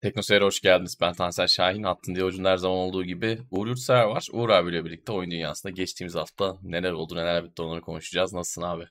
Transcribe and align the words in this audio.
Teknoseyir'e 0.00 0.44
hoş 0.44 0.60
geldiniz. 0.60 0.96
Ben 1.00 1.12
Tansel 1.12 1.46
Şahin. 1.46 1.82
Attın 1.82 2.14
diye 2.14 2.24
ucunda 2.24 2.50
her 2.50 2.56
zaman 2.56 2.76
olduğu 2.76 3.04
gibi 3.04 3.38
Uğur 3.50 3.66
Yurtsever 3.66 4.04
var. 4.04 4.28
Uğur 4.32 4.48
abiyle 4.48 4.84
birlikte 4.84 5.12
oyun 5.12 5.30
dünyasında 5.30 5.72
geçtiğimiz 5.72 6.14
hafta 6.14 6.58
neler 6.62 6.92
oldu 6.92 7.16
neler 7.16 7.44
bitti 7.44 7.62
onları 7.62 7.80
konuşacağız. 7.80 8.32
Nasılsın 8.32 8.62
abi? 8.62 8.84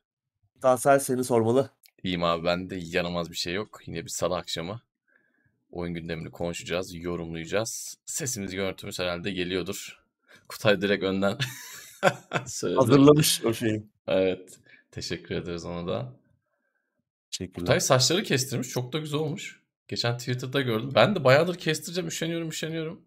Tansel 0.61 0.99
seni 0.99 1.23
sormalı. 1.23 1.69
İyiyim 2.03 2.23
abi 2.23 2.45
ben 2.45 2.69
de 2.69 2.75
yanılmaz 2.79 3.31
bir 3.31 3.35
şey 3.35 3.53
yok. 3.53 3.79
Yine 3.85 4.03
bir 4.03 4.09
salı 4.09 4.35
akşamı 4.35 4.81
oyun 5.71 5.93
gündemini 5.93 6.31
konuşacağız, 6.31 6.95
yorumlayacağız. 6.95 7.97
Sesimiz 8.05 8.51
görüntümüz 8.51 8.99
herhalde 8.99 9.31
geliyordur. 9.31 10.03
Kutay 10.47 10.81
direkt 10.81 11.03
önden 11.03 11.37
söyledi. 12.45 12.79
Hazırlamış 12.79 13.45
o 13.45 13.53
şeyi. 13.53 13.83
Evet. 14.07 14.59
Teşekkür 14.91 15.35
ederiz 15.35 15.65
ona 15.65 15.87
da. 15.87 16.13
Teşekkürler. 17.31 17.65
Kutay 17.65 17.79
saçları 17.79 18.23
kestirmiş. 18.23 18.69
Çok 18.69 18.93
da 18.93 18.99
güzel 18.99 19.19
olmuş. 19.19 19.66
Geçen 19.87 20.17
Twitter'da 20.17 20.61
gördüm. 20.61 20.91
Ben 20.95 21.15
de 21.15 21.23
bayağıdır 21.23 21.55
kestireceğim. 21.55 22.07
Üşeniyorum 22.07 22.49
üşeniyorum. 22.49 23.01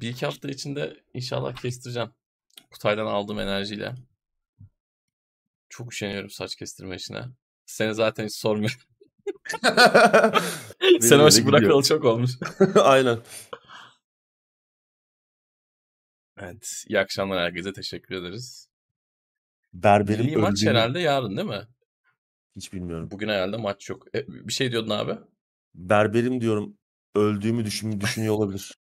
Bir 0.00 0.08
iki 0.08 0.26
hafta 0.26 0.48
içinde 0.48 0.96
inşallah 1.14 1.56
kestireceğim. 1.56 2.10
Kutay'dan 2.70 3.06
aldığım 3.06 3.40
enerjiyle. 3.40 3.94
Çok 5.68 5.92
üşeniyorum 5.92 6.30
saç 6.30 6.56
kestirme 6.56 6.96
işine. 6.96 7.24
Seni 7.66 7.94
zaten 7.94 8.24
hiç 8.24 8.34
sormuyorum. 8.34 8.80
Sen 11.00 11.18
başı 11.18 11.46
bırakalı 11.46 11.82
çok 11.82 12.04
olmuş. 12.04 12.30
Aynen. 12.74 13.18
Evet. 16.38 16.84
İyi 16.88 16.98
akşamlar 16.98 17.40
herkese. 17.40 17.72
Teşekkür 17.72 18.14
ederiz. 18.14 18.68
Berberim 19.72 20.24
Milli 20.24 20.36
maç 20.36 20.66
herhalde 20.66 21.00
yarın 21.00 21.36
değil 21.36 21.48
mi? 21.48 21.68
Hiç 22.56 22.72
bilmiyorum. 22.72 23.10
Bugün 23.10 23.28
herhalde 23.28 23.56
maç 23.56 23.90
yok. 23.90 24.06
E, 24.14 24.28
bir 24.28 24.52
şey 24.52 24.72
diyordun 24.72 24.90
abi. 24.90 25.18
Berberim 25.74 26.40
diyorum. 26.40 26.78
Öldüğümü 27.14 27.64
düşün, 27.64 28.00
düşünüyor 28.00 28.34
olabilir. 28.34 28.74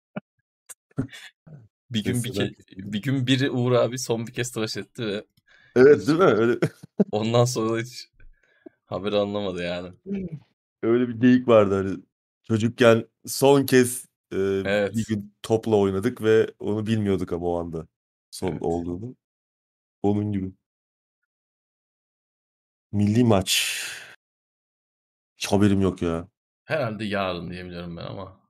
bir 1.90 2.04
gün 2.04 2.24
bir, 2.24 2.32
ke- 2.32 2.92
bir 2.92 3.02
gün 3.02 3.26
biri 3.26 3.50
Uğur 3.50 3.72
abi 3.72 3.98
son 3.98 4.26
bir 4.26 4.32
kez 4.32 4.50
tıraş 4.50 4.76
etti 4.76 5.06
ve 5.06 5.24
Evet 5.76 6.06
değil 6.06 6.18
mi? 6.18 6.24
Öyle. 6.24 6.58
ondan 7.12 7.44
sonra 7.44 7.80
hiç 7.82 8.08
haber 8.84 9.12
anlamadı 9.12 9.62
yani. 9.62 9.92
Öyle 10.82 11.08
bir 11.08 11.20
geyik 11.20 11.48
vardı 11.48 11.74
hani. 11.74 11.98
Çocukken 12.42 13.06
son 13.26 13.66
kez 13.66 14.06
e, 14.32 14.36
Evet. 14.36 14.94
bir 14.96 15.04
gün 15.06 15.34
topla 15.42 15.76
oynadık 15.76 16.22
ve 16.22 16.50
onu 16.58 16.86
bilmiyorduk 16.86 17.32
ama 17.32 17.46
o 17.46 17.58
anda 17.60 17.86
son 18.30 18.48
Evet. 18.52 18.62
olduğunu. 18.62 19.16
Onun 20.02 20.32
gibi. 20.32 20.52
Milli 22.92 23.24
maç. 23.24 23.82
Hiç 25.36 25.46
haberim 25.46 25.80
yok 25.80 26.02
ya. 26.02 26.28
Herhalde 26.68 27.04
yarın 27.04 27.50
diyebiliyorum 27.50 27.96
ben 27.96 28.02
ama. 28.04 28.40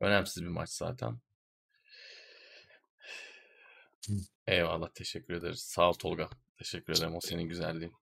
Önemsiz 0.00 0.42
bir 0.42 0.48
maç 0.48 0.70
zaten. 0.70 1.20
Eyvallah 4.46 4.88
teşekkür 4.94 5.34
ederiz. 5.34 5.60
Sağ 5.60 5.88
ol 5.88 5.92
Tolga. 5.92 6.28
Teşekkür 6.58 6.92
ederim 6.92 7.16
o 7.16 7.20
senin 7.20 7.42
güzelliğin. 7.48 7.94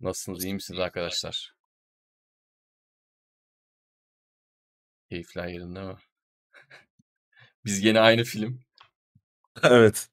Nasılsınız 0.00 0.44
iyi 0.44 0.54
misiniz 0.54 0.80
arkadaşlar? 0.80 1.54
Keyifler 5.08 5.46
yerinde 5.48 5.82
mi? 5.82 5.96
Biz 7.64 7.80
gene 7.80 8.00
aynı 8.00 8.24
film. 8.24 8.60
Evet. 9.62 10.08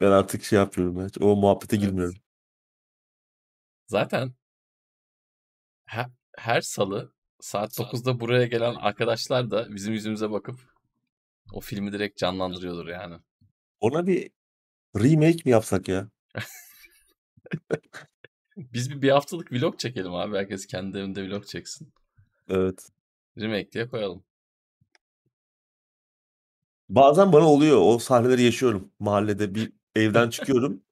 Ben 0.00 0.10
artık 0.10 0.44
şey 0.44 0.58
yapıyorum. 0.58 0.98
Ben. 0.98 1.10
O 1.26 1.36
muhabbete 1.36 1.76
Evet. 1.76 1.86
girmiyorum. 1.86 2.16
Zaten 3.90 4.34
her, 5.84 6.10
her 6.38 6.60
salı 6.60 7.12
saat 7.40 7.78
9'da 7.78 8.20
buraya 8.20 8.46
gelen 8.46 8.74
arkadaşlar 8.74 9.50
da 9.50 9.74
bizim 9.74 9.92
yüzümüze 9.92 10.30
bakıp 10.30 10.60
o 11.52 11.60
filmi 11.60 11.92
direkt 11.92 12.18
canlandırıyordur 12.18 12.86
yani. 12.86 13.16
Ona 13.80 14.06
bir 14.06 14.30
remake 14.96 15.42
mi 15.44 15.50
yapsak 15.50 15.88
ya? 15.88 16.10
Biz 18.56 18.90
bir, 18.90 19.02
bir 19.02 19.10
haftalık 19.10 19.52
vlog 19.52 19.78
çekelim 19.78 20.14
abi. 20.14 20.36
Herkes 20.36 20.66
kendi 20.66 20.98
evinde 20.98 21.28
vlog 21.28 21.46
çeksin. 21.46 21.92
Evet. 22.48 22.88
Remake 23.38 23.72
diye 23.72 23.88
koyalım. 23.88 24.24
Bazen 26.88 27.32
bana 27.32 27.46
oluyor. 27.46 27.80
O 27.82 27.98
sahneleri 27.98 28.42
yaşıyorum. 28.42 28.92
Mahallede 28.98 29.54
bir 29.54 29.72
evden 29.94 30.30
çıkıyorum. 30.30 30.82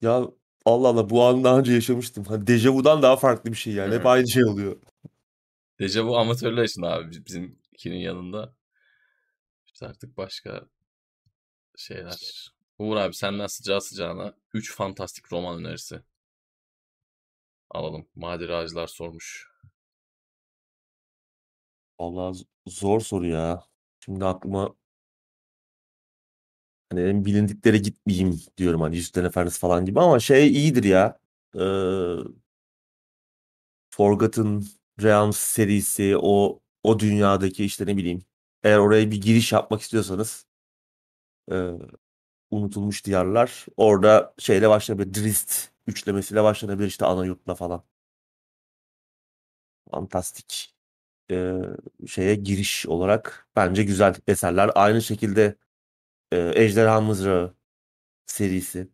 Ya 0.00 0.24
Allah 0.64 0.88
Allah 0.88 1.10
bu 1.10 1.22
anı 1.24 1.44
daha 1.44 1.58
önce 1.58 1.72
yaşamıştım. 1.72 2.24
Hani 2.24 2.46
dejavudan 2.46 3.02
daha 3.02 3.16
farklı 3.16 3.50
bir 3.52 3.56
şey 3.56 3.72
yani. 3.72 3.94
Hep 3.94 4.06
aynı 4.06 4.28
şey 4.28 4.44
oluyor. 4.44 4.76
Dejavu 5.80 6.16
amatörler 6.16 6.64
için 6.64 6.82
abi 6.82 7.10
biz- 7.10 7.26
bizimkinin 7.26 7.96
yanında. 7.98 8.54
İşte 9.66 9.86
artık 9.86 10.16
başka 10.16 10.66
şeyler. 11.76 12.50
Uğur 12.78 12.96
abi 12.96 13.14
senden 13.14 13.46
sıcağı 13.46 13.80
sıcağına 13.80 14.34
3 14.54 14.74
fantastik 14.74 15.32
roman 15.32 15.58
önerisi 15.58 16.02
alalım. 17.70 18.06
Maceracılar 18.14 18.86
sormuş. 18.86 19.50
Vallahi 22.00 22.38
zor 22.66 23.00
soru 23.00 23.26
ya. 23.26 23.64
Şimdi 24.00 24.24
aklıma 24.24 24.74
hani 26.96 27.24
bilindiklere 27.24 27.78
gitmeyeyim 27.78 28.40
diyorum 28.58 28.80
hani 28.80 28.96
Yüzüklerin 28.96 29.26
Efendisi 29.26 29.58
falan 29.60 29.84
gibi 29.86 30.00
ama 30.00 30.20
şey 30.20 30.48
iyidir 30.48 30.84
ya. 30.84 31.18
Ee, 31.56 31.60
Forgotten 33.90 34.62
Realms 35.02 35.36
serisi 35.38 36.16
o 36.18 36.60
o 36.82 36.98
dünyadaki 36.98 37.64
işte 37.64 37.86
ne 37.86 37.96
bileyim 37.96 38.24
eğer 38.62 38.78
oraya 38.78 39.10
bir 39.10 39.20
giriş 39.20 39.52
yapmak 39.52 39.80
istiyorsanız 39.80 40.46
e, 41.52 41.72
unutulmuş 42.50 43.04
diyarlar 43.06 43.66
orada 43.76 44.34
şeyle 44.38 44.68
başlanabilir 44.68 45.14
Drist 45.14 45.70
üçlemesiyle 45.86 46.42
başlanabilir 46.44 46.88
işte 46.88 47.06
ana 47.06 47.26
yurtla 47.26 47.54
falan. 47.54 47.84
Fantastik 49.90 50.74
e, 51.30 51.54
şeye 52.06 52.34
giriş 52.34 52.86
olarak 52.86 53.48
bence 53.56 53.82
güzel 53.84 54.14
eserler. 54.28 54.70
Aynı 54.74 55.02
şekilde 55.02 55.56
e, 56.34 56.52
Ejderha 56.64 57.00
Mızrağı 57.00 57.54
serisi. 58.26 58.90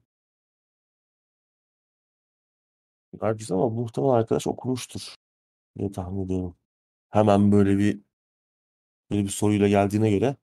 Bunlar 3.12 3.32
güzel 3.32 3.56
ama 3.58 3.68
muhtemelen 3.68 4.12
arkadaş 4.12 4.46
okumuştur 4.46 5.14
diye 5.78 5.92
tahmin 5.92 6.24
ediyorum. 6.24 6.56
Hemen 7.10 7.52
böyle 7.52 7.78
bir 7.78 8.00
böyle 9.10 9.24
bir 9.24 9.28
soruyla 9.28 9.68
geldiğine 9.68 10.10
göre 10.10 10.36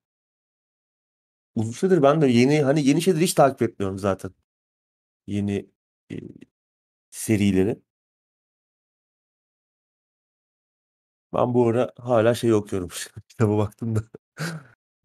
uzun 1.56 1.72
süredir 1.72 2.02
ben 2.04 2.22
de 2.22 2.28
yeni 2.28 2.62
hani 2.64 2.86
yeni 2.88 3.02
şeyleri 3.02 3.24
hiç 3.24 3.34
takip 3.34 3.62
etmiyorum 3.62 3.98
zaten. 4.00 4.32
Yeni 5.28 5.70
e, 6.12 6.16
serileri. 7.12 7.82
Ben 11.34 11.54
bu 11.54 11.68
ara 11.68 11.92
hala 11.98 12.36
şey 12.36 12.54
okuyorum. 12.54 12.90
Kitaba 13.30 13.58
baktım 13.58 13.96
da. 13.96 14.04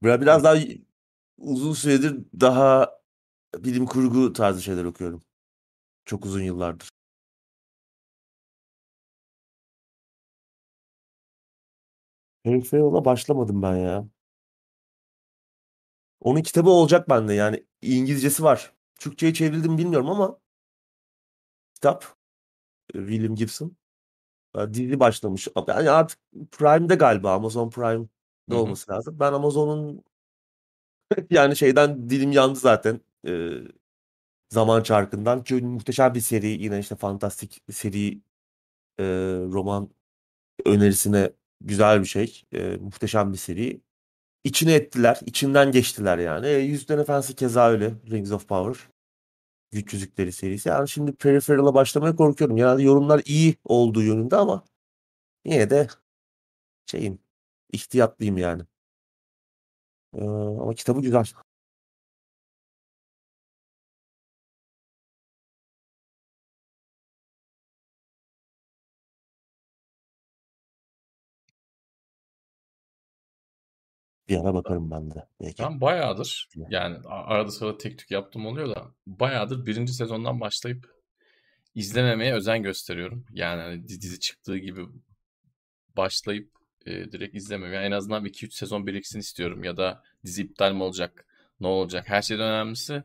Biraz, 0.02 0.20
biraz 0.20 0.44
daha 0.44 0.56
uzun 1.38 1.72
süredir 1.72 2.16
daha 2.40 2.90
bilim 3.58 3.86
kurgu 3.86 4.32
tarzı 4.32 4.62
şeyler 4.62 4.84
okuyorum. 4.84 5.22
Çok 6.06 6.26
uzun 6.26 6.42
yıllardır. 6.42 6.90
Peripheral'a 12.44 13.04
başlamadım 13.04 13.62
ben 13.62 13.76
ya. 13.76 14.08
Onun 16.20 16.42
kitabı 16.42 16.70
olacak 16.70 17.08
bende 17.08 17.34
yani 17.34 17.66
İngilizcesi 17.82 18.42
var. 18.42 18.72
Türkçe'ye 19.00 19.34
çevrildi 19.34 19.68
mi 19.68 19.78
bilmiyorum 19.78 20.10
ama 20.10 20.38
kitap 21.74 22.04
e, 22.94 22.98
William 22.98 23.34
Gibson. 23.34 23.76
E, 24.58 24.74
Dizi 24.74 25.00
başlamış. 25.00 25.48
Yani 25.68 25.90
artık 25.90 26.18
Prime'de 26.52 26.94
galiba 26.94 27.34
Amazon 27.34 27.70
hı. 28.56 28.60
olması 28.60 28.92
lazım. 28.92 29.20
Ben 29.20 29.32
Amazon'un 29.32 30.04
yani 31.30 31.56
şeyden 31.56 32.10
dilim 32.10 32.32
yandı 32.32 32.58
zaten. 32.58 33.00
e, 33.28 33.50
zaman 34.50 34.82
çarkından. 34.82 35.42
Çünkü 35.44 35.66
muhteşem 35.66 36.14
bir 36.14 36.20
seri 36.20 36.46
yine 36.48 36.78
işte 36.78 36.96
fantastik 36.96 37.62
seri 37.72 38.20
e, 39.00 39.04
roman 39.52 39.90
önerisine 40.66 41.32
güzel 41.60 42.00
bir 42.00 42.06
şey. 42.06 42.42
E, 42.52 42.76
muhteşem 42.76 43.32
bir 43.32 43.38
seri. 43.38 43.82
İçine 44.44 44.74
ettiler. 44.74 45.20
içinden 45.26 45.72
geçtiler 45.72 46.18
yani. 46.18 46.46
E, 46.46 46.58
Yüzüklerin 46.58 47.00
Efendisi 47.02 47.36
keza 47.36 47.70
öyle. 47.70 47.94
Rings 48.10 48.32
of 48.32 48.48
Power. 48.48 48.88
Güç 49.72 49.92
Yüzükleri 49.94 50.32
serisi. 50.32 50.68
Yani 50.68 50.88
şimdi 50.88 51.12
Peripheral'a 51.12 51.74
başlamaya 51.74 52.16
korkuyorum. 52.16 52.56
Genelde 52.56 52.82
yorumlar 52.82 53.22
iyi 53.26 53.56
olduğu 53.64 54.02
yönünde 54.02 54.36
ama 54.36 54.64
yine 55.46 55.70
de 55.70 55.88
şeyim 56.86 57.18
ihtiyatlıyım 57.72 58.38
yani. 58.38 58.62
Ee, 60.14 60.24
ama 60.24 60.74
kitabı 60.74 61.00
güzel. 61.00 61.24
Bir 74.28 74.36
ara 74.40 74.54
bakarım 74.54 74.90
ben 74.90 75.10
de 75.10 75.26
belki. 75.40 75.62
Ben 75.62 75.80
bayağıdır 75.80 76.48
yani 76.68 76.96
a- 77.06 77.24
arada 77.24 77.50
sırada 77.50 77.78
tek 77.78 77.98
tük 77.98 78.10
yaptım 78.10 78.46
oluyor 78.46 78.68
da 78.76 78.94
bayağıdır 79.06 79.66
birinci 79.66 79.92
sezondan 79.92 80.40
başlayıp 80.40 80.92
izlememeye 81.74 82.34
özen 82.34 82.62
gösteriyorum. 82.62 83.26
Yani 83.32 83.62
hani 83.62 83.88
dizi 83.88 84.20
çıktığı 84.20 84.58
gibi 84.58 84.86
başlayıp 85.96 86.50
e, 86.86 87.12
direkt 87.12 87.36
izlemiyorum. 87.36 87.74
Yani 87.74 87.86
en 87.86 87.92
azından 87.92 88.24
2-3 88.24 88.50
sezon 88.50 88.86
biriksin 88.86 89.20
istiyorum 89.20 89.64
ya 89.64 89.76
da 89.76 90.02
dizi 90.24 90.42
iptal 90.42 90.72
mi 90.72 90.82
olacak, 90.82 91.26
ne 91.60 91.66
olacak? 91.66 92.08
Her 92.08 92.22
şeyden 92.22 92.48
önemlisi 92.48 93.02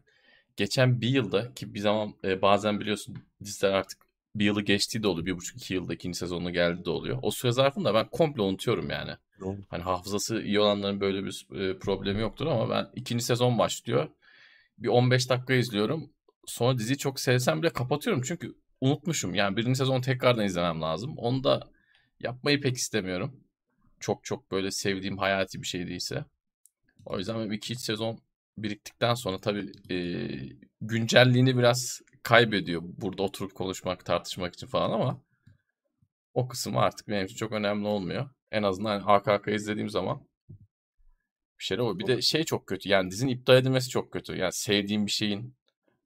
geçen 0.58 1.02
bir 1.02 1.10
yılda 1.10 1.54
ki 1.54 1.74
bir 1.74 1.80
zaman 1.80 2.14
e, 2.24 2.42
bazen 2.42 2.80
biliyorsun 2.80 3.18
diziler 3.44 3.72
artık 3.72 4.08
bir 4.36 4.46
yılı 4.46 4.62
geçtiği 4.62 5.04
de 5.04 5.08
oluyor. 5.08 5.26
Bir 5.26 5.38
buçuk 5.38 5.58
iki 5.58 5.74
yılda 5.74 5.94
ikinci 5.94 6.18
sezonu 6.18 6.54
geldi 6.54 6.86
de 6.86 6.90
oluyor. 6.90 7.20
O 7.22 7.32
süre 7.32 7.52
zarfında 7.52 7.94
ben 7.94 8.08
komple 8.08 8.42
unutuyorum 8.42 8.90
yani. 8.90 9.12
Doğru. 9.40 9.58
Hani 9.70 9.84
hafızası 9.84 10.42
iyi 10.42 10.60
olanların 10.60 11.02
böyle 11.02 11.26
bir 11.26 11.48
e, 11.56 11.80
problemi 11.80 12.22
yoktur 12.22 12.48
ama 12.48 12.70
ben 12.70 12.90
ikinci 12.96 13.24
sezon 13.24 13.58
başlıyor. 13.58 14.08
Bir 14.78 14.88
15 14.88 15.30
dakika 15.30 15.54
izliyorum. 15.54 16.10
Sonra 16.46 16.78
diziyi 16.78 16.98
çok 16.98 17.20
sevsem 17.20 17.62
bile 17.62 17.70
kapatıyorum. 17.70 18.22
Çünkü 18.26 18.56
unutmuşum. 18.82 19.36
Yani 19.36 19.58
birinci 19.58 19.78
sezonu 19.78 20.02
tekrardan 20.02 20.46
izlemem 20.46 20.82
lazım. 20.82 21.18
Onu 21.18 21.44
da 21.44 21.70
yapmayı 22.20 22.62
pek 22.62 22.78
istemiyorum. 22.78 23.40
Çok 24.00 24.24
çok 24.24 24.52
böyle 24.52 24.72
sevdiğim 24.72 25.18
hayati 25.18 25.62
bir 25.62 25.68
şey 25.68 25.88
değilse. 25.88 26.26
O 27.06 27.18
yüzden 27.18 27.40
benim 27.40 27.52
2-3 27.52 27.76
sezon 27.76 28.20
biriktikten 28.58 29.14
sonra 29.14 29.42
tabii 29.42 29.72
e, 29.94 29.98
güncelliğini 30.82 31.58
biraz 31.58 32.02
kaybediyor. 32.24 32.82
Burada 32.84 33.24
oturup 33.24 33.56
konuşmak, 33.56 34.06
tartışmak 34.06 34.54
için 34.54 34.68
falan 34.68 34.92
ama 34.92 35.22
o 36.34 36.48
kısım 36.48 36.78
artık 36.78 37.08
benim 37.08 37.26
için 37.26 37.36
çok 37.36 37.52
önemli 37.52 37.88
olmuyor. 37.88 38.30
En 38.52 38.64
azından 38.64 39.02
arka 39.02 39.32
arkaya 39.32 39.56
izlediğim 39.56 39.90
zaman 39.90 40.28
bir 41.60 41.64
şeyler 41.64 41.82
oluyor. 41.82 42.00
Bir 42.00 42.08
de 42.08 42.22
şey 42.22 42.44
çok 42.44 42.68
kötü. 42.68 42.90
Yani 42.90 43.12
dizinin 43.12 43.32
iptal 43.32 43.58
edilmesi 43.58 43.90
çok 43.90 44.12
kötü. 44.12 44.36
Yani 44.36 44.54
sevdiğim 44.54 45.06
bir 45.06 45.12
şeyin 45.12 45.56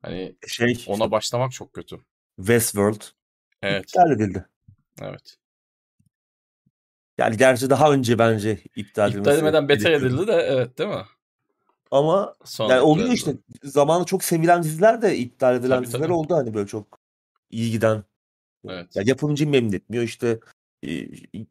hani 0.02 0.36
Şey 0.48 0.84
ona 0.88 1.12
başlamak 1.12 1.52
çok 1.52 1.74
kötü. 1.74 1.98
Westworld 2.38 3.02
Evet. 3.62 3.84
iptal 3.84 4.12
edildi. 4.12 4.46
Evet. 5.02 5.38
Yani 7.18 7.38
gerçi 7.38 7.70
daha 7.70 7.92
önce 7.92 8.20
bence 8.20 8.52
iptal 8.52 8.82
İptal 8.84 9.10
edilmesi 9.12 9.32
edilmeden 9.32 9.70
beta 9.70 9.90
gerekiyordu. 9.90 10.16
edildi 10.16 10.28
de 10.28 10.34
evet 10.34 10.78
değil 10.78 10.90
mi? 10.90 11.06
Ama 11.92 12.36
Sonra 12.44 12.70
yani 12.74 12.80
iptal 12.80 12.90
oluyor 12.90 13.06
edildi. 13.08 13.16
işte. 13.18 13.36
Zamanı 13.64 14.06
çok 14.06 14.24
sevilen 14.24 14.64
diziler 14.64 15.02
de 15.02 15.18
iptal 15.18 15.56
edilen 15.56 15.76
Tabii, 15.78 15.86
diziler 15.88 16.02
tabii. 16.04 16.14
oldu 16.14 16.36
hani 16.36 16.54
böyle 16.54 16.68
çok 16.68 17.00
iyi 17.50 17.72
giden. 17.72 18.04
Evet. 18.68 18.96
Ya 18.96 19.04
yapımcıyı 19.06 19.50
memnun 19.50 19.74
etmiyor 19.74 20.04
işte 20.04 20.40
e, 20.88 20.90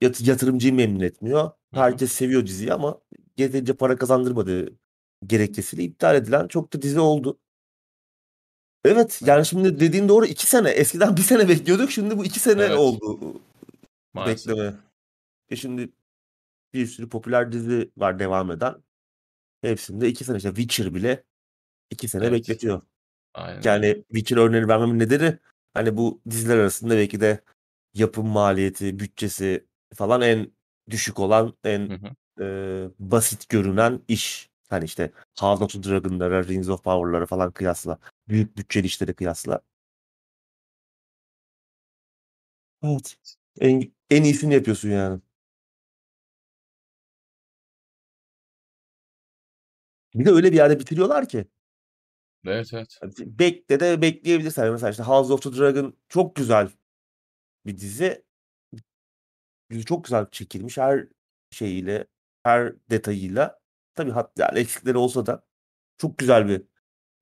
yat- 0.01 0.27
yatırımcıyı 0.29 0.75
memnun 0.75 1.01
etmiyor. 1.01 1.51
Herkes 1.75 2.13
seviyor 2.13 2.47
diziyi 2.47 2.73
ama 2.73 2.99
yeterince 3.37 3.73
para 3.73 3.97
kazandırmadığı 3.97 4.73
gerekçesiyle 5.27 5.83
iptal 5.83 6.17
edilen 6.17 6.49
çok 6.49 6.73
da 6.73 6.83
dizi 6.83 7.01
oldu. 7.01 7.39
Evet 8.85 9.21
yani 9.27 9.47
şimdi 9.47 9.81
dediğin 9.81 10.09
doğru 10.09 10.27
iki 10.27 10.47
sene. 10.47 10.71
Eskiden 10.71 11.17
bir 11.17 11.23
sene 11.23 11.49
bekliyorduk 11.49 11.91
şimdi 11.91 12.19
bu 12.19 12.25
iki 12.25 12.41
sene 12.41 12.63
Evet. 12.63 12.79
oldu 12.79 13.19
Maalesef. 14.15 14.49
bekleme. 14.53 14.75
E 15.51 15.57
şimdi 15.57 15.93
bir 16.75 16.87
sürü 16.87 17.09
popüler 17.09 17.53
dizi 17.53 17.91
var 17.97 18.19
devam 18.19 18.51
eden. 18.51 18.75
Hepsinde 19.63 20.09
iki 20.09 20.25
sene 20.25 20.37
işte 20.37 20.49
Witcher 20.49 20.95
bile 20.95 21.25
iki 21.91 22.09
sene 22.09 22.25
Evet. 22.27 22.33
bekletiyor. 22.35 22.83
Aynen. 23.35 23.63
Yani 23.65 24.05
Witcher 24.09 24.37
örneğini 24.37 24.69
vermemin 24.69 24.99
nedeni 24.99 25.39
hani 25.75 25.97
bu 25.97 26.23
diziler 26.31 26.57
arasında 26.59 26.97
belki 26.97 27.21
de 27.21 27.41
yapım 27.95 28.27
maliyeti, 28.29 28.99
bütçesi 28.99 29.67
falan 29.95 30.21
en 30.23 30.53
düşük 30.91 31.19
olan, 31.21 31.57
en 31.65 31.81
Hı 31.91 31.95
hı. 31.95 32.15
eee, 32.45 32.91
basit 32.99 33.49
görünen 33.49 34.01
iş. 34.09 34.51
Hani 34.69 34.85
işte 34.85 35.13
House 35.41 35.65
of 35.65 35.73
the 35.73 35.83
Dragon'lara, 35.83 36.49
Rings 36.49 36.69
of 36.69 36.85
Power'lara 36.85 37.27
falan 37.27 37.53
kıyasla. 37.53 37.99
Büyük 38.29 38.57
bütçeli 38.57 38.87
işlere 38.87 39.13
kıyasla. 39.13 39.61
Evet. 42.83 43.17
En, 43.61 43.93
en 44.11 44.23
iyisini 44.23 44.55
yapıyorsun 44.55 44.89
yani. 44.91 45.21
Bir 50.15 50.25
de 50.25 50.31
öyle 50.31 50.53
bir 50.53 50.57
yerde 50.57 50.81
bitiriyorlar 50.81 51.29
ki. 51.29 51.47
Evet 52.47 52.71
evet. 52.75 52.99
Hani 53.01 53.13
Bekle 53.19 53.81
de 53.81 54.03
bekleyebilirsin. 54.03 54.63
Yani 54.63 54.73
Mesela 54.73 54.91
işte 54.91 55.03
House 55.03 55.33
of 55.33 55.43
the 55.43 55.53
Dragon 55.53 55.97
çok 56.09 56.37
güzel 56.37 56.69
bir 57.67 57.77
dizi. 57.79 58.25
Dizi 59.71 59.85
çok 59.85 60.05
güzel 60.05 60.27
çekilmiş 60.31 60.79
her 60.79 61.07
şeyiyle, 61.51 62.07
her 62.43 62.73
detayıyla. 62.91 63.61
Tabii 63.95 64.11
hat 64.11 64.33
yani 64.39 64.59
eksikleri 64.59 64.99
olsa 64.99 65.27
da 65.27 65.45
çok 65.99 66.19
güzel 66.19 66.49
bir 66.49 66.63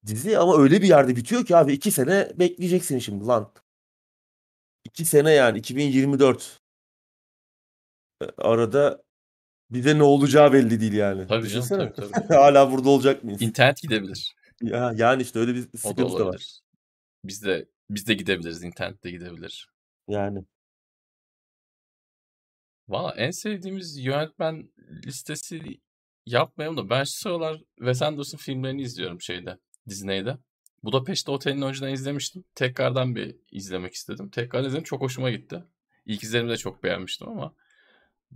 dizi 0.06 0.38
ama 0.38 0.58
öyle 0.62 0.82
bir 0.82 0.88
yerde 0.88 1.17
bitiyor 1.17 1.46
ki 1.46 1.56
abi 1.56 1.73
2 1.73 1.91
sene 1.91 2.32
bekleyeceksin 2.38 2.99
şimdi 2.99 3.25
lan. 3.26 3.52
2 4.84 5.05
sene 5.05 5.32
yani 5.32 5.58
2024. 5.58 6.61
E, 8.23 8.25
arada 9.70 9.79
bize 9.79 9.99
ne 9.99 10.03
olacağı 10.03 10.53
belli 10.53 10.81
değil 10.81 10.93
yani. 10.93 11.26
Tabii 11.26 11.49
canım 11.49 11.69
tabii 11.69 11.93
tabii. 11.93 12.26
Hala 12.35 12.73
burada 12.73 12.88
olacak 12.88 13.25
mıyız? 13.25 13.43
İnternet 13.43 13.82
gidebilir. 13.82 14.35
Ya, 14.62 14.93
yani 14.97 15.23
işte 15.23 15.38
öyle 15.38 15.55
bir 15.55 15.73
da 15.73 15.79
sıkıntı 15.79 16.19
da 16.19 16.26
var. 16.26 16.61
Biz 17.25 17.44
de 17.44 17.69
biz 17.91 18.06
de 18.06 18.15
gidebiliriz. 18.15 18.62
İnternet 18.62 19.05
de 19.05 19.11
gidebilir. 19.11 19.69
Yani. 20.09 20.44
Valla 22.88 23.15
en 23.17 23.31
sevdiğimiz 23.31 23.99
yönetmen 23.99 24.70
listesi 25.06 25.81
yapmayalım 26.26 26.76
da 26.76 26.91
ben 26.91 27.05
şu 27.05 27.12
sıralar 27.12 27.62
Wes 27.79 28.03
Anderson 28.03 28.38
filmlerini 28.38 28.82
izliyorum 28.82 29.20
şeyde 29.20 29.59
Disney'de. 29.88 30.38
Budapest 30.82 31.29
Oteli'ni 31.29 31.65
önceden 31.65 31.93
izlemiştim. 31.93 32.44
Tekrardan 32.55 33.15
bir 33.17 33.37
izlemek 33.53 33.94
istedim. 33.94 34.31
Tekrar 34.31 34.65
izledim. 34.65 34.85
Çok 34.85 35.00
hoşuma 35.00 35.31
gitti. 35.31 35.65
İlk 36.06 36.23
izlerimi 36.23 36.50
de 36.50 36.56
çok 36.56 36.85
beğenmiştim 36.85 37.29
ama 37.29 37.55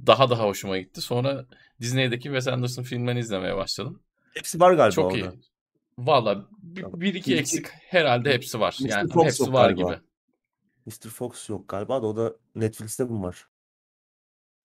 daha 0.07 0.31
daha 0.31 0.45
hoşuma 0.45 0.79
gitti. 0.79 1.01
Sonra 1.01 1.47
Disney'deki 1.81 2.23
Wes 2.23 2.49
Anderson 2.49 2.83
filmlerini 2.83 3.21
izlemeye 3.21 3.57
başladım. 3.57 4.03
Hepsi 4.35 4.61
var 4.61 4.73
galiba 4.73 4.91
Çok 4.95 5.15
iyi. 5.15 5.25
orada. 5.25 5.37
Valla 5.99 6.47
bir, 6.59 6.85
bir 7.01 7.15
iki 7.15 7.37
eksik 7.37 7.67
herhalde 7.71 8.35
hepsi 8.35 8.61
var. 8.61 8.79
Mr. 8.81 8.89
Yani 8.89 9.11
Fox 9.11 9.25
hepsi 9.25 9.53
var 9.53 9.71
galiba. 9.71 9.95
gibi. 9.95 10.03
Mr. 10.87 11.09
Fox 11.09 11.49
yok 11.49 11.69
galiba 11.69 12.03
da 12.03 12.07
o 12.07 12.17
da 12.17 12.33
Netflix'te 12.55 13.05
mi 13.05 13.23
var? 13.23 13.47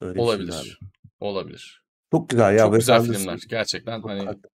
Öyle 0.01 0.13
şey. 0.13 0.23
Olabilir. 0.23 0.79
Olabilir. 1.19 1.83
Çok 2.11 2.29
güzel 2.29 2.53
ya 2.53 2.59
Çok 2.59 2.73
Wes 2.73 2.79
güzel 2.81 2.95
Anderson. 2.95 3.19
filmler. 3.19 3.39
Gerçekten 3.49 4.01
Çok 4.01 4.09
hani 4.09 4.25
haklı. 4.25 4.49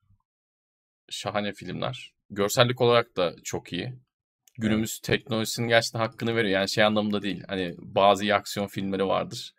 şahane 1.10 1.54
filmler. 1.54 2.14
Görsellik 2.30 2.82
olarak 2.82 3.18
da 3.18 3.36
çok 3.44 3.74
iyi. 3.74 3.84
Evet. 3.84 3.98
Günümüz 4.58 5.00
teknolojisinin 5.00 5.68
gerçekten 5.68 6.00
hakkını 6.00 6.36
veriyor. 6.36 6.54
Yani 6.60 6.70
şey 6.70 6.84
anlamında 6.84 7.22
değil. 7.22 7.44
Hani 7.48 7.76
bazı 7.78 8.24
iyi 8.24 8.36
aksiyon 8.36 8.68
filmleri 8.68 9.06
vardır. 9.08 9.54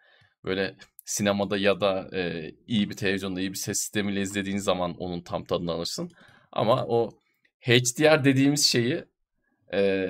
Böyle 0.44 0.76
sinemada 1.04 1.56
ya 1.56 1.80
da 1.80 2.08
e, 2.18 2.50
iyi 2.66 2.90
bir 2.90 2.96
televizyonda 2.96 3.40
iyi 3.40 3.50
bir 3.52 3.58
ses 3.58 3.78
sistemiyle 3.80 4.20
izlediğin 4.22 4.58
zaman 4.58 4.94
onun 4.98 5.20
tam 5.22 5.44
tadını 5.44 5.72
alırsın. 5.72 6.10
Ama 6.52 6.84
o 6.88 7.10
HDR 7.60 8.24
dediğimiz 8.24 8.66
şeyi 8.66 9.04
e, 9.74 10.08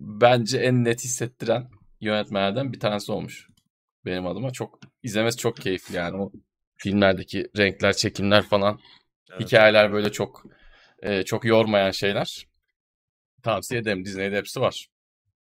bence 0.00 0.58
en 0.58 0.84
net 0.84 1.04
hissettiren 1.04 1.68
yönetmenlerden 2.00 2.72
bir 2.72 2.80
tanesi 2.80 3.12
olmuş. 3.12 3.48
Benim 4.04 4.26
adıma 4.26 4.50
çok 4.50 4.78
izlemesi 5.02 5.36
çok 5.38 5.56
keyifli 5.56 5.96
yani 5.96 6.16
o 6.22 6.32
filmlerdeki 6.76 7.48
renkler, 7.58 7.92
çekimler 7.92 8.42
falan 8.42 8.80
Evet. 9.30 9.40
hikayeler 9.46 9.92
böyle 9.92 10.12
çok 10.12 10.46
e, 11.02 11.22
çok 11.22 11.44
yormayan 11.44 11.90
şeyler. 11.90 12.46
Tavsiye 13.42 13.80
ederim. 13.80 14.04
Disney'de 14.04 14.36
hepsi 14.36 14.60
var. 14.60 14.88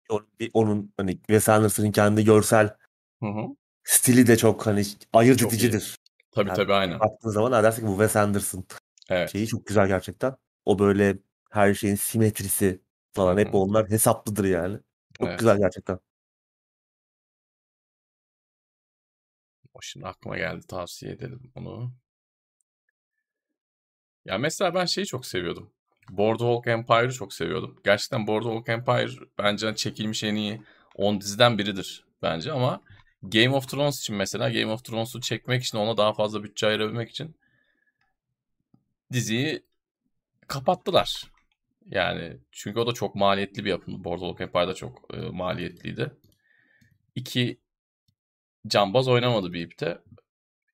O- 0.09 0.23
bir- 0.41 0.51
Onun 0.55 0.93
hani 0.97 1.17
Wes 1.19 1.49
Anderson'ın 1.49 1.93
kendi 1.93 2.25
görsel 2.25 2.77
Hı 3.21 3.27
hı. 3.27 3.47
Stili 3.85 4.27
de 4.27 4.37
çok 4.37 4.67
hani 4.67 4.83
ayırt 5.13 5.39
Çok 5.39 5.53
iyi. 5.53 5.55
edicidir. 5.55 5.97
Tabii 6.31 6.49
Yani 6.49 6.57
tabii 6.57 6.75
aynen. 6.75 7.01
baktığın 7.01 7.31
zaman 7.31 7.53
ha 7.53 7.63
dersin 7.63 7.83
ki 7.83 7.89
bu 7.89 7.93
Wes 7.93 8.17
Anderson 8.17 8.65
Evet. 9.11 9.33
şeyi 9.33 9.47
çok 9.47 9.67
güzel 9.67 9.89
gerçekten. 9.89 10.37
O 10.65 10.79
böyle 10.79 11.19
her 11.51 11.75
şeyin 11.75 11.95
simetrisi 11.95 12.81
falan 13.13 13.39
hep 13.39 13.55
onlar 13.55 13.91
hesaplıdır 13.91 14.45
yani. 14.45 14.79
Çok 15.19 15.29
Evet. 15.29 15.39
güzel 15.39 15.59
gerçekten. 15.59 15.99
O 19.75 19.79
şimdi 19.83 20.07
aklıma 20.07 20.37
geldi. 20.37 20.67
Tavsiye 20.67 21.13
ederim 21.13 21.53
onu. 21.55 21.93
Ya 24.25 24.39
mesela 24.39 24.75
ben 24.75 24.85
şeyi 24.85 25.07
çok 25.07 25.27
seviyordum. 25.27 25.73
Boardwalk 26.11 26.67
Empire'ı 26.67 27.13
çok 27.13 27.33
seviyordum. 27.33 27.81
Gerçekten 27.85 28.27
Boardwalk 28.27 28.69
Empire 28.69 29.27
bence 29.39 29.75
çekilmiş 29.77 30.25
en 30.25 30.35
iyi 30.35 30.63
10 30.95 31.21
diziden 31.21 31.59
biridir 31.59 32.05
bence 32.23 32.53
ama 32.53 32.83
Game 33.23 33.51
of 33.51 33.69
Thrones 33.69 34.01
için 34.01 34.17
mesela 34.17 34.51
Game 34.51 34.73
of 34.73 34.85
Thrones'u 34.85 35.21
çekmek 35.21 35.63
için 35.65 35.79
ona 35.79 35.97
daha 35.97 36.13
fazla 36.13 36.45
bütçe 36.45 36.67
ayırabilmek 36.67 37.11
için 37.11 37.37
diziyi 39.13 39.63
kapattılar. 40.49 41.25
Yani 41.87 42.39
çünkü 42.53 42.81
o 42.81 42.89
da 42.89 42.93
çok 42.95 43.15
maliyetli 43.15 43.67
bir 43.67 43.71
yapımdı. 43.71 44.05
Boardwalk 44.05 44.43
Empire 44.43 44.69
da 44.69 44.75
çok 44.75 45.15
e, 45.15 45.19
maliyetliydi. 45.19 46.13
İki 47.15 47.59
cambaz 48.69 49.09
oynamadı 49.09 49.53
bir 49.53 49.61
ipte. 49.61 49.99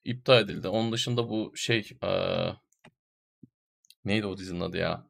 iptal 0.04 0.42
edildi. 0.42 0.68
Onun 0.68 0.92
dışında 0.92 1.30
bu 1.30 1.52
şey 1.56 1.90
eee, 2.04 2.56
neydi 4.04 4.26
o 4.26 4.36
dizinin 4.38 4.60
adı 4.60 4.76
ya? 4.76 5.06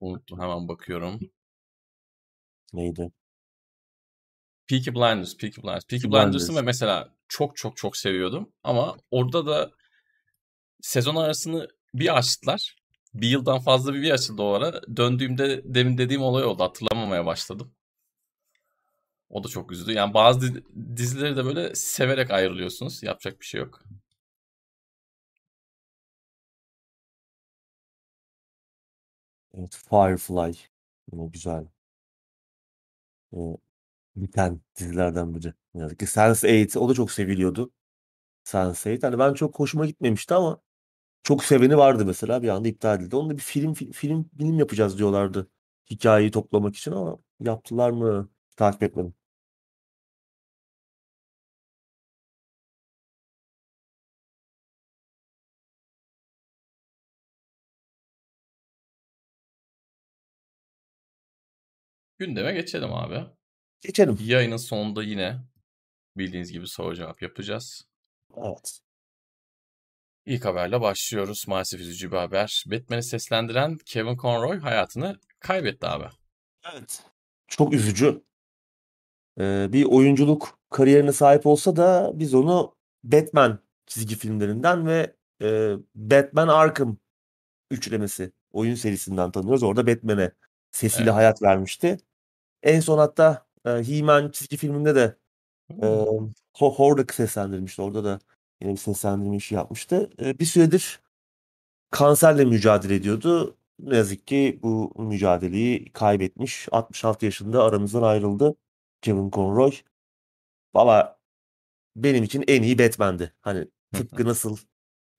Unuttum 0.00 0.40
hemen 0.40 0.68
bakıyorum. 0.68 1.20
Neydi? 2.72 3.10
Peaky 4.68 4.90
Blinders, 4.90 5.36
Peaky 5.36 5.60
Blinders. 5.62 5.84
Peaky 5.84 6.06
Blinders'ı 6.06 6.48
Blinders. 6.48 6.64
mesela 6.64 7.14
çok 7.28 7.56
çok 7.56 7.76
çok 7.76 7.96
seviyordum. 7.96 8.52
Ama 8.62 8.96
orada 9.10 9.46
da 9.46 9.70
sezon 10.80 11.16
arasını 11.16 11.68
bir 11.94 12.18
açtılar. 12.18 12.76
Bir 13.14 13.28
yıldan 13.28 13.58
fazla 13.58 13.94
bir, 13.94 14.02
bir 14.02 14.10
açıldı 14.10 14.42
o 14.42 14.52
ara. 14.52 14.96
Döndüğümde 14.96 15.62
demin 15.64 15.98
dediğim 15.98 16.22
olay 16.22 16.44
oldu. 16.44 16.62
Hatırlamamaya 16.62 17.26
başladım. 17.26 17.74
O 19.30 19.44
da 19.44 19.48
çok 19.48 19.72
üzdü. 19.72 19.92
Yani 19.92 20.14
bazı 20.14 20.40
di- 20.54 20.64
dizileri 20.96 21.36
de 21.36 21.44
böyle 21.44 21.74
severek 21.74 22.30
ayrılıyorsunuz. 22.30 23.02
Yapacak 23.02 23.40
bir 23.40 23.44
şey 23.46 23.60
yok. 23.60 23.82
Evet, 29.54 29.74
Firefly. 29.90 30.54
Yine 31.12 31.26
güzel. 31.26 31.66
Ee, 33.34 33.38
biten 34.16 34.60
dizilerden 34.78 35.34
biri. 35.34 35.54
Ne 35.74 35.80
yazık 35.82 35.98
ki 35.98 36.06
Sense8 36.06 36.78
o 36.78 36.88
da 36.88 36.94
çok 36.94 37.12
seviliyordu. 37.12 37.72
Sense8. 38.44 39.02
Hani 39.08 39.18
ben 39.20 39.34
çok 39.34 39.60
hoşuma 39.60 39.86
gitmemişti 39.86 40.34
ama 40.34 40.62
çok 41.24 41.44
seveni 41.44 41.78
vardı 41.78 42.06
mesela 42.06 42.42
bir 42.44 42.48
anda 42.50 42.68
iptal 42.68 42.96
edildi. 43.00 43.16
Onu 43.16 43.30
da 43.30 43.36
bir 43.38 43.42
film 43.42 43.72
fi- 43.74 43.92
film 43.92 44.30
film 44.38 44.58
yapacağız 44.60 44.98
diyorlardı. 44.98 45.50
Hikayeyi 45.90 46.32
toplamak 46.32 46.76
için 46.76 46.92
ama 46.92 47.18
yaptılar 47.40 47.90
mı? 47.90 48.30
Takip 48.56 48.84
etmedim. 48.84 49.14
Gündeme 62.18 62.52
geçelim 62.52 62.92
abi. 62.92 63.24
Geçelim. 63.80 64.18
Yayının 64.20 64.56
sonunda 64.56 65.02
yine 65.02 65.40
bildiğiniz 66.16 66.52
gibi 66.52 66.66
soru 66.68 66.94
cevap 66.96 67.22
yapacağız. 67.22 67.88
Evet. 68.36 68.80
İlk 70.26 70.44
haberle 70.44 70.80
başlıyoruz. 70.80 71.44
Maalesef 71.48 71.80
üzücü 71.80 72.12
bir 72.12 72.16
haber. 72.16 72.64
Batman'i 72.66 73.02
seslendiren 73.02 73.78
Kevin 73.86 74.16
Conroy 74.16 74.58
hayatını 74.58 75.20
kaybetti 75.40 75.86
abi. 75.86 76.04
Evet. 76.72 77.02
Çok 77.48 77.72
üzücü. 77.74 78.22
Ee, 79.40 79.68
bir 79.72 79.84
oyunculuk 79.84 80.58
kariyerine 80.70 81.12
sahip 81.12 81.46
olsa 81.46 81.76
da 81.76 82.10
biz 82.14 82.34
onu 82.34 82.74
Batman 83.04 83.62
çizgi 83.86 84.16
filmlerinden 84.16 84.86
ve 84.86 85.16
e, 85.42 85.72
Batman 85.94 86.48
Arkham 86.48 86.96
üçlemesi 87.70 88.32
oyun 88.52 88.74
serisinden 88.74 89.30
tanıyoruz. 89.30 89.62
Orada 89.62 89.86
Batman'e 89.86 90.32
sesiyle 90.70 91.04
Evet. 91.04 91.14
hayat 91.14 91.42
vermişti. 91.42 91.98
En 92.62 92.80
son 92.80 92.98
hatta 92.98 93.46
e, 93.66 93.70
He-Man 93.70 94.30
çizgi 94.30 94.56
filminde 94.56 94.94
de 94.94 95.16
e, 95.70 95.74
Hmm. 95.76 96.30
Ho- 96.58 96.74
Hordak 96.76 97.14
seslendirmişti. 97.14 97.82
Orada 97.82 98.04
da 98.04 98.20
yine 98.62 98.72
bir 98.72 98.76
seslendirme 98.78 99.36
işi 99.36 99.56
yapmıştı. 99.56 100.10
E, 100.22 100.38
bir 100.38 100.44
süredir 100.46 101.00
kanserle 101.90 102.44
mücadele 102.44 102.94
ediyordu. 102.94 103.56
Ne 103.78 103.96
yazık 103.96 104.26
ki 104.26 104.60
bu 104.62 104.92
mücadeleyi 104.98 105.92
kaybetmiş. 105.92 106.68
66 106.72 107.24
yaşında 107.26 107.64
aramızdan 107.64 108.02
ayrıldı 108.02 108.56
Kevin 109.02 109.30
Conroy. 109.30 109.72
Valla 110.74 111.18
benim 111.96 112.24
için 112.24 112.44
en 112.48 112.62
iyi 112.62 112.78
Batman'di. 112.78 113.34
Hani 113.42 113.68
tıpkı 113.92 114.24
nasıl 114.26 114.56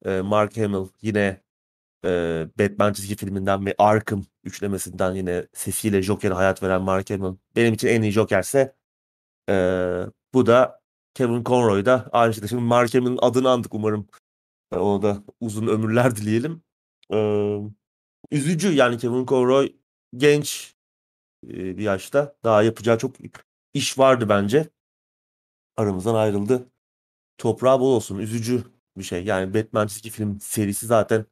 e, 0.05 0.21
Mark 0.21 0.57
Hamill 0.57 0.87
yine 1.01 1.41
e, 2.05 2.09
Batman 2.59 2.93
çizgi 2.93 3.15
filminden 3.15 3.65
ve 3.65 3.75
Arkham 3.77 4.25
üçlemesinden 4.43 5.15
yine 5.15 5.47
sesiyle 5.53 6.01
Joker'e 6.01 6.33
hayat 6.33 6.63
veren 6.63 6.81
Mark 6.81 7.09
Hamill. 7.09 7.37
Benim 7.55 7.73
için 7.73 7.87
en 7.87 8.01
iyi 8.01 8.11
Joker'se 8.11 8.75
e, 9.49 9.53
bu 10.33 10.45
da 10.45 10.81
Kevin 11.13 11.43
Conroy 11.43 11.85
da 11.85 12.09
aynı 12.11 12.33
şekilde. 12.33 12.47
Şimdi 12.47 12.63
Mark 12.63 12.93
Hamill'in 12.93 13.19
adını 13.21 13.49
andık 13.49 13.73
umarım. 13.73 14.07
E, 14.73 14.77
ona 14.77 15.01
da 15.01 15.23
uzun 15.39 15.67
ömürler 15.67 16.15
dileyelim. 16.15 16.63
E, 17.13 17.17
üzücü 18.31 18.73
yani 18.73 18.97
Kevin 18.97 19.25
Conroy 19.25 19.75
genç 20.17 20.75
e, 21.47 21.77
bir 21.77 21.83
yaşta 21.83 22.35
daha 22.43 22.63
yapacağı 22.63 22.97
çok 22.97 23.15
iş 23.73 23.99
vardı 23.99 24.29
bence. 24.29 24.69
Aramızdan 25.77 26.15
ayrıldı. 26.15 26.69
Toprağı 27.37 27.79
bol 27.79 27.95
olsun. 27.95 28.19
Üzücü 28.19 28.63
bir 28.97 29.03
şey. 29.03 29.25
Yani 29.25 29.53
Batman 29.53 29.87
çizgi 29.87 30.09
film 30.09 30.39
serisi 30.41 30.85
zaten 30.85 31.25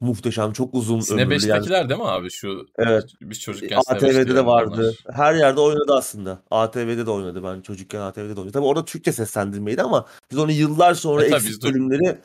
muhteşem. 0.00 0.52
Çok 0.52 0.74
uzun 0.74 1.00
Sine 1.00 1.22
ömürlü. 1.22 1.46
Yani 1.48 1.64
5'tekiler 1.64 1.88
değil 1.88 2.00
mi 2.00 2.08
abi? 2.08 2.30
Şu 2.30 2.66
evet. 2.78 3.04
biz 3.20 3.40
çocukken 3.40 3.80
Sine 3.80 3.98
5'te 3.98 4.06
ATV'de 4.06 4.34
de 4.34 4.46
vardı. 4.46 4.94
Her 5.12 5.34
yerde 5.34 5.60
oynadı 5.60 5.94
aslında. 5.96 6.42
ATV'de 6.50 7.06
de 7.06 7.10
oynadı. 7.10 7.44
Ben 7.44 7.60
çocukken 7.60 8.00
ATV'de 8.00 8.36
de 8.36 8.40
oynadım. 8.40 8.52
Tabii 8.52 8.66
orada 8.66 8.84
Türkçe 8.84 9.12
seslendirmeydi 9.12 9.82
ama 9.82 10.06
biz 10.30 10.38
onu 10.38 10.52
yıllar 10.52 10.94
sonra 10.94 11.24
E 11.24 11.28
eksik 11.28 11.62
bölümleri 11.62 12.18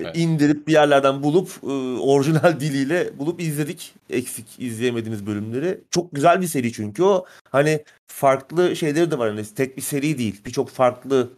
Evet. 0.00 0.16
indirip 0.16 0.68
bir 0.68 0.72
yerlerden 0.72 1.22
bulup 1.22 1.50
e, 1.62 1.66
orijinal 2.00 2.60
diliyle 2.60 3.18
bulup 3.18 3.40
izledik. 3.40 3.94
Eksik 4.10 4.46
izleyemediğimiz 4.58 5.26
bölümleri. 5.26 5.80
Çok 5.90 6.14
güzel 6.14 6.40
bir 6.40 6.46
seri 6.46 6.72
çünkü 6.72 7.02
o. 7.02 7.24
Hani 7.50 7.84
farklı 8.06 8.76
şeyleri 8.76 9.10
de 9.10 9.18
var. 9.18 9.28
Hani 9.28 9.44
tek 9.54 9.76
bir 9.76 9.82
seri 9.82 10.18
değil. 10.18 10.40
Birçok 10.46 10.70
farklı 10.70 11.30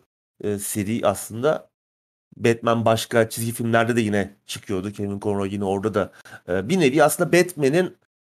e, 0.45 0.59
seri 0.59 1.01
aslında. 1.05 1.70
Batman 2.45 2.85
başka 2.85 3.29
çizgi 3.29 3.53
filmlerde 3.53 3.97
de 3.97 4.01
yine 4.01 4.37
çıkıyordu. 4.47 4.93
Kevin 4.93 5.21
Conroy 5.21 5.53
yine 5.55 5.65
orada 5.65 5.95
da. 5.95 6.13
E, 6.49 6.69
bir 6.69 6.81
nevi 6.81 7.05
aslında 7.05 7.33
Batman'in 7.33 7.97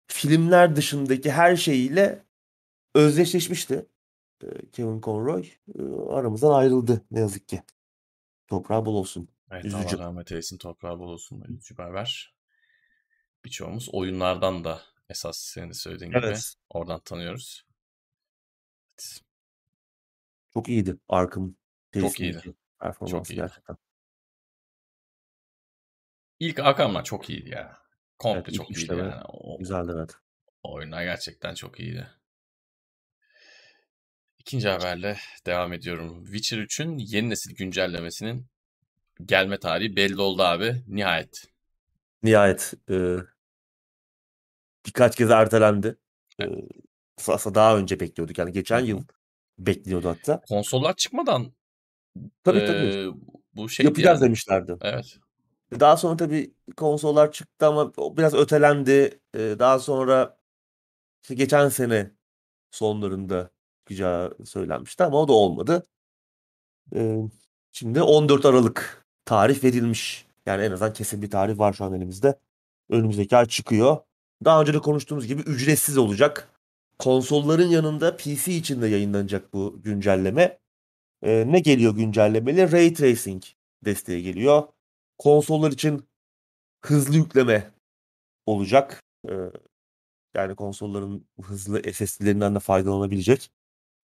filmler 0.08 0.76
dışındaki 0.76 1.32
her 1.32 1.56
şeyiyle 1.56 2.24
özdeşleşmişti. 2.96 3.86
E, 4.44 4.48
Kevin 4.72 5.02
Conroy 5.02 5.50
e, 5.80 5.82
aramızdan 6.10 6.52
ayrıldı 6.52 7.02
ne 7.12 7.20
yazık 7.20 7.48
ki. 7.48 7.64
Toprağı 8.48 8.86
bol 8.86 8.96
olsun. 8.96 9.30
Evet 9.52 9.66
Üzücü. 9.66 9.96
Allah 9.98 9.98
rahmet 10.06 10.32
eylesin. 10.32 10.58
Toprağı 10.58 11.00
bol 11.00 11.08
olsun. 11.10 11.44
Üzücü 11.50 11.78
bir 11.78 11.84
haber. 11.84 12.36
Birçoğumuz 13.46 13.90
oyunlardan 13.94 14.64
da 14.64 14.82
esas 15.10 15.38
senin 15.38 15.70
de 15.70 15.74
söylediğin 15.74 16.12
gibi 16.12 16.20
Evet. 16.26 16.54
oradan 16.70 17.00
tanıyoruz. 17.00 17.66
Çok 20.54 20.70
iyiydi 20.70 20.98
Arkham 21.10 21.56
Çok 21.94 22.20
iyiydi. 22.20 22.54
performansı 22.80 23.34
iyiydi. 23.34 23.42
gerçekten. 23.42 23.78
İlk 26.42 26.60
Arkham'lar 26.60 27.04
çok 27.04 27.30
iyiydi 27.30 27.50
ya. 27.50 27.78
Komple 28.20 28.42
Evet 28.42 28.54
çok 28.54 28.78
iyiydi 28.78 28.96
yani. 28.96 29.14
O, 29.28 29.58
güzeldi 29.60 29.92
evet. 29.96 30.12
o 30.64 30.74
oyunlar 30.74 31.04
gerçekten 31.04 31.54
çok 31.54 31.80
iyiydi. 31.80 32.08
İkinci 34.40 34.70
haberle 34.70 35.18
devam 35.46 35.74
ediyorum. 35.74 36.26
Witcher 36.26 36.58
3'ün 36.58 36.98
yeni 36.98 37.30
nesil 37.30 37.56
güncellemesinin 37.56 38.46
gelme 39.26 39.60
tarihi 39.60 39.96
belli 39.96 40.22
oldu 40.22 40.44
abi. 40.44 40.84
Nihayet. 40.88 41.44
Nihayet 42.24 42.74
e, 42.90 43.16
birkaç 44.86 45.16
kez 45.16 45.32
ertelendi. 45.32 45.88
E, 46.40 46.44
Evet. 46.44 46.64
aslında 47.28 47.56
daha 47.56 47.78
önce 47.78 48.00
bekliyorduk. 48.00 48.38
Yani 48.38 48.52
geçen 48.52 48.80
yıl 48.80 49.04
bekliyordu 49.60 50.10
hatta. 50.10 50.42
Konsollar 50.48 50.96
çıkmadan 50.96 51.54
Tabii 52.44 52.60
tabii. 52.60 52.86
eee, 52.86 53.08
bu 53.56 53.70
şeydi 53.70 53.88
Yapacağız 53.88 54.22
yani. 54.22 54.28
demişlerdi. 54.28 54.76
Evet. 54.82 55.18
Daha 55.80 55.98
sonra 55.98 56.18
tabii 56.18 56.54
konsollar 56.78 57.32
çıktı 57.32 57.66
ama 57.68 57.94
biraz 58.18 58.34
ötelendi. 58.34 59.20
Ee, 59.36 59.56
daha 59.60 59.80
sonra 59.80 60.38
işte 61.24 61.36
geçen 61.36 61.70
sene 61.70 62.12
sonlarında 62.72 63.52
çıkacağı 63.80 64.38
söylenmişti 64.46 65.04
ama 65.04 65.22
o 65.22 65.28
da 65.28 65.34
olmadı. 65.34 65.88
Ee, 66.96 67.18
şimdi 67.72 68.02
14 68.02 68.46
Aralık 68.46 69.06
tarih 69.26 69.64
verilmiş. 69.64 70.28
Yani 70.46 70.64
en 70.64 70.72
azından 70.72 70.94
kesin 70.94 71.22
bir 71.22 71.30
tarih 71.30 71.58
var 71.60 71.74
şu 71.74 71.86
an 71.86 71.94
elimizde. 71.94 72.40
Önümüzdeki 72.90 73.38
ay 73.38 73.46
çıkıyor. 73.46 73.98
Daha 74.46 74.62
önce 74.62 74.74
de 74.74 74.80
konuştuğumuz 74.80 75.28
gibi 75.28 75.42
ücretsiz 75.42 75.98
olacak. 75.98 76.50
Konsolların 77.00 77.68
yanında 77.68 78.18
PC 78.18 78.54
için 78.54 78.82
de 78.82 78.88
yayınlanacak 78.88 79.54
bu 79.54 79.82
güncelleme. 79.84 80.60
Ee, 81.24 81.44
ne 81.48 81.60
geliyor 81.60 81.96
güncellemeyle? 81.96 82.72
Ray 82.72 82.94
Tracing 82.94 83.44
desteği 83.86 84.24
geliyor. 84.24 84.64
Konsollar 85.22 85.72
için 85.72 86.10
hızlı 86.86 87.16
yükleme 87.16 87.72
olacak. 88.46 89.04
Ee, 89.30 89.34
yani 90.36 90.56
konsolların 90.56 91.26
hızlı 91.42 91.94
SSD'lerinden 91.94 92.56
de 92.56 92.60
faydalanabilecek. 92.60 93.52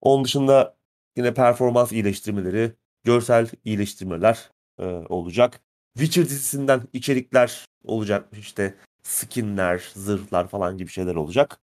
Onun 0.01 0.25
dışında 0.25 0.77
yine 1.17 1.33
performans 1.33 1.91
iyileştirmeleri, 1.91 2.73
görsel 3.03 3.49
iyileştirmeler 3.65 4.51
e, 4.79 4.85
olacak. 4.85 5.61
Witcher 5.97 6.25
dizisinden 6.25 6.81
içerikler 6.93 7.65
olacak. 7.83 8.29
İşte 8.39 8.75
skinler, 9.03 9.91
zırhlar 9.93 10.47
falan 10.47 10.77
gibi 10.77 10.89
şeyler 10.89 11.15
olacak. 11.15 11.59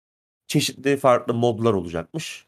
Çeşitli 0.47 0.97
farklı 0.97 1.33
modlar 1.33 1.73
olacakmış. 1.73 2.47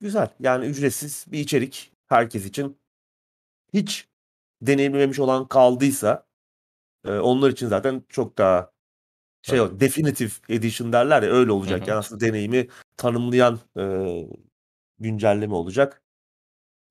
Güzel. 0.00 0.28
Yani 0.40 0.66
ücretsiz 0.66 1.26
bir 1.28 1.38
içerik. 1.38 1.92
herkes 2.06 2.46
için. 2.46 2.78
Hiç 3.72 4.08
deneyimlememiş 4.62 5.18
olan 5.18 5.48
kaldıysa 5.48 6.26
e, 7.04 7.18
onlar 7.18 7.50
için 7.50 7.68
zaten 7.68 8.02
çok 8.08 8.38
daha 8.38 8.70
şey 9.42 9.60
o 9.60 9.80
definitive 9.80 10.30
edition 10.48 10.92
derler 10.92 11.22
ya 11.22 11.30
öyle 11.30 11.50
Hı 11.50 11.54
olacak. 11.54 11.82
hı. 11.86 11.90
Yani 11.90 11.98
aslında 11.98 12.20
deneyimi 12.20 12.68
tanımlayan 12.96 13.60
e, 13.78 13.82
güncelleme 14.98 15.54
olacak. 15.54 16.02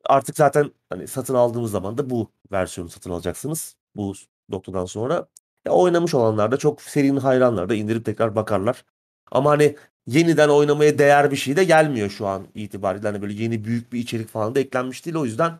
Artık 0.05 0.37
zaten 0.37 0.71
hani 0.89 1.07
satın 1.07 1.35
aldığımız 1.35 1.71
zaman 1.71 1.97
da 1.97 2.09
bu 2.09 2.31
versiyonu 2.51 2.89
satın 2.89 3.11
alacaksınız. 3.11 3.75
Bu 3.95 4.13
noktadan 4.49 4.85
sonra. 4.85 5.27
Ya 5.65 5.71
oynamış 5.71 6.13
olanlar 6.13 6.51
da 6.51 6.57
çok 6.57 6.81
serinin 6.81 7.17
hayranları 7.17 7.69
da 7.69 7.75
indirip 7.75 8.05
tekrar 8.05 8.35
bakarlar. 8.35 8.85
Ama 9.31 9.49
hani 9.51 9.75
yeniden 10.07 10.49
oynamaya 10.49 10.97
değer 10.99 11.31
bir 11.31 11.35
şey 11.35 11.55
de 11.55 11.63
gelmiyor 11.63 12.09
şu 12.09 12.27
an 12.27 12.47
itibariyle. 12.55 13.07
Hani 13.07 13.21
böyle 13.21 13.33
yeni 13.33 13.65
büyük 13.65 13.93
bir 13.93 13.99
içerik 13.99 14.27
falan 14.29 14.55
da 14.55 14.59
eklenmiş 14.59 15.05
değil. 15.05 15.17
O 15.17 15.25
yüzden 15.25 15.59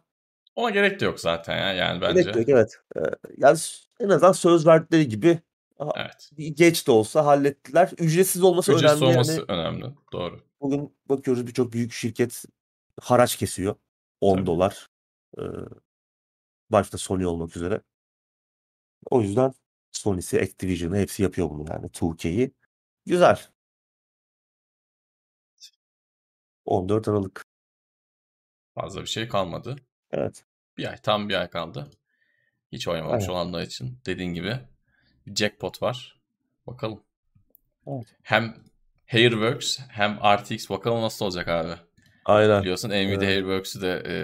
Ona 0.56 0.70
gerek 0.70 1.00
de 1.00 1.06
yok 1.06 1.20
zaten 1.20 1.58
ya 1.58 1.74
yani 1.74 2.00
gerek 2.00 2.16
bence. 2.16 2.40
yok 2.40 2.50
evet. 2.50 2.76
Ee, 2.96 3.00
yani 3.38 3.58
en 4.00 4.10
azından 4.10 4.32
söz 4.32 4.68
verdikleri 4.68 5.08
gibi 5.08 5.40
Evet. 5.96 6.30
geç 6.58 6.88
de 6.88 6.92
olsa 6.92 7.26
hallettiler. 7.26 7.92
Ücretsiz 7.98 8.44
olması 8.44 8.74
Ücretsiz 8.74 9.02
önemli. 9.02 9.14
olması 9.14 9.32
Yani 9.32 9.46
önemli. 9.62 9.86
Doğru. 10.14 10.44
bugün 10.62 10.98
bakıyoruz 11.10 11.48
birçok 11.48 11.74
büyük 11.74 11.92
şirket 11.92 12.44
haraç 13.02 13.36
kesiyor. 13.36 13.76
10 14.22 14.36
Tabii. 14.36 14.46
dolar. 14.46 14.90
Ee, 15.38 15.42
başta 16.70 16.98
Sony 16.98 17.26
olmak 17.26 17.56
üzere. 17.58 17.82
O 19.12 19.22
yüzden 19.22 19.54
Sony'si, 19.92 20.42
Activision'ı 20.42 20.98
hepsi 20.98 21.24
yapıyor 21.24 21.50
bunu 21.50 21.66
yani 21.70 21.86
2K'yi. 21.90 22.52
Güzel. 23.06 23.40
14 26.66 27.08
Aralık. 27.08 27.46
Fazla 28.76 29.02
bir 29.02 29.06
şey 29.08 29.28
kalmadı. 29.28 29.76
Evet. 30.14 30.44
Bir 30.78 30.90
ay, 30.90 30.98
tam 30.98 31.30
bir 31.30 31.36
ay 31.36 31.50
kaldı. 31.50 31.92
Hiç 32.72 32.88
oynamamış 32.88 33.24
Aynen. 33.24 33.34
olanlar 33.34 33.62
için 33.62 34.00
dediğin 34.06 34.34
gibi 34.34 34.60
bir 35.28 35.36
jackpot 35.36 35.82
var. 35.82 36.20
Bakalım. 36.68 37.04
Evet. 37.88 38.06
Hem 38.24 38.56
Hairworks 39.08 39.80
hem 39.90 40.20
RTX 40.38 40.70
bakalım 40.70 41.02
nasıl 41.02 41.26
olacak 41.26 41.48
abi. 41.48 41.74
Aynen. 42.26 42.62
Biliyorsun 42.62 42.90
Nvidia 42.90 43.14
Evet. 43.14 43.24
Hairworks'ü 43.24 43.82
de 43.82 44.04
e, 44.08 44.16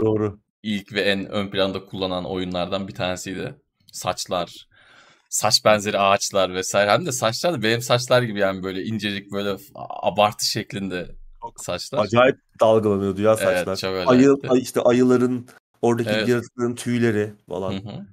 Doğru. 0.00 0.40
ilk 0.62 0.92
ve 0.92 1.00
en 1.00 1.26
ön 1.26 1.50
planda 1.50 1.84
kullanan 1.84 2.24
oyunlardan 2.24 2.88
bir 2.88 2.94
tanesiydi. 2.94 3.54
Saçlar, 3.92 4.68
saç 5.28 5.64
benzeri 5.64 5.98
ağaçlar 5.98 6.54
vesaire. 6.54 6.90
Hem 6.90 7.06
de 7.06 7.12
saçlar 7.12 7.54
da 7.54 7.62
benim 7.62 7.80
saçlar 7.80 8.22
gibi 8.22 8.38
yani 8.38 8.62
böyle 8.62 8.84
incecik 8.84 9.32
böyle 9.32 9.56
abartı 10.02 10.46
şeklinde 10.46 11.16
saçlar. 11.56 11.98
Acayip 12.04 12.36
dalgalanıyordu 12.60 13.22
ya 13.22 13.36
Evet 13.40 13.66
saçlar. 13.66 13.76
çok 13.76 14.08
Ayı, 14.10 14.34
ay 14.48 14.60
işte 14.60 14.80
ayıların 14.80 15.48
oradaki 15.82 16.10
Evet. 16.10 16.28
yaratıkların 16.28 16.74
tüyleri 16.74 17.32
falan. 17.48 17.72
hı. 17.72 18.06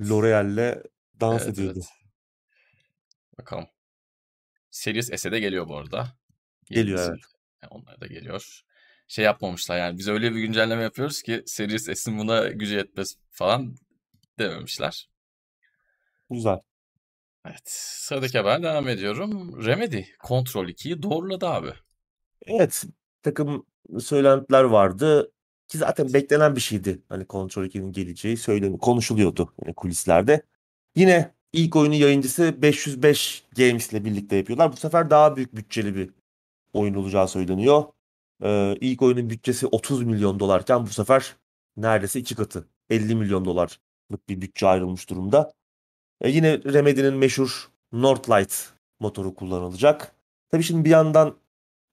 L'Oreal'le 0.00 0.82
dans 1.20 1.42
Evet 1.42 1.54
ediyordu. 1.54 1.78
evet. 1.78 1.88
Bakalım. 3.38 3.66
Series 4.70 5.10
S'e 5.20 5.32
de 5.32 5.40
geliyor 5.40 5.68
bu 5.68 5.76
arada. 5.78 6.08
Geliyor 6.70 6.98
Yenisi. 6.98 7.10
evet. 7.10 7.20
Yani 7.62 7.70
Onlar 7.70 8.00
da 8.00 8.06
geliyor. 8.06 8.60
Şey 9.08 9.24
yapmamışlar 9.24 9.78
yani 9.78 9.98
biz 9.98 10.08
öyle 10.08 10.34
bir 10.34 10.40
güncelleme 10.40 10.82
yapıyoruz 10.82 11.22
ki 11.22 11.42
Series 11.46 11.84
S'in 12.00 12.18
buna 12.18 12.48
gücü 12.48 12.74
yetmez 12.76 13.16
falan 13.30 13.76
dememişler. 14.38 15.08
Güzel. 16.30 16.58
Evet. 17.50 17.62
Sıradaki 17.64 18.38
haber 18.38 18.62
devam 18.62 18.88
ediyorum. 18.88 19.64
Remedy 19.66 20.02
Control 20.28 20.68
2'yi 20.68 21.02
doğruladı 21.02 21.46
abi. 21.46 21.70
Evet. 22.46 22.84
takım 23.22 23.66
söylentiler 24.00 24.64
vardı. 24.64 25.32
Ki 25.68 25.78
zaten 25.78 26.14
beklenen 26.14 26.56
bir 26.56 26.60
şeydi. 26.60 27.02
Hani 27.08 27.26
Control 27.26 27.64
2'nin 27.64 27.92
geleceği 27.92 28.36
söyleniyor, 28.36 28.78
konuşuluyordu 28.78 29.54
yine 29.62 29.74
kulislerde. 29.74 30.42
Yine 30.96 31.34
ilk 31.52 31.76
oyunun 31.76 31.94
yayıncısı 31.94 32.62
505 32.62 33.44
Games 33.56 33.92
ile 33.92 34.04
birlikte 34.04 34.36
yapıyorlar. 34.36 34.72
Bu 34.72 34.76
sefer 34.76 35.10
daha 35.10 35.36
büyük 35.36 35.56
bütçeli 35.56 35.94
bir 35.94 36.10
oyun 36.72 36.94
olacağı 36.94 37.28
söyleniyor. 37.28 37.84
Ee, 38.42 38.76
ilk 38.80 39.02
oyunun 39.02 39.30
bütçesi 39.30 39.66
30 39.66 40.02
milyon 40.04 40.40
dolarken 40.40 40.82
bu 40.86 40.90
sefer 40.90 41.36
neredeyse 41.76 42.20
iki 42.20 42.34
katı 42.34 42.68
50 42.90 43.14
milyon 43.14 43.44
dolarlık 43.44 44.28
bir 44.28 44.40
bütçe 44.40 44.66
ayrılmış 44.66 45.10
durumda. 45.10 45.52
E, 46.20 46.30
yine 46.30 46.64
Remedy'nin 46.64 47.14
meşhur 47.14 47.68
Northlight 47.92 48.72
motoru 49.00 49.34
kullanılacak. 49.34 50.14
Tabii 50.50 50.62
şimdi 50.62 50.84
bir 50.84 50.90
yandan 50.90 51.36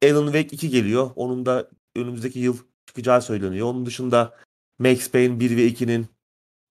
Alan 0.04 0.26
Wake 0.26 0.56
2 0.56 0.70
geliyor. 0.70 1.12
Onun 1.16 1.46
da 1.46 1.70
önümüzdeki 1.96 2.40
yıl 2.40 2.58
çıkacağı 2.86 3.22
söyleniyor. 3.22 3.68
Onun 3.68 3.86
dışında 3.86 4.38
Max 4.80 5.12
Payne 5.12 5.40
1 5.40 5.58
ve 5.58 5.68
2'nin 5.68 6.08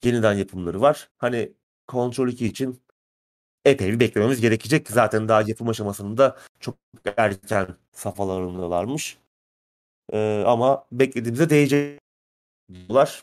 yeniden 0.05 0.35
yapımları 0.35 0.81
var. 0.81 1.11
Hani 1.19 1.53
Control 1.89 2.29
2 2.29 2.47
için 2.47 2.81
epey 3.65 3.93
bir 3.93 4.01
beklememiz 4.01 4.41
gerekecek. 4.41 4.89
Zaten 4.89 5.29
daha 5.29 5.43
yapım 5.43 5.69
aşamasında 5.69 6.37
çok 6.61 6.77
erken 7.17 7.77
safhalarındalarmış. 7.93 9.19
Ee, 10.13 10.45
ama 10.47 10.87
beklediğimize 10.93 11.51
değecek. 11.51 12.01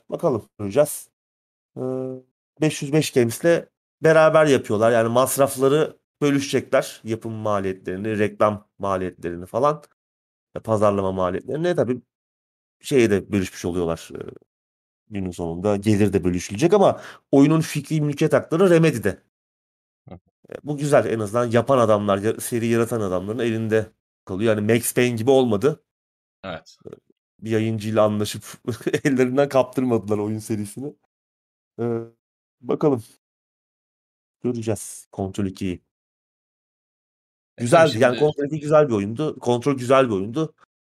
Bakalım 0.09 0.49
göreceğiz. 0.59 1.09
Ee, 1.77 1.81
505 2.61 3.11
Games'le 3.11 3.70
beraber 4.03 4.45
yapıyorlar. 4.45 4.91
Yani 4.91 5.09
masrafları 5.09 5.97
bölüşecekler. 6.21 7.01
Yapım 7.03 7.33
maliyetlerini, 7.33 8.19
reklam 8.19 8.67
maliyetlerini 8.79 9.45
falan. 9.45 9.83
ve 10.57 10.59
Pazarlama 10.59 11.11
maliyetlerini. 11.11 11.75
Tabii 11.75 12.01
şeyi 12.81 13.11
de 13.11 13.31
bölüşmüş 13.33 13.65
oluyorlar. 13.65 14.09
Ee, 14.15 14.19
günün 15.09 15.31
sonunda 15.31 15.75
gelir 15.77 16.13
de 16.13 16.23
bölüşülecek 16.23 16.73
ama 16.73 17.01
oyunun 17.31 17.61
fikri 17.61 18.01
mülkiyet 18.01 18.33
hakları 18.33 18.69
Remedy'de. 18.69 19.23
E, 20.49 20.55
Bu 20.63 20.77
güzel 20.77 21.05
en 21.05 21.19
azından 21.19 21.45
yapan 21.51 21.77
adamlar, 21.77 22.39
seri 22.39 22.67
yaratan 22.67 23.01
adamların 23.01 23.39
elinde 23.39 23.91
kalıyor. 24.25 24.57
Yani 24.57 24.73
Max 24.73 24.93
Payne 24.93 25.15
gibi 25.15 25.31
olmadı. 25.31 25.83
Evet. 26.45 26.77
Bir 27.39 27.49
yayıncıyla 27.51 28.03
anlaşıp 28.05 28.43
ellerinden 29.05 29.49
kaptırmadılar 29.49 30.17
oyun 30.17 30.39
serisini. 30.39 30.93
Ee, 31.81 31.99
bakalım. 32.61 33.03
Göreceğiz 34.43 35.07
Control 35.13 35.45
2'yi. 35.45 35.73
E 35.73 35.79
tabii 37.55 37.63
Güzeldi. 37.65 37.99
Yani 37.99 38.17
şimdi 38.17 38.19
Control 38.19 38.45
2 38.45 38.59
güzel 38.59 38.87
bir 38.87 38.93
oyundu. 38.93 39.37
Control 39.41 39.77
güzel 39.77 40.05
bir 40.05 40.13
oyundu. 40.13 40.53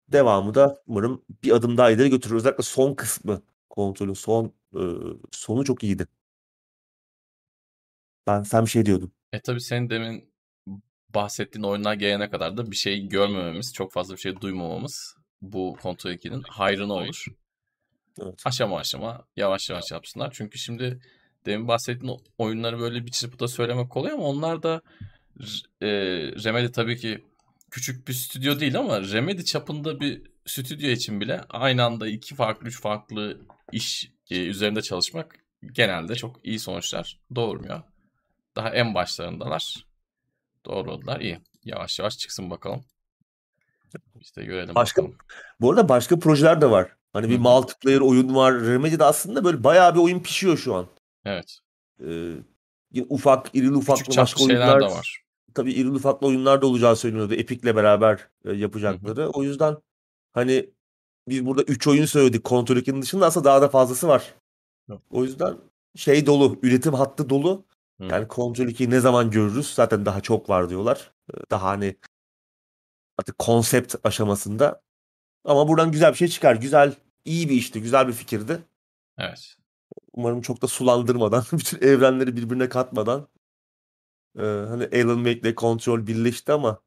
Devamı 0.08 0.54
da 0.54 0.82
umarım 0.88 1.26
bir 1.44 1.52
adım 1.52 1.78
daha 1.78 1.92
ileri 1.92 2.10
götürür. 2.10 2.36
Özellikle 2.36 2.64
son 2.64 2.94
kısmı. 2.94 3.42
Kontrolün 3.70 4.14
son 4.14 4.54
e, 4.76 4.82
sonu 5.32 5.66
çok 5.66 5.84
iyiydi. 5.84 6.08
Ben 8.28 8.44
sen 8.44 8.66
bir 8.66 8.70
şey 8.70 8.86
diyordun. 8.86 9.12
e 9.34 9.40
tabii 9.42 9.62
senin 9.62 9.90
demin 9.90 10.32
bahsettiğin 11.10 11.64
oyunlar 11.64 11.94
gelene 11.94 12.30
kadar 12.30 12.58
da 12.58 12.72
bir 12.72 12.76
şey 12.76 13.08
görmememiz, 13.08 13.74
çok 13.74 13.92
fazla 13.92 14.16
bir 14.16 14.20
şey 14.20 14.42
duymamamız 14.42 15.16
bu 15.42 15.78
Control 15.82 16.12
2'nin 16.12 16.42
hayrına 16.42 16.94
olur. 16.94 17.26
Evet. 18.22 18.42
Aşama 18.46 18.78
aşama 18.78 19.26
yavaş 19.36 19.70
yavaş 19.70 19.92
yapsınlar. 19.92 20.32
Çünkü 20.34 20.58
şimdi 20.60 21.00
demin 21.46 21.68
bahsettiğin 21.68 22.20
oyunları 22.38 22.80
böyle 22.80 23.06
bir 23.06 23.12
çırpıda 23.12 23.48
söylemek 23.48 23.90
kolay 23.90 24.12
ama 24.12 24.24
onlar 24.24 24.64
da 24.64 24.82
e, 25.82 25.88
Remedy 26.44 26.72
tabii 26.72 26.98
ki 26.98 27.26
küçük 27.72 28.08
bir 28.08 28.14
stüdyo 28.14 28.60
değil 28.60 28.80
ama 28.80 29.02
Remedy 29.02 29.44
çapında 29.44 30.00
bir 30.00 30.22
stüdyo 30.46 30.90
için 30.90 31.22
bile 31.22 31.42
aynı 31.50 31.84
anda 31.84 32.08
iki 32.08 32.36
farklı, 32.36 32.68
üç 32.68 32.82
farklı 32.82 33.38
iş 33.72 34.12
e, 34.30 34.46
üzerinde 34.46 34.82
çalışmak 34.82 35.36
genelde 35.72 36.16
çok 36.16 36.46
iyi 36.46 36.60
sonuçlar 36.60 37.20
doğurmuyor. 37.36 37.82
Daha 38.56 38.70
en 38.70 38.96
başlarındalar. 38.96 39.86
Doğruladılar. 40.66 41.20
İyi. 41.20 41.40
Yavaş 41.64 42.00
yavaş 42.00 42.18
çıksın 42.18 42.50
bakalım. 42.50 42.86
De 44.38 44.46
görelim 44.46 44.76
Başka 44.76 45.02
bakalım. 45.02 45.18
bu 45.62 45.72
arada 45.72 45.90
başka 45.90 46.20
projeler 46.20 46.62
de 46.62 46.72
var. 46.72 46.96
Hani 47.14 47.30
bir 47.30 47.36
hı. 47.38 47.40
multiplayer 47.40 48.00
oyun 48.00 48.36
var. 48.36 48.54
Remedy'de 48.54 49.04
aslında 49.04 49.44
böyle 49.44 49.64
bayağı 49.64 49.96
bir 49.96 50.00
oyun 50.00 50.20
pişiyor 50.20 50.58
şu 50.58 50.76
an. 50.76 50.88
Evet. 51.26 51.60
Ee, 52.06 52.36
ufak, 53.10 53.56
irili 53.56 53.68
Küçük 53.68 53.78
ufaklı 53.78 54.04
çaplı 54.04 54.22
başka 54.22 54.44
oyunlar 54.44 54.82
de 54.82 54.86
var. 54.86 55.24
tabii 55.54 55.72
irili 55.74 55.92
ufaklı 55.92 56.28
oyunlar 56.28 56.62
da 56.62 56.68
olacağı 56.68 56.96
söyleniyordu. 56.96 57.34
Epic'le 57.34 57.76
beraber 57.76 58.30
e, 58.46 58.50
Hı 58.50 58.54
hı. 58.54 58.56
yapacakları. 58.56 59.30
O 59.30 59.44
yüzden 59.44 59.78
hani 60.34 60.70
biz 61.28 61.46
burada 61.46 61.64
3 61.64 61.88
oyun 61.88 62.06
söyledik 62.06 62.46
Control 62.46 62.78
2'nin 62.78 63.02
dışında 63.02 63.26
aslında 63.26 63.44
daha 63.46 63.62
da 63.62 63.70
fazlası 63.70 64.08
var. 64.08 64.34
Yok. 64.90 65.02
O 65.10 65.24
yüzden 65.24 65.58
şey 65.96 66.26
dolu, 66.26 66.60
üretim 66.62 66.94
hattı 66.94 67.30
dolu. 67.30 67.66
Hı. 68.02 68.06
Yani 68.06 68.28
Control 68.30 68.66
2'yi 68.66 68.90
ne 68.90 69.00
zaman 69.00 69.32
görürüz? 69.32 69.74
Zaten 69.74 70.06
daha 70.06 70.22
çok 70.22 70.50
var 70.50 70.70
diyorlar. 70.70 71.12
Daha 71.52 71.68
hani 71.68 71.96
artık 73.18 73.38
konsept 73.40 73.96
aşamasında. 74.04 74.82
Ama 75.46 75.68
buradan 75.68 75.92
güzel 75.92 76.12
bir 76.12 76.18
şey 76.18 76.28
çıkar. 76.28 76.56
Güzel, 76.56 76.96
iyi 77.26 77.50
bir 77.50 77.56
işti, 77.56 77.82
güzel 77.82 78.08
bir 78.08 78.14
fikirdi. 78.14 78.60
Evet. 79.18 79.56
Umarım 80.14 80.42
çok 80.42 80.62
da 80.62 80.68
sulandırmadan, 80.68 81.44
bütün 81.54 81.88
evrenleri 81.88 82.36
birbirine 82.38 82.70
katmadan. 82.70 83.28
Ee, 84.38 84.42
hani 84.42 84.84
Alan 84.94 85.24
Wake'le 85.24 85.56
Control 85.56 86.08
birleşti 86.08 86.52
ama 86.52 86.82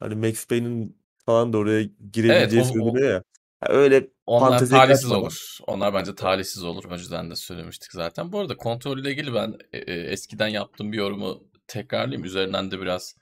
hani 0.00 0.14
Max 0.14 0.46
Payne'in 0.46 0.98
falan 1.26 1.52
da 1.52 1.58
oraya 1.58 1.82
Evet 1.82 1.92
girebileceği 2.12 2.62
o, 2.62 2.64
söyleniyor 2.64 3.10
ya. 3.10 3.22
öyle 3.68 4.08
Onlar 4.26 4.58
talihsiz 4.66 5.04
kaçmadan. 5.04 5.22
olur. 5.22 5.58
Onlar 5.66 5.94
bence 5.94 6.14
talihsiz 6.14 6.64
olur. 6.64 6.84
Önceden 6.90 7.30
de 7.30 7.36
söylemiştik 7.36 7.92
zaten. 7.92 8.32
Bu 8.32 8.40
arada 8.40 8.56
kontrolle 8.56 9.10
ilgili 9.10 9.34
ben 9.34 9.54
e, 9.72 9.78
e, 9.78 9.94
eskiden 9.94 10.48
yaptığım 10.48 10.92
bir 10.92 10.98
yorumu 10.98 11.44
tekrarlayayım. 11.66 12.24
Üzerinden 12.24 12.70
de 12.70 12.80
biraz 12.80 13.16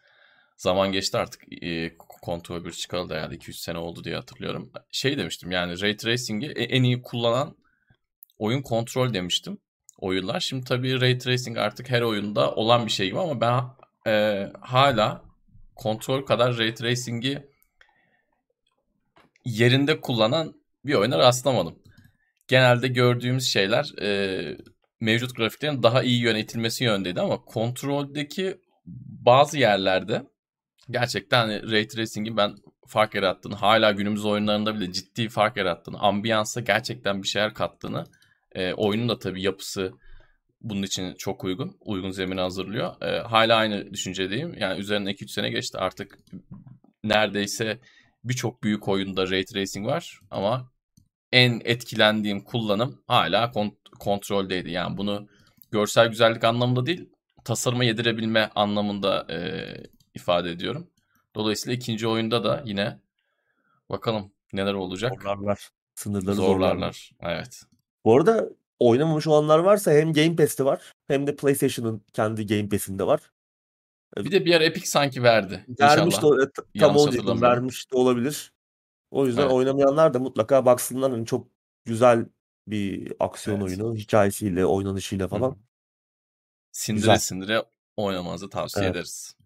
zaman 0.56 0.92
geçti 0.92 1.18
artık. 1.18 1.64
E, 1.64 1.96
kontrol 1.98 2.64
bir 2.64 2.72
çıkalı 2.72 3.08
da 3.08 3.16
yani 3.16 3.34
2-3 3.34 3.52
sene 3.58 3.78
oldu 3.78 4.04
diye 4.04 4.16
hatırlıyorum. 4.16 4.72
Şey 4.92 5.18
demiştim 5.18 5.50
yani 5.50 5.80
Ray 5.82 5.96
Tracing'i 5.96 6.46
e- 6.46 6.62
en 6.76 6.82
iyi 6.82 7.02
kullanan 7.02 7.56
oyun 8.40 8.62
kontrol 8.62 9.14
demiştim. 9.14 9.58
Oyunlar. 9.98 10.40
Şimdi 10.40 10.64
tabii 10.64 11.00
Ray 11.00 11.18
Tracing 11.18 11.58
artık 11.58 11.90
her 11.90 12.02
oyunda 12.02 12.54
olan 12.54 12.86
bir 12.86 12.90
şey 12.90 13.06
gibi 13.06 13.18
ama 13.18 13.40
ben 13.40 13.64
e, 14.12 14.46
hala 14.60 15.22
kontrol 15.76 16.22
kadar 16.22 16.58
Ray 16.58 16.74
Tracing'i 16.74 17.42
yerinde 19.44 20.00
kullanan 20.00 20.54
bir 20.84 20.94
oyuna 20.94 21.18
rastlamadım. 21.18 21.78
Genelde 22.48 22.88
gördüğümüz 22.88 23.44
şeyler 23.44 23.98
e, 24.02 24.56
mevcut 25.00 25.36
grafiklerin 25.36 25.82
daha 25.82 26.02
iyi 26.02 26.20
yönetilmesi 26.20 26.84
yönündeydi 26.84 27.20
ama 27.20 27.44
kontroldeki 27.44 28.58
bazı 29.26 29.58
yerlerde 29.58 30.22
gerçekten 30.90 31.38
hani 31.38 31.72
Ray 31.72 31.88
Tracing'in 31.88 32.36
ben 32.36 32.56
fark 32.86 33.14
yarattığını, 33.14 33.54
hala 33.54 33.90
günümüz 33.90 34.24
oyunlarında 34.24 34.74
bile 34.74 34.92
ciddi 34.92 35.28
fark 35.28 35.56
yarattığını, 35.56 35.98
ambiyansa 35.98 36.60
gerçekten 36.60 37.22
bir 37.22 37.28
şeyler 37.28 37.54
kattığını, 37.54 38.04
e, 38.52 38.72
oyunun 38.72 39.08
da 39.08 39.18
tabii 39.18 39.42
yapısı 39.42 39.92
bunun 40.60 40.82
için 40.82 41.14
çok 41.14 41.44
uygun, 41.44 41.76
uygun 41.80 42.10
zemini 42.10 42.40
hazırlıyor. 42.40 43.02
E, 43.02 43.20
hala 43.20 43.56
aynı 43.56 43.92
düşüncedeyim. 43.92 44.54
Yani 44.58 44.80
üzerinden 44.80 45.12
2-3 45.12 45.28
sene 45.28 45.50
geçti 45.50 45.78
artık 45.78 46.18
neredeyse 47.04 47.80
birçok 48.24 48.62
büyük 48.62 48.88
oyunda 48.88 49.30
Ray 49.30 49.44
Tracing 49.44 49.86
var 49.86 50.20
ama 50.30 50.70
en 51.32 51.60
etkilendiğim 51.64 52.44
kullanım 52.44 53.02
hala 53.06 53.44
kont- 53.44 53.90
kontroldeydi. 53.98 54.70
Yani 54.70 54.96
bunu 54.96 55.28
görsel 55.70 56.08
güzellik 56.08 56.44
anlamında 56.44 56.86
değil, 56.86 57.08
tasarıma 57.44 57.84
yedirebilme 57.84 58.50
anlamında 58.54 59.26
e, 59.30 59.38
ifade 60.14 60.50
ediyorum. 60.50 60.90
Dolayısıyla 61.34 61.76
ikinci 61.76 62.08
oyunda 62.08 62.44
da 62.44 62.62
yine 62.66 63.00
bakalım 63.90 64.32
neler 64.52 64.74
olacak. 64.74 65.12
Zorlarlar. 65.22 65.68
Sınırları 65.94 66.34
zorlarlar. 66.34 66.56
Zorlarlar. 66.56 67.10
Evet. 67.20 67.62
Bu 68.04 68.16
arada 68.16 68.48
oynamamış 68.78 69.26
olanlar 69.26 69.58
varsa 69.58 69.92
hem 69.92 70.12
Game 70.12 70.36
Pass'te 70.36 70.64
var 70.64 70.92
hem 71.08 71.26
de 71.26 71.36
PlayStation'ın 71.36 72.02
kendi 72.12 72.46
Game 72.46 72.68
Pass'inde 72.68 73.06
var. 73.06 73.20
Bir 74.16 74.30
de 74.30 74.44
bir 74.44 74.50
yer 74.50 74.60
Epic 74.60 74.86
sanki 74.86 75.22
verdi. 75.22 75.64
Vermiş 75.80 76.14
de, 76.22 76.26
e, 76.26 76.50
tam 76.54 76.64
Yanlış 76.74 77.02
hatırlamıyorum. 77.02 77.42
vermiş 77.42 77.92
de 77.92 77.96
olabilir. 77.96 78.52
O 79.10 79.26
yüzden 79.26 79.42
Evet. 79.42 79.52
oynamayanlar 79.52 80.14
da 80.14 80.18
mutlaka 80.18 80.66
baksınlar. 80.66 81.10
Hani 81.12 81.26
çok 81.26 81.48
güzel 81.84 82.26
bir 82.66 83.12
aksiyon 83.20 83.60
Evet. 83.60 83.68
oyunu. 83.80 83.96
Hikayesiyle, 83.96 84.66
oynanışıyla 84.66 85.28
falan. 85.28 85.50
hı. 85.50 85.56
Sindire 86.72 87.00
Güzel. 87.00 87.18
sindire 87.18 87.62
oynamanızı 87.96 88.50
tavsiye 88.50 88.84
Evet. 88.84 88.96
ederiz. 88.96 89.36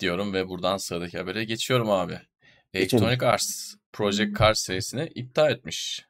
Diyorum 0.00 0.32
ve 0.32 0.48
buradan 0.48 0.76
sıradaki 0.76 1.18
habere 1.18 1.44
geçiyorum 1.44 1.90
abi. 1.90 2.12
Geçelim. 2.12 3.04
Electronic 3.04 3.26
Arts 3.26 3.74
Project 3.92 4.38
Cars 4.38 4.58
serisini 4.58 5.10
iptal 5.14 5.50
etmiş. 5.52 6.06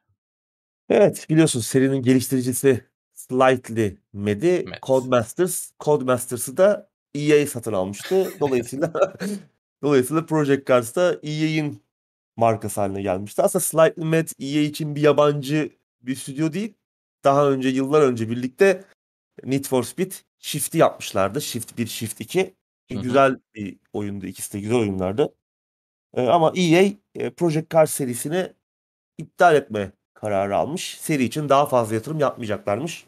Evet 0.89 1.25
biliyorsun 1.29 1.59
serinin 1.59 2.01
geliştiricisi 2.01 2.85
Slightly 3.13 3.97
Med'i 4.13 4.65
Med. 4.67 4.77
Codemasters. 4.83 5.71
Codemasters'ı 5.79 6.57
da 6.57 6.89
EA 7.15 7.47
satın 7.47 7.73
almıştı. 7.73 8.33
Dolayısıyla 8.39 8.93
dolayısıyla 9.83 10.25
Project 10.25 10.67
Cars 10.67 10.95
da 10.95 11.19
EA'in 11.23 11.83
markası 12.37 12.81
haline 12.81 13.01
gelmişti. 13.01 13.41
Aslında 13.41 13.63
Slightly 13.63 14.05
Med 14.05 14.27
EA 14.39 14.61
için 14.61 14.95
bir 14.95 15.01
yabancı 15.01 15.69
bir 16.01 16.15
stüdyo 16.15 16.53
değil. 16.53 16.73
Daha 17.23 17.49
önce 17.49 17.69
yıllar 17.69 18.01
önce 18.01 18.29
birlikte 18.29 18.83
Need 19.43 19.65
for 19.65 19.83
Speed 19.83 20.11
Shift'i 20.39 20.77
yapmışlardı. 20.77 21.41
Shift 21.41 21.77
1, 21.77 21.87
Shift 21.87 22.21
2. 22.21 22.55
Hı 22.91 22.97
hı. 22.97 23.01
Güzel 23.01 23.39
bir 23.55 23.77
oyundu. 23.93 24.25
İkisi 24.25 24.53
de 24.53 24.59
güzel 24.59 24.77
oyunlardı. 24.77 25.35
Ee, 26.13 26.21
ama 26.21 26.53
EA 26.55 26.91
e, 27.15 27.29
Project 27.29 27.69
Cars 27.71 27.93
serisini 27.93 28.53
iptal 29.17 29.55
etme 29.55 29.91
kararı 30.13 30.57
almış. 30.57 30.97
Seri 30.99 31.23
için 31.23 31.49
daha 31.49 31.65
fazla 31.65 31.95
yatırım 31.95 32.19
yapmayacaklarmış. 32.19 33.05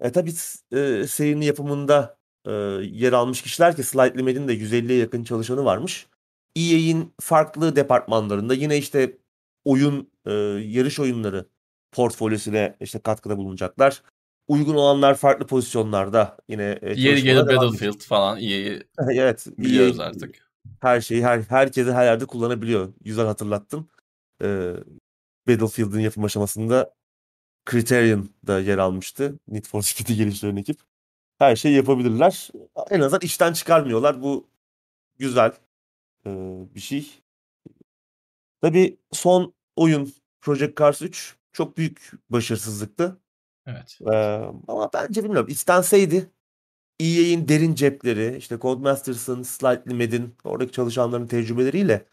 E 0.00 0.12
tabii 0.12 0.30
e, 0.72 1.06
serinin 1.06 1.46
yapımında 1.46 2.18
e, 2.46 2.50
yer 2.82 3.12
almış 3.12 3.42
kişiler 3.42 3.76
ki 3.76 3.82
Slightly 3.82 4.22
Med'in 4.22 4.48
de 4.48 4.54
150'ye 4.54 4.98
yakın 4.98 5.24
çalışanı 5.24 5.64
varmış. 5.64 6.06
EA'in 6.56 7.14
farklı 7.20 7.76
departmanlarında 7.76 8.54
yine 8.54 8.78
işte 8.78 9.18
oyun 9.64 10.10
e, 10.26 10.32
yarış 10.64 11.00
oyunları 11.00 11.46
portfolyosuyla 11.92 12.76
işte 12.80 12.98
katkıda 12.98 13.36
bulunacaklar. 13.36 14.02
Uygun 14.48 14.74
olanlar 14.74 15.14
farklı 15.14 15.46
pozisyonlarda 15.46 16.36
yine 16.48 16.78
e, 16.82 17.00
Yeri 17.00 17.22
gelir 17.22 17.46
Battlefield 17.46 18.00
falan 18.00 18.38
EA'yi 18.38 18.82
evet, 19.14 19.46
biliyoruz 19.58 20.00
EA 20.00 20.04
artık. 20.04 20.50
her 20.80 21.00
şeyi 21.00 21.24
her 21.24 21.40
herkese 21.40 21.92
her 21.92 22.04
yerde 22.04 22.26
kullanabiliyor. 22.26 22.92
Güzel 23.00 23.26
hatırlattın. 23.26 23.88
Ee, 24.42 24.74
Battlefield'ın 25.50 26.00
yapım 26.00 26.24
aşamasında 26.24 26.94
Criterion 27.70 28.30
da 28.46 28.60
yer 28.60 28.78
almıştı. 28.78 29.38
Need 29.48 29.64
for 29.64 29.82
Speed'i 29.82 30.16
geliştiren 30.16 30.56
ekip. 30.56 30.80
Her 31.38 31.56
şeyi 31.56 31.76
yapabilirler. 31.76 32.50
En 32.90 33.00
azından 33.00 33.20
işten 33.22 33.52
çıkarmıyorlar. 33.52 34.22
Bu 34.22 34.48
güzel 35.18 35.52
ee, 36.26 36.30
bir 36.74 36.80
şey. 36.80 37.22
Tabii 38.62 38.98
son 39.12 39.54
oyun 39.76 40.12
Project 40.40 40.78
Cars 40.78 41.02
3 41.02 41.36
çok 41.52 41.76
büyük 41.76 42.10
başarısızlıktı. 42.30 43.20
Evet. 43.66 43.98
Ee, 44.12 44.14
ama 44.68 44.90
bence 44.94 45.24
bilmiyorum 45.24 45.48
istenseydi 45.48 46.30
EA'in 47.00 47.48
derin 47.48 47.74
cepleri, 47.74 48.36
işte 48.36 48.58
Codemasters'ın, 48.58 49.42
Slightly 49.42 49.94
Med'in, 49.94 50.34
oradaki 50.44 50.72
çalışanların 50.72 51.26
tecrübeleriyle 51.26 52.06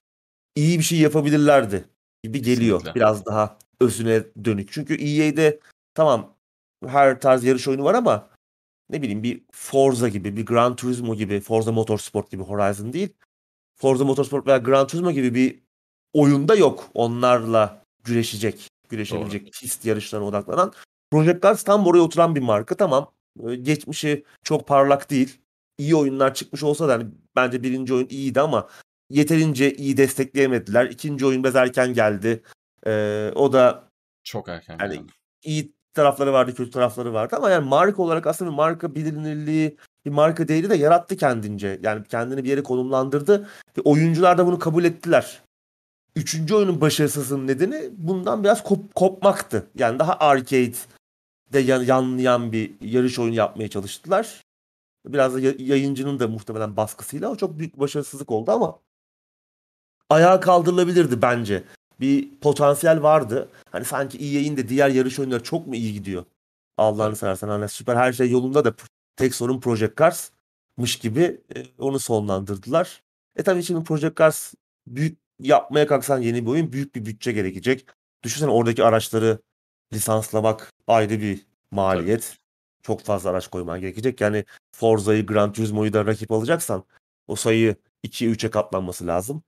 iyi 0.56 0.80
bir 0.80 0.84
şey 0.84 1.00
yapabilirlerdi 1.00 1.86
gibi 2.24 2.42
geliyor. 2.42 2.80
Kesinlikle. 2.80 3.00
Biraz 3.00 3.26
daha 3.26 3.58
özüne 3.80 4.24
dönük. 4.44 4.72
Çünkü 4.72 4.96
EA'de 4.96 5.60
tamam 5.94 6.34
her 6.86 7.20
tarz 7.22 7.44
yarış 7.44 7.68
oyunu 7.68 7.84
var 7.84 7.94
ama 7.94 8.30
ne 8.90 9.02
bileyim 9.02 9.24
bir 9.24 9.42
Forza 9.52 10.08
gibi, 10.08 10.38
bir 10.38 10.46
Gran 10.46 10.76
Turismo 10.76 11.16
gibi, 11.16 11.40
Forza 11.40 11.72
Motorsport 11.72 12.32
gibi 12.32 12.44
Horizon 12.44 12.94
değil. 12.94 13.10
Forza 13.76 14.06
Motorsport 14.06 14.48
veya 14.48 14.58
Gran 14.58 14.88
Turismo 14.88 15.12
gibi 15.12 15.36
bir 15.36 15.60
oyunda 16.14 16.56
yok 16.56 16.90
onlarla 16.94 17.84
güreşecek, 18.04 18.70
güreşebilecek 18.90 19.54
pist 19.54 19.86
yarışlarına 19.86 20.28
odaklanan. 20.28 20.74
Project 21.12 21.44
Cars 21.44 21.64
tam 21.64 21.88
oraya 21.88 22.02
oturan 22.02 22.36
bir 22.36 22.42
marka. 22.42 22.76
Tamam 22.76 23.12
geçmişi 23.62 24.24
çok 24.44 24.68
parlak 24.68 25.10
değil. 25.10 25.40
İyi 25.78 25.96
oyunlar 25.96 26.34
çıkmış 26.34 26.64
olsa 26.64 26.88
da 26.88 26.94
hani 26.94 27.06
bence 27.36 27.64
birinci 27.64 27.94
oyun 27.94 28.08
iyiydi 28.10 28.42
ama 28.42 28.68
yeterince 29.10 29.74
iyi 29.74 29.98
destekleyemediler. 29.98 30.86
İkinci 30.86 31.26
oyun 31.26 31.44
biraz 31.44 31.56
erken 31.56 31.94
geldi. 31.94 32.44
Ee, 32.88 33.32
o 33.36 33.54
da 33.54 33.84
Çok 34.24 34.50
erken 34.50 34.78
Yani- 34.82 34.94
geldi. 34.96 35.12
iyi 35.44 35.74
tarafları 35.94 36.34
vardı, 36.34 36.56
kötü 36.56 36.72
tarafları 36.72 37.14
vardı 37.14 37.36
ama 37.36 37.50
yani 37.50 37.68
marka 37.70 38.02
olarak 38.02 38.28
aslında 38.28 38.52
bir 38.52 38.56
marka 38.56 38.96
bilinirliği, 38.96 39.78
bir 40.06 40.12
marka 40.12 40.48
değeri 40.48 40.70
de 40.70 40.76
yarattı 40.76 41.18
kendince. 41.18 41.80
Yani 41.84 42.04
kendini 42.04 42.44
bir 42.44 42.50
yere 42.50 42.64
konumlandırdı 42.64 43.48
ve 43.78 43.82
oyuncular 43.82 44.38
da 44.38 44.46
bunu 44.48 44.60
kabul 44.60 44.84
ettiler. 44.84 45.42
Üçüncü 46.16 46.56
oyunun 46.56 46.82
başarısızlığının 46.82 47.48
nedeni 47.48 47.90
bundan 47.98 48.44
biraz 48.44 48.60
kop- 48.62 48.94
kopmaktı. 48.96 49.68
Yani 49.76 50.00
daha 50.00 50.14
arcade 50.20 50.74
de 51.54 51.60
yan- 51.60 51.84
yanlayan 51.84 52.52
bir 52.52 52.72
yarış 52.82 53.20
oyunu 53.20 53.36
yapmaya 53.36 53.68
çalıştılar. 53.70 54.42
Biraz 55.08 55.34
da 55.36 55.40
ya- 55.40 55.54
yayıncının 55.58 56.20
da 56.20 56.28
muhtemelen 56.28 56.78
baskısıyla 56.78 57.30
o 57.30 57.36
çok 57.36 57.60
büyük 57.60 57.80
başarısızlık 57.80 58.32
oldu 58.32 58.52
ama 58.52 58.80
ayağa 60.10 60.40
kaldırılabilirdi 60.40 61.22
bence. 61.22 61.64
Bir 62.00 62.30
potansiyel 62.42 63.04
vardı. 63.04 63.50
Hani 63.72 63.86
sanki 63.86 64.18
EA'in 64.18 64.58
de 64.58 64.70
diğer 64.70 64.90
yarış 64.90 65.20
oyunları 65.20 65.44
çok 65.44 65.68
mu 65.68 65.76
iyi 65.76 65.94
gidiyor? 65.94 66.26
Allah'ını 66.78 67.16
seversen 67.16 67.48
hani 67.48 67.70
süper 67.70 67.96
her 67.96 68.14
şey 68.14 68.32
yolunda 68.32 68.66
da 68.66 68.74
tek 69.16 69.36
sorun 69.36 69.60
Project 69.60 69.98
Cars'mış 69.98 71.00
gibi 71.00 71.42
e, 71.56 71.64
onu 71.80 72.00
sonlandırdılar. 72.00 73.04
E 73.36 73.44
tabii 73.44 73.64
şimdi 73.64 73.84
Project 73.84 74.18
Cars 74.18 74.54
büyük 74.88 75.18
yapmaya 75.40 75.88
kalksan 75.88 76.22
yeni 76.22 76.46
bir 76.46 76.52
oyun 76.52 76.74
büyük 76.74 76.96
bir 76.96 77.06
bütçe 77.06 77.32
gerekecek. 77.32 77.88
Düşünsene 78.24 78.52
oradaki 78.52 78.84
araçları 78.84 79.40
lisanslamak 79.94 80.74
ayrı 80.88 81.22
bir 81.22 81.46
maliyet. 81.72 82.38
Çok 82.84 83.02
fazla 83.02 83.30
araç 83.30 83.48
koyman 83.48 83.82
gerekecek. 83.82 84.22
Yani 84.22 84.46
Forza'yı, 84.72 85.26
Gran 85.26 85.54
Turismo'yu 85.54 85.94
da 85.94 86.06
rakip 86.06 86.32
alacaksan 86.32 86.84
o 87.28 87.36
sayı 87.36 87.76
2'ye 88.04 88.32
3'e 88.32 88.50
katlanması 88.52 89.08
lazım. 89.08 89.44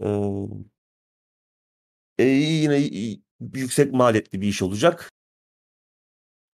Ee, 0.00 0.08
e, 2.18 2.24
yine 2.24 2.90
yüksek 3.54 3.92
maliyetli 3.92 4.40
bir 4.40 4.48
iş 4.48 4.62
olacak. 4.62 5.12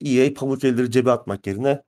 EA 0.05 0.35
pamuk 0.35 0.65
elleri 0.65 0.91
cebe 0.91 1.11
atmak 1.11 1.47
yerine 1.47 1.83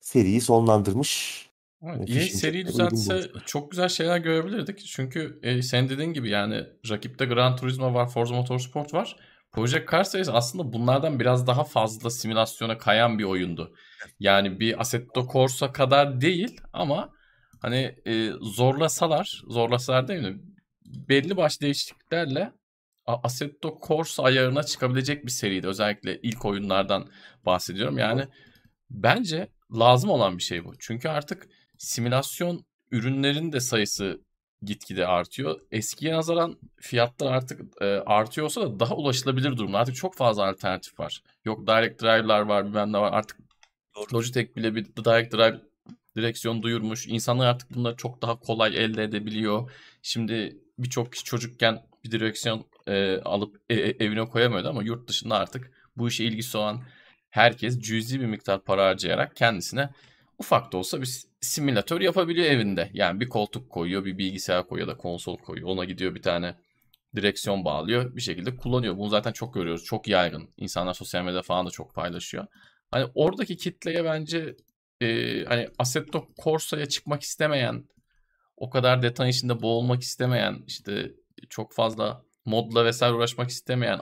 seriyi 0.00 0.40
sonlandırmış. 0.40 1.46
Evet, 1.82 2.10
EA 2.10 2.20
seri 2.20 2.66
düzeltse 2.66 3.30
çok 3.46 3.70
güzel 3.70 3.88
şeyler 3.88 4.18
görebilirdik. 4.18 4.86
Çünkü 4.86 5.40
e, 5.42 5.62
sen 5.62 5.88
dediğin 5.88 6.12
gibi 6.12 6.30
yani 6.30 6.64
rakipte 6.90 7.24
Gran 7.24 7.56
Turismo 7.56 7.94
var, 7.94 8.08
Forza 8.08 8.34
Motorsport 8.34 8.94
var. 8.94 9.16
Project 9.52 9.90
Cars 9.90 10.10
Series 10.10 10.28
aslında 10.28 10.72
bunlardan 10.72 11.20
biraz 11.20 11.46
daha 11.46 11.64
fazla 11.64 12.10
simülasyona 12.10 12.78
kayan 12.78 13.18
bir 13.18 13.24
oyundu. 13.24 13.74
Yani 14.20 14.60
bir 14.60 14.80
Assetto 14.80 15.28
Corsa 15.32 15.72
kadar 15.72 16.20
değil 16.20 16.60
ama 16.72 17.15
hani 17.66 17.94
e, 18.06 18.30
zorlasalar, 18.40 19.42
zorlasalar 19.46 20.08
değil 20.08 20.22
mi? 20.22 20.40
Belli 20.84 21.36
baş 21.36 21.60
değişikliklerle 21.60 22.52
Assetto 23.06 23.78
Corsa 23.86 24.22
ayarına 24.22 24.62
çıkabilecek 24.62 25.26
bir 25.26 25.30
seriydi. 25.30 25.66
Özellikle 25.66 26.20
ilk 26.22 26.44
oyunlardan 26.44 27.08
bahsediyorum. 27.46 27.98
Yani 27.98 28.26
bence 28.90 29.48
lazım 29.78 30.10
olan 30.10 30.38
bir 30.38 30.42
şey 30.42 30.64
bu. 30.64 30.72
Çünkü 30.78 31.08
artık 31.08 31.48
simülasyon 31.78 32.64
ürünlerin 32.90 33.52
de 33.52 33.60
sayısı 33.60 34.20
gitgide 34.62 35.06
artıyor. 35.06 35.60
Eskiye 35.70 36.14
nazaran 36.14 36.58
fiyatlar 36.80 37.32
artık 37.32 37.82
e, 37.82 37.84
artıyor 37.86 38.44
olsa 38.44 38.60
da 38.60 38.80
daha 38.80 38.94
ulaşılabilir 38.94 39.56
durumda. 39.56 39.78
Artık 39.78 39.96
çok 39.96 40.16
fazla 40.16 40.48
alternatif 40.48 41.00
var. 41.00 41.22
Yok 41.44 41.66
direct 41.66 42.02
drive'lar 42.02 42.40
var, 42.40 42.66
bilmem 42.66 42.92
ne 42.92 42.98
var. 42.98 43.12
Artık. 43.12 43.36
Logitech 44.12 44.56
bile 44.56 44.74
bir 44.74 44.84
direct 44.84 45.34
drive 45.34 45.60
direksiyon 46.16 46.62
duyurmuş. 46.62 47.06
İnsanlar 47.06 47.46
artık 47.46 47.74
bunları 47.74 47.96
çok 47.96 48.22
daha 48.22 48.40
kolay 48.40 48.84
elde 48.84 49.04
edebiliyor. 49.04 49.70
Şimdi 50.02 50.56
birçok 50.78 51.12
kişi 51.12 51.24
çocukken 51.24 51.82
bir 52.04 52.10
direksiyon 52.10 52.66
e, 52.86 53.18
alıp 53.24 53.56
e, 53.70 53.74
e 53.74 54.04
evine 54.04 54.24
koyamıyordu 54.24 54.68
ama 54.68 54.82
yurt 54.82 55.08
dışında 55.08 55.36
artık 55.36 55.70
bu 55.96 56.08
işe 56.08 56.24
ilgisi 56.24 56.58
olan 56.58 56.82
herkes 57.30 57.80
cüzi 57.80 58.20
bir 58.20 58.26
miktar 58.26 58.64
para 58.64 58.86
harcayarak 58.86 59.36
kendisine 59.36 59.90
ufak 60.38 60.72
da 60.72 60.76
olsa 60.76 61.00
bir 61.00 61.22
simülatör 61.40 62.00
yapabiliyor 62.00 62.46
evinde. 62.46 62.90
Yani 62.92 63.20
bir 63.20 63.28
koltuk 63.28 63.70
koyuyor, 63.70 64.04
bir 64.04 64.18
bilgisayar 64.18 64.66
koyuyor 64.68 64.88
da 64.88 64.96
konsol 64.96 65.36
koyuyor. 65.36 65.68
Ona 65.68 65.84
gidiyor 65.84 66.14
bir 66.14 66.22
tane 66.22 66.54
direksiyon 67.16 67.64
bağlıyor. 67.64 68.16
Bir 68.16 68.20
şekilde 68.20 68.56
kullanıyor. 68.56 68.98
Bunu 68.98 69.08
zaten 69.08 69.32
çok 69.32 69.54
görüyoruz. 69.54 69.84
Çok 69.84 70.08
yaygın. 70.08 70.48
İnsanlar 70.56 70.94
sosyal 70.94 71.24
medyada 71.24 71.42
falan 71.42 71.66
da 71.66 71.70
çok 71.70 71.94
paylaşıyor. 71.94 72.46
Hani 72.90 73.06
oradaki 73.14 73.56
kitleye 73.56 74.04
bence 74.04 74.56
e, 75.00 75.44
hani 75.44 75.68
Assetto 75.78 76.28
Corsa'ya 76.44 76.86
çıkmak 76.86 77.22
istemeyen, 77.22 77.84
o 78.56 78.70
kadar 78.70 79.02
detay 79.02 79.30
içinde 79.30 79.62
boğulmak 79.62 80.02
istemeyen, 80.02 80.64
işte 80.66 81.12
çok 81.50 81.72
fazla 81.72 82.22
modla 82.44 82.84
vesaire 82.84 83.14
uğraşmak 83.14 83.50
istemeyen 83.50 84.00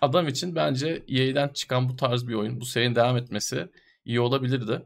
adam 0.00 0.28
için 0.28 0.54
bence 0.54 1.04
EA'den 1.08 1.48
çıkan 1.48 1.88
bu 1.88 1.96
tarz 1.96 2.28
bir 2.28 2.34
oyun, 2.34 2.60
bu 2.60 2.64
serinin 2.64 2.94
devam 2.94 3.16
etmesi 3.16 3.68
iyi 4.04 4.20
olabilirdi. 4.20 4.82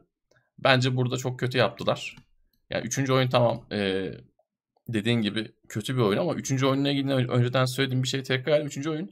Bence 0.58 0.96
burada 0.96 1.16
çok 1.16 1.40
kötü 1.40 1.58
yaptılar. 1.58 2.16
Yani 2.70 2.86
üçüncü 2.86 3.12
oyun 3.12 3.28
tamam 3.28 3.66
e, 3.72 4.10
dediğin 4.88 5.22
gibi 5.22 5.52
kötü 5.68 5.96
bir 5.96 6.00
oyun 6.00 6.18
ama 6.18 6.34
üçüncü 6.34 6.66
oyunla 6.66 6.90
ilgili 6.90 7.12
önceden 7.12 7.64
söylediğim 7.64 8.02
bir 8.02 8.08
şey 8.08 8.22
tekrar 8.22 8.52
edeyim. 8.52 8.66
Üçüncü 8.66 8.90
oyun 8.90 9.10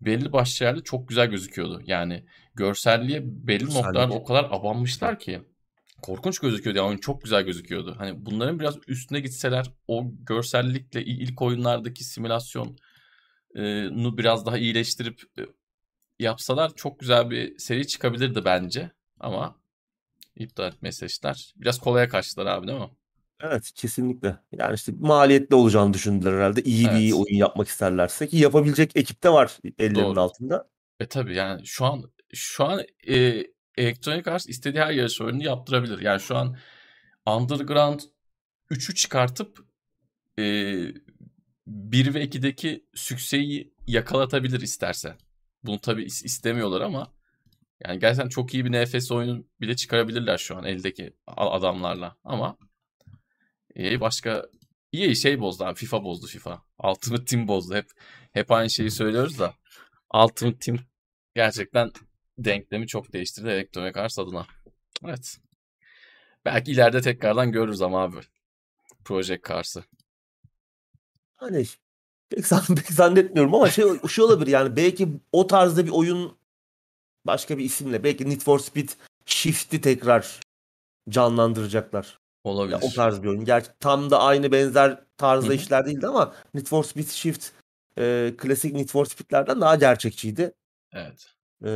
belli 0.00 0.32
başlı 0.32 0.64
yerde 0.66 0.80
çok 0.80 1.08
güzel 1.08 1.26
gözüküyordu. 1.26 1.82
Yani 1.86 2.24
görselliğe 2.54 3.20
belli 3.24 3.58
Görsellik. 3.58 3.84
noktalarda 3.84 4.14
o 4.14 4.24
kadar 4.24 4.44
abanmışlar 4.44 5.18
ki 5.18 5.42
korkunç 6.02 6.38
gözüküyordu. 6.38 6.78
Yani 6.78 6.88
oyun 6.88 6.98
çok 6.98 7.22
güzel 7.22 7.42
gözüküyordu. 7.42 7.94
Hani 7.98 8.26
bunların 8.26 8.60
biraz 8.60 8.76
üstüne 8.88 9.20
gitseler 9.20 9.70
o 9.88 10.04
görsellikle 10.26 11.04
ilk 11.04 11.42
oyunlardaki 11.42 12.04
simülasyon 12.04 12.78
nu 13.90 14.18
biraz 14.18 14.46
daha 14.46 14.58
iyileştirip 14.58 15.22
yapsalar 16.18 16.74
çok 16.74 17.00
güzel 17.00 17.30
bir 17.30 17.58
seri 17.58 17.86
çıkabilirdi 17.86 18.44
bence. 18.44 18.90
Ama 19.20 19.56
iptal 20.36 20.68
etmeyi 20.68 20.92
seçtiler. 20.92 21.54
Biraz 21.56 21.78
kolaya 21.78 22.08
kaçtılar 22.08 22.46
abi 22.46 22.66
değil 22.66 22.78
mi? 22.78 22.90
Evet 23.40 23.72
kesinlikle. 23.74 24.36
Yani 24.52 24.74
işte 24.74 24.92
maliyetli 25.00 25.54
olacağını 25.54 25.94
düşündüler 25.94 26.32
herhalde. 26.32 26.62
İyi 26.62 26.86
bir 26.86 27.12
oyun 27.12 27.36
yapmak 27.36 27.68
isterlerse 27.68 28.28
ki 28.28 28.36
yapabilecek 28.36 28.96
ekip 28.96 29.22
de 29.22 29.30
var 29.30 29.58
ellerinin 29.78 30.04
Doğru. 30.04 30.20
altında. 30.20 30.68
E 31.00 31.06
tabi 31.06 31.34
yani 31.34 31.66
şu 31.66 31.84
an 31.84 32.12
şu 32.34 32.64
an 32.64 32.80
e, 33.08 33.44
Electronic 33.76 34.30
Arts 34.30 34.48
istediği 34.48 34.80
her 34.80 34.90
yarış 34.90 35.20
oyununu 35.20 35.44
yaptırabilir. 35.44 36.00
Yani 36.00 36.20
şu 36.20 36.36
an 36.36 36.56
Underground 37.26 38.00
3'ü 38.70 38.94
çıkartıp 38.94 39.66
e, 40.38 40.42
1 41.66 42.14
ve 42.14 42.24
2'deki 42.24 42.84
sükseyi 42.94 43.74
yakalatabilir 43.86 44.60
isterse. 44.60 45.16
Bunu 45.62 45.80
tabi 45.80 46.04
istemiyorlar 46.04 46.80
ama 46.80 47.12
yani 47.84 47.98
gerçekten 47.98 48.28
çok 48.28 48.54
iyi 48.54 48.64
bir 48.64 48.84
NFS 48.84 49.12
oyunu 49.12 49.44
bile 49.60 49.76
çıkarabilirler 49.76 50.38
şu 50.38 50.56
an 50.56 50.64
eldeki 50.64 51.12
adamlarla. 51.26 52.16
Ama 52.24 52.56
EA 53.76 54.00
başka 54.00 54.46
EA 54.92 55.14
şey 55.14 55.40
bozdu 55.40 55.64
abi. 55.64 55.78
FIFA 55.78 56.04
bozdu 56.04 56.26
FIFA. 56.26 56.62
Ultimate 56.84 57.24
Team 57.24 57.48
bozdu. 57.48 57.74
Hep 57.74 57.90
hep 58.32 58.50
aynı 58.50 58.70
şeyi 58.70 58.90
söylüyoruz 58.90 59.38
da 59.38 59.54
Ultimate 60.14 60.58
Team 60.58 60.78
gerçekten 61.34 61.92
denklemi 62.38 62.86
çok 62.86 63.12
değiştirdi 63.12 63.48
Electronic 63.48 64.00
Arts 64.00 64.18
adına. 64.18 64.46
Evet. 65.04 65.38
Belki 66.44 66.72
ileride 66.72 67.00
tekrardan 67.00 67.52
görürüz 67.52 67.82
ama 67.82 68.02
abi. 68.02 68.16
Project 69.04 69.48
Cars'ı. 69.48 69.84
Hani 71.36 71.66
pek, 72.30 72.44
pek 72.76 72.92
zannetmiyorum 72.92 73.54
ama 73.54 73.70
şey, 73.70 73.84
şey 74.08 74.24
olabilir 74.24 74.50
yani 74.50 74.76
belki 74.76 75.08
o 75.32 75.46
tarzda 75.46 75.86
bir 75.86 75.90
oyun 75.90 76.36
başka 77.24 77.58
bir 77.58 77.64
isimle 77.64 78.04
belki 78.04 78.30
Need 78.30 78.40
for 78.40 78.58
Speed 78.58 78.88
Shift'i 79.26 79.80
tekrar 79.80 80.40
canlandıracaklar. 81.08 82.18
Olabilir. 82.46 82.72
Ya, 82.72 82.80
o 82.82 82.90
tarz 82.90 83.22
bir 83.22 83.28
oyun. 83.28 83.44
Gerçi 83.44 83.70
tam 83.80 84.10
da 84.10 84.20
aynı 84.20 84.52
benzer 84.52 84.98
tarzda 85.16 85.46
Hı-hı. 85.46 85.56
işler 85.56 85.86
değildi 85.86 86.06
ama 86.06 86.34
Need 86.54 86.66
for 86.66 86.84
Speed 86.84 87.08
Shift 87.08 87.46
e, 87.98 88.34
klasik 88.38 88.74
Need 88.74 88.88
for 88.88 89.04
Speed'lerden 89.06 89.60
daha 89.60 89.74
gerçekçiydi. 89.74 90.54
Evet. 90.92 91.34
E, 91.64 91.68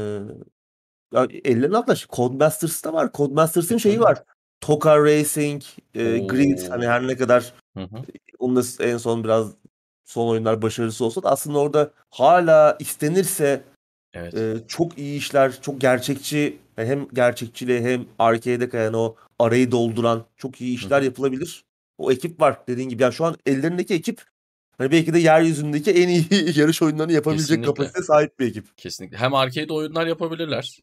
ya, 1.15 1.27
ellerine 1.45 1.77
atlaş. 1.77 2.07
Codemasters'ta 2.07 2.93
var. 2.93 3.11
Codemasters'ın 3.15 3.77
şeyi 3.77 4.01
var. 4.01 4.23
Toka 4.61 5.05
Racing, 5.05 5.63
e, 5.95 6.19
Grid 6.19 6.71
hani 6.71 6.87
her 6.87 7.07
ne 7.07 7.17
kadar 7.17 7.53
hı 7.77 7.83
hı. 7.83 8.03
onun 8.39 8.57
da 8.57 8.85
en 8.85 8.97
son 8.97 9.25
biraz 9.25 9.53
son 10.05 10.29
oyunlar 10.29 10.63
başarısı 10.63 11.05
olsa 11.05 11.23
da 11.23 11.31
aslında 11.31 11.59
orada 11.59 11.91
hala 12.11 12.77
istenirse 12.81 13.63
Evet. 14.15 14.35
Ee, 14.35 14.57
çok 14.69 14.99
iyi 14.99 15.19
işler, 15.19 15.63
çok 15.63 15.81
gerçekçi 15.81 16.59
hem 16.77 17.09
gerçekçiliğe 17.13 17.83
hem 17.83 18.07
arcade'e 18.19 18.69
kayan 18.69 18.95
o 18.95 19.15
arayı 19.39 19.71
dolduran 19.71 20.25
çok 20.37 20.61
iyi 20.61 20.75
işler 20.75 21.01
Hı. 21.01 21.05
yapılabilir. 21.05 21.65
O 21.99 22.13
ekip 22.13 22.41
var 22.41 22.59
dediğin 22.69 22.89
gibi. 22.89 23.03
Yani 23.03 23.13
şu 23.13 23.25
an 23.25 23.37
ellerindeki 23.47 23.95
ekip 23.95 24.23
hani 24.79 24.91
belki 24.91 25.15
de 25.15 25.19
yeryüzündeki 25.19 25.91
en 25.91 26.09
iyi 26.09 26.25
yarış 26.59 26.83
oyunlarını 26.83 27.13
yapabilecek 27.13 27.49
Kesinlikle. 27.49 27.67
kapasite 27.67 28.03
sahip 28.03 28.41
bir 28.41 28.47
ekip. 28.47 28.77
Kesinlikle. 28.77 29.17
Hem 29.17 29.35
arcade 29.35 29.73
oyunlar 29.73 30.07
yapabilirler. 30.07 30.79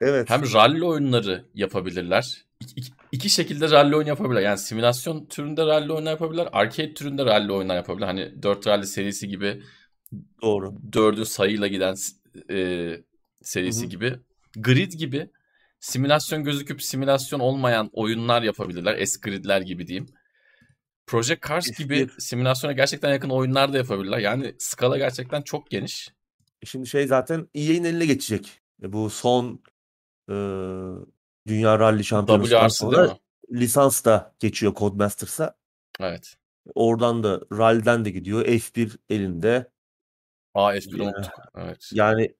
Evet. 0.00 0.30
Hem 0.30 0.42
rally 0.52 0.84
oyunları 0.84 1.44
yapabilirler. 1.54 2.44
İki, 2.60 2.74
iki, 2.76 2.92
iki 3.12 3.30
şekilde 3.30 3.70
rally 3.70 3.96
oyun 3.96 4.06
yapabilirler. 4.06 4.42
Yani 4.42 4.58
simülasyon 4.58 5.26
türünde 5.26 5.66
rally 5.66 5.92
oyunlar 5.92 6.10
yapabilirler. 6.10 6.48
Arcade 6.52 6.94
türünde 6.94 7.24
rally 7.24 7.52
oyunlar 7.52 7.76
yapabilirler. 7.76 8.06
Hani 8.06 8.42
4 8.42 8.66
rally 8.66 8.86
serisi 8.86 9.28
gibi 9.28 9.62
Doğru. 10.42 10.74
Dördün 10.92 11.24
sayıyla 11.24 11.66
giden 11.66 11.94
e, 12.50 12.96
serisi 13.42 13.80
Hı-hı. 13.80 13.90
gibi. 13.90 14.16
Grid 14.56 14.92
gibi 14.92 15.30
simülasyon 15.80 16.44
gözüküp 16.44 16.82
simülasyon 16.82 17.40
olmayan 17.40 17.90
oyunlar 17.92 18.42
yapabilirler. 18.42 19.06
S-Grid'ler 19.06 19.60
gibi 19.60 19.86
diyeyim. 19.86 20.06
Project 21.06 21.48
Cars 21.48 21.70
Eski. 21.70 21.82
gibi 21.82 22.08
simülasyona 22.18 22.72
gerçekten 22.72 23.10
yakın 23.10 23.30
oyunlar 23.30 23.72
da 23.72 23.76
yapabilirler. 23.76 24.18
Yani 24.18 24.54
skala 24.58 24.98
gerçekten 24.98 25.42
çok 25.42 25.70
geniş. 25.70 26.08
E, 26.62 26.66
şimdi 26.66 26.86
şey 26.86 27.06
zaten 27.06 27.48
EA'nin 27.54 27.84
eline 27.84 28.06
geçecek. 28.06 28.60
E, 28.82 28.92
bu 28.92 29.10
son 29.10 29.62
e, 30.28 30.34
Dünya 31.46 31.78
Rally 31.78 32.04
Şampiyonası'ndan 32.04 32.68
sonra 32.68 33.18
lisans 33.52 34.04
da 34.04 34.34
geçiyor 34.40 34.74
Codemasters'a. 34.74 35.56
Evet. 36.00 36.36
Oradan 36.74 37.22
da 37.22 37.40
Rally'den 37.52 38.04
de 38.04 38.10
gidiyor. 38.10 38.44
F1 38.44 38.98
elinde. 39.10 39.70
F1 40.54 41.02
unuttuk. 41.02 41.32
Evet. 41.56 41.90
Yani 41.92 42.34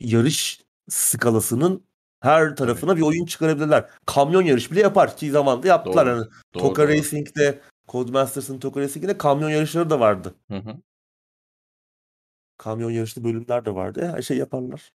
yarış 0.00 0.60
skalasının 0.88 1.84
her 2.20 2.56
tarafına 2.56 2.90
Tabii. 2.90 3.00
bir 3.00 3.06
oyun 3.06 3.24
çıkarabilirler. 3.26 3.90
Kamyon 4.06 4.42
yarış 4.42 4.72
bile 4.72 4.80
yapar 4.80 5.16
ki 5.16 5.30
zamanda 5.30 5.68
yaptılar. 5.68 6.06
Doğru. 6.06 6.16
Yani 6.16 6.26
doğru, 6.54 6.62
Toka 6.62 6.82
doğru. 6.82 6.92
Racing'de 6.92 7.60
Codemasters'ın 7.88 8.58
Toka 8.58 8.80
Racing'de 8.80 9.18
kamyon 9.18 9.50
yarışları 9.50 9.90
da 9.90 10.00
vardı. 10.00 10.34
Hı 10.50 10.56
hı. 10.56 10.76
Kamyon 12.58 12.90
yarışlı 12.90 13.24
bölümler 13.24 13.64
de 13.64 13.74
vardı. 13.74 14.12
Her 14.16 14.22
şey 14.22 14.36
yaparlar. 14.36 14.92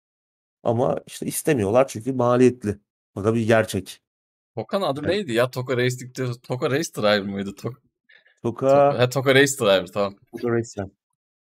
Ama 0.63 1.01
işte 1.07 1.27
istemiyorlar 1.27 1.89
çünkü 1.89 2.13
maliyetli. 2.13 2.79
O 3.15 3.25
da 3.25 3.35
bir 3.35 3.47
gerçek. 3.47 4.03
Tokan 4.57 4.83
adı 4.83 5.01
evet. 5.01 5.11
neydi 5.11 5.33
ya? 5.33 5.51
Toka 5.51 5.77
Racing'de 5.77 6.33
Toka 6.43 6.71
Race 6.71 6.95
Driver 6.95 7.21
mıydı? 7.21 7.55
Tok 7.55 7.83
Toka... 8.43 8.69
Toka... 8.69 8.99
Ha, 8.99 9.09
Toka 9.09 9.35
Race 9.35 9.59
Driver 9.59 9.87
tamam. 9.87 10.17
Toka 10.33 10.51
Race 10.51 10.69
Driver. 10.77 10.96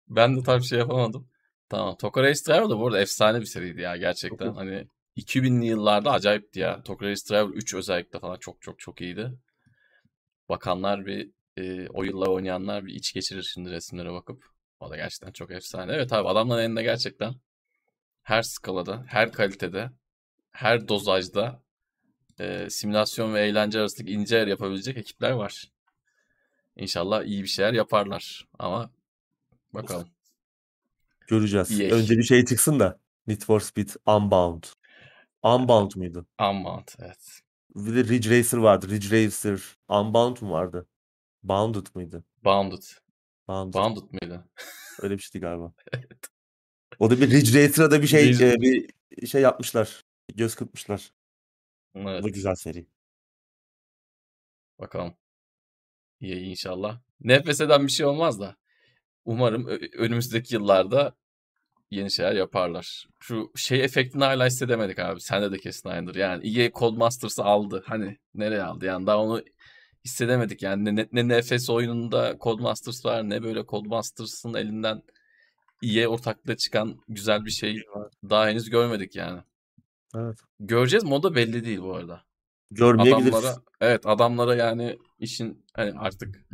Ben 0.10 0.38
de 0.38 0.44
tam 0.44 0.63
şey 0.63 0.80
yapamadım. 0.80 1.28
Tamam. 1.70 1.98
Toka 1.98 2.24
Race 2.24 2.46
Driver 2.48 2.70
da 2.70 2.80
bu 2.80 2.88
arada 2.88 3.02
efsane 3.02 3.42
bir 3.42 3.46
seriydi 3.46 3.82
ya 3.82 3.98
gerçekten. 3.98 4.54
Hani 4.54 4.88
2000'li 5.18 5.66
yıllarda 5.66 6.12
acayipti 6.12 6.60
ya. 6.60 6.84
Toka 6.84 7.06
Race 7.06 7.22
Driver 7.30 7.54
3 7.54 7.74
özellikle 7.74 8.20
falan 8.20 8.38
çok 8.38 8.62
çok 8.62 8.80
çok 8.80 9.02
iyiydi. 9.02 9.32
bakanlar 10.50 11.06
bir 11.06 11.32
e, 11.58 11.88
o 11.89 12.04
yıllar 12.04 12.28
oynayanlar 12.28 12.86
bir 12.86 12.94
iç 12.94 13.13
geçirir 13.13 13.44
şimdi 13.54 13.72
resimlere 13.72 14.12
bakıp. 14.12 14.46
O 14.80 14.89
da 14.89 14.96
gerçekten 14.96 15.32
çok 15.32 15.52
efsane. 15.52 15.94
Evet 15.94 16.13
abi 16.13 16.30
adamların 16.30 16.63
elinde 16.63 16.84
gerçekten 16.84 17.36
her 18.24 18.42
skalada, 18.42 19.06
her 19.08 19.32
kalitede, 19.32 19.89
her 20.52 20.88
dozajda 20.88 21.63
e, 22.39 22.70
simülasyon 22.70 23.34
ve 23.34 23.42
eğlence 23.42 23.80
arasındaki 23.80 24.13
ince 24.13 24.38
yer 24.38 24.48
yapabilecek 24.48 24.98
ekipler 24.98 25.32
var. 25.32 25.72
İnşallah 26.76 27.24
iyi 27.24 27.44
bir 27.44 27.48
şeyler 27.48 27.74
yaparlar. 27.74 28.48
Ama 28.60 28.92
bakalım. 29.74 30.10
Göreceğiz. 31.28 31.82
EA. 31.82 31.96
Önce 31.96 32.18
bir 32.18 32.24
şey 32.24 32.46
çıksın 32.46 32.80
da. 32.80 33.00
Need 33.28 33.42
for 33.42 33.60
Speed 33.60 33.90
Unbound. 34.08 34.64
Unbound 35.44 35.92
mıydı? 35.96 36.26
Unbound 36.42 36.88
evet. 37.00 37.42
Bir 37.76 37.96
de 37.96 38.04
Ridge 38.14 38.40
Racer 38.40 38.58
vardı. 38.58 38.90
Ridge 38.90 39.26
Racer. 39.26 39.62
Unbound 39.90 40.38
mu 40.42 40.52
vardı? 40.52 40.88
Bounded 41.44 41.88
mıydı? 41.96 42.24
Bounded. 42.44 42.84
Bounded. 43.48 43.74
Bounded 43.74 44.22
mıydı? 44.22 44.50
Öyle 45.02 45.18
bir 45.18 45.22
şeydi 45.22 45.40
galiba. 45.40 45.74
O 47.00 47.10
da 47.12 47.22
bir 47.22 47.32
Ridge 47.32 47.64
Racer'a 47.64 47.92
da 47.92 48.02
bir 48.02 48.08
şey 48.08 48.32
Ridge- 48.32 48.58
e, 48.58 48.62
bir 48.62 49.28
şey 49.28 49.42
yapmışlar. 49.42 50.06
Göz 50.36 50.56
kırpmışlar. 50.56 51.14
Evet. 51.96 52.24
da 52.24 52.30
güzel 52.30 52.56
seri. 52.56 52.88
Bakalım. 54.80 55.14
İyi 56.20 56.36
inşallah. 56.36 57.02
Nefes 57.20 57.62
eden 57.62 57.88
bir 57.88 57.92
şey 57.92 58.06
olmaz 58.06 58.40
da. 58.40 58.56
Umarım 59.26 59.68
önümüzdeki 59.98 60.56
yıllarda 60.56 61.16
yeni 61.92 62.12
şeyler 62.12 62.34
yaparlar. 62.34 63.08
Şu 63.20 63.52
şey 63.56 63.84
efektini 63.84 64.24
hala 64.24 64.46
hissedemedik 64.46 65.00
abi. 65.00 65.22
Sende 65.22 65.52
de 65.52 65.58
kesin 65.58 65.90
aynıdır. 65.90 66.16
Yani 66.16 66.60
EA 66.60 66.72
Codemasters'ı 66.72 67.44
aldı. 67.44 67.84
Hani 67.86 68.18
nereye 68.36 68.64
aldı? 68.64 68.86
Yani 68.86 69.08
daha 69.08 69.18
onu 69.18 69.44
hissedemedik. 70.06 70.62
Yani 70.62 70.96
ne, 70.96 71.08
ne 71.12 71.28
Nefes 71.28 71.70
oyununda 71.70 72.38
Codemasters 72.42 73.06
var 73.06 73.30
ne 73.30 73.44
böyle 73.44 73.66
Codemasters'ın 73.66 74.54
elinden 74.54 75.02
EA 75.84 76.08
ortaklığı 76.08 76.58
çıkan 76.58 77.00
güzel 77.08 77.46
bir 77.46 77.52
şey 77.52 77.84
daha 78.30 78.48
henüz 78.48 78.70
görmedik 78.70 79.16
yani. 79.16 79.42
Evet. 80.16 80.38
Göreceğiz 80.60 81.04
mi? 81.04 81.14
O 81.14 81.24
da 81.24 81.36
belli 81.36 81.66
değil 81.66 81.82
bu 81.82 81.96
arada. 81.96 82.24
Görmeyebiliriz. 82.72 83.36
Adamlara 83.36 83.62
evet 83.82 84.06
adamlara 84.06 84.56
yani 84.56 84.98
işin 85.20 85.66
hani 85.74 85.94
artık 86.00 86.46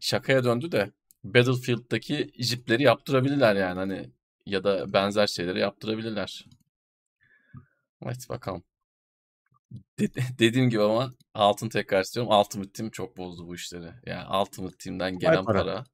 şakaya 0.00 0.44
döndü 0.44 0.72
de 0.72 0.90
Battlefield'daki 1.24 2.30
jipleri 2.38 2.82
yaptırabilirler 2.82 3.56
yani 3.56 3.78
hani 3.78 4.10
ya 4.46 4.64
da 4.64 4.92
benzer 4.92 5.26
şeyleri 5.26 5.58
yaptırabilirler. 5.58 6.44
Evet 8.02 8.26
bakalım. 8.28 8.62
De- 9.98 10.14
dediğim 10.38 10.70
gibi 10.70 10.82
ama 10.82 11.12
altın 11.34 11.68
tekrar 11.68 12.02
istiyorum. 12.02 12.32
Ultimate 12.32 12.72
Team 12.72 12.90
çok 12.90 13.16
bozdu 13.16 13.46
bu 13.48 13.54
işleri. 13.54 13.90
Yani 14.06 14.36
Ultimate 14.40 14.76
Team'den 14.76 15.18
gelen 15.18 15.44
para. 15.44 15.58
para. 15.64 15.84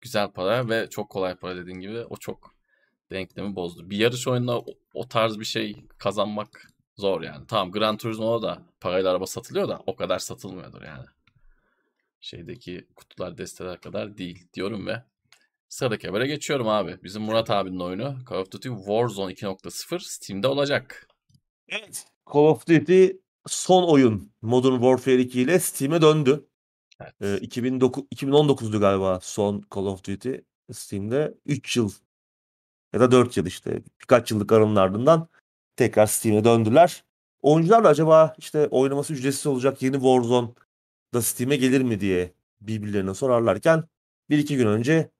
güzel 0.00 0.32
para 0.32 0.68
ve 0.68 0.90
çok 0.90 1.10
kolay 1.10 1.34
para 1.36 1.56
dediğin 1.56 1.80
gibi 1.80 2.04
o 2.04 2.16
çok 2.16 2.54
denklemi 3.10 3.56
bozdu. 3.56 3.90
Bir 3.90 3.96
yarış 3.96 4.28
oyununda 4.28 4.58
o, 4.60 4.66
o 4.94 5.08
tarz 5.08 5.38
bir 5.38 5.44
şey 5.44 5.86
kazanmak 5.98 6.68
zor 6.96 7.22
yani. 7.22 7.46
Tamam 7.46 7.72
Gran 7.72 7.96
Turismo'da 7.96 8.48
da 8.48 8.62
parayla 8.80 9.10
araba 9.10 9.26
satılıyor 9.26 9.68
da 9.68 9.82
o 9.86 9.96
kadar 9.96 10.18
satılmıyordur 10.18 10.82
yani. 10.82 11.06
Şeydeki 12.26 12.86
kutular 12.96 13.38
desteler 13.38 13.80
kadar 13.80 14.18
değil 14.18 14.48
diyorum 14.54 14.86
ve 14.86 15.02
sıradaki 15.68 16.06
habere 16.06 16.26
geçiyorum 16.26 16.68
abi. 16.68 16.98
Bizim 17.02 17.22
Murat 17.22 17.50
abinin 17.50 17.80
oyunu 17.80 18.18
Call 18.30 18.36
of 18.36 18.50
Duty 18.50 18.68
Warzone 18.68 19.32
2.0 19.32 20.00
Steam'de 20.00 20.48
olacak. 20.48 21.08
Evet. 21.68 22.06
Call 22.32 22.40
of 22.40 22.66
Duty 22.66 23.06
son 23.46 23.82
oyun 23.82 24.32
Modern 24.42 24.72
Warfare 24.72 25.20
2 25.20 25.40
ile 25.40 25.58
Steam'e 25.58 26.02
döndü. 26.02 26.46
Evet. 27.00 27.14
Ee, 27.20 27.38
2009 27.38 28.04
2019'du 28.14 28.80
galiba 28.80 29.20
son 29.22 29.64
Call 29.74 29.86
of 29.86 30.04
Duty 30.04 30.34
Steam'de 30.72 31.34
3 31.46 31.76
yıl 31.76 31.90
ya 32.92 33.00
da 33.00 33.10
4 33.10 33.36
yıl 33.36 33.46
işte 33.46 33.82
birkaç 34.00 34.30
yıllık 34.30 34.52
aranın 34.52 34.76
ardından 34.76 35.28
tekrar 35.76 36.06
Steam'e 36.06 36.44
döndüler. 36.44 37.04
Oyuncular 37.42 37.84
da 37.84 37.88
acaba 37.88 38.34
işte 38.38 38.68
oynaması 38.70 39.12
ücretsiz 39.12 39.46
olacak 39.46 39.82
yeni 39.82 39.94
Warzone 39.94 40.48
da 41.16 41.22
Steam'e 41.22 41.56
gelir 41.56 41.80
mi 41.80 42.00
diye 42.00 42.34
birbirlerine 42.60 43.14
sorarlarken 43.14 43.84
bir 44.30 44.38
iki 44.38 44.56
gün 44.56 44.66
önce 44.66 45.10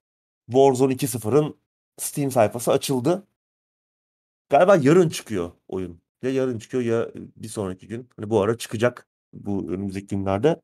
Warzone 0.47 0.93
2.0'ın 0.95 1.57
Steam 1.99 2.31
sayfası 2.31 2.73
açıldı. 2.73 3.27
Galiba 4.51 4.77
yarın 4.77 5.09
çıkıyor 5.09 5.53
oyun. 5.69 6.01
Ya 6.23 6.31
yarın 6.31 6.59
çıkıyor 6.59 6.83
ya 6.83 7.09
bir 7.37 7.49
sonraki 7.49 7.89
gün. 7.89 8.09
Hani 8.17 8.31
bu 8.31 8.41
ara 8.43 8.59
çıkacak 8.59 9.09
bu 9.33 9.67
önümüzdeki 9.71 10.07
günlerde. 10.07 10.61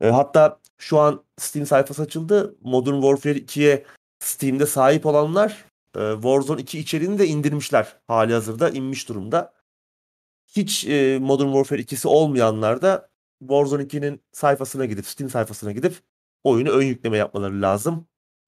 E, 0.00 0.08
hatta 0.08 0.60
şu 0.78 0.98
an 0.98 1.24
Steam 1.38 1.66
sayfası 1.66 2.02
açıldı. 2.02 2.56
Modern 2.60 2.94
Warfare 2.94 3.38
2'ye 3.38 3.86
Steam'de 4.18 4.66
sahip 4.66 5.06
olanlar 5.06 5.64
e, 5.96 6.12
Warzone 6.14 6.60
2 6.60 6.78
içeriğini 6.78 7.18
de 7.18 7.26
indirmişler. 7.26 7.96
Hali 8.06 8.32
hazırda 8.32 8.70
inmiş 8.70 9.08
durumda. 9.08 9.54
Hiç 10.46 10.86
e, 10.86 11.18
Modern 11.22 11.46
Warfare 11.46 11.82
2'si 11.82 12.08
olmayanlar 12.08 12.82
da 12.82 13.09
Warzone 13.40 13.82
2'nin 13.82 14.22
sayfasına 14.32 14.84
gidip 14.86 15.06
Steam 15.06 15.30
sayfasına 15.30 15.72
gidip 15.72 15.94
oyunu 16.44 16.70
ön 16.70 16.82
yükleme 16.82 17.16
yapmaları 17.16 17.62
lazım. 17.62 18.06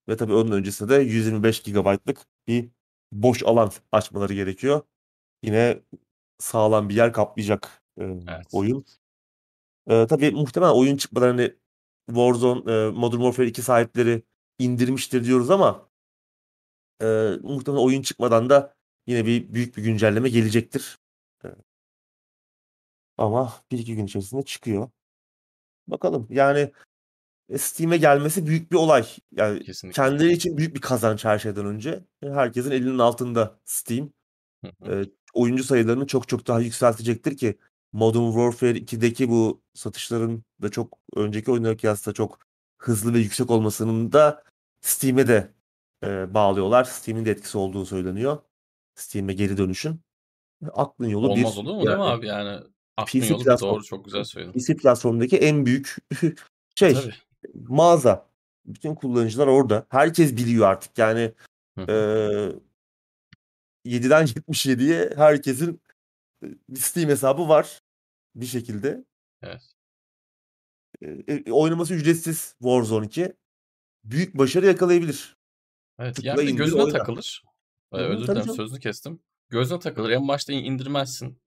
Ve 0.09 0.17
tabii 0.17 0.33
onun 0.33 0.51
öncesinde 0.51 0.89
de 0.89 1.03
125 1.03 1.63
GB'lık 1.63 2.19
bir 2.47 2.69
boş 3.11 3.43
alan 3.43 3.71
açmaları 3.91 4.33
gerekiyor. 4.33 4.81
Yine 5.43 5.79
sağlam 6.39 6.89
bir 6.89 6.95
yer 6.95 7.13
kaplayacak 7.13 7.83
e, 7.99 8.03
Evet. 8.03 8.47
oyun. 8.51 8.85
E, 9.87 10.07
tabii 10.07 10.31
muhtemelen 10.31 10.71
oyun 10.71 10.97
çıkmadan 10.97 11.27
hani 11.27 11.53
Warzone, 12.07 12.71
e, 12.71 12.89
Modern 12.91 13.17
Warfare 13.19 13.47
2 13.47 13.61
sahipleri 13.61 14.23
indirmiştir 14.59 15.25
diyoruz 15.25 15.49
ama 15.51 15.89
e, 17.01 17.05
muhtemelen 17.43 17.83
oyun 17.83 18.01
çıkmadan 18.01 18.49
da 18.49 18.75
yine 19.07 19.25
bir 19.25 19.53
büyük 19.53 19.77
bir 19.77 19.83
güncelleme 19.83 20.29
gelecektir. 20.29 20.97
Ama 23.17 23.53
bir 23.71 23.79
iki 23.79 23.95
gün 23.95 24.05
içerisinde 24.05 24.43
çıkıyor. 24.43 24.89
Bakalım 25.87 26.27
yani 26.29 26.71
Steam'e 27.57 27.97
gelmesi 27.97 28.47
büyük 28.47 28.71
bir 28.71 28.77
olay. 28.77 29.05
Yani 29.31 29.63
Kesinlikle. 29.63 30.03
kendileri 30.03 30.33
için 30.33 30.57
büyük 30.57 30.75
bir 30.75 30.81
kazanç 30.81 31.25
her 31.25 31.39
şeyden 31.39 31.65
önce. 31.65 32.03
E, 32.23 32.29
Herkesin 32.29 32.71
elinin 32.71 32.99
altında 32.99 33.59
Steam. 33.65 34.09
Hı 34.65 34.71
hı. 34.83 35.01
E, 35.01 35.09
oyuncu 35.33 35.63
sayılarını 35.63 36.07
çok 36.07 36.27
çok 36.27 36.47
daha 36.47 36.59
yükseltecektir 36.59 37.37
ki 37.37 37.57
Modern 37.91 38.25
Warfare 38.27 38.77
2'deki 38.77 39.29
bu 39.29 39.61
satışların 39.73 40.43
da 40.61 40.69
çok 40.69 40.97
önceki 41.15 41.51
oyunlara 41.51 41.77
kıyasla 41.77 42.13
çok 42.13 42.39
hızlı 42.77 43.13
ve 43.13 43.19
yüksek 43.19 43.51
olmasının 43.51 44.11
da 44.11 44.43
Steam'e 44.81 45.27
de 45.27 45.51
e, 46.03 46.33
bağlıyorlar. 46.33 46.83
Steam'in 46.83 47.25
de 47.25 47.31
etkisi 47.31 47.57
olduğu 47.57 47.85
söyleniyor. 47.85 48.37
Steam'e 48.95 49.33
geri 49.33 49.57
dönüşün. 49.57 50.01
E, 50.63 50.67
Aklın 50.67 51.07
yolu 51.07 51.27
Olmaz 51.27 51.39
bir 51.39 51.43
olur 51.45 51.63
mu 51.63 51.67
değil 51.69 51.79
mi 51.79 51.91
yani 51.91 52.03
abi 52.03 52.27
yani 52.27 52.63
aklın 52.97 53.21
PC 53.21 53.29
yolu 53.33 53.43
platform 53.43 53.73
doğru 53.75 53.83
çok 53.83 54.05
güzel 54.05 54.23
söyledin. 54.23 54.59
PC 54.59 54.75
platformundaki 54.75 55.37
en 55.37 55.65
büyük 55.65 55.95
şey 56.75 56.93
Tabii. 56.93 57.13
mağaza. 57.53 58.29
Bütün 58.65 58.95
kullanıcılar 58.95 59.47
orada. 59.47 59.85
Herkes 59.89 60.35
biliyor 60.37 60.67
artık. 60.67 60.97
Yani 60.97 61.33
e, 61.77 61.81
hı. 61.81 62.59
7'den 63.85 64.25
77'ye 64.25 65.09
herkesin 65.15 65.81
Steam 66.75 67.09
hesabı 67.09 67.47
var 67.49 67.81
bir 68.35 68.45
şekilde. 68.45 69.03
Evet. 69.41 69.73
E, 71.27 71.51
oynaması 71.51 71.93
ücretsiz 71.93 72.55
Warzone 72.59 73.05
2. 73.05 73.33
Büyük 74.03 74.37
başarı 74.37 74.65
yakalayabilir. 74.65 75.37
Evet 75.99 76.15
Tıkla 76.15 76.29
yani 76.29 76.55
gözüne 76.55 76.81
oyna. 76.81 76.97
takılır. 76.97 77.43
Ee, 77.93 77.97
özür 77.97 78.27
dilerim 78.27 78.53
sözünü 78.53 78.79
kestim. 78.79 79.19
Gözüne 79.49 79.79
takılır. 79.79 80.09
En 80.09 80.27
başta 80.27 80.53
in- 80.53 80.63
indirmezsin. 80.65 81.37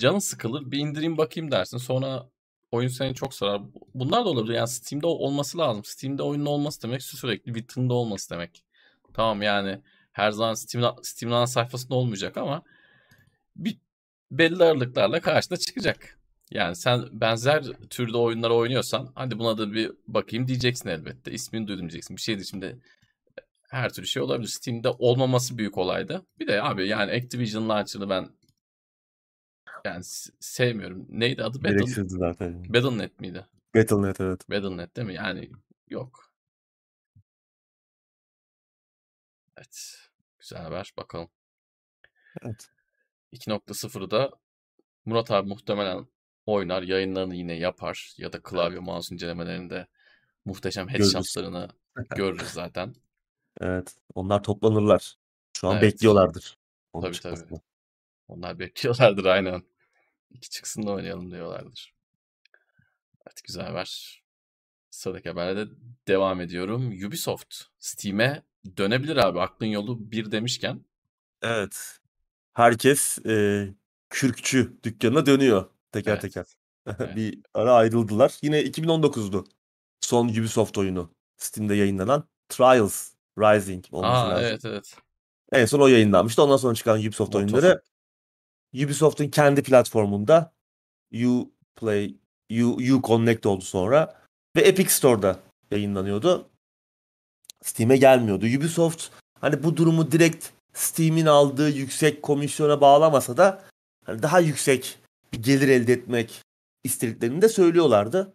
Canın 0.00 0.18
sıkılır. 0.18 0.70
Bir 0.70 0.78
indireyim 0.78 1.18
bakayım 1.18 1.50
dersin. 1.50 1.78
Sonra 1.78 2.30
oyun 2.70 2.88
seni 2.88 3.14
çok 3.14 3.34
sarar. 3.34 3.62
Bunlar 3.94 4.24
da 4.24 4.28
olabilir. 4.28 4.54
Yani 4.54 4.68
Steam'de 4.68 5.06
olması 5.06 5.58
lazım. 5.58 5.84
Steam'de 5.84 6.22
oyunun 6.22 6.46
olması 6.46 6.82
demek 6.82 7.02
sürekli 7.02 7.54
vitrinde 7.54 7.92
olması 7.92 8.30
demek. 8.30 8.64
Tamam 9.14 9.42
yani 9.42 9.80
her 10.12 10.30
zaman 10.30 10.54
Steam, 10.54 10.96
Steam'in 11.02 11.36
ana 11.36 11.46
sayfasında 11.46 11.94
olmayacak 11.94 12.36
ama 12.36 12.62
bir 13.56 13.78
belli 14.30 14.64
aralıklarla 14.64 15.20
karşına 15.20 15.58
çıkacak. 15.58 16.18
Yani 16.50 16.76
sen 16.76 17.04
benzer 17.12 17.64
türde 17.90 18.16
oyunları 18.16 18.54
oynuyorsan 18.54 19.12
hadi 19.14 19.38
buna 19.38 19.58
da 19.58 19.72
bir 19.72 19.92
bakayım 20.08 20.48
diyeceksin 20.48 20.88
elbette. 20.88 21.32
İsmini 21.32 21.66
duydum 21.66 21.82
diyeceksin. 21.82 22.16
Bir 22.16 22.22
şey 22.22 22.38
de 22.38 22.44
şimdi 22.44 22.78
her 23.70 23.92
türlü 23.92 24.06
şey 24.06 24.22
olabilir. 24.22 24.48
Steam'de 24.48 24.88
olmaması 24.88 25.58
büyük 25.58 25.78
olaydı. 25.78 26.26
Bir 26.38 26.46
de 26.46 26.62
abi 26.62 26.88
yani 26.88 27.12
Activision 27.12 27.68
Launcher'ı 27.68 28.10
ben 28.10 28.28
yani 29.84 30.04
sevmiyorum. 30.40 31.06
Neydi 31.08 31.44
adı? 31.44 31.58
Battle, 31.58 31.70
Gereksizdi 31.70 32.14
zaten. 32.18 32.64
Battle.net 32.74 33.20
miydi? 33.20 33.46
Battle.net 33.74 34.20
evet. 34.20 34.50
Battle.net 34.50 34.96
değil 34.96 35.06
mi? 35.06 35.14
Yani 35.14 35.50
yok. 35.88 36.32
Evet. 39.56 39.96
Güzel 40.38 40.62
haber. 40.62 40.92
Bakalım. 40.96 41.28
Evet. 42.42 42.70
2.0'ı 43.32 44.10
da 44.10 44.30
Murat 45.04 45.30
abi 45.30 45.48
muhtemelen 45.48 46.06
oynar, 46.46 46.82
yayınlarını 46.82 47.34
yine 47.34 47.52
yapar 47.52 48.14
ya 48.16 48.32
da 48.32 48.42
klavye 48.42 48.78
mouse 48.78 49.14
incelemelerinde 49.14 49.86
muhteşem 50.44 50.88
headshotlarını 50.88 51.68
görürüz 52.16 52.48
zaten. 52.48 52.94
Evet. 53.60 53.94
Onlar 54.14 54.42
toplanırlar. 54.42 55.16
Şu 55.56 55.68
an 55.68 55.72
Evet. 55.72 55.82
bekliyorlardır. 55.82 56.58
Onun 56.92 57.12
Tabii, 57.12 57.36
tabii. 57.36 57.60
Onlar 58.30 58.58
bekliyorlardır 58.58 59.24
aynen. 59.24 59.62
İki 60.30 60.50
çıksın 60.50 60.86
da 60.86 60.90
oynayalım 60.90 61.30
diyorlardır. 61.30 61.94
Evet 63.26 63.40
güzel 63.44 63.64
haber. 63.66 64.20
Sıradaki 64.90 65.28
haberle 65.28 65.56
de 65.66 65.70
devam 66.08 66.40
ediyorum. 66.40 66.88
Ubisoft 67.06 67.56
Steam'e 67.78 68.42
dönebilir 68.76 69.16
abi. 69.16 69.40
Aklın 69.40 69.66
yolu 69.66 70.10
bir 70.10 70.30
demişken. 70.32 70.84
Evet. 71.42 71.98
Herkes 72.54 73.18
e, 73.26 73.68
kürkçü 74.10 74.78
dükkanına 74.82 75.26
dönüyor 75.26 75.70
teker 75.92 76.12
Evet. 76.12 76.22
teker. 76.22 76.44
Evet. 76.86 77.16
bir 77.16 77.38
ara 77.54 77.72
ayrıldılar. 77.74 78.38
Yine 78.42 78.62
2019'du. 78.62 79.44
Son 80.00 80.28
Ubisoft 80.28 80.78
oyunu. 80.78 81.14
Steam'de 81.36 81.74
yayınlanan 81.74 82.28
Trials 82.48 83.12
Rising 83.38 83.84
olması 83.92 84.12
Aa 84.12 84.28
lazım. 84.30 84.44
evet 84.44 84.64
evet. 84.64 84.96
En 85.52 85.66
son 85.66 85.80
o 85.80 85.86
yayınlanmıştı. 85.86 86.42
Ondan 86.42 86.56
sonra 86.56 86.74
çıkan 86.74 86.98
Ubisoft 87.00 87.34
Motor. 87.34 87.38
oyunları 87.40 87.82
Ubisoft'un 88.74 89.28
kendi 89.28 89.62
platformunda 89.62 90.52
Uplay, 91.12 92.14
U, 92.50 92.96
Uconnect 92.96 93.46
oldu 93.46 93.64
sonra 93.64 94.20
ve 94.56 94.60
Epic 94.60 94.90
Store'da 94.90 95.40
yayınlanıyordu. 95.70 96.48
Steam'e 97.62 97.96
gelmiyordu. 97.96 98.46
Ubisoft 98.46 99.08
hani 99.40 99.62
bu 99.62 99.76
durumu 99.76 100.12
direkt 100.12 100.46
Steam'in 100.72 101.26
aldığı 101.26 101.70
yüksek 101.70 102.22
komisyona 102.22 102.80
bağlamasa 102.80 103.36
da 103.36 103.62
hani 104.04 104.22
daha 104.22 104.40
yüksek 104.40 104.98
bir 105.32 105.42
gelir 105.42 105.68
elde 105.68 105.92
etmek 105.92 106.42
istediklerini 106.84 107.42
de 107.42 107.48
söylüyorlardı. 107.48 108.32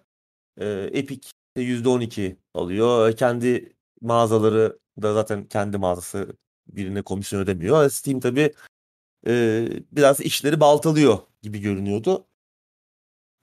Ee, 0.58 0.90
Epic 0.94 1.30
de 1.58 1.62
%12 1.62 2.36
alıyor. 2.54 3.16
Kendi 3.18 3.74
mağazaları 4.02 4.80
da 5.02 5.14
zaten 5.14 5.46
kendi 5.48 5.78
mağazası 5.78 6.36
birine 6.68 7.02
komisyon 7.02 7.40
ödemiyor. 7.42 7.90
Steam 7.90 8.20
tabii 8.20 8.54
e, 9.28 9.68
biraz 9.92 10.20
işleri 10.20 10.60
baltalıyor 10.60 11.20
gibi 11.42 11.60
görünüyordu. 11.60 12.26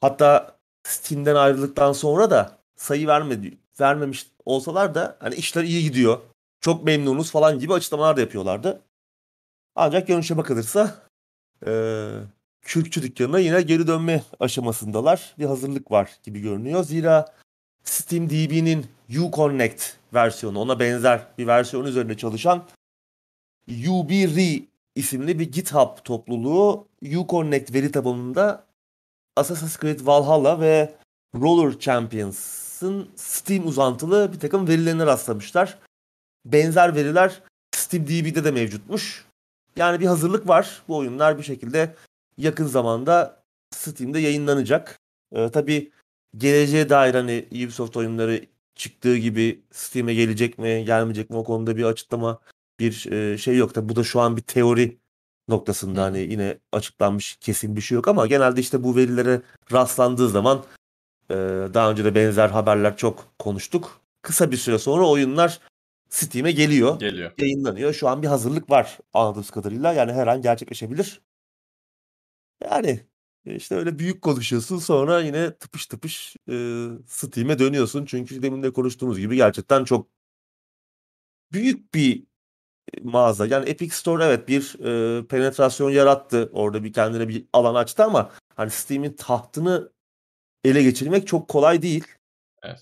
Hatta 0.01 0.59
Steam'den 0.83 1.35
ayrıldıktan 1.35 1.93
sonra 1.93 2.31
da 2.31 2.59
sayı 2.77 3.07
vermedi, 3.07 3.59
vermemiş 3.81 4.27
olsalar 4.45 4.95
da 4.95 5.17
hani 5.21 5.35
işler 5.35 5.65
iyi 5.65 5.83
gidiyor. 5.83 6.19
Çok 6.61 6.85
memnunuz 6.85 7.31
falan 7.31 7.59
gibi 7.59 7.73
açıklamalar 7.73 8.17
da 8.17 8.21
yapıyorlardı. 8.21 8.83
Ancak 9.75 10.07
görünüşe 10.07 10.37
bakılırsa 10.37 11.03
e, 11.67 11.73
kürkçü 12.63 13.03
dükkanına 13.03 13.39
yine 13.39 13.63
geri 13.63 13.87
dönme 13.87 14.23
aşamasındalar. 14.41 15.35
Bir 15.39 15.45
hazırlık 15.45 15.91
var 15.91 16.11
gibi 16.23 16.41
görünüyor. 16.41 16.85
Zira 16.85 17.35
Steam 17.85 18.31
DB'nin 18.31 18.87
Uconnect 19.09 19.83
versiyonu, 20.15 20.61
ona 20.61 20.81
benzer 20.81 21.27
bir 21.39 21.47
versiyon 21.47 21.85
üzerinde 21.85 22.17
çalışan 22.17 22.65
UBRE 23.69 24.72
isimli 24.97 25.39
bir 25.39 25.53
GitHub 25.53 26.05
topluluğu 26.05 26.89
Uconnect 27.17 27.75
veri 27.75 27.93
tabanında 27.93 28.67
Assassin's 29.37 29.81
Creed 29.81 30.01
Valhalla 30.07 30.61
ve 30.61 30.95
Roller 31.35 31.79
Champions'ın 31.79 33.09
Steam 33.17 33.67
uzantılı 33.67 34.33
bir 34.33 34.41
takım 34.41 34.69
verilerine 34.69 35.07
rastlamışlar. 35.07 35.79
Benzer 36.45 36.95
veriler 36.95 37.43
Steam 37.75 38.07
DB'de 38.07 38.45
de 38.45 38.51
mevcutmuş. 38.51 39.25
Yani 39.77 40.01
bir 40.01 40.07
hazırlık 40.07 40.49
var. 40.49 40.83
Bu 40.89 40.97
oyunlar 40.97 41.39
bir 41.39 41.43
şekilde 41.43 41.95
yakın 42.39 42.67
zamanda 42.67 43.43
Steam'de 43.71 44.19
yayınlanacak. 44.19 45.01
Ee, 45.33 45.49
tabii 45.51 45.91
geleceğe 46.37 46.89
dair 46.89 47.15
hani 47.15 47.47
Ubisoft 47.53 47.97
oyunları 47.97 48.41
çıktığı 48.75 49.17
gibi 49.17 49.63
Steam'e 49.71 50.15
gelecek 50.15 50.59
mi, 50.59 50.85
gelmeyecek 50.85 51.31
mi 51.31 51.37
o 51.37 51.45
konuda 51.45 51.77
bir 51.77 51.85
açıklama, 51.85 52.41
bir 52.83 53.13
e, 53.13 53.39
şey 53.39 53.57
yok. 53.57 53.75
Tabii 53.75 53.89
bu 53.89 53.97
da 53.97 54.05
şu 54.05 54.21
an 54.21 54.37
bir 54.37 54.43
teori 54.43 54.99
noktasında 55.49 56.03
hani 56.03 56.19
yine 56.19 56.59
açıklanmış 56.73 57.37
kesin 57.41 57.77
bir 57.77 57.81
şey 57.81 57.97
yok 57.97 58.09
ama 58.09 58.27
genelde 58.27 58.61
işte 58.61 58.83
bu 58.85 58.97
verilere 58.97 59.43
rastlandığı 59.73 60.29
zaman 60.29 60.65
e, 61.31 61.35
daha 61.75 61.91
önce 61.91 62.05
de 62.05 62.15
benzer 62.15 62.49
haberler 62.49 62.97
çok 62.97 63.35
konuştuk. 63.39 64.01
Kısa 64.23 64.51
bir 64.51 64.57
süre 64.57 64.79
sonra 64.79 65.09
oyunlar 65.09 65.61
Steam'e 66.09 66.53
geliyor 66.53 66.99
Geliyor. 67.01 67.33
yayınlanıyor. 67.39 67.93
Şu 67.93 68.09
an 68.09 68.23
bir 68.23 68.29
hazırlık 68.29 68.71
var 68.71 68.99
anladığımız 69.15 69.51
kadarıyla. 69.51 69.93
Yani 69.93 70.13
her 70.13 70.27
an 70.27 70.43
gerçekleşebilir. 70.43 71.21
Yani 72.65 73.01
işte 73.45 73.75
öyle 73.75 73.99
büyük 73.99 74.23
konuşuyorsun 74.23 74.79
sonra 74.79 75.21
yine 75.21 75.55
tıpış 75.55 75.87
tıpış 75.87 76.37
e, 76.49 76.87
Steam'e 77.07 77.59
dönüyorsun. 77.59 78.05
Çünkü 78.05 78.43
demin 78.43 78.63
de 78.63 78.73
konuştuğumuz 78.73 79.19
gibi 79.19 79.37
gerçekten 79.37 79.85
çok 79.85 80.09
büyük 81.53 81.95
bir 81.95 82.25
mağaza. 83.03 83.47
Yani 83.47 83.69
Epic 83.69 83.95
Store 83.95 84.25
evet 84.25 84.49
bir 84.49 84.77
e, 84.85 85.27
penetrasyon 85.27 85.91
yarattı. 85.91 86.51
Orada 86.53 86.85
bir 86.85 86.93
kendine 86.93 87.29
bir 87.29 87.45
alan 87.53 87.75
açtı 87.75 88.05
ama 88.05 88.31
hani 88.57 88.71
Steam'in 88.71 89.13
tahtını 89.13 89.93
ele 90.65 90.83
geçirmek 90.83 91.27
çok 91.27 91.49
kolay 91.49 91.83
değil. 91.83 92.05
Evet. 92.63 92.81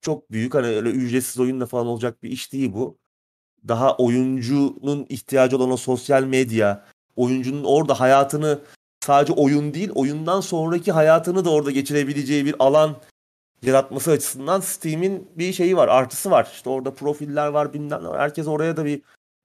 Çok 0.00 0.30
büyük 0.30 0.54
hani 0.54 0.66
öyle 0.66 0.90
ücretsiz 0.90 1.40
oyunla 1.40 1.66
falan 1.66 1.86
olacak 1.86 2.22
bir 2.22 2.30
iş 2.30 2.52
değil 2.52 2.72
bu. 2.72 2.98
Daha 3.68 3.96
oyuncunun 3.96 5.06
ihtiyacı 5.08 5.56
olan 5.56 5.70
o 5.70 5.76
sosyal 5.76 6.22
medya, 6.22 6.84
oyuncunun 7.16 7.64
orada 7.64 8.00
hayatını 8.00 8.60
sadece 9.00 9.32
oyun 9.32 9.74
değil, 9.74 9.90
oyundan 9.94 10.40
sonraki 10.40 10.92
hayatını 10.92 11.44
da 11.44 11.50
orada 11.50 11.70
geçirebileceği 11.70 12.44
bir 12.44 12.54
alan 12.58 12.96
yaratması 13.62 14.10
açısından 14.10 14.60
Steam'in 14.60 15.28
bir 15.36 15.52
şeyi 15.52 15.76
var, 15.76 15.88
artısı 15.88 16.30
var. 16.30 16.50
İşte 16.52 16.70
orada 16.70 16.94
profiller 16.94 17.46
var, 17.46 17.72
bilmem 17.72 18.04
ne 18.04 18.08
var. 18.08 18.20
Herkes 18.20 18.46
oraya 18.46 18.76
da 18.76 18.84
bir 18.84 19.02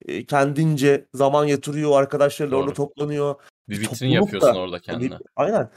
e, 0.08 0.26
kendince 0.26 1.06
zaman 1.14 1.46
yatırıyor, 1.46 2.00
arkadaşlarıyla 2.00 2.58
orada 2.58 2.68
Doğru. 2.68 2.76
toplanıyor. 2.76 3.36
Bir 3.70 3.80
vitrin 3.80 3.90
topluluk 3.90 4.14
yapıyorsun 4.16 4.56
da- 4.56 4.60
orada 4.60 4.78
Bir- 4.78 4.82
kendine. 4.82 5.18
aynen. 5.36 5.70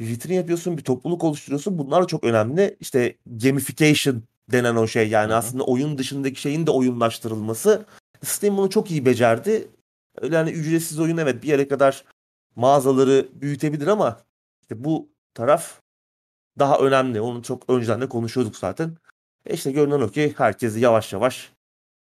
Bir 0.00 0.06
vitrin 0.08 0.34
yapıyorsun, 0.34 0.78
bir 0.78 0.82
topluluk 0.84 1.24
oluşturuyorsun. 1.24 1.78
Bunlar 1.78 2.02
da 2.02 2.06
çok 2.06 2.24
önemli. 2.24 2.76
İşte 2.80 3.16
gamification 3.26 4.22
denen 4.52 4.76
o 4.76 4.86
şey 4.86 5.08
yani 5.08 5.28
Hı 5.28 5.32
hı. 5.32 5.36
aslında 5.36 5.64
oyun 5.64 5.98
dışındaki 5.98 6.40
şeyin 6.40 6.66
de 6.66 6.70
oyunlaştırılması. 6.70 7.86
Steam 8.24 8.56
bunu 8.56 8.70
çok 8.70 8.90
iyi 8.90 9.06
becerdi. 9.06 9.68
Öyle 10.20 10.36
hani 10.36 10.50
ücretsiz 10.50 11.00
oyun 11.00 11.16
evet 11.16 11.42
bir 11.42 11.48
yere 11.48 11.68
kadar 11.68 12.04
mağazaları 12.56 13.28
büyütebilir 13.32 13.86
ama 13.86 14.20
işte 14.62 14.84
bu 14.84 15.08
taraf 15.34 15.80
daha 16.58 16.78
önemli. 16.78 17.20
Onu 17.20 17.42
çok 17.42 17.70
önceden 17.70 18.00
de 18.00 18.08
konuşuyorduk 18.08 18.56
zaten. 18.56 18.96
E 19.46 19.54
işte 19.54 19.72
görünen 19.72 20.00
o 20.00 20.08
ki 20.08 20.34
herkes 20.38 20.76
yavaş 20.76 21.12
yavaş 21.12 21.52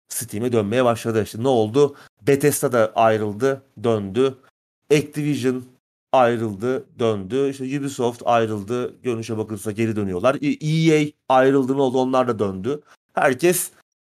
Steam'e 0.09 0.52
dönmeye 0.52 0.84
başladı. 0.84 1.22
İşte 1.22 1.42
ne 1.42 1.48
oldu? 1.48 1.96
Bethesda 2.22 2.72
da 2.72 2.92
ayrıldı, 2.94 3.62
döndü. 3.84 4.38
Activision 4.92 5.64
ayrıldı, 6.12 6.86
döndü. 6.98 7.50
İşte 7.50 7.78
Ubisoft 7.78 8.22
ayrıldı. 8.24 9.02
Görünüşe 9.02 9.38
bakılırsa 9.38 9.70
geri 9.72 9.96
dönüyorlar. 9.96 10.34
E- 10.42 10.66
EA 10.68 11.07
ayrıldı 11.28 11.76
ne 11.76 11.80
oldu? 11.80 11.98
Onlar 11.98 12.28
da 12.28 12.38
döndü. 12.38 12.82
Herkes 13.14 13.70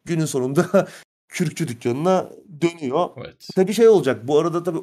günün 0.05 0.25
sonunda 0.25 0.87
kürkçü 1.29 1.67
dükkanına 1.67 2.29
dönüyor. 2.61 3.09
Evet. 3.17 3.47
Tabii 3.55 3.73
şey 3.73 3.87
olacak. 3.87 4.27
Bu 4.27 4.39
arada 4.39 4.63
tabii 4.63 4.79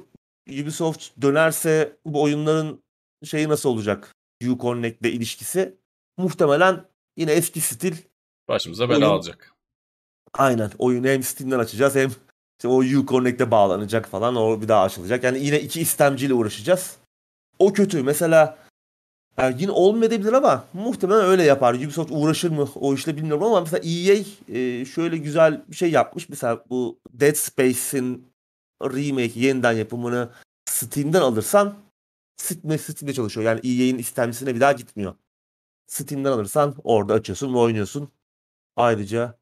Ubisoft 0.62 1.22
dönerse 1.22 1.96
bu 2.04 2.22
oyunların 2.22 2.82
şeyi 3.24 3.48
nasıl 3.48 3.68
olacak? 3.68 4.14
Uconnect'le 4.48 5.04
ilişkisi 5.06 5.74
muhtemelen 6.16 6.84
yine 7.16 7.32
eski 7.32 7.60
stil 7.60 7.94
Başımıza 8.48 8.88
bela 8.88 8.98
Oyun- 8.98 9.14
alacak. 9.14 9.52
Aynen. 10.34 10.70
Oyunu 10.78 11.06
hem 11.06 11.22
Steam'den 11.22 11.58
açacağız 11.58 11.94
hem 11.94 12.10
işte 12.58 12.68
o 12.68 12.78
Uconnect'e 12.78 13.50
bağlanacak 13.50 14.06
falan. 14.08 14.36
O 14.36 14.62
bir 14.62 14.68
daha 14.68 14.82
açılacak. 14.82 15.24
Yani 15.24 15.38
yine 15.44 15.60
iki 15.60 15.80
istemciyle 15.80 16.34
uğraşacağız. 16.34 16.96
O 17.58 17.72
kötü. 17.72 18.02
Mesela 18.02 18.58
yani 19.38 19.56
yine 19.58 19.70
olmayabilir 19.70 20.32
ama 20.32 20.64
muhtemelen 20.72 21.24
öyle 21.24 21.42
yapar. 21.42 21.74
Ubisoft 21.74 22.10
uğraşır 22.12 22.50
mı 22.50 22.68
o 22.74 22.94
işle 22.94 23.16
bilmiyorum 23.16 23.42
ama 23.42 23.60
mesela 23.60 23.80
EA 23.84 24.24
e, 24.58 24.84
şöyle 24.84 25.16
güzel 25.18 25.62
bir 25.68 25.76
şey 25.76 25.90
yapmış. 25.90 26.28
Mesela 26.28 26.64
bu 26.70 26.98
Dead 27.12 27.34
Space'in 27.34 28.32
remake 28.82 29.40
yeniden 29.40 29.72
yapımını 29.72 30.30
Steam'den 30.70 31.20
alırsan 31.20 31.74
Steam'de, 32.36 32.78
Steam'de 32.78 33.12
çalışıyor. 33.12 33.46
Yani 33.46 33.60
EA'in 33.64 33.98
istemcisine 33.98 34.54
bir 34.54 34.60
daha 34.60 34.72
gitmiyor. 34.72 35.14
Steam'den 35.86 36.32
alırsan 36.32 36.74
orada 36.84 37.14
açıyorsun 37.14 37.54
ve 37.54 37.58
oynuyorsun. 37.58 38.08
Ayrıca 38.76 39.38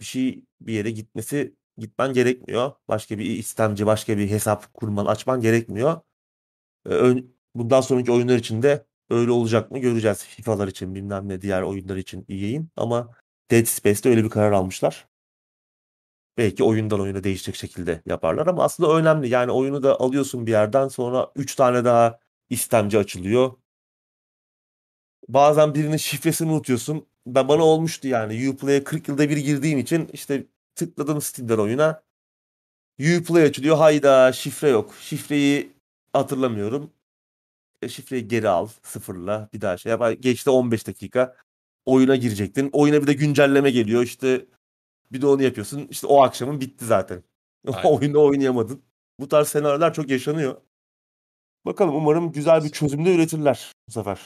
bir 0.00 0.04
şey 0.04 0.44
bir 0.60 0.72
yere 0.72 0.90
gitmesi 0.90 1.54
gitmen 1.78 2.12
gerekmiyor. 2.12 2.72
Başka 2.88 3.18
bir 3.18 3.24
istemci, 3.24 3.86
başka 3.86 4.18
bir 4.18 4.30
hesap 4.30 4.74
kurman, 4.74 5.06
açman 5.06 5.40
gerekmiyor. 5.40 6.00
Ön- 6.84 7.36
bundan 7.54 7.80
sonraki 7.80 8.12
oyunlar 8.12 8.36
için 8.36 8.62
de 8.62 8.86
öyle 9.10 9.30
olacak 9.30 9.70
mı 9.70 9.78
göreceğiz. 9.78 10.24
FIFA'lar 10.24 10.68
için 10.68 10.94
bilmem 10.94 11.28
ne 11.28 11.42
diğer 11.42 11.62
oyunlar 11.62 11.96
için 11.96 12.26
EA'in 12.28 12.70
ama 12.76 13.10
Dead 13.50 13.64
Space'te 13.64 14.08
öyle 14.08 14.24
bir 14.24 14.30
karar 14.30 14.52
almışlar. 14.52 15.08
Belki 16.38 16.64
oyundan 16.64 17.00
oyuna 17.00 17.24
değişecek 17.24 17.56
şekilde 17.56 18.02
yaparlar 18.06 18.46
ama 18.46 18.64
aslında 18.64 18.92
önemli. 18.96 19.28
Yani 19.28 19.52
oyunu 19.52 19.82
da 19.82 20.00
alıyorsun 20.00 20.46
bir 20.46 20.50
yerden 20.50 20.88
sonra 20.88 21.32
3 21.36 21.54
tane 21.56 21.84
daha 21.84 22.18
istemci 22.50 22.98
açılıyor. 22.98 23.52
bazen 25.28 25.74
birinin 25.74 25.96
şifresini 25.96 26.52
unutuyorsun. 26.52 27.06
Ben 27.26 27.48
bana 27.48 27.62
olmuştu 27.64 28.08
yani. 28.08 28.50
Uplay'e 28.50 28.84
40 28.84 29.08
yılda 29.08 29.30
bir 29.30 29.36
girdiğim 29.36 29.78
için 29.78 30.08
işte 30.12 30.46
tıkladım 30.74 31.20
Steam'den 31.20 31.58
oyuna. 31.58 32.02
Uplay 33.00 33.42
açılıyor. 33.42 33.76
Hayda 33.76 34.32
şifre 34.32 34.68
yok. 34.68 34.94
Şifreyi 35.00 35.72
hatırlamıyorum. 36.12 36.90
E, 37.82 37.88
şifreyi 37.88 38.28
geri 38.28 38.48
al. 38.48 38.68
Sıfırla. 38.82 39.48
Bir 39.52 39.60
daha 39.60 39.76
şey 39.76 39.90
yap. 39.90 40.02
Geçti 40.20 40.50
15 40.50 40.86
dakika. 40.86 41.36
Oyuna 41.86 42.16
girecektin. 42.16 42.70
Oyuna 42.72 43.02
bir 43.02 43.06
de 43.06 43.12
güncelleme 43.12 43.70
geliyor. 43.70 44.02
İşte 44.02 44.46
bir 45.12 45.22
de 45.22 45.26
onu 45.26 45.42
yapıyorsun. 45.42 45.88
İşte 45.90 46.06
o 46.06 46.22
akşamın 46.22 46.60
bitti 46.60 46.84
zaten. 46.84 47.22
Oyunda 47.84 48.18
oynayamadın. 48.18 48.82
Bu 49.20 49.28
tarz 49.28 49.48
senaryolar 49.48 49.94
çok 49.94 50.10
yaşanıyor. 50.10 50.60
Bakalım 51.64 51.96
umarım 51.96 52.32
güzel 52.32 52.64
bir 52.64 52.68
çözümde 52.70 53.14
üretirler 53.14 53.72
bu 53.88 53.92
sefer. 53.92 54.20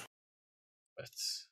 Evet. 0.97 1.44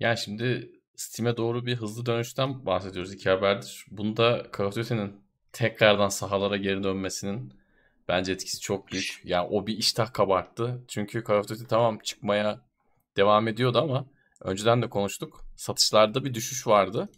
Yani 0.00 0.18
şimdi 0.18 0.72
Steam'e 0.96 1.36
doğru 1.36 1.66
bir 1.66 1.76
hızlı 1.76 2.06
dönüşten 2.06 2.66
bahsediyoruz 2.66 3.12
iki 3.12 3.30
haberdir. 3.30 3.86
Bunda 3.90 4.46
Call 4.58 4.64
of 4.64 4.76
Duty'nin 4.76 5.20
tekrardan 5.52 6.08
sahalara 6.08 6.56
geri 6.56 6.84
dönmesinin 6.84 7.52
bence 8.08 8.32
etkisi 8.32 8.60
çok 8.60 8.92
büyük. 8.92 9.20
Yani 9.24 9.48
o 9.50 9.66
bir 9.66 9.78
iştah 9.78 10.12
kabarttı. 10.12 10.82
Çünkü 10.88 11.24
Call 11.28 11.38
of 11.38 11.48
Duty 11.48 11.64
tamam 11.68 11.98
çıkmaya 11.98 12.60
devam 13.16 13.48
ediyordu 13.48 13.78
ama 13.78 14.06
önceden 14.40 14.82
de 14.82 14.88
konuştuk. 14.90 15.44
Satışlarda 15.56 16.24
bir 16.24 16.34
düşüş 16.34 16.66
vardı. 16.66 17.08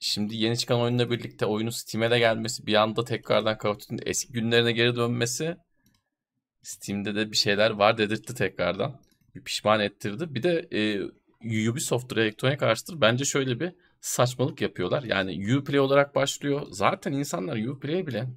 Şimdi 0.00 0.36
yeni 0.36 0.58
çıkan 0.58 0.80
oyunla 0.80 1.10
birlikte 1.10 1.46
oyunun 1.46 1.70
Steam'e 1.70 2.10
de 2.10 2.18
gelmesi, 2.18 2.66
bir 2.66 2.74
anda 2.74 3.04
tekrardan 3.04 3.58
Call 3.62 3.70
of 3.70 3.80
Duty'nin 3.80 4.02
eski 4.06 4.32
günlerine 4.32 4.72
geri 4.72 4.96
dönmesi 4.96 5.56
Steam'de 6.62 7.14
de 7.14 7.30
bir 7.30 7.36
şeyler 7.36 7.70
var 7.70 7.98
dedirtti 7.98 8.34
tekrardan. 8.34 9.00
Bir 9.34 9.40
pişman 9.40 9.80
ettirdi. 9.80 10.34
Bir 10.34 10.42
de 10.42 10.68
e, 10.72 11.00
Ubisoft 11.70 12.12
Electronic 12.12 12.66
Arts'tır. 12.66 13.00
Bence 13.00 13.24
şöyle 13.24 13.60
bir 13.60 13.72
saçmalık 14.00 14.60
yapıyorlar. 14.60 15.02
Yani 15.02 15.56
Uplay 15.56 15.80
olarak 15.80 16.14
başlıyor. 16.14 16.66
Zaten 16.70 17.12
insanlar 17.12 17.56
Uplay'e 17.66 18.06
bile 18.06 18.28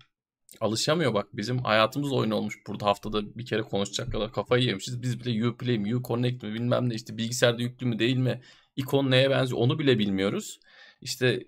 alışamıyor 0.61 1.13
bak. 1.13 1.27
Bizim 1.33 1.57
hayatımız 1.57 2.13
oyun 2.13 2.31
olmuş. 2.31 2.55
Burada 2.67 2.85
haftada 2.85 3.37
bir 3.37 3.45
kere 3.45 3.61
konuşacak 3.61 4.11
kadar 4.11 4.33
kafayı 4.33 4.63
yemişiz. 4.63 5.01
Biz 5.01 5.19
bile 5.19 5.47
Uplay 5.47 5.77
mi, 5.77 5.95
Uconnect 5.95 6.43
mi 6.43 6.53
bilmem 6.53 6.89
ne 6.89 6.95
işte 6.95 7.17
bilgisayarda 7.17 7.61
yüklü 7.61 7.85
mü 7.87 7.99
değil 7.99 8.17
mi? 8.17 8.41
İkon 8.75 9.11
neye 9.11 9.29
benziyor 9.29 9.61
onu 9.61 9.79
bile 9.79 9.99
bilmiyoruz. 9.99 10.59
İşte 11.01 11.45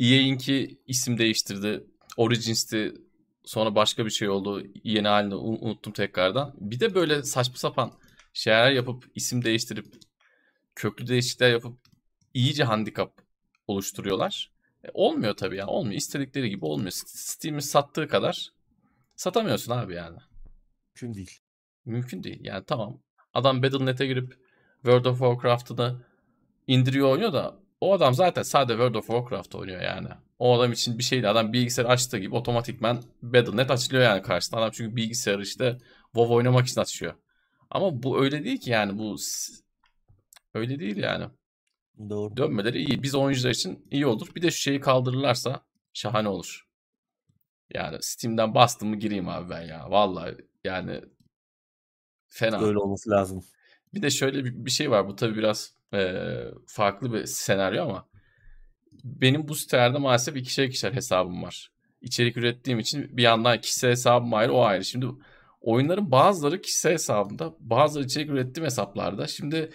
EA'inki 0.00 0.78
isim 0.86 1.18
değiştirdi. 1.18 1.84
Origins'ti 2.16 2.94
sonra 3.44 3.74
başka 3.74 4.04
bir 4.06 4.10
şey 4.10 4.28
oldu. 4.28 4.66
Yeni 4.84 5.08
halini 5.08 5.34
unuttum 5.34 5.92
tekrardan. 5.92 6.54
Bir 6.60 6.80
de 6.80 6.94
böyle 6.94 7.22
saçma 7.22 7.56
sapan 7.56 7.92
şeyler 8.32 8.70
yapıp 8.70 9.04
isim 9.14 9.44
değiştirip 9.44 9.86
köklü 10.74 11.06
değişiklikler 11.06 11.50
yapıp 11.50 11.78
iyice 12.34 12.64
handikap 12.64 13.12
oluşturuyorlar. 13.66 14.52
E, 14.84 14.88
olmuyor 14.94 15.36
tabii 15.36 15.56
ya. 15.56 15.66
Olmuyor. 15.66 15.96
İstedikleri 15.96 16.50
gibi 16.50 16.64
olmuyor. 16.64 16.92
Steam'in 16.94 17.58
sattığı 17.58 18.08
kadar 18.08 18.52
satamıyorsun 19.16 19.72
abi 19.72 19.94
yani. 19.94 20.18
Mümkün 20.94 21.14
değil. 21.14 21.38
Mümkün 21.84 22.22
değil. 22.22 22.40
Yani 22.44 22.64
tamam. 22.66 22.98
Adam 23.34 23.62
Battle.net'e 23.62 24.06
girip 24.06 24.38
World 24.74 25.04
of 25.04 25.18
Warcraft'ı 25.18 25.78
da 25.78 25.96
indiriyor 26.66 27.12
oynuyor 27.12 27.32
da 27.32 27.58
o 27.80 27.94
adam 27.94 28.14
zaten 28.14 28.42
sadece 28.42 28.72
World 28.72 28.94
of 28.94 29.06
Warcraft 29.06 29.54
oynuyor 29.54 29.82
yani. 29.82 30.08
O 30.38 30.58
adam 30.58 30.72
için 30.72 30.98
bir 30.98 31.02
şeydi. 31.02 31.28
Adam 31.28 31.52
bilgisayar 31.52 31.84
açtığı 31.84 32.18
gibi 32.18 32.34
otomatikman 32.34 33.02
Battle.net 33.22 33.70
açılıyor 33.70 34.02
yani 34.02 34.22
karşısında. 34.22 34.60
Adam 34.60 34.70
çünkü 34.70 34.96
bilgisayarı 34.96 35.42
işte 35.42 35.78
WoW 36.04 36.34
oynamak 36.34 36.66
için 36.66 36.80
açıyor. 36.80 37.14
Ama 37.70 38.02
bu 38.02 38.22
öyle 38.24 38.44
değil 38.44 38.60
ki 38.60 38.70
yani 38.70 38.98
bu 38.98 39.16
öyle 40.54 40.78
değil 40.78 40.96
yani. 40.96 41.26
Doğru. 42.10 42.36
Dönmeleri 42.36 42.78
iyi. 42.78 43.02
Biz 43.02 43.14
oyuncular 43.14 43.50
için 43.50 43.86
iyi 43.90 44.06
olur. 44.06 44.28
Bir 44.36 44.42
de 44.42 44.50
şu 44.50 44.58
şeyi 44.58 44.80
kaldırırlarsa 44.80 45.64
şahane 45.92 46.28
olur. 46.28 46.68
Yani 47.74 47.98
Steam'den 48.00 48.54
bastım 48.54 48.88
mı 48.88 48.96
gireyim 48.96 49.28
abi 49.28 49.50
ben 49.50 49.62
ya. 49.62 49.90
Vallahi 49.90 50.36
yani 50.64 51.00
fena. 52.28 52.60
Öyle 52.60 52.78
olması 52.78 53.10
lazım. 53.10 53.44
Bir 53.94 54.02
de 54.02 54.10
şöyle 54.10 54.44
bir, 54.44 54.64
bir 54.64 54.70
şey 54.70 54.90
var. 54.90 55.08
Bu 55.08 55.16
tabii 55.16 55.36
biraz 55.36 55.74
e, 55.94 56.14
farklı 56.66 57.12
bir 57.12 57.26
senaryo 57.26 57.84
ama 57.84 58.08
benim 59.04 59.48
bu 59.48 59.54
sitelerde 59.54 59.98
maalesef 59.98 60.36
ikişer 60.36 60.64
ikişer 60.64 60.92
hesabım 60.92 61.42
var. 61.42 61.72
İçerik 62.00 62.36
ürettiğim 62.36 62.78
için 62.78 63.16
bir 63.16 63.22
yandan 63.22 63.60
kişisel 63.60 63.90
hesabım 63.90 64.34
ayrı 64.34 64.52
o 64.52 64.62
ayrı. 64.62 64.84
Şimdi 64.84 65.06
oyunların 65.60 66.10
bazıları 66.10 66.62
kişisel 66.62 66.92
hesabımda 66.92 67.54
bazıları 67.60 68.06
içerik 68.06 68.30
ürettiğim 68.30 68.64
hesaplarda. 68.64 69.26
Şimdi 69.26 69.70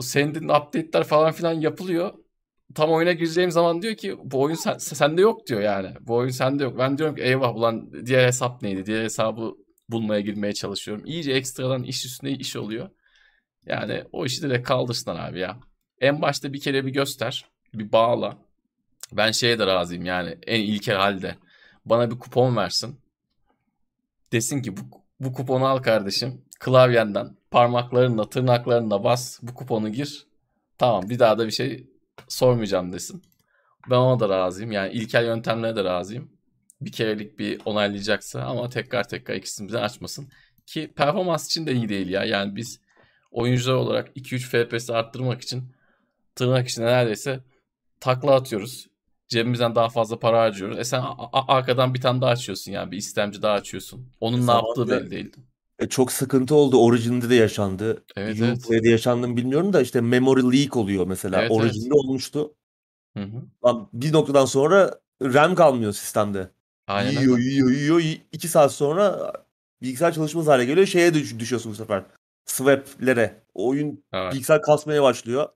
Send'in 0.00 0.48
update'ler 0.48 1.04
falan 1.04 1.32
filan 1.32 1.52
yapılıyor. 1.52 2.14
Tam 2.74 2.90
oyuna 2.90 3.12
gireceğim 3.12 3.50
zaman 3.50 3.82
diyor 3.82 3.94
ki 3.94 4.16
bu 4.24 4.40
oyun 4.40 4.54
sen, 4.54 4.78
sende 4.78 5.20
yok 5.20 5.46
diyor 5.46 5.60
yani. 5.60 5.94
Bu 6.00 6.14
oyun 6.14 6.30
sende 6.30 6.64
yok. 6.64 6.78
Ben 6.78 6.98
diyorum 6.98 7.16
ki 7.16 7.22
eyvah 7.22 7.56
ulan 7.56 8.06
diğer 8.06 8.26
hesap 8.26 8.62
neydi? 8.62 8.86
Diğer 8.86 9.04
hesabı 9.04 9.54
bulmaya 9.88 10.20
girmeye 10.20 10.52
çalışıyorum. 10.52 11.04
İyice 11.06 11.32
ekstradan 11.32 11.82
iş 11.82 12.06
üstüne 12.06 12.30
iş 12.30 12.56
oluyor. 12.56 12.90
Yani 13.66 14.04
o 14.12 14.26
işi 14.26 14.42
direkt 14.42 14.68
kaldırsınlar 14.68 15.28
abi 15.28 15.38
ya. 15.38 15.58
En 16.00 16.22
başta 16.22 16.52
bir 16.52 16.60
kere 16.60 16.86
bir 16.86 16.90
göster. 16.90 17.44
Bir 17.74 17.92
bağla. 17.92 18.38
Ben 19.12 19.30
şeye 19.30 19.58
de 19.58 19.66
razıyım 19.66 20.04
yani 20.04 20.38
en 20.46 20.60
ilkel 20.60 20.96
halde. 20.96 21.36
Bana 21.84 22.10
bir 22.10 22.18
kupon 22.18 22.56
versin. 22.56 23.00
Desin 24.32 24.62
ki 24.62 24.76
bu, 24.76 24.80
bu 25.20 25.32
kuponu 25.32 25.66
al 25.66 25.78
kardeşim. 25.78 26.44
Klavyenden 26.62 27.36
parmaklarınla 27.50 28.28
tırnaklarınla 28.28 29.04
bas. 29.04 29.38
Bu 29.42 29.54
kuponu 29.54 29.92
gir. 29.92 30.26
Tamam 30.78 31.08
bir 31.08 31.18
daha 31.18 31.38
da 31.38 31.46
bir 31.46 31.50
şey 31.50 31.86
sormayacağım 32.28 32.92
desin. 32.92 33.22
Ben 33.90 33.96
ona 33.96 34.20
da 34.20 34.28
razıyım. 34.28 34.72
Yani 34.72 34.92
ilkel 34.92 35.24
yöntemlere 35.24 35.76
de 35.76 35.84
razıyım. 35.84 36.32
Bir 36.80 36.92
kerelik 36.92 37.38
bir 37.38 37.60
onaylayacaksa 37.64 38.42
ama 38.42 38.68
tekrar 38.68 39.08
tekrar 39.08 39.34
ikisini 39.34 39.68
birden 39.68 39.82
açmasın. 39.82 40.28
Ki 40.66 40.92
performans 40.96 41.46
için 41.46 41.66
de 41.66 41.72
iyi 41.72 41.88
değil 41.88 42.08
ya. 42.08 42.24
Yani 42.24 42.56
biz 42.56 42.80
oyuncular 43.30 43.74
olarak 43.74 44.16
2-3 44.16 44.38
FPS 44.38 44.90
arttırmak 44.90 45.42
için 45.42 45.74
tırnak 46.34 46.68
içinde 46.68 46.86
neredeyse 46.86 47.40
takla 48.00 48.34
atıyoruz. 48.34 48.86
Cebimizden 49.28 49.74
daha 49.74 49.88
fazla 49.88 50.18
para 50.18 50.40
harcıyoruz. 50.40 50.78
E 50.78 50.84
sen 50.84 51.02
arkadan 51.32 51.94
bir 51.94 52.00
tane 52.00 52.20
daha 52.20 52.30
açıyorsun 52.30 52.72
yani 52.72 52.90
bir 52.90 52.96
istemci 52.96 53.42
daha 53.42 53.52
açıyorsun. 53.52 54.12
Onun 54.20 54.42
e 54.42 54.46
ne 54.46 54.50
yaptığı 54.50 54.88
belli 54.88 55.10
değil. 55.10 55.32
E, 55.82 55.88
çok 55.88 56.12
sıkıntı 56.12 56.54
oldu. 56.54 56.84
Origin'de 56.84 57.30
de 57.30 57.34
yaşandı. 57.34 58.04
Evet, 58.16 58.36
evet. 58.40 58.58
Uplay'de 58.58 58.88
yaşandı 58.88 59.28
mı 59.28 59.36
bilmiyorum 59.36 59.72
da 59.72 59.80
işte 59.80 60.00
memory 60.00 60.60
leak 60.60 60.76
oluyor 60.76 61.06
mesela. 61.06 61.40
Evet, 61.40 61.50
Origin'de 61.50 61.84
evet. 61.84 61.92
olmuştu. 61.92 62.54
Hı 63.16 63.22
hı. 63.24 63.42
Bir 63.92 64.12
noktadan 64.12 64.44
sonra 64.44 65.00
RAM 65.22 65.54
kalmıyor 65.54 65.92
sistemde. 65.92 66.50
Aynen 66.86 67.20
yiyor, 67.20 67.38
yiyor, 67.38 67.70
yiyor. 67.70 68.00
İki 68.32 68.48
saat 68.48 68.72
sonra 68.72 69.32
bilgisayar 69.82 70.14
çalışmaz 70.14 70.46
hale 70.46 70.64
geliyor. 70.64 70.86
Şeye 70.86 71.14
düş- 71.14 71.38
düşüyorsun 71.38 71.72
bu 71.72 71.76
sefer. 71.76 72.04
Swap'lere. 72.46 73.42
Oyun 73.54 74.04
Evet. 74.12 74.32
bilgisayar 74.32 74.62
kasmaya 74.62 75.02
başlıyor. 75.02 75.48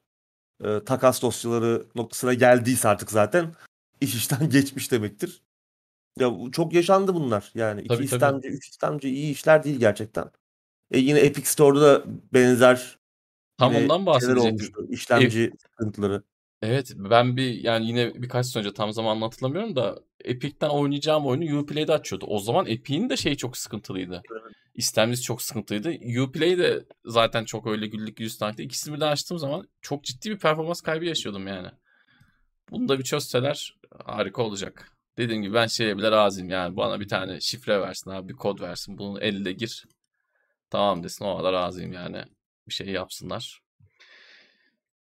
Ee, 0.64 0.84
takas 0.86 1.22
dosyaları 1.22 1.86
noktasına 1.94 2.34
geldiyse 2.34 2.88
artık 2.88 3.10
zaten 3.10 3.54
iş 4.00 4.14
işten 4.14 4.48
geçmiş 4.50 4.92
demektir. 4.92 5.42
Ya 6.20 6.32
çok 6.52 6.72
yaşandı 6.72 7.14
bunlar. 7.14 7.50
Yani 7.54 7.80
iki 7.80 7.88
Tabii, 7.88 7.96
tabii. 7.96 8.04
istemci, 8.04 8.48
üç 8.48 8.68
istemci 8.68 9.08
iyi 9.08 9.32
işler 9.32 9.64
değil 9.64 9.76
gerçekten. 9.76 10.30
E 10.90 10.98
yine 10.98 11.18
Epic 11.18 11.46
Store'da 11.46 11.80
da 11.80 12.04
benzer 12.32 12.98
Tam 13.58 13.72
yine 13.72 13.84
ondan 13.84 14.06
bahsedecektim. 14.06 14.86
İşlemci 14.90 15.52
sıkıntıları. 15.58 16.22
Evet 16.62 16.92
ben 16.96 17.36
bir 17.36 17.64
yani 17.64 17.86
yine 17.86 18.14
birkaç 18.14 18.46
sene 18.46 18.60
önce 18.60 18.74
tam 18.74 18.92
zaman 18.92 19.20
hatırlamıyorum 19.20 19.76
da 19.76 19.98
Epic'ten 20.24 20.68
oynayacağım 20.68 21.26
oyunu 21.26 21.58
Uplay'de 21.58 21.92
açıyordu. 21.92 22.26
O 22.28 22.38
zaman 22.38 22.66
Epic'in 22.66 23.10
de 23.10 23.16
şey 23.16 23.34
çok 23.34 23.56
sıkıntılıydı. 23.56 24.22
İstemcisi 24.74 25.22
çok 25.22 25.42
sıkıntılıydı. 25.42 26.20
Uplay 26.22 26.58
de 26.58 26.84
zaten 27.04 27.44
çok 27.44 27.66
öyle 27.66 27.86
güllük 27.86 28.16
gülistanlıktı. 28.16 28.62
İkisini 28.62 28.96
birden 28.96 29.12
açtığım 29.12 29.38
zaman 29.38 29.68
çok 29.80 30.04
ciddi 30.04 30.30
bir 30.30 30.38
performans 30.38 30.80
kaybı 30.80 31.04
yaşıyordum 31.04 31.46
yani. 31.46 31.68
Bunu 32.70 32.88
da 32.88 32.98
bir 32.98 33.04
çözseler 33.04 33.76
harika 34.04 34.42
olacak. 34.42 34.95
Dediğim 35.18 35.42
gibi 35.42 35.54
ben 35.54 35.66
şeye 35.66 35.96
bile 35.96 36.10
razıyım 36.10 36.50
yani 36.50 36.76
bana 36.76 37.00
bir 37.00 37.08
tane 37.08 37.40
şifre 37.40 37.80
versin 37.80 38.10
abi 38.10 38.28
bir 38.28 38.34
kod 38.34 38.60
versin 38.60 38.98
bunu 38.98 39.20
elle 39.20 39.52
gir. 39.52 39.84
Tamam 40.70 41.04
desin 41.04 41.24
o 41.24 41.44
da 41.44 41.52
razıyım 41.52 41.92
yani 41.92 42.22
bir 42.68 42.74
şey 42.74 42.86
yapsınlar. 42.86 43.60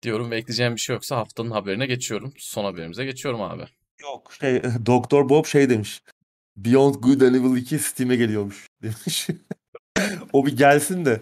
Diyorum 0.02 0.32
ve 0.32 0.38
ekleyeceğim 0.38 0.76
bir 0.76 0.80
şey 0.80 0.94
yoksa 0.94 1.16
haftanın 1.16 1.52
haberine 1.52 1.86
geçiyorum. 1.86 2.34
Son 2.38 2.64
haberimize 2.64 3.06
geçiyorum 3.06 3.42
abi. 3.42 3.66
Yok 4.02 4.34
şey 4.40 4.62
Doktor 4.86 5.30
Bob 5.30 5.46
şey 5.46 5.70
demiş. 5.70 6.02
Beyond 6.58 6.96
Good 6.96 7.22
and 7.22 7.36
Evil 7.36 7.58
2 7.58 7.80
Steam'e 7.80 8.16
geliyormuş 8.16 8.68
demiş. 8.84 9.28
o 10.34 10.46
bir 10.46 10.58
gelsin 10.58 11.06
de 11.06 11.22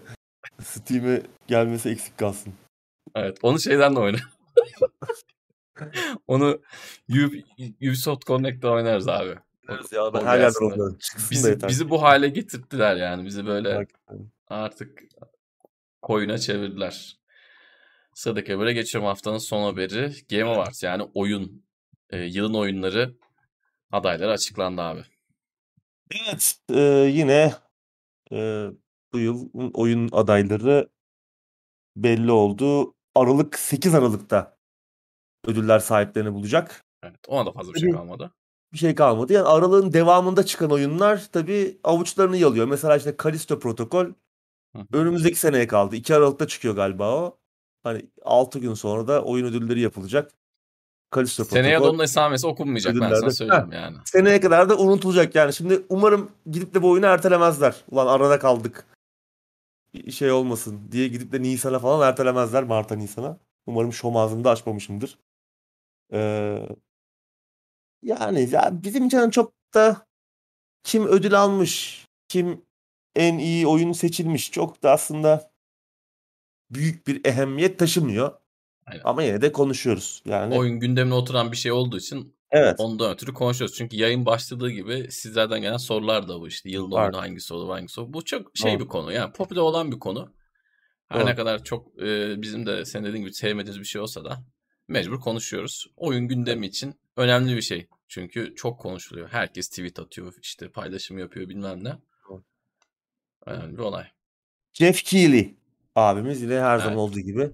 Steam'e 0.62 1.22
gelmesi 1.46 1.88
eksik 1.88 2.18
kalsın. 2.18 2.54
Evet 3.14 3.38
onu 3.42 3.60
şeyden 3.60 3.96
de 3.96 4.00
oyna. 4.00 4.18
onu 6.26 6.60
Ub- 7.08 7.44
Ubisoft 7.88 8.26
Connect'te 8.26 8.68
oynarız 8.68 9.08
abi. 9.08 9.34
Evet 9.68 9.92
ya 9.92 10.14
ben 10.14 10.20
o 10.20 10.24
her 10.24 10.40
yerden 10.40 10.78
da 10.78 10.96
Bizi, 11.30 11.68
bizi 11.68 11.90
bu 11.90 12.02
hale 12.02 12.28
getirttiler 12.28 12.96
yani. 12.96 13.24
Bizi 13.24 13.46
böyle 13.46 13.74
Hakikaten. 13.74 14.30
artık 14.48 15.02
koyuna 16.02 16.38
çevirdiler. 16.38 17.18
Sıradaki 18.14 18.52
habere 18.52 18.72
geçiyorum 18.72 19.08
haftanın 19.08 19.38
son 19.38 19.62
haberi. 19.62 20.12
Game 20.30 20.50
Awards 20.50 20.82
yani 20.82 21.02
oyun, 21.14 21.64
e, 22.10 22.18
yılın 22.18 22.54
oyunları 22.54 23.14
adayları 23.92 24.30
açıklandı 24.30 24.82
abi. 24.82 25.02
Evet, 26.10 26.56
e, 26.70 26.80
yine 27.12 27.54
e, 28.32 28.66
bu 29.12 29.18
yıl 29.18 29.48
oyun 29.74 30.08
adayları 30.12 30.88
belli 31.96 32.32
oldu. 32.32 32.94
Aralık 33.14 33.58
8 33.58 33.94
Aralık'ta 33.94 34.58
ödüller 35.46 35.78
sahiplerini 35.78 36.34
bulacak. 36.34 36.84
Evet, 37.02 37.16
ona 37.28 37.46
da 37.46 37.52
fazla 37.52 37.74
bir 37.74 37.80
şey 37.80 37.90
kalmadı. 37.90 38.30
Bir 38.72 38.78
şey 38.78 38.94
kalmadı. 38.94 39.32
Yani 39.32 39.46
aralığın 39.46 39.92
devamında 39.92 40.46
çıkan 40.46 40.70
oyunlar 40.70 41.26
tabii 41.32 41.78
avuçlarını 41.84 42.36
yalıyor. 42.36 42.66
Mesela 42.66 42.96
işte 42.96 43.14
Callisto 43.22 43.58
Protokol 43.58 44.06
Hı 44.76 44.86
önümüzdeki 44.92 45.38
seneye 45.38 45.66
kaldı. 45.66 45.96
2 45.96 46.14
Aralık'ta 46.14 46.46
çıkıyor 46.46 46.76
galiba 46.76 47.16
o. 47.16 47.38
Hani 47.82 48.06
6 48.22 48.58
gün 48.58 48.74
sonra 48.74 49.08
da 49.08 49.24
oyun 49.24 49.46
ödülleri 49.46 49.80
yapılacak. 49.80 50.32
Callisto 51.14 51.44
Seneye 51.44 51.72
de 51.72 51.76
Protokol 51.76 51.94
onun 51.94 52.04
esamesi 52.04 52.46
okunmayacak 52.46 52.94
ben 52.94 53.00
sana 53.00 53.08
ödüllerde. 53.08 53.30
söyleyeyim 53.30 53.72
yani. 53.72 53.96
seneye 54.04 54.40
kadar 54.40 54.68
da 54.68 54.78
unutulacak 54.78 55.34
yani. 55.34 55.52
Şimdi 55.52 55.82
umarım 55.88 56.30
gidip 56.50 56.74
de 56.74 56.82
bu 56.82 56.90
oyunu 56.90 57.06
ertelemezler. 57.06 57.76
Ulan 57.90 58.06
arada 58.06 58.38
kaldık. 58.38 58.86
Bir 59.94 60.12
şey 60.12 60.30
olmasın 60.30 60.80
diye 60.92 61.08
gidip 61.08 61.32
de 61.32 61.42
Nisan'a 61.42 61.78
falan 61.78 62.08
ertelemezler. 62.08 62.62
Mart'a 62.62 62.94
Nisan'a. 62.94 63.36
Umarım 63.66 63.92
şom 63.92 64.16
ağzımda 64.16 64.50
açmamışımdır. 64.50 65.18
Ee, 66.12 66.68
yani 68.02 68.50
ya 68.50 68.70
bizim 68.72 69.06
için 69.06 69.30
çok 69.30 69.52
da 69.74 70.06
kim 70.82 71.06
ödül 71.06 71.40
almış, 71.40 72.06
kim 72.28 72.64
en 73.16 73.38
iyi 73.38 73.66
oyun 73.66 73.92
seçilmiş 73.92 74.50
çok 74.50 74.82
da 74.82 74.90
aslında 74.90 75.52
büyük 76.70 77.06
bir 77.06 77.24
ehemmiyet 77.24 77.78
taşımıyor. 77.78 78.32
Aynen. 78.86 79.02
Ama 79.04 79.22
yine 79.22 79.42
de 79.42 79.52
konuşuyoruz. 79.52 80.22
Yani 80.24 80.58
Oyun 80.58 80.80
gündemine 80.80 81.14
oturan 81.14 81.52
bir 81.52 81.56
şey 81.56 81.72
olduğu 81.72 81.98
için 81.98 82.36
evet. 82.50 82.74
ondan 82.78 83.12
ötürü 83.12 83.34
konuşuyoruz. 83.34 83.76
Çünkü 83.76 83.96
yayın 83.96 84.26
başladığı 84.26 84.70
gibi 84.70 85.06
sizlerden 85.10 85.60
gelen 85.60 85.76
sorular 85.76 86.28
da 86.28 86.40
bu 86.40 86.48
işte. 86.48 86.70
Yılın 86.70 86.90
oyunu 86.90 87.18
hangisi 87.18 87.54
olur 87.54 87.70
hangisi 87.70 88.00
olur. 88.00 88.12
Bu 88.12 88.24
çok 88.24 88.50
şey 88.54 88.72
Doğru. 88.72 88.80
bir 88.80 88.88
konu 88.88 89.12
yani 89.12 89.32
popüler 89.32 89.60
olan 89.60 89.92
bir 89.92 89.98
konu. 89.98 90.32
Her 91.08 91.20
Doğru. 91.20 91.26
ne 91.26 91.34
kadar 91.34 91.64
çok 91.64 92.02
e, 92.02 92.42
bizim 92.42 92.66
de 92.66 92.84
senin 92.84 93.04
dediğin 93.04 93.24
gibi 93.24 93.34
sevmediğimiz 93.34 93.80
bir 93.80 93.84
şey 93.84 94.00
olsa 94.00 94.24
da 94.24 94.44
mecbur 94.88 95.20
konuşuyoruz. 95.20 95.86
Oyun 95.96 96.28
gündemi 96.28 96.66
için 96.66 96.94
önemli 97.16 97.56
bir 97.56 97.62
şey. 97.62 97.88
Çünkü 98.08 98.54
çok 98.56 98.80
konuşuluyor. 98.80 99.28
Herkes 99.28 99.68
tweet 99.68 99.98
atıyor, 99.98 100.34
işte 100.42 100.68
paylaşım 100.68 101.18
yapıyor 101.18 101.48
bilmem 101.48 101.84
ne. 101.84 101.98
Önemli 103.46 103.72
bir 103.72 103.82
olay. 103.82 104.06
Jeff 104.72 105.02
Keighley 105.02 105.54
abimiz 105.94 106.42
yine 106.42 106.60
her 106.60 106.78
zaman 106.78 106.92
Evet. 106.92 106.98
olduğu 106.98 107.20
gibi 107.20 107.50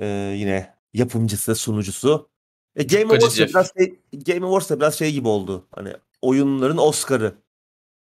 e, 0.00 0.06
yine 0.38 0.74
yapımcısı, 0.94 1.54
sunucusu. 1.54 2.30
E, 2.76 2.82
Game 2.82 3.14
Awards 3.14 3.38
biraz 3.38 3.72
şey, 3.78 4.00
Game 4.12 4.46
Awards 4.46 4.70
biraz 4.70 4.98
şey 4.98 5.12
gibi 5.12 5.28
oldu. 5.28 5.66
Hani 5.70 5.92
oyunların 6.22 6.78
Oscar'ı 6.78 7.34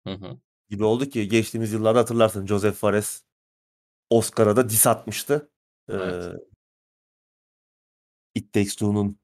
Hı 0.06 0.12
hı. 0.12 0.38
gibi 0.70 0.84
oldu 0.84 1.06
ki 1.06 1.28
geçtiğimiz 1.28 1.72
yıllarda 1.72 1.98
hatırlarsın 1.98 2.46
Joseph 2.46 2.74
Fares 2.74 3.22
Oscar'a 4.10 4.56
da 4.56 4.68
diss 4.68 4.86
atmıştı. 4.86 5.50
Ee, 5.88 5.92
Evet. 5.94 6.36
It 8.34 8.52
Takes 8.52 8.74
Two'nun 8.74 9.18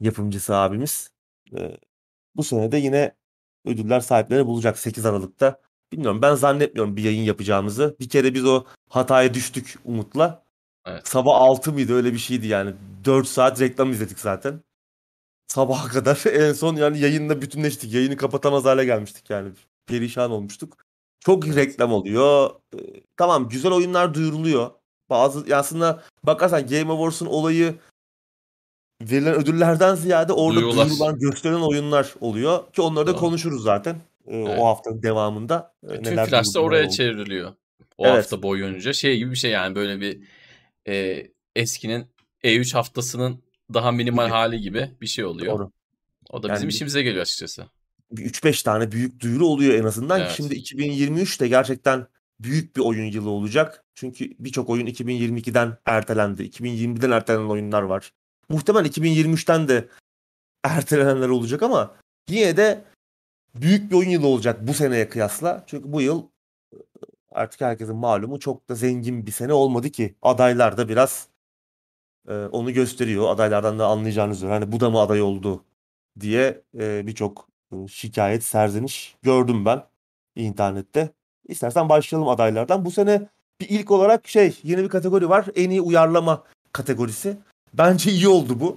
yapımcısı 0.00 0.56
abimiz. 0.56 1.10
Ee, 1.56 1.76
bu 2.36 2.44
sene 2.44 2.72
de 2.72 2.76
yine 2.76 3.16
ödüller 3.64 4.00
sahipleri 4.00 4.46
bulacak 4.46 4.78
8 4.78 5.06
Aralık'ta. 5.06 5.60
Bilmiyorum 5.92 6.22
ben 6.22 6.34
zannetmiyorum 6.34 6.96
bir 6.96 7.02
yayın 7.04 7.22
yapacağımızı. 7.22 7.96
Bir 8.00 8.08
kere 8.08 8.34
biz 8.34 8.44
o 8.44 8.64
hataya 8.88 9.34
düştük 9.34 9.78
Umut'la. 9.84 10.44
Evet. 10.86 11.08
Sabah 11.08 11.34
6 11.40 11.72
mıydı 11.72 11.94
öyle 11.94 12.12
bir 12.12 12.18
şeydi 12.18 12.46
yani. 12.46 12.74
4 13.04 13.26
saat 13.28 13.60
reklam 13.60 13.90
izledik 13.90 14.18
zaten. 14.20 14.62
Sabaha 15.48 15.88
kadar 15.92 16.22
en 16.32 16.52
son 16.52 16.76
yani 16.76 16.98
yayında 16.98 17.42
bütünleştik. 17.42 17.92
Yayını 17.94 18.16
kapatamaz 18.16 18.64
hale 18.64 18.84
gelmiştik 18.84 19.30
yani. 19.30 19.52
Perişan 19.86 20.30
olmuştuk. 20.30 20.76
Çok 21.20 21.46
Evet. 21.46 21.56
reklam 21.56 21.92
oluyor. 21.92 22.50
Ee, 22.74 22.78
tamam 23.16 23.48
güzel 23.48 23.72
oyunlar 23.72 24.14
duyuruluyor. 24.14 24.70
Bazı 25.10 25.56
aslında 25.56 26.02
bakarsan 26.24 26.66
Game 26.66 26.92
Awards'un 26.92 27.26
olayı 27.26 27.74
verilen 29.02 29.34
ödüllerden 29.34 29.94
ziyade 29.94 30.32
orada 30.32 30.60
duyurulan, 30.60 31.18
gösterilen 31.18 31.60
oyunlar 31.60 32.14
oluyor. 32.20 32.72
Ki 32.72 32.82
onları 32.82 33.06
da 33.06 33.16
konuşuruz 33.16 33.62
zaten. 33.62 33.94
Ee, 34.26 34.36
Evet. 34.36 34.58
O 34.58 34.66
haftanın 34.66 35.02
devamında. 35.02 35.74
Bütün 35.82 36.04
neler 36.04 36.28
flash 36.28 36.54
da 36.54 36.60
oraya 36.60 36.84
oldu. 36.86 36.92
çevriliyor. 36.92 37.52
O 37.98 38.06
Evet. 38.06 38.16
hafta 38.18 38.42
boyunca 38.42 38.92
şey 38.92 39.16
gibi 39.18 39.30
bir 39.30 39.36
şey 39.36 39.50
yani 39.50 39.74
böyle 39.74 40.00
bir 40.00 40.20
e, 40.88 41.26
eskinin 41.56 42.06
E3 42.44 42.72
haftasının 42.74 43.42
daha 43.74 43.92
minimal 43.92 44.24
Gibi. 44.26 44.32
hali 44.34 44.60
gibi 44.60 44.90
bir 45.00 45.06
şey 45.06 45.24
oluyor. 45.24 45.52
Doğru. 45.58 45.70
O 46.30 46.42
da 46.42 46.48
Yani 46.48 46.56
bizim 46.56 46.68
bir- 46.68 46.74
işimize 46.74 47.02
geliyor 47.02 47.22
açıkçası. 47.22 47.66
bir 48.12 48.24
3-5 48.24 48.62
tane 48.64 48.92
büyük 48.92 49.20
duyuru 49.20 49.46
oluyor 49.46 49.74
en 49.74 49.84
azından. 49.84 50.20
Evet. 50.20 50.32
Şimdi 50.36 50.54
2023 50.54 51.40
de 51.40 51.48
gerçekten 51.48 52.06
büyük 52.40 52.76
bir 52.76 52.80
oyun 52.80 53.04
yılı 53.04 53.30
olacak. 53.30 53.84
Çünkü 53.94 54.30
birçok 54.38 54.70
oyun 54.70 54.86
2022'den 54.86 55.76
ertelendi. 55.86 56.42
2020'den 56.42 57.10
ertelenen 57.10 57.48
oyunlar 57.48 57.82
var. 57.82 58.12
Muhtemelen 58.48 58.90
2023'ten 58.90 59.68
de 59.68 59.88
ertelenenler 60.64 61.28
olacak 61.28 61.62
ama 61.62 61.96
yine 62.28 62.56
de 62.56 62.84
büyük 63.54 63.90
bir 63.90 63.96
oyun 63.96 64.10
yılı 64.10 64.26
olacak 64.26 64.58
bu 64.68 64.74
seneye 64.74 65.08
kıyasla. 65.08 65.64
Çünkü 65.66 65.92
bu 65.92 66.00
yıl 66.00 66.22
artık 67.32 67.60
herkesin 67.60 67.96
malumu 67.96 68.40
çok 68.40 68.68
da 68.68 68.74
zengin 68.74 69.26
bir 69.26 69.32
sene 69.32 69.52
olmadı 69.52 69.90
ki. 69.90 70.14
Adaylar 70.22 70.76
da 70.76 70.88
biraz 70.88 71.28
e, 72.28 72.34
onu 72.34 72.72
gösteriyor. 72.72 73.30
Adaylardan 73.30 73.78
da 73.78 73.86
anlayacağınız 73.86 74.36
üzere. 74.36 74.50
Hani 74.50 74.72
bu 74.72 74.80
da 74.80 74.90
mı 74.90 75.00
aday 75.00 75.22
oldu 75.22 75.64
diye 76.20 76.62
e, 76.78 77.06
birçok 77.06 77.48
e, 77.72 77.88
şikayet, 77.88 78.44
serzeniş 78.44 79.16
gördüm 79.22 79.64
ben 79.64 79.82
internette. 80.36 81.19
İstersen 81.50 81.88
başlayalım 81.88 82.28
adaylardan. 82.28 82.84
Bu 82.84 82.90
sene 82.90 83.28
bir 83.60 83.68
ilk 83.68 83.90
olarak 83.90 84.28
şey 84.28 84.58
yeni 84.62 84.82
bir 84.84 84.88
kategori 84.88 85.28
var. 85.28 85.46
En 85.56 85.70
iyi 85.70 85.80
uyarlama 85.80 86.42
kategorisi. 86.72 87.36
Bence 87.74 88.10
iyi 88.10 88.28
oldu 88.28 88.60
bu. 88.60 88.76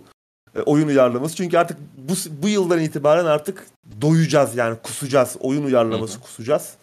E, 0.55 0.61
oyun 0.61 0.87
uyarlaması. 0.87 1.35
Çünkü 1.35 1.57
artık 1.57 1.77
bu, 1.97 2.13
bu 2.43 2.49
yıldan 2.49 2.79
itibaren 2.79 3.25
artık 3.25 3.67
doyacağız 4.01 4.55
yani 4.55 4.77
kusacağız. 4.83 5.37
Oyun 5.39 5.63
uyarlaması 5.63 6.13
Hı 6.13 6.17
hı. 6.17 6.23
kusacağız. 6.23 6.73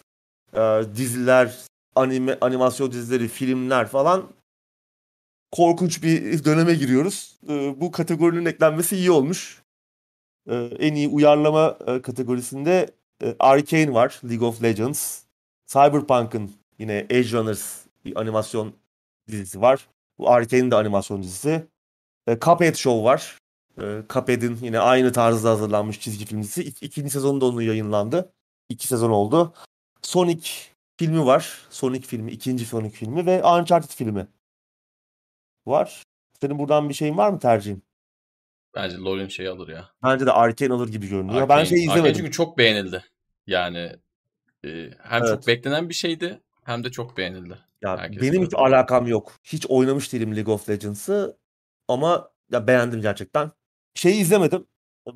E, 0.53 0.59
diziler, 0.95 1.57
anime, 1.95 2.37
animasyon 2.41 2.91
dizileri, 2.91 3.27
filmler 3.27 3.87
falan 3.87 4.23
korkunç 5.51 6.03
bir 6.03 6.43
döneme 6.43 6.73
giriyoruz. 6.73 7.37
E, 7.49 7.81
bu 7.81 7.91
kategorinin 7.91 8.45
eklenmesi 8.45 8.95
iyi 8.97 9.11
olmuş. 9.11 9.61
E, 10.49 10.55
en 10.55 10.95
iyi 10.95 11.07
uyarlama 11.07 11.77
e, 11.87 12.01
kategorisinde 12.01 12.89
e, 13.23 13.35
Arcane 13.39 13.93
var, 13.93 14.21
League 14.29 14.47
of 14.47 14.63
Legends. 14.63 15.21
Cyberpunk'ın 15.71 16.51
yine 16.79 17.05
Edge 17.09 17.31
Runners 17.31 17.85
bir 18.05 18.19
animasyon 18.19 18.73
dizisi 19.27 19.61
var. 19.61 19.87
Bu 20.17 20.29
Arcane'in 20.29 20.71
de 20.71 20.75
animasyon 20.75 21.23
dizisi. 21.23 21.67
E, 22.27 22.39
Cuphead 22.39 22.75
Show 22.75 23.03
var. 23.03 23.37
E, 23.81 24.01
Cuphead'in 24.09 24.57
yine 24.61 24.79
aynı 24.79 25.11
tarzda 25.11 25.49
hazırlanmış 25.49 25.99
çizgi 25.99 26.25
film 26.25 26.41
dizisi. 26.41 26.63
İk- 26.63 26.83
ikinci 26.83 27.09
sezonda 27.09 27.45
onun 27.45 27.61
yayınlandı. 27.61 28.33
İki 28.69 28.87
sezon 28.87 29.09
oldu. 29.11 29.53
Sonic 30.01 30.51
filmi 30.99 31.25
var. 31.25 31.61
Sonic 31.69 32.07
filmi, 32.07 32.31
ikinci 32.31 32.65
Sonic 32.65 32.95
filmi 32.95 33.25
ve 33.25 33.43
Uncharted 33.43 33.89
filmi 33.89 34.27
var. 35.65 36.03
Senin 36.41 36.59
buradan 36.59 36.89
bir 36.89 36.93
şeyin 36.93 37.17
var 37.17 37.29
mı 37.29 37.39
tercihin? 37.39 37.83
Bence 38.75 38.97
LoL'ün 38.97 39.27
şeyi 39.27 39.49
alır 39.49 39.67
ya. 39.67 39.89
Bence 40.03 40.25
de 40.25 40.31
Arcane 40.31 40.73
alır 40.73 40.89
gibi 40.89 41.07
görünüyor. 41.07 41.49
ben 41.49 41.57
Arcane- 41.57 41.65
şey 41.65 41.83
izlemedim. 41.85 42.13
çünkü 42.17 42.31
çok 42.31 42.57
beğenildi. 42.57 43.03
Yani 43.47 43.95
e, 44.65 44.89
hem 44.99 45.21
Evet. 45.23 45.27
çok 45.27 45.47
beklenen 45.47 45.89
bir 45.89 45.93
şeydi 45.93 46.41
hem 46.63 46.83
de 46.83 46.91
çok 46.91 47.17
beğenildi. 47.17 47.57
Ya 47.81 47.97
Herkes 47.97 48.21
benim 48.21 48.45
hiç 48.45 48.53
alakam 48.55 49.07
yok. 49.07 49.33
Hiç 49.43 49.65
oynamış 49.65 50.13
değilim 50.13 50.35
League 50.35 50.53
of 50.53 50.69
Legends'ı 50.69 51.37
ama 51.87 52.31
ya 52.51 52.67
beğendim 52.67 53.01
gerçekten. 53.01 53.51
Şeyi 53.95 54.21
izlemedim. 54.21 54.67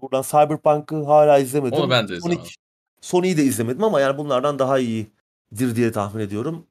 Buradan 0.02 0.22
Cyberpunk'ı 0.22 1.04
hala 1.04 1.38
izlemedim. 1.38 1.80
Onu 1.80 1.90
ben 1.90 2.08
de 2.08 2.20
Sonic, 2.20 2.36
izlemedim. 2.36 2.52
Sonic'i 3.02 3.38
de 3.38 3.44
izlemedim 3.44 3.84
ama 3.84 4.02
yani 4.02 4.18
bunlardan 4.18 4.60
daha 4.60 4.80
iyidir 4.80 5.76
diye 5.76 5.92
tahmin 5.92 6.22
ediyorum. 6.22 6.68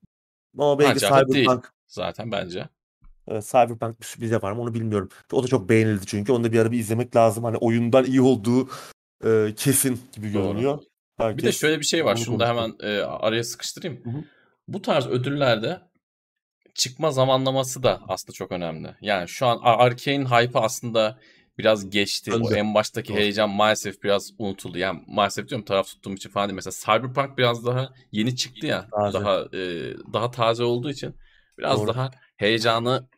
Ama 0.59 0.79
belki 0.79 1.01
değil. 1.01 1.13
Cyberpunk, 1.13 1.73
Zaten 1.87 2.33
bence. 2.33 2.69
evet, 3.29 3.47
Cyberpunk 3.47 4.01
bir 4.01 4.07
sürpriz 4.07 4.31
yapar 4.31 4.53
mı 4.53 4.63
onu 4.63 4.75
bilmiyorum. 4.75 5.09
O 5.33 5.43
da 5.43 5.47
çok 5.47 5.69
beğenildi 5.69 6.07
çünkü. 6.07 6.33
Onu 6.33 6.45
da 6.45 6.53
bir 6.53 6.59
ara 6.59 6.73
bir 6.73 6.79
izlemek 6.79 7.17
lazım. 7.17 7.45
Hani 7.45 7.57
oyundan 7.57 8.05
iyi 8.05 8.21
olduğu 8.21 8.69
e, 9.25 9.55
kesin 9.57 10.01
gibi 10.13 10.35
Doğru. 10.35 10.81
Görünüyor. 11.19 11.39
Bir 11.39 11.43
de 11.43 11.47
Herkes 11.47 11.61
şöyle 11.61 11.81
bir 11.81 11.85
şey 11.85 12.05
var. 12.05 12.17
Şunu 12.17 12.41
da 12.41 12.49
hemen 12.49 12.75
e, 12.81 13.01
araya 13.01 13.45
sıkıştırayım. 13.45 14.05
Hı 14.05 14.11
hı. 14.11 14.25
Bu 14.69 14.83
tarz 14.83 15.07
ödüllerde 15.07 15.81
çıkma 16.75 17.11
zamanlaması 17.11 17.83
da 17.83 18.01
aslında 18.09 18.33
çok 18.33 18.53
önemli. 18.53 18.97
Yani 19.01 19.29
şu 19.29 19.47
an 19.47 19.59
Ar- 19.63 19.87
Arcane 19.87 20.25
hype'ı 20.25 20.63
aslında 20.63 21.19
biraz 21.59 21.91
geçti. 21.91 22.33
O 22.33 22.37
Öldü. 22.37 22.55
en 22.55 22.75
baştaki 22.75 23.09
Doğru. 23.09 23.19
heyecan 23.19 23.51
maalesef 23.51 24.03
biraz 24.03 24.31
unutuldu. 24.39 24.79
Yani 24.79 25.03
maalesef 25.07 25.49
diyorum 25.49 25.65
taraf 25.65 25.87
tuttuğum 25.87 26.15
için 26.15 26.31
falan 26.31 26.49
değil. 26.49 26.61
Mesela 26.65 26.99
Cyberpunk 26.99 27.39
biraz 27.39 27.67
daha 27.67 27.93
yeni 28.13 28.37
çıktı 28.37 28.67
ya. 28.67 28.89
Taze. 28.91 29.19
Daha 29.19 29.41
e, 29.41 29.61
daha 30.13 30.31
taze 30.31 30.65
olduğu 30.65 30.91
için 30.91 31.15
biraz 31.59 31.79
Doğru. 31.81 31.89
daha 31.89 32.11
heyecanı 32.37 33.09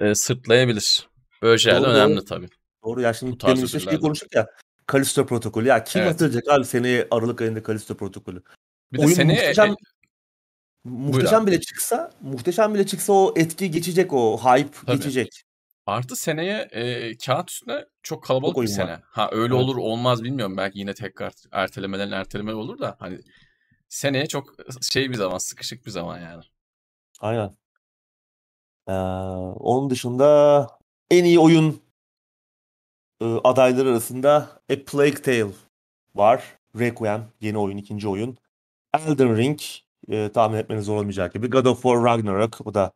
e, 0.00 0.14
sırtlayabilir. 0.14 1.08
Böyle 1.42 1.58
şeyler 1.58 1.80
Doğru, 1.80 1.90
önemli 1.90 2.24
tabii. 2.24 2.48
Doğru 2.84 3.00
ya 3.00 3.12
şimdi 3.12 3.40
demin 3.40 3.66
şey 3.66 3.98
konuştuk 3.98 4.34
ya. 4.34 4.46
Kalisto 4.86 5.26
protokolü. 5.26 5.68
Ya 5.68 5.84
kim 5.84 6.02
Evet. 6.02 6.12
hatırlayacak 6.12 6.48
abi 6.48 6.64
seneye 6.64 7.08
Aralık 7.10 7.40
ayında 7.40 7.62
Kalisto 7.62 7.96
protokolü. 7.96 8.42
Bir 8.92 8.98
de 8.98 9.06
Oyun 9.06 9.14
seneye 9.16 9.40
muhteşem 9.40 9.70
e, 9.70 9.74
muhteşem 10.84 11.42
abi. 11.42 11.46
bile 11.50 11.60
çıksa, 11.60 12.12
muhteşem 12.20 12.74
bile 12.74 12.86
çıksa 12.86 13.12
o 13.12 13.34
etki 13.36 13.70
geçecek 13.70 14.12
o 14.12 14.38
hype 14.38 14.76
Tabii. 14.86 14.96
geçecek. 14.96 15.42
artı 15.86 16.16
seneye 16.16 16.68
e, 16.70 17.16
kağıt 17.18 17.50
üstüne 17.50 17.86
çok 18.02 18.24
kalabalık 18.24 18.54
Çok 18.54 18.62
bir 18.62 18.68
oyun 18.68 18.78
var. 18.78 18.86
sene. 18.86 19.00
Ha 19.10 19.28
öyle 19.32 19.54
Evet. 19.54 19.64
olur 19.64 19.76
olmaz 19.76 20.22
bilmiyorum. 20.24 20.56
Belki 20.56 20.78
yine 20.78 20.94
tekrar 20.94 21.32
ertelemeden 21.52 22.10
erteleme 22.10 22.54
olur 22.54 22.78
da 22.78 22.96
hani 22.98 23.18
seneye 23.88 24.26
çok 24.26 24.54
şey 24.82 25.10
bir 25.10 25.14
zaman, 25.14 25.38
sıkışık 25.38 25.86
bir 25.86 25.90
zaman 25.90 26.20
yani. 26.20 26.42
Aynen. 27.20 27.56
Ee, 28.88 28.92
onun 29.60 29.90
dışında 29.90 30.68
en 31.10 31.24
iyi 31.24 31.38
oyun 31.38 31.82
e, 33.20 33.24
adayları 33.24 33.88
arasında 33.88 34.48
A 34.72 34.74
Plague 34.86 35.22
Tale 35.22 35.52
var. 36.14 36.58
Requiem 36.78 37.28
yeni 37.40 37.58
oyun, 37.58 37.76
ikinci 37.76 38.08
oyun. 38.08 38.38
Elden 38.94 39.36
Ring 39.36 39.60
e, 40.08 40.32
tahmin 40.32 40.58
etmeniz 40.58 40.84
zor 40.84 40.96
olmayacak 40.96 41.34
gibi. 41.34 41.50
God 41.50 41.64
of 41.64 41.82
War 41.82 42.04
Ragnarok 42.04 42.66
o 42.66 42.74
da 42.74 42.92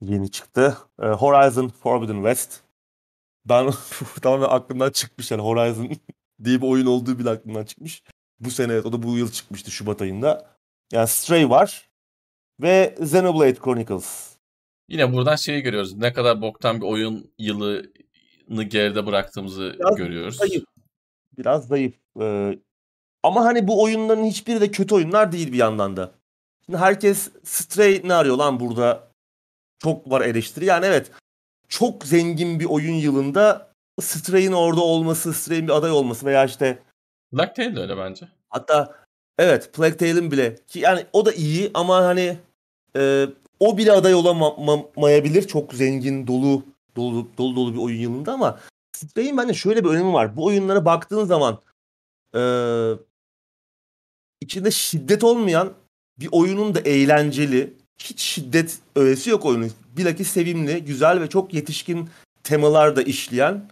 yeni 0.00 0.30
çıktı. 0.30 0.78
E, 1.02 1.06
Horizon 1.06 1.68
Forbidden 1.68 2.14
West. 2.16 2.60
Ben 3.44 3.70
tamamen 4.22 4.48
aklımdan 4.48 4.90
çıkmış 4.90 5.30
yani 5.30 5.42
Horizon 5.42 5.90
diye 6.44 6.62
bir 6.62 6.66
oyun 6.66 6.86
olduğu 6.86 7.18
bile 7.18 7.30
aklımdan 7.30 7.64
çıkmış. 7.64 8.02
Bu 8.40 8.50
sene 8.50 8.72
evet, 8.72 8.86
o 8.86 8.92
da 8.92 9.02
bu 9.02 9.18
yıl 9.18 9.32
çıkmıştı 9.32 9.70
Şubat 9.70 10.02
ayında. 10.02 10.56
Yani 10.92 11.08
Stray 11.08 11.50
var 11.50 11.90
ve 12.60 12.94
Xenoblade 13.00 13.54
Chronicles. 13.54 14.36
Yine 14.88 15.12
buradan 15.12 15.36
şeyi 15.36 15.62
görüyoruz. 15.62 15.96
Ne 15.96 16.12
kadar 16.12 16.42
boktan 16.42 16.80
bir 16.80 16.86
oyun 16.86 17.30
yılını 17.38 17.92
geride 18.50 19.06
bıraktığımızı 19.06 19.76
Biraz 19.78 19.96
görüyoruz. 19.96 20.36
zayıf. 20.36 20.64
Biraz 21.38 21.66
zayıf. 21.68 21.94
Ee, 22.20 22.58
ama 23.22 23.44
hani 23.44 23.68
bu 23.68 23.82
oyunların 23.82 24.24
hiçbiri 24.24 24.60
de 24.60 24.70
kötü 24.70 24.94
oyunlar 24.94 25.32
değil 25.32 25.52
bir 25.52 25.58
yandan 25.58 25.96
da. 25.96 26.10
Şimdi 26.66 26.78
herkes 26.78 27.30
Stray 27.44 28.00
ne 28.04 28.14
arıyor 28.14 28.36
lan 28.36 28.60
burada? 28.60 29.08
Çok 29.78 30.10
var 30.10 30.20
eleştiri. 30.20 30.64
Yani 30.64 30.86
evet 30.86 31.10
çok 31.68 32.04
zengin 32.04 32.60
bir 32.60 32.64
oyun 32.64 32.94
yılında 32.94 33.72
Stray'in 34.00 34.52
orada 34.52 34.80
olması, 34.80 35.32
Stray'in 35.34 35.66
bir 35.68 35.72
aday 35.72 35.90
olması 35.90 36.26
veya 36.26 36.44
işte 36.44 36.78
Black 37.32 37.56
Tail 37.56 37.76
de 37.76 37.80
öyle 37.80 37.96
bence. 37.96 38.28
hatta 38.48 38.94
evet 39.38 39.72
Plague 39.72 39.96
Tale'in 39.96 40.30
bile 40.30 40.56
ki 40.66 40.78
yani 40.78 41.06
o 41.12 41.26
da 41.26 41.32
iyi 41.32 41.70
ama 41.74 42.04
hani 42.04 42.38
e, 42.96 43.26
o 43.60 43.78
bile 43.78 43.92
aday 43.92 44.14
olamayabilir. 44.14 45.46
Çok 45.46 45.74
zengin, 45.74 46.26
dolu, 46.26 46.62
dolu, 46.96 47.28
dolu 47.38 47.56
dolu 47.56 47.72
bir 47.72 47.78
oyun 47.78 48.00
yılında 48.00 48.32
ama 48.32 48.60
Stray'in 48.96 49.36
bence 49.36 49.54
şöyle 49.54 49.84
bir 49.84 49.88
önemi 49.88 50.12
var. 50.12 50.36
Bu 50.36 50.44
oyunlara 50.44 50.84
baktığın 50.84 51.24
zaman 51.24 51.58
e, 52.34 52.42
içinde 54.40 54.70
şiddet 54.70 55.24
olmayan 55.24 55.72
bir 56.18 56.28
oyunun 56.32 56.74
da 56.74 56.80
eğlenceli, 56.80 57.74
hiç 57.98 58.20
şiddet 58.20 58.78
öğesi 58.96 59.30
yok 59.30 59.44
oyunun. 59.44 59.72
Bilakis 59.96 60.28
sevimli, 60.28 60.84
güzel 60.84 61.20
ve 61.20 61.28
çok 61.28 61.54
yetişkin 61.54 62.08
temalar 62.44 62.96
da 62.96 63.02
işleyen 63.02 63.68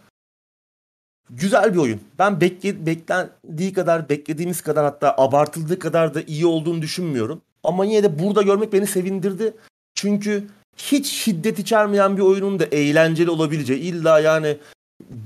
güzel 1.29 1.73
bir 1.73 1.79
oyun. 1.79 2.01
Ben 2.19 2.41
bekle, 2.41 2.85
beklendiği 2.85 3.73
kadar, 3.73 4.09
beklediğimiz 4.09 4.61
kadar 4.61 4.85
hatta 4.85 5.15
abartıldığı 5.17 5.79
kadar 5.79 6.13
da 6.13 6.21
iyi 6.21 6.45
olduğunu 6.45 6.81
düşünmüyorum. 6.81 7.41
Ama 7.63 7.85
yine 7.85 8.03
de 8.03 8.19
burada 8.19 8.41
görmek 8.41 8.73
beni 8.73 8.87
sevindirdi. 8.87 9.53
Çünkü 9.95 10.47
hiç 10.77 11.07
şiddet 11.07 11.59
içermeyen 11.59 12.17
bir 12.17 12.21
oyunun 12.21 12.59
da 12.59 12.65
eğlenceli 12.65 13.29
olabileceği. 13.29 13.79
illa 13.79 14.19
yani 14.19 14.57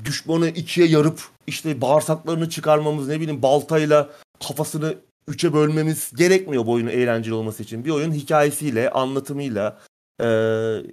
düşmanı 0.05 0.47
ikiye 0.47 0.87
yarıp 0.87 1.21
işte 1.47 1.81
bağırsaklarını 1.81 2.49
çıkarmamız 2.49 3.07
ne 3.07 3.19
bileyim 3.19 3.41
baltayla 3.41 4.09
kafasını 4.47 4.95
üçe 5.27 5.53
bölmemiz 5.53 6.11
gerekmiyor 6.15 6.65
bu 6.65 6.71
oyunun 6.71 6.89
eğlenceli 6.89 7.33
olması 7.33 7.63
için. 7.63 7.85
Bir 7.85 7.89
oyun 7.89 8.11
hikayesiyle, 8.11 8.89
anlatımıyla, 8.89 9.79
eee, 10.21 10.85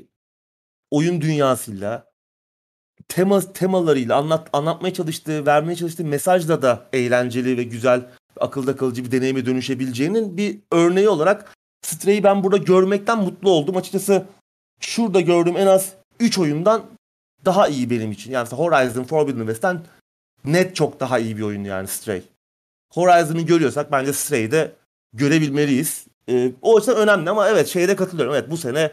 oyun 0.90 1.20
dünyasıyla, 1.20 2.06
tema 3.08 3.52
temalarıyla 3.52 4.16
anlat 4.16 4.48
anlatmaya 4.52 4.94
çalıştığı, 4.94 5.46
vermeye 5.46 5.76
çalıştığı 5.76 6.04
mesajla 6.04 6.62
da 6.62 6.86
eğlenceli 6.92 7.56
ve 7.56 7.62
güzel, 7.62 8.06
akılda 8.40 8.76
kalıcı 8.76 9.04
bir 9.04 9.12
deneyime 9.12 9.46
dönüşebileceğinin 9.46 10.36
bir 10.36 10.58
örneği 10.72 11.08
olarak 11.08 11.56
Stray'i 11.82 12.24
ben 12.24 12.44
burada 12.44 12.56
görmekten 12.56 13.18
mutlu 13.18 13.50
oldum. 13.50 13.76
Açıkçası 13.76 14.26
şurada 14.80 15.20
gördüğüm 15.20 15.56
en 15.56 15.66
az 15.66 15.94
3 16.20 16.38
oyundan 16.38 16.86
daha 17.44 17.68
iyi 17.68 17.90
benim 17.90 18.12
için. 18.12 18.30
Yani 18.32 18.48
Horizon 18.48 19.04
Forbidden 19.04 19.38
West'ten 19.38 19.82
net 20.44 20.76
çok 20.76 21.00
daha 21.00 21.18
iyi 21.18 21.36
bir 21.36 21.42
oyun 21.42 21.64
yani 21.64 21.88
Stray. 21.88 22.22
Horizon'ı 22.92 23.42
görüyorsak 23.42 23.92
bence 23.92 24.12
Stray'i 24.12 24.50
de 24.50 24.72
görebilmeliyiz. 25.12 26.06
Ee, 26.28 26.52
o 26.62 26.76
açıdan 26.76 26.96
önemli 26.96 27.30
ama 27.30 27.48
evet 27.48 27.68
şeyde 27.68 27.96
katılıyorum. 27.96 28.34
Evet 28.34 28.50
bu 28.50 28.56
sene 28.56 28.92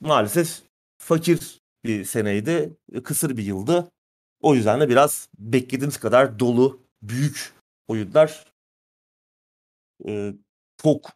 maalesef 0.00 0.60
fakir 0.98 1.60
bir 1.84 2.04
seneydi. 2.04 2.76
Kısır 3.04 3.36
bir 3.36 3.42
yıldı. 3.42 3.88
O 4.40 4.54
yüzden 4.54 4.80
de 4.80 4.88
biraz 4.88 5.28
beklediğimiz 5.38 5.96
kadar 5.96 6.38
dolu, 6.38 6.80
büyük 7.02 7.52
oyunlar 7.88 8.44
e, 10.08 10.32
çok 10.82 11.12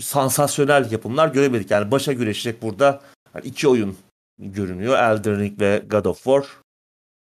sansasyonel 0.00 0.92
yapımlar 0.92 1.28
göremedik. 1.28 1.70
Yani 1.70 1.90
başa 1.90 2.12
güreşecek 2.12 2.62
burada 2.62 3.02
iki 3.42 3.68
oyun 3.68 3.96
görünüyor. 4.38 4.98
Elden 4.98 5.38
Ring 5.38 5.60
ve 5.60 5.82
God 5.90 6.04
of 6.04 6.16
War. 6.16 6.46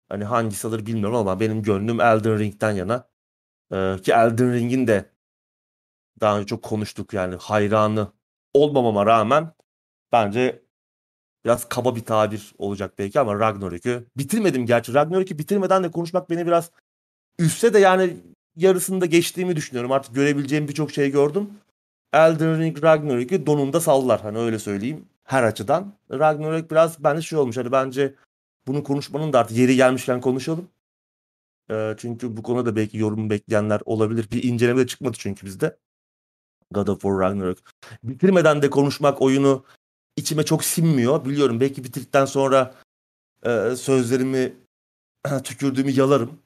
Hani 0.09 0.25
hangisi 0.25 0.69
alır 0.69 0.87
bilmiyorum 0.87 1.17
ama 1.17 1.41
benim 1.41 1.63
gönlüm 1.63 2.01
Elden 2.01 2.39
Ring'den 2.39 2.73
yana. 2.73 3.09
Ee, 3.73 3.97
ki 4.03 4.13
Elden 4.13 4.53
Ring'in 4.53 4.87
de 4.87 5.11
daha 6.21 6.39
önce 6.39 6.47
çok 6.47 6.63
konuştuk 6.63 7.13
yani 7.13 7.35
hayranı 7.35 8.13
olmamama 8.55 9.07
rağmen 9.07 9.53
bence 10.13 10.63
biraz 11.45 11.69
kaba 11.69 11.97
bir 11.97 12.05
tabir 12.05 12.55
olacak 12.59 12.99
belki 12.99 13.21
ama 13.21 13.41
Ragnarok'u 13.41 14.05
bitirmedim 14.17 14.67
gerçi. 14.67 14.95
Ragnarok'u 14.95 15.39
bitirmeden 15.39 15.85
de 15.85 15.91
konuşmak 15.91 16.31
beni 16.31 16.47
biraz 16.47 16.71
üstse 17.39 17.75
de 17.75 17.79
yani 17.79 18.17
yarısında 18.57 19.07
geçtiğimi 19.07 19.57
düşünüyorum. 19.57 19.93
Artık 19.93 20.15
görebileceğim 20.15 20.69
birçok 20.69 20.91
şey 20.91 21.11
gördüm. 21.11 21.51
Elden 22.13 22.59
Ring 22.59 22.85
Ragnarok'u 22.85 23.47
donunda 23.47 23.81
sallar. 23.81 24.21
Hani 24.21 24.39
öyle 24.39 24.59
söyleyeyim. 24.59 25.09
Her 25.25 25.43
açıdan. 25.43 25.95
Ragnarok 26.11 26.71
biraz 26.71 27.05
bence 27.05 27.23
şey 27.23 27.39
olmuş. 27.39 27.57
Hani 27.57 27.73
bence 27.73 28.15
bunu 28.67 28.85
konuşmanın 28.85 29.33
da 29.33 29.39
artık 29.39 29.57
yeri 29.57 29.77
gelmişken 29.77 30.21
konuşalım. 30.21 30.69
Ee, 31.71 31.95
çünkü 31.99 32.37
bu 32.37 32.43
konuda 32.43 32.77
belki 32.77 32.99
yorum 32.99 33.31
bekleyenler 33.31 33.81
olabilir. 33.85 34.29
Bir 34.33 34.43
inceleme 34.43 34.81
de 34.81 34.87
çıkmadı 34.87 35.17
çünkü 35.21 35.47
bizde. 35.47 35.79
God 36.71 36.89
of 36.89 37.01
War 37.01 37.19
Ragnarok. 37.19 37.59
Bitirmeden 38.05 38.63
de 38.63 38.71
konuşmak 38.71 39.23
oyunu 39.23 39.65
içime 40.17 40.45
çok 40.45 40.65
sinmiyor. 40.65 41.25
Biliyorum 41.25 41.61
belki 41.61 41.85
bitirdikten 41.85 42.25
sonra 42.25 42.75
e, 43.47 43.77
sözlerimi 43.77 44.57
tükürdüğümü 45.45 45.91
yalarım. 45.91 46.39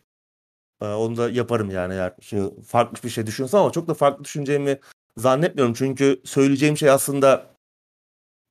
E, 0.83 0.87
onu 0.87 1.17
da 1.17 1.31
yaparım 1.31 1.71
yani 1.71 1.95
eğer 1.95 2.15
şey, 2.21 2.41
farklı 2.67 3.03
bir 3.05 3.09
şey 3.09 3.27
düşünüyorsam 3.27 3.61
ama 3.61 3.73
çok 3.73 3.89
da 3.89 3.95
farklı 3.95 4.25
düşüneceğimi 4.25 4.81
zannetmiyorum. 5.17 5.75
Çünkü 5.75 6.21
söyleyeceğim 6.25 6.77
şey 6.77 6.91
aslında 6.91 7.47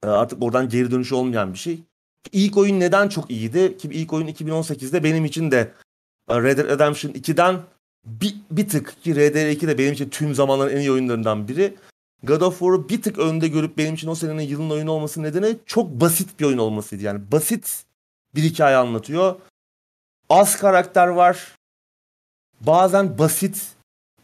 e, 0.03 0.07
artık 0.07 0.43
oradan 0.43 0.70
geri 0.70 0.91
dönüşü 0.91 1.16
olmayan 1.16 1.53
bir 1.53 1.57
şey. 1.57 1.80
İlk 2.32 2.57
oyun 2.57 2.80
neden 2.80 3.09
çok 3.09 3.32
iyiydi? 3.32 3.78
Ki 3.78 3.89
ilk 3.91 4.13
oyun 4.13 4.28
2018'de 4.28 5.03
benim 5.03 5.26
için 5.26 5.51
de 5.51 5.72
e, 6.30 6.41
Red 6.41 6.57
Dead 6.57 6.68
Redemption 6.68 7.11
2'den 7.11 7.59
bir, 8.05 8.36
bir 8.51 8.70
tık 8.70 9.03
ki 9.03 9.16
Red 9.16 9.36
Dead 9.36 9.49
2 9.49 9.68
de 9.68 9.78
benim 9.78 9.93
için 9.93 10.09
tüm 10.09 10.36
zamanların 10.36 10.76
en 10.76 10.80
iyi 10.80 10.91
oyunlarından 10.91 11.47
biri. 11.47 11.76
God 12.24 12.41
of 12.41 12.59
War'u 12.59 12.89
bir 12.89 13.01
tık 13.01 13.20
önde 13.20 13.47
görüp 13.47 13.78
benim 13.78 13.93
için 13.93 14.07
o 14.07 14.16
senenin 14.16 14.43
yılın 14.43 14.70
oyunu 14.70 14.91
olması 14.91 15.24
nedeni 15.24 15.57
çok 15.66 15.89
basit 15.89 16.39
bir 16.39 16.45
oyun 16.45 16.57
olmasıydı. 16.57 17.03
Yani 17.03 17.32
basit 17.32 17.86
bir 18.36 18.43
hikaye 18.43 18.76
anlatıyor. 18.76 19.36
Az 20.30 20.59
karakter 20.59 21.07
var. 21.07 21.55
Bazen 22.61 23.18
basit, 23.18 23.76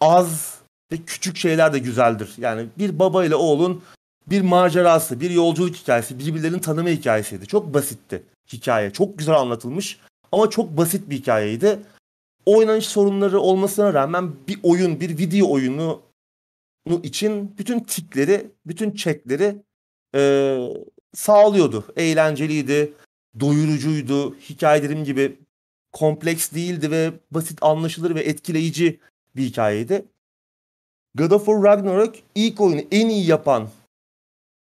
az 0.02 0.61
ve 0.92 0.98
küçük 0.98 1.38
şeyler 1.38 1.74
de 1.74 1.80
güzeldir. 1.80 2.34
Yani 2.38 2.68
bir 2.78 3.00
baba 3.00 3.26
ile 3.26 3.36
oğlun 3.36 3.82
bir 4.28 4.42
macerası, 4.42 5.20
bir 5.20 5.30
yolculuk 5.30 5.76
hikayesi, 5.76 6.20
birbirlerini 6.20 6.62
tanıma 6.62 6.89
hikayesiydi. 6.89 7.48
Çok 7.48 7.74
basitti 7.74 8.24
hikaye. 8.54 8.92
Çok 8.92 9.18
güzel 9.18 9.36
anlatılmış 9.36 10.00
ama 10.32 10.50
çok 10.50 10.78
basit 10.78 11.10
bir 11.10 11.18
hikayeydi. 11.18 11.80
Oynanış 12.46 12.86
sorunları 12.86 13.39
olmasına 13.39 13.94
rağmen 13.94 14.32
bir 14.48 14.60
oyun, 14.64 15.00
bir 15.00 15.18
video 15.18 15.52
oyunu 15.52 16.02
için 17.04 17.58
bütün 17.58 17.80
tikleri, 17.80 18.52
bütün 18.66 18.92
çekleri 18.92 19.56
e, 20.16 20.22
sağlıyordu. 21.14 21.86
Eğlenceliydi, 21.96 22.94
doyurucuydu. 23.39 24.36
Hikaye 24.36 24.84
dediğim 24.84 25.04
gibi 25.04 25.39
kompleks 25.92 26.52
değildi 26.52 26.92
ve 26.92 27.12
basit 27.32 27.64
anlaşılır 27.64 28.16
ve 28.16 28.22
etkileyici 28.22 29.00
bir 29.36 29.44
hikayeydi. 29.44 30.06
God 31.16 31.32
of 31.32 31.45
War 31.45 31.64
Ragnarok 31.64 32.16
ilk 32.36 32.62
oyunu 32.62 32.82
en 32.91 33.09
iyi 33.09 33.28
yapan 33.28 33.70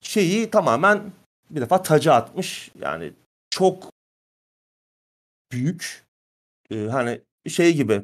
şeyi 0.01 0.51
tamamen 0.51 1.13
bir 1.51 1.61
defa 1.61 1.83
taca 1.83 2.15
atmış. 2.15 2.71
Yani 2.81 3.13
çok 3.51 3.91
büyük. 5.53 6.05
Ee, 6.71 6.87
hani 6.87 7.21
şey 7.49 7.75
gibi 7.75 8.03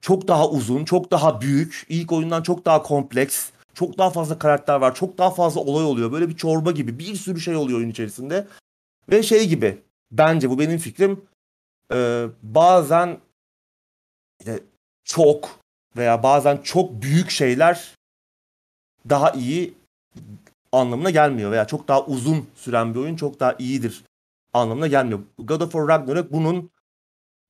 çok 0.00 0.28
daha 0.28 0.50
uzun, 0.50 0.84
çok 0.84 1.10
daha 1.10 1.40
büyük, 1.40 1.86
ilk 1.88 2.12
oyundan 2.12 2.42
çok 2.42 2.64
daha 2.64 2.82
kompleks, 2.82 3.50
çok 3.74 3.98
daha 3.98 4.10
fazla 4.10 4.38
karakter 4.38 4.74
var, 4.74 4.94
çok 4.94 5.18
daha 5.18 5.30
fazla 5.30 5.60
olay 5.60 5.84
oluyor. 5.84 6.12
Böyle 6.12 6.28
bir 6.28 6.36
çorba 6.36 6.70
gibi 6.70 6.98
bir 6.98 7.14
sürü 7.14 7.40
şey 7.40 7.56
oluyor 7.56 7.78
oyun 7.78 7.90
içerisinde. 7.90 8.46
Ve 9.10 9.22
şey 9.22 9.48
gibi 9.48 9.82
bence 10.10 10.50
bu 10.50 10.58
benim 10.58 10.78
fikrim 10.78 11.24
e, 11.92 12.26
bazen 12.42 13.20
işte 14.40 14.60
çok 15.04 15.65
veya 15.96 16.22
bazen 16.22 16.56
çok 16.56 17.02
büyük 17.02 17.30
şeyler 17.30 17.94
daha 19.08 19.30
iyi 19.30 19.74
anlamına 20.72 21.10
gelmiyor 21.10 21.50
veya 21.50 21.66
çok 21.66 21.88
daha 21.88 22.06
uzun 22.06 22.46
süren 22.54 22.94
bir 22.94 22.98
oyun 22.98 23.16
çok 23.16 23.40
daha 23.40 23.54
iyidir 23.58 24.04
anlamına 24.52 24.86
gelmiyor. 24.86 25.20
God 25.38 25.60
of 25.60 25.72
War 25.72 25.88
Ragnarok 25.88 26.32
bunun 26.32 26.70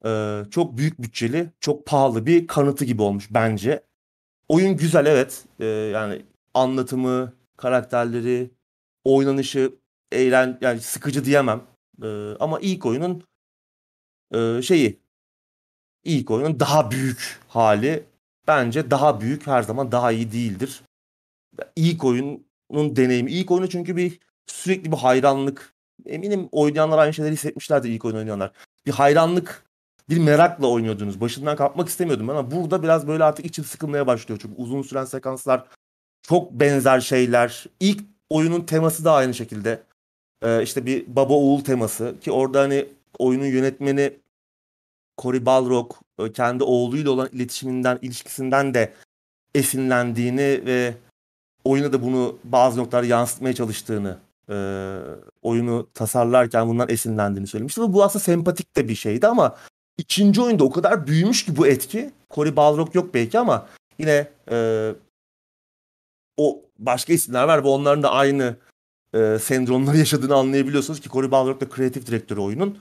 e, 0.05 0.43
çok 0.51 0.77
büyük 0.77 1.03
bütçeli, 1.03 1.51
çok 1.61 1.87
pahalı 1.87 2.27
bir 2.27 2.47
kanıtı 2.47 2.85
gibi 2.85 3.03
olmuş 3.03 3.29
bence. 3.31 3.83
Oyun 4.49 4.77
güzel 4.77 5.07
evet. 5.07 5.45
E, 5.61 5.65
yani 5.67 6.23
anlatımı, 6.55 7.33
karakterleri, 7.57 8.51
oynanışı 9.05 9.75
eğlen 10.13 10.59
yani 10.61 10.81
sıkıcı 10.81 11.25
diyemem. 11.25 11.63
E, 12.03 12.09
ama 12.41 12.61
ilk 12.61 12.87
oyunun 12.87 13.25
e, 14.35 14.63
şeyi 14.63 15.01
ilk 16.05 16.31
oyunun 16.31 16.61
daha 16.61 16.91
büyük 16.91 17.41
hali 17.49 18.05
bence 18.49 18.91
daha 18.91 19.21
büyük 19.21 19.47
her 19.47 19.63
zaman 19.63 19.93
daha 19.93 20.13
iyi 20.13 20.33
değildir. 20.33 20.83
İlk 21.77 22.05
oyunun 22.05 22.47
deneyimi. 22.73 23.31
ilk 23.31 23.51
oyunu 23.51 23.69
çünkü 23.69 23.97
bir 23.97 24.19
sürekli 24.47 24.93
bir 24.93 24.97
hayranlık. 24.97 25.75
Eminim 26.07 26.49
oynayanlar 26.53 26.99
aynı 26.99 27.15
şeyleri 27.15 27.33
hissetmişlerdir 27.33 27.91
ilk 27.91 28.05
oyun 28.05 28.17
oynayanlar. 28.17 28.53
Bir 28.87 28.93
hayranlık, 28.93 29.65
bir 30.09 30.19
merakla 30.19 30.67
oynuyordunuz. 30.67 31.21
Başından 31.21 31.57
kalkmak 31.57 31.89
istemiyordum 31.89 32.31
ama 32.31 32.51
burada 32.51 32.83
biraz 32.83 33.09
böyle 33.09 33.25
artık 33.25 33.47
içim 33.47 33.65
sıkılmaya 33.65 34.07
başlıyor. 34.07 34.41
Çünkü 34.43 34.63
uzun 34.63 34.83
süren 34.83 35.05
sekanslar, 35.05 35.67
çok 36.23 36.53
benzer 36.53 37.01
şeyler. 37.01 37.67
İlk 37.81 38.01
oyunun 38.31 38.61
teması 38.61 39.05
da 39.05 39.13
aynı 39.13 39.35
şekilde. 39.35 39.83
Ee, 40.43 40.63
işte 40.63 40.87
bir 40.87 41.17
baba 41.17 41.35
oğul 41.35 41.65
teması 41.65 42.15
ki 42.21 42.33
orada 42.33 42.61
hani 42.61 42.89
oyunun 43.19 43.45
yönetmeni 43.45 44.13
Cory 45.19 45.47
Balrog 45.47 45.93
kendi 46.35 46.65
oğluyla 46.65 47.11
olan 47.11 47.29
iletişiminden, 47.33 47.99
ilişkisinden 48.03 48.75
de 48.75 48.93
esinlendiğini 49.55 50.63
ve 50.67 50.95
oyuna 51.65 51.93
da 51.93 52.03
bunu 52.03 52.39
bazı 52.45 52.79
noktalarda 52.81 53.07
yansıtmaya 53.07 53.55
çalıştığını, 53.55 54.19
e, 54.51 54.57
oyunu 55.43 55.89
tasarlarken 55.95 56.69
bundan 56.69 56.89
esinlendiğini 56.89 57.47
söylemişti. 57.47 57.81
Bu 57.81 58.05
aslında 58.05 58.25
sempatik 58.25 58.77
de 58.77 58.89
bir 58.89 58.95
şeydi 58.95 59.27
ama 59.27 59.57
ikinci 59.99 60.43
oyunda 60.43 60.65
o 60.65 60.71
kadar 60.71 61.07
büyümüş 61.07 61.45
ki 61.45 61.57
bu 61.57 61.67
etki. 61.67 62.11
Cory 62.31 62.57
Balrog 62.57 62.95
yok 62.95 63.15
belki 63.15 63.39
ama 63.39 63.67
yine 63.99 64.29
e, 64.51 64.91
o 66.37 66.61
başka 66.79 67.13
isimler 67.13 67.45
var 67.45 67.65
ve 67.65 67.69
onların 67.69 68.03
da 68.03 68.11
aynı 68.11 68.57
e, 69.15 69.39
sendromları 69.39 69.99
yaşadığını 69.99 70.35
anlayabiliyorsunuz 70.35 71.01
ki 71.01 71.09
Cory 71.09 71.31
Balrog 71.31 71.61
da 71.61 71.69
kreatif 71.69 72.07
direktörü 72.07 72.41
oyunun 72.41 72.79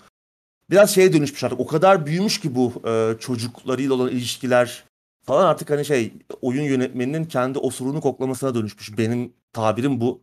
biraz 0.69 0.95
şeye 0.95 1.13
dönüşmüş 1.13 1.43
artık. 1.43 1.59
O 1.59 1.67
kadar 1.67 2.05
büyümüş 2.05 2.39
ki 2.39 2.55
bu 2.55 2.73
e, 2.87 3.15
çocuklarıyla 3.19 3.93
olan 3.93 4.09
ilişkiler 4.09 4.83
falan 5.23 5.45
artık 5.45 5.69
hani 5.69 5.85
şey 5.85 6.13
oyun 6.41 6.63
yönetmeninin 6.63 7.25
kendi 7.25 7.59
osurunu 7.59 8.01
koklamasına 8.01 8.55
dönüşmüş. 8.55 8.97
Benim 8.97 9.33
tabirim 9.53 10.01
bu. 10.01 10.21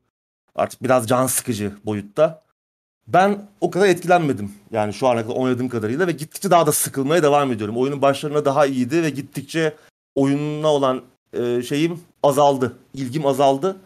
Artık 0.55 0.83
biraz 0.83 1.09
can 1.09 1.27
sıkıcı 1.27 1.73
boyutta. 1.85 2.43
Ben 3.07 3.49
o 3.61 3.71
kadar 3.71 3.87
etkilenmedim. 3.87 4.53
Yani 4.71 4.95
şu 4.95 5.09
ana 5.09 5.23
kadar 5.23 5.35
oynadığım 5.35 5.69
kadarıyla 5.69 6.07
ve 6.07 6.13
gittikçe 6.13 6.51
daha 6.51 6.67
da 6.67 6.73
sıkılmaya 6.73 7.23
devam 7.23 7.53
ediyorum. 7.53 7.77
Oyunun 7.77 8.03
başlarına 8.03 8.45
daha 8.45 8.67
iyiydi 8.67 9.03
ve 9.03 9.11
gittikçe 9.11 9.75
oyununa 10.15 10.69
olan 10.69 11.03
e, 11.33 11.63
şeyim 11.63 12.01
azaldı. 12.23 12.77
ilgim 12.95 13.27
azaldı. 13.27 13.77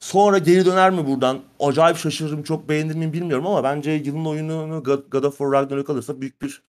Sonra 0.00 0.38
geri 0.38 0.64
döner 0.64 0.90
mi 0.90 1.06
buradan? 1.06 1.40
Acayip 1.60 1.96
şaşırırım. 1.96 2.42
Çok 2.42 2.68
beğenir 2.68 2.94
miyim 2.94 3.12
bilmiyorum 3.12 3.46
ama 3.46 3.64
bence 3.64 3.90
yılın 3.90 4.24
oyununu 4.24 4.82
God, 5.10 5.24
of 5.24 5.38
War 5.38 5.52
Ragnarok 5.52 5.90
alırsa 5.90 6.20
büyük 6.20 6.42
bir 6.42 6.62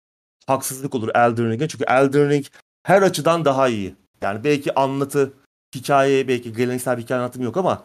haksızlık 0.47 0.95
olur 0.95 1.09
Elden 1.09 1.49
Ring'e. 1.51 1.67
Çünkü 1.67 1.86
Elden 1.88 2.30
Ring 2.30 2.45
her 2.84 3.01
açıdan 3.01 3.45
daha 3.45 3.67
iyi. 3.67 3.95
Yani 4.21 4.43
belki 4.43 4.75
anlatı, 4.75 5.34
hikaye, 5.75 6.27
belki 6.27 6.53
geleneksel 6.53 6.97
bir 6.97 7.03
hikaye 7.03 7.19
anlatım 7.19 7.43
yok 7.43 7.57
ama 7.57 7.84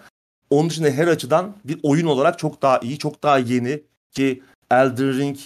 onun 0.50 0.70
dışında 0.70 0.88
her 0.88 1.08
açıdan 1.08 1.56
bir 1.64 1.80
oyun 1.82 2.06
olarak 2.06 2.38
çok 2.38 2.62
daha 2.62 2.78
iyi, 2.78 2.98
çok 2.98 3.22
daha 3.22 3.38
yeni 3.38 3.82
ki 4.12 4.42
Elden 4.70 5.18
Ring 5.18 5.38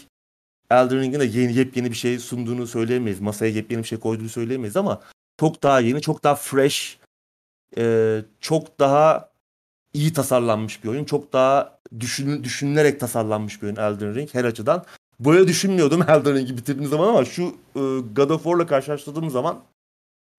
Elden 0.70 1.00
Ring'in 1.00 1.20
de 1.20 1.24
yeni 1.24 1.54
yepyeni 1.54 1.90
bir 1.90 1.96
şey 1.96 2.18
sunduğunu 2.18 2.66
söyleyemeyiz. 2.66 3.20
Masaya 3.20 3.52
yepyeni 3.52 3.82
bir 3.82 3.88
şey 3.88 3.98
koyduğunu 3.98 4.28
söyleyemeyiz 4.28 4.76
ama 4.76 5.00
çok 5.40 5.62
daha 5.62 5.80
yeni, 5.80 6.00
çok 6.00 6.24
daha 6.24 6.34
fresh, 6.34 6.98
çok 8.40 8.80
daha 8.80 9.30
iyi 9.94 10.12
tasarlanmış 10.12 10.84
bir 10.84 10.88
oyun. 10.88 11.04
Çok 11.04 11.32
daha 11.32 11.78
düşün, 12.00 12.44
düşünülerek 12.44 13.00
tasarlanmış 13.00 13.62
bir 13.62 13.66
oyun 13.66 13.76
Elden 13.76 14.14
Ring 14.14 14.28
her 14.32 14.44
açıdan. 14.44 14.84
Böyle 15.20 15.48
düşünmüyordum 15.48 16.02
Elden 16.08 16.34
Ring'i 16.34 16.56
bitirdiğim 16.56 16.90
zaman 16.90 17.08
ama 17.08 17.24
şu 17.24 17.42
e, 17.76 17.80
God 18.16 18.30
of 18.30 18.42
War'la 18.42 18.66
karşılaştırdığım 18.66 19.30
zaman 19.30 19.64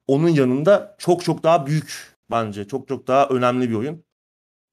onun 0.08 0.30
yanında 0.30 0.96
çok 0.98 1.24
çok 1.24 1.44
daha 1.44 1.68
büyük 1.68 2.16
bence. 2.32 2.68
Çok 2.68 2.88
çok 2.88 3.08
daha 3.08 3.28
önemli 3.28 3.70
bir 3.70 3.76
oyun. 3.76 4.04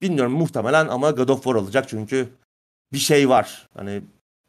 Bilmiyorum 0.02 0.32
muhtemelen 0.32 0.88
ama 0.88 1.10
God 1.10 1.28
of 1.28 1.42
War 1.44 1.54
alacak 1.54 1.88
çünkü 1.88 2.28
bir 2.92 2.98
şey 2.98 3.28
var. 3.28 3.68
Hani 3.74 4.02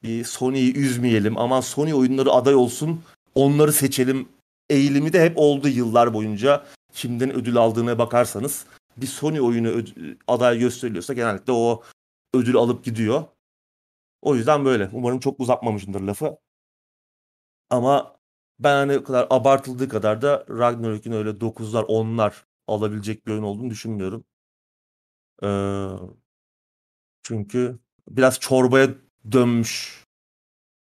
bir 0.04 0.24
Sony'yi 0.24 0.74
üzmeyelim 0.78 1.38
ama 1.38 1.62
Sony 1.62 1.94
oyunları 1.94 2.32
aday 2.32 2.56
olsun 2.56 3.02
onları 3.36 3.74
seçelim 3.74 4.30
eğilimi 4.70 5.14
de 5.14 5.24
hep 5.24 5.34
oldu 5.38 5.68
yıllar 5.68 6.14
boyunca. 6.14 6.64
Kimden 6.94 7.34
ödül 7.34 7.58
aldığına 7.58 7.98
bakarsanız 7.98 8.66
bir 8.98 9.08
Sony 9.08 9.42
oyunu 9.42 9.84
aday 10.28 10.60
gösteriliyorsa 10.60 11.14
genellikle 11.14 11.54
o 11.54 11.84
ödül 12.34 12.56
alıp 12.56 12.84
gidiyor. 12.84 13.24
O 14.22 14.36
yüzden 14.36 14.66
böyle. 14.66 14.90
Umarım 14.94 15.20
çok 15.20 15.40
uzatmamışımdır 15.40 16.02
lafı. 16.02 16.38
Ama 17.70 18.20
ben 18.60 18.76
hani 18.76 18.98
o 18.98 19.04
kadar 19.04 19.28
abartıldığı 19.30 19.90
kadar 19.90 20.22
da 20.22 20.46
Ragnarok'un 20.50 21.12
öyle 21.12 21.30
9'lar 21.42 21.84
10'lar 21.84 22.34
alabilecek 22.68 23.28
bir 23.28 23.32
oyun 23.32 23.44
olduğunu 23.44 23.70
düşünmüyorum. 23.70 24.26
Ee, 25.44 25.48
çünkü 27.24 27.80
biraz 28.10 28.40
çorbaya 28.40 28.90
dönmüş. 29.32 30.04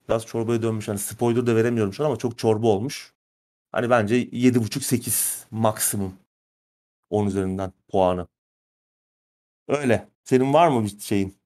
Biraz 0.08 0.26
çorbaya 0.26 0.62
dönmüş. 0.62 0.88
Hani 0.88 0.98
spoiler 0.98 1.46
da 1.46 1.56
veremiyorum 1.56 1.92
şu 1.92 2.04
an 2.04 2.06
ama 2.08 2.16
çok 2.18 2.38
çorba 2.38 2.66
olmuş. 2.66 3.14
Hani 3.72 3.90
bence 3.90 4.16
7.5-8 4.22 5.46
maksimum. 5.50 6.14
10 7.10 7.26
üzerinden 7.26 7.72
puanı. 7.88 8.26
Öyle. 9.68 10.08
Senin 10.24 10.52
var 10.52 10.68
mı 10.68 10.84
bir 10.84 10.98
şeyin? 11.00 11.38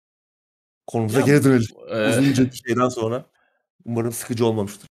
Konumuza 0.86 1.20
geri 1.20 1.44
dönelim. 1.44 1.66
e, 1.88 2.08
Uzunca 2.08 2.44
bir 2.44 2.62
şeyden 2.66 2.88
sonra. 2.88 3.26
Umarım 3.84 4.12
sıkıcı 4.12 4.46
olmamıştır. 4.46 4.88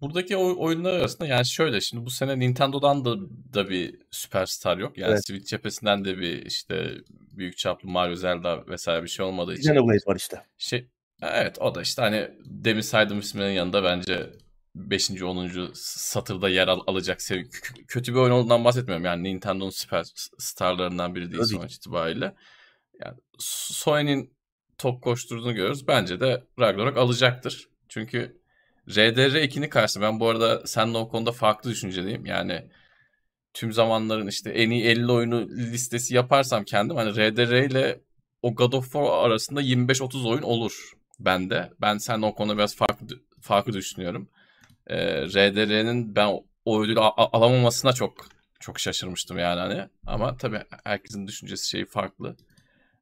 buradaki 0.00 0.36
oy- 0.36 0.54
oyunlar 0.58 0.92
arasında 0.94 1.26
yani 1.26 1.46
şöyle 1.46 1.80
şimdi 1.80 2.04
bu 2.06 2.10
sene 2.10 2.38
Nintendo'dan 2.38 3.04
da 3.04 3.16
da 3.54 3.68
bir 3.70 4.00
süperstar 4.10 4.78
yok. 4.78 4.98
Yani 4.98 5.10
Evet. 5.10 5.26
Switch 5.26 5.46
cephesinden 5.50 6.04
de 6.04 6.18
bir 6.18 6.46
işte 6.46 6.94
büyük 7.08 7.56
çaplı 7.58 7.88
Mario, 7.88 8.14
Zelda 8.14 8.66
vesaire 8.66 9.02
bir 9.02 9.08
şey 9.08 9.26
olmadığı 9.26 9.52
için. 9.52 9.62
Xenoblade 9.62 9.98
var 10.06 10.16
işte. 10.16 10.42
Şey 10.58 10.88
evet 11.22 11.58
o 11.60 11.74
da 11.74 11.82
işte 11.82 12.02
hani 12.02 12.30
demin 12.44 12.80
saydığım 12.80 13.18
isimlerin 13.18 13.52
yanında 13.54 13.84
bence 13.84 14.30
5. 14.76 15.22
10. 15.22 15.70
satırda 15.74 16.48
yer 16.48 16.68
al- 16.68 16.82
alacak 16.86 17.20
kö- 17.20 17.84
kötü 17.86 18.12
bir 18.14 18.18
oyun 18.18 18.32
olduğundan 18.32 18.64
bahsetmiyorum. 18.64 19.04
Yani 19.04 19.22
Nintendo'nun 19.22 19.70
süper 19.70 20.06
starlarından 20.38 21.14
biri 21.14 21.32
değil 21.32 21.44
sonuç 21.44 21.74
itibariyle. 21.74 22.34
Yani 23.04 23.18
Sony'nin 23.38 24.34
top 24.78 25.02
koşturduğunu 25.02 25.54
görüyoruz. 25.54 25.88
Bence 25.88 26.20
de 26.20 26.44
Ragnarok 26.60 26.96
alacaktır. 26.96 27.68
Çünkü 27.88 28.40
RDR 28.88 29.42
2'nin 29.44 29.68
karşısında 29.68 30.04
ben 30.04 30.20
bu 30.20 30.28
arada 30.28 30.66
seninle 30.66 30.98
o 30.98 31.08
konuda 31.08 31.32
farklı 31.32 31.70
düşünceliyim. 31.70 32.26
Yani 32.26 32.66
tüm 33.54 33.72
zamanların 33.72 34.26
işte 34.26 34.50
en 34.50 34.70
iyi 34.70 34.84
50 34.84 35.12
oyunu 35.12 35.48
listesi 35.48 36.14
yaparsam 36.14 36.64
kendim 36.64 36.96
hani 36.96 37.10
RDR 37.16 37.66
ile 37.66 38.00
o 38.42 38.54
God 38.54 38.72
of 38.72 38.84
War 38.84 39.24
arasında 39.24 39.62
25-30 39.62 40.28
oyun 40.28 40.42
olur 40.42 40.92
bende. 41.20 41.70
Ben 41.80 41.98
seninle 41.98 42.26
o 42.26 42.34
konuda 42.34 42.56
biraz 42.56 42.76
farklı 42.76 43.06
farklı 43.40 43.72
düşünüyorum. 43.72 44.28
Ee, 44.86 45.22
RDR'nin 45.26 46.16
ben 46.16 46.40
o 46.64 46.82
ödülü 46.82 47.00
alamamasına 47.00 47.92
çok 47.92 48.28
çok 48.60 48.80
şaşırmıştım 48.80 49.38
yani 49.38 49.60
hani. 49.60 49.88
Ama 50.06 50.36
tabii 50.36 50.62
herkesin 50.84 51.26
düşüncesi 51.26 51.68
şeyi 51.68 51.86
farklı. 51.86 52.36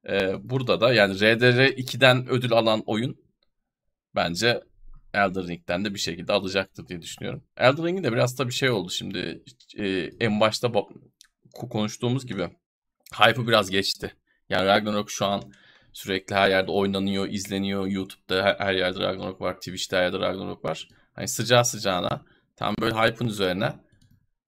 Ee, 0.09 0.33
burada 0.51 0.81
da 0.81 0.93
yani 0.95 1.15
RDR 1.15 1.69
2'den 1.69 2.29
ödül 2.29 2.53
alan 2.53 2.83
oyun 2.87 3.17
bence 4.15 4.61
Elden 5.15 5.49
Ring'den 5.49 5.85
de 5.85 5.95
bir 5.95 5.99
şekilde 5.99 6.33
alacaktır 6.33 6.89
diye 6.89 7.03
düşünüyorum. 7.03 7.45
Elden 7.57 7.87
Ring'in 7.87 8.05
de 8.05 8.13
biraz 8.13 8.39
da 8.39 8.49
bir 8.49 8.53
şey 8.53 8.71
oldu 8.71 8.91
şimdi. 8.91 9.43
Ee, 9.79 10.11
en 10.21 10.41
başta 10.41 10.69
ba- 10.69 10.89
ko- 11.55 11.69
konuştuğumuz 11.69 12.27
gibi 12.27 12.49
hype'ı 13.15 13.49
biraz 13.49 13.71
geçti. 13.71 14.15
Yani 14.49 14.67
Ragnarok 14.67 15.11
şu 15.11 15.27
an 15.27 15.43
Sürekli 15.95 16.35
her 16.37 16.51
yerde 16.51 16.71
oynanıyor, 16.71 17.29
izleniyor. 17.29 17.87
YouTube'da 17.87 18.43
her, 18.43 18.57
her 18.59 18.75
yerde 18.75 19.01
Ragnarok 19.01 19.41
var. 19.41 19.55
Twitch'te 19.55 19.97
her 19.97 20.03
yerde 20.03 20.19
Ragnarok 20.19 20.65
var. 20.65 20.89
Hani 21.15 21.29
sıcağı 21.29 21.65
sıcağına 21.65 22.25
tam 22.57 22.75
böyle 22.81 22.95
hype'ın 22.95 23.29
üzerine 23.29 23.73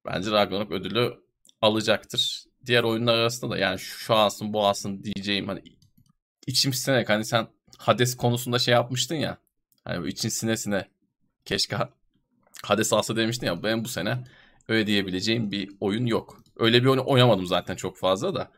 bence 0.07 0.31
Ragnarok 0.31 0.73
ödülü 0.73 1.15
alacaktır. 1.63 2.45
Diğer 2.67 2.85
oyunlar 2.85 3.15
arasında 3.15 3.51
da 3.51 3.59
yani 3.59 3.79
şu 3.79 4.15
alsın 4.15 4.53
bu 4.53 4.67
alsın 4.67 5.05
diyeceğim 5.05 5.49
hani 5.49 5.63
içim 6.47 6.73
sinerek 6.73 7.09
hani 7.09 7.25
sen 7.25 7.49
Hades 7.79 8.17
konusunda 8.17 8.59
şey 8.59 8.75
yapmıştın 8.75 9.15
ya. 9.15 9.39
Hani 9.85 10.09
için 10.09 10.29
sine 10.29 10.89
keşke 11.45 11.77
Hades 12.63 12.93
alsa 12.93 13.17
demiştin 13.17 13.47
ya 13.47 13.63
ben 13.63 13.85
bu 13.85 13.89
sene 13.89 14.25
öyle 14.69 14.87
diyebileceğim 14.87 15.51
bir 15.51 15.71
oyun 15.81 16.07
yok. 16.07 16.43
Öyle 16.57 16.83
bir 16.83 16.87
oyun 16.87 17.01
oynamadım 17.01 17.47
zaten 17.47 17.77
çok 17.77 17.99
fazla 17.99 18.35
da. 18.35 18.51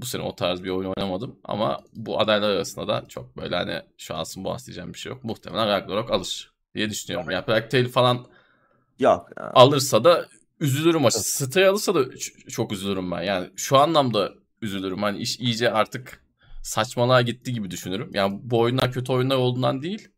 Bu 0.00 0.06
sene 0.06 0.22
o 0.22 0.36
tarz 0.36 0.64
bir 0.64 0.70
oyun 0.70 0.92
oynamadım 0.96 1.38
ama 1.44 1.80
bu 1.92 2.20
adaylar 2.20 2.50
arasında 2.50 2.88
da 2.88 3.04
çok 3.08 3.36
böyle 3.36 3.56
hani 3.56 3.82
şu 3.98 4.14
ansın 4.14 4.44
bu 4.44 4.56
diyeceğim 4.66 4.94
bir 4.94 4.98
şey 4.98 5.12
yok. 5.12 5.24
Muhtemelen 5.24 5.68
Ragnarok 5.68 6.10
alır 6.10 6.52
diye 6.74 6.90
düşünüyorum. 6.90 7.30
Yani 7.30 7.44
Plague 7.44 7.68
Tale 7.68 7.88
falan 7.88 8.26
Yok. 8.98 9.30
alırsa 9.36 10.04
da 10.04 10.28
üzülürüm 10.60 11.06
açıkçası. 11.06 11.46
Stray 11.46 11.66
alırsa 11.66 11.94
da 11.94 12.04
çok 12.48 12.72
üzülürüm 12.72 13.10
ben. 13.10 13.22
Yani 13.22 13.50
şu 13.56 13.78
anlamda 13.78 14.32
üzülürüm. 14.62 15.02
Hani 15.02 15.18
iş 15.18 15.40
iyice 15.40 15.72
artık 15.72 16.24
saçmalığa 16.62 17.22
gitti 17.22 17.52
gibi 17.52 17.70
düşünürüm. 17.70 18.10
Yani 18.14 18.38
bu 18.42 18.58
oyunlar 18.60 18.92
kötü 18.92 19.12
oyunlar 19.12 19.36
olduğundan 19.36 19.82
değil. 19.82 20.08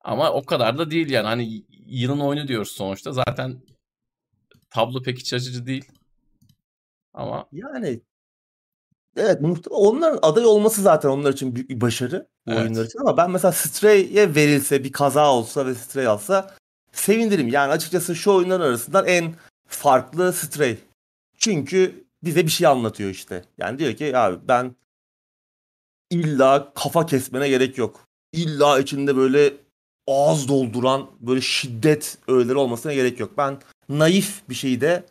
Ama 0.00 0.32
o 0.32 0.44
kadar 0.44 0.78
da 0.78 0.90
değil 0.90 1.10
yani. 1.10 1.26
Hani 1.26 1.64
yılın 1.86 2.20
oyunu 2.20 2.48
diyoruz 2.48 2.70
sonuçta. 2.70 3.12
Zaten 3.12 3.62
tablo 4.70 5.02
pek 5.02 5.18
iç 5.18 5.34
açıcı 5.34 5.66
değil. 5.66 5.84
Ama 7.14 7.48
yani 7.52 8.00
evet 9.16 9.40
onların 9.70 10.18
aday 10.22 10.46
olması 10.46 10.82
zaten 10.82 11.08
onlar 11.08 11.32
için 11.32 11.54
büyük 11.54 11.70
bir 11.70 11.80
başarı 11.80 12.26
bu 12.46 12.50
evet. 12.52 12.62
oyunlar 12.62 12.84
için 12.84 12.98
ama 12.98 13.16
ben 13.16 13.30
mesela 13.30 13.52
Stray'e 13.52 14.34
verilse 14.34 14.84
bir 14.84 14.92
kaza 14.92 15.32
olsa 15.32 15.66
ve 15.66 15.74
Stray 15.74 16.06
alsa 16.06 16.54
sevinirim. 16.92 17.48
Yani 17.48 17.72
açıkçası 17.72 18.16
şu 18.16 18.32
oyunlar 18.32 18.60
arasından 18.60 19.06
en 19.06 19.34
farklı 19.68 20.32
Stray. 20.32 20.78
Çünkü 21.38 22.04
bize 22.22 22.44
bir 22.44 22.50
şey 22.50 22.66
anlatıyor 22.66 23.10
işte. 23.10 23.44
Yani 23.58 23.78
diyor 23.78 23.92
ki 23.94 24.16
abi 24.16 24.38
ben 24.48 24.74
illa 26.10 26.72
kafa 26.74 27.06
kesmene 27.06 27.48
gerek 27.48 27.78
yok. 27.78 28.00
İlla 28.32 28.78
içinde 28.78 29.16
böyle 29.16 29.52
ağız 30.06 30.48
dolduran 30.48 31.10
böyle 31.20 31.40
şiddet 31.40 32.18
öğeleri 32.28 32.56
olmasına 32.56 32.94
gerek 32.94 33.20
yok. 33.20 33.32
Ben 33.38 33.58
naif 33.88 34.48
bir 34.48 34.54
şeyde 34.54 35.04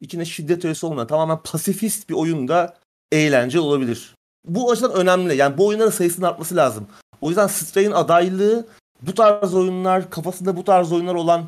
içinde 0.00 0.24
şiddet 0.24 0.64
öğesi 0.64 0.86
olmayan 0.86 1.06
tamamen 1.06 1.42
pasifist 1.42 2.08
bir 2.08 2.14
oyunda 2.14 2.76
eğlence 3.12 3.60
olabilir. 3.60 4.14
Bu 4.44 4.70
açıdan 4.70 4.92
önemli. 4.92 5.36
Yani 5.36 5.58
bu 5.58 5.66
oyunların 5.66 5.90
sayısının 5.90 6.26
artması 6.26 6.56
lazım. 6.56 6.86
O 7.20 7.28
yüzden 7.28 7.46
Stray'in 7.46 7.92
adaylığı 7.92 8.66
bu 9.02 9.14
tarz 9.14 9.54
oyunlar, 9.54 10.10
kafasında 10.10 10.56
bu 10.56 10.64
tarz 10.64 10.92
oyunlar 10.92 11.14
olan 11.14 11.44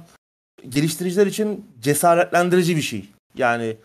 geliştiriciler 0.68 1.26
için 1.26 1.66
cesaretlendirici 1.80 2.76
bir 2.76 2.82
şey. 2.82 3.08
Yani 3.34 3.76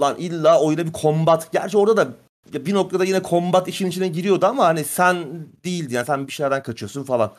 lan 0.00 0.16
illa 0.18 0.60
oyuna 0.60 0.86
bir 0.86 0.92
kombat. 0.92 1.52
Gerçi 1.52 1.78
orada 1.78 1.96
da 1.96 2.08
bir 2.66 2.74
noktada 2.74 3.04
yine 3.04 3.22
kombat 3.22 3.68
işin 3.68 3.86
içine 3.86 4.08
giriyordu 4.08 4.46
ama 4.46 4.64
hani 4.64 4.84
sen 4.84 5.46
değildi 5.64 5.94
yani 5.94 6.06
sen 6.06 6.26
bir 6.26 6.32
şeylerden 6.32 6.62
kaçıyorsun 6.62 7.04
falan. 7.04 7.32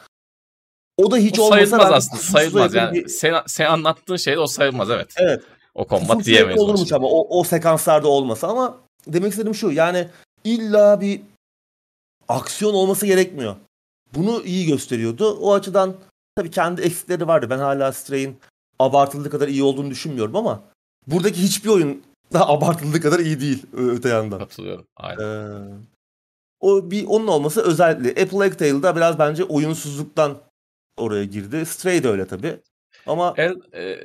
O 0.98 1.12
da 1.12 1.18
hiç 1.18 1.40
o 1.40 1.44
olmasa 1.44 1.66
sayılmaz 1.66 1.92
aslında. 1.92 2.22
Sayılmaz 2.22 2.74
yani. 2.74 2.96
Bir... 2.96 3.08
Sen, 3.08 3.36
sen 3.48 3.66
anlattığın 3.66 4.16
şey 4.16 4.36
de 4.36 4.40
o 4.40 4.48
sayılmaz 4.48 4.90
evet. 4.90 5.14
Evet. 5.18 5.44
O 5.76 5.88
kombat 5.88 6.26
diyemeyiz. 6.26 6.62
Olurmuş 6.62 6.94
ama 6.94 7.08
o, 7.08 7.40
o 7.40 7.44
sekanslarda 7.44 8.08
olmasa 8.08 8.48
ama 8.48 8.78
demek 9.08 9.32
istediğim 9.32 9.56
şu 9.56 9.72
yani 9.72 10.08
illa 10.44 11.02
bir 11.02 11.22
aksiyon 12.28 12.74
olması 12.74 13.06
gerekmiyor. 13.06 13.56
Bunu 14.14 14.44
iyi 14.44 14.66
gösteriyordu. 14.66 15.38
O 15.42 15.54
açıdan 15.54 15.96
tabii 16.36 16.52
kendi 16.52 16.82
eksikleri 16.82 17.28
vardı. 17.28 17.48
Ben 17.50 17.58
hala 17.58 17.94
Stray'in 17.94 18.38
abartıldığı 18.80 19.30
kadar 19.30 19.48
iyi 19.48 19.64
olduğunu 19.64 19.90
düşünmüyorum 19.90 20.36
ama 20.36 20.62
buradaki 21.08 21.42
hiçbir 21.42 21.70
oyun 21.70 22.04
daha 22.34 22.48
abartıldığı 22.54 23.02
kadar 23.02 23.20
iyi 23.20 23.40
değil 23.40 23.66
öte 23.74 24.10
yandan. 24.10 24.40
Katılıyorum. 24.40 24.86
Aynen. 24.98 25.24
Ee, 25.24 25.62
o 26.60 26.92
bir 26.92 27.06
onun 27.06 27.28
olması 27.28 27.62
özellikle. 27.62 28.24
Apple 28.24 28.58
Tale'da 28.58 28.96
biraz 28.96 29.20
bence 29.20 29.44
oyunsuzluktan 29.44 30.38
oraya 30.98 31.26
girdi. 31.26 31.66
Stray 31.66 32.04
de 32.04 32.10
öyle 32.10 32.28
tabii. 32.28 32.60
Ama 33.08 33.34
El, 33.38 33.56
e, 33.74 34.00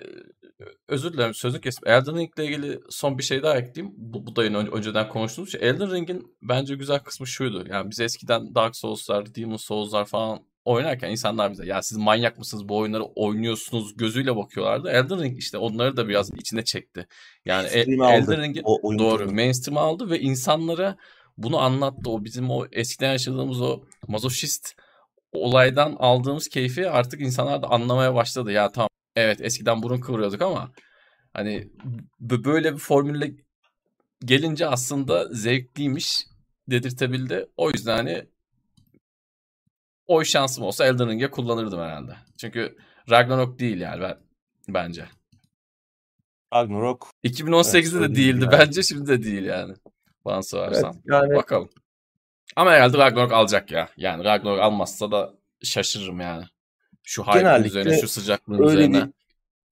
özür 0.88 1.12
dilerim 1.12 1.34
sözünü 1.34 1.60
kestim. 1.60 1.88
Elden 1.88 2.16
Ring 2.16 2.30
ile 2.38 2.44
ilgili 2.44 2.80
son 2.90 3.18
bir 3.18 3.22
şey 3.22 3.42
daha 3.42 3.58
ekleyeyim. 3.58 3.94
Bu, 3.98 4.26
bu 4.26 4.36
da 4.36 4.44
yine 4.44 4.56
önceden 4.56 5.08
konuştuğumuz 5.08 5.52
şey. 5.52 5.68
Elden 5.68 5.94
Ring'in 5.94 6.36
bence 6.42 6.74
güzel 6.74 6.98
kısmı 6.98 7.26
şuydu. 7.26 7.64
Yani 7.70 7.90
biz 7.90 8.00
eskiden 8.00 8.54
Dark 8.54 8.76
Souls'lar, 8.76 9.34
Demon 9.34 9.56
Souls'lar 9.56 10.04
falan 10.04 10.40
oynarken 10.64 11.10
insanlar 11.10 11.52
bize 11.52 11.66
ya 11.66 11.82
siz 11.82 11.98
manyak 11.98 12.38
mısınız 12.38 12.68
bu 12.68 12.76
oyunları 12.76 13.04
oynuyorsunuz 13.04 13.96
gözüyle 13.96 14.36
bakıyorlardı. 14.36 14.88
Elden 14.90 15.22
Ring 15.22 15.38
işte 15.38 15.58
onları 15.58 15.96
da 15.96 16.08
biraz 16.08 16.30
içine 16.38 16.64
çekti. 16.64 17.06
Yani 17.44 17.68
e, 17.68 17.80
Elden 17.80 18.42
Ring'i 18.42 18.62
doğru 18.98 19.32
mainstream 19.32 19.78
aldı 19.78 20.10
ve 20.10 20.20
insanlara 20.20 20.96
bunu 21.36 21.58
anlattı. 21.58 22.10
O 22.10 22.24
bizim 22.24 22.50
o 22.50 22.66
eskiden 22.72 23.12
yaşadığımız 23.12 23.60
o 23.62 23.80
mazoşist 24.08 24.74
olaydan 25.32 25.96
aldığımız 25.98 26.48
keyfi 26.48 26.90
artık 26.90 27.20
insanlar 27.20 27.62
da 27.62 27.70
anlamaya 27.70 28.14
başladı. 28.14 28.52
Ya 28.52 28.72
tamam 28.72 28.88
evet 29.16 29.40
eskiden 29.40 29.82
burun 29.82 30.00
kıvırıyorduk 30.00 30.42
ama 30.42 30.72
hani 31.32 31.70
böyle 32.20 32.72
bir 32.72 32.78
formülle 32.78 33.34
gelince 34.24 34.66
aslında 34.66 35.28
zevkliymiş 35.34 36.26
dedirtebildi. 36.68 37.46
O 37.56 37.70
yüzden 37.70 37.96
hani 37.96 38.26
oy 40.06 40.24
şansım 40.24 40.64
olsa 40.64 40.86
Elden 40.86 41.08
Ring'e 41.08 41.30
kullanırdım 41.30 41.80
herhalde. 41.80 42.16
Çünkü 42.40 42.76
Ragnarok 43.10 43.58
değil 43.58 43.80
yani 43.80 44.02
ben 44.02 44.18
bence. 44.68 45.08
Ragnarok 46.54 47.10
2018'de 47.24 47.98
evet, 47.98 48.10
de 48.10 48.14
değildi 48.14 48.44
yani. 48.44 48.52
bence 48.52 48.82
şimdi 48.82 49.06
de 49.06 49.22
değil 49.22 49.44
yani. 49.44 49.74
Bana 50.24 50.42
sorarsan. 50.42 50.94
Evet, 50.94 51.04
yani... 51.06 51.34
Bakalım. 51.34 51.70
Ama 52.56 52.72
herhalde 52.72 52.98
Ragnarok 52.98 53.32
alacak 53.32 53.70
ya. 53.70 53.88
Yani 53.96 54.24
Ragnarok 54.24 54.60
almazsa 54.60 55.10
da 55.10 55.34
şaşırırım 55.62 56.20
yani. 56.20 56.44
Şu 57.08 57.22
hype'ın 57.22 57.64
üzerine, 57.64 58.00
şu 58.00 58.08
sıcaklığın 58.08 58.58
öyle 58.58 58.80
üzerine. 58.80 59.04
Bir, 59.06 59.10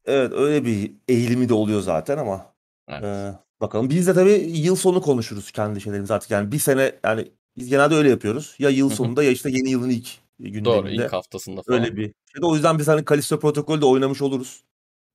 evet 0.04 0.32
öyle 0.32 0.64
bir 0.64 0.92
eğilimi 1.08 1.48
de 1.48 1.54
oluyor 1.54 1.80
zaten 1.80 2.18
ama. 2.18 2.54
Evet. 2.88 3.04
E, 3.04 3.34
bakalım. 3.60 3.90
Biz 3.90 4.06
de 4.06 4.14
tabii 4.14 4.32
yıl 4.54 4.76
sonu 4.76 5.02
konuşuruz 5.02 5.50
kendi 5.50 5.80
şeylerimiz 5.80 6.10
artık. 6.10 6.30
Yani 6.30 6.52
bir 6.52 6.58
sene 6.58 6.92
yani 7.04 7.28
biz 7.58 7.68
genelde 7.68 7.94
öyle 7.94 8.10
yapıyoruz. 8.10 8.56
Ya 8.58 8.70
yıl 8.70 8.90
sonunda 8.90 9.22
ya 9.22 9.30
işte 9.30 9.50
yeni 9.50 9.70
yılın 9.70 9.90
ilk 9.90 10.08
gündeminde. 10.38 10.64
Doğru 10.64 10.88
ilk 10.88 11.12
haftasında 11.12 11.62
falan. 11.62 11.80
Öyle 11.80 11.96
bir 11.96 12.02
şey. 12.02 12.12
O 12.42 12.54
yüzden 12.54 12.78
biz 12.78 12.88
hani 12.88 13.04
Kalisto 13.04 13.40
Protokol'de 13.40 13.86
oynamış 13.86 14.22
oluruz. 14.22 14.64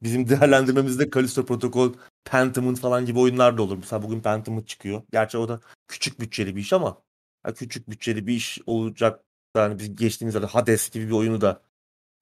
Bizim 0.04 0.30
değerlendirmemizde 0.30 1.10
Kalisto 1.10 1.46
Protokol, 1.46 1.94
Pentiment 2.26 2.80
falan 2.80 3.06
gibi 3.06 3.20
oyunlar 3.20 3.58
da 3.58 3.62
olur. 3.62 3.78
Mesela 3.78 4.04
bugün 4.04 4.22
Pentiment 4.22 4.68
çıkıyor. 4.68 5.02
Gerçi 5.12 5.38
o 5.38 5.50
da 5.50 5.60
küçük 5.88 6.20
bütçeli 6.20 6.56
bir 6.56 6.62
iş 6.62 6.74
ama 6.74 7.02
yani 7.46 7.56
küçük 7.56 7.90
bütçeli 7.90 8.28
bir 8.28 8.34
iş 8.34 8.60
olacak. 8.66 9.24
Yani 9.58 9.80
biz 9.80 9.96
geçtiğimiz 9.96 10.36
yılda 10.36 10.48
Hades 10.48 10.90
gibi 10.90 11.08
bir 11.08 11.12
oyunu 11.12 11.42
da 11.42 11.62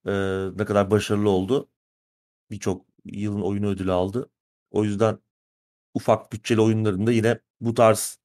e, 0.08 0.12
ne 0.56 0.64
kadar 0.64 0.90
başarılı 0.90 1.30
oldu. 1.30 1.68
Birçok 2.50 2.86
yılın 3.04 3.42
oyunu 3.42 3.68
ödülü 3.68 3.92
aldı. 3.92 4.30
O 4.70 4.84
yüzden 4.84 5.18
ufak 5.94 6.32
bütçeli 6.32 6.60
oyunlarında 6.60 7.12
yine 7.12 7.40
bu 7.60 7.74
tarz 7.74 8.18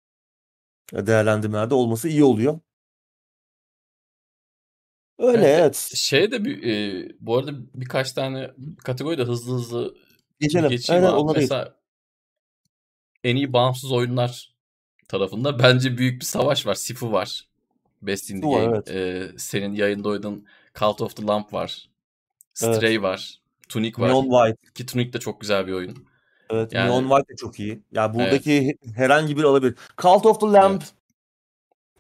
değerlendirmelerde 0.94 1.74
olması 1.74 2.10
iyi 2.10 2.24
oluyor. 2.24 2.60
Öyle 5.20 5.38
evet. 5.38 5.60
evet. 5.60 5.76
Şey 5.96 6.32
de 6.32 6.46
bir 6.46 6.64
e, 6.64 7.10
bu 7.20 7.38
arada 7.38 7.52
birkaç 7.74 8.12
tane 8.14 8.52
kategori 8.84 9.18
de 9.18 9.24
hızlı 9.24 9.54
hızlı 9.54 9.96
Geçelim. 10.40 10.70
geçeyim 10.70 11.04
Aynen, 11.06 11.18
abi. 11.18 11.40
Mesela 11.40 11.66
değil. 11.66 11.76
en 13.24 13.36
iyi 13.36 13.54
bağımsız 13.54 13.92
oyunlar 13.92 14.56
tarafında 15.08 15.60
bence 15.60 15.98
büyük 15.98 16.22
bir 16.22 16.26
savaş 16.26 16.66
var. 16.66 16.76
Sifu 16.76 17.12
var. 17.12 17.48
Best 18.02 18.30
in 18.30 18.42
the 18.42 18.48
Game. 18.48 18.64
Evet. 18.64 18.92
Ee, 18.92 19.32
senin 19.38 19.74
yayında 19.74 20.10
oynadığın 20.10 20.48
Cult 20.80 21.02
of 21.02 21.16
the 21.16 21.28
Lamp 21.28 21.54
var. 21.54 21.90
Stray 22.54 22.94
evet. 22.94 23.04
var. 23.04 23.40
Tunic 23.70 24.02
var. 24.02 24.10
Neon 24.10 24.24
White. 24.24 24.72
Ki 24.74 24.86
Tunic 24.86 25.14
de 25.14 25.20
çok 25.20 25.42
güzel 25.42 25.68
bir 25.68 25.74
oyun. 25.74 26.06
Evet 26.50 26.74
yani, 26.74 26.90
Neon 26.90 27.04
White 27.04 27.34
de 27.34 27.36
çok 27.36 27.60
iyi. 27.60 27.70
Ya 27.70 27.78
yani 27.92 28.14
buradaki 28.14 28.52
evet. 28.54 28.98
herhangi 28.98 29.38
bir 29.38 29.44
alabilir. 29.44 29.76
Cult 29.98 30.26
of 30.26 30.42
the 30.42 30.48
Lamp 30.48 30.82
evet. 30.84 30.94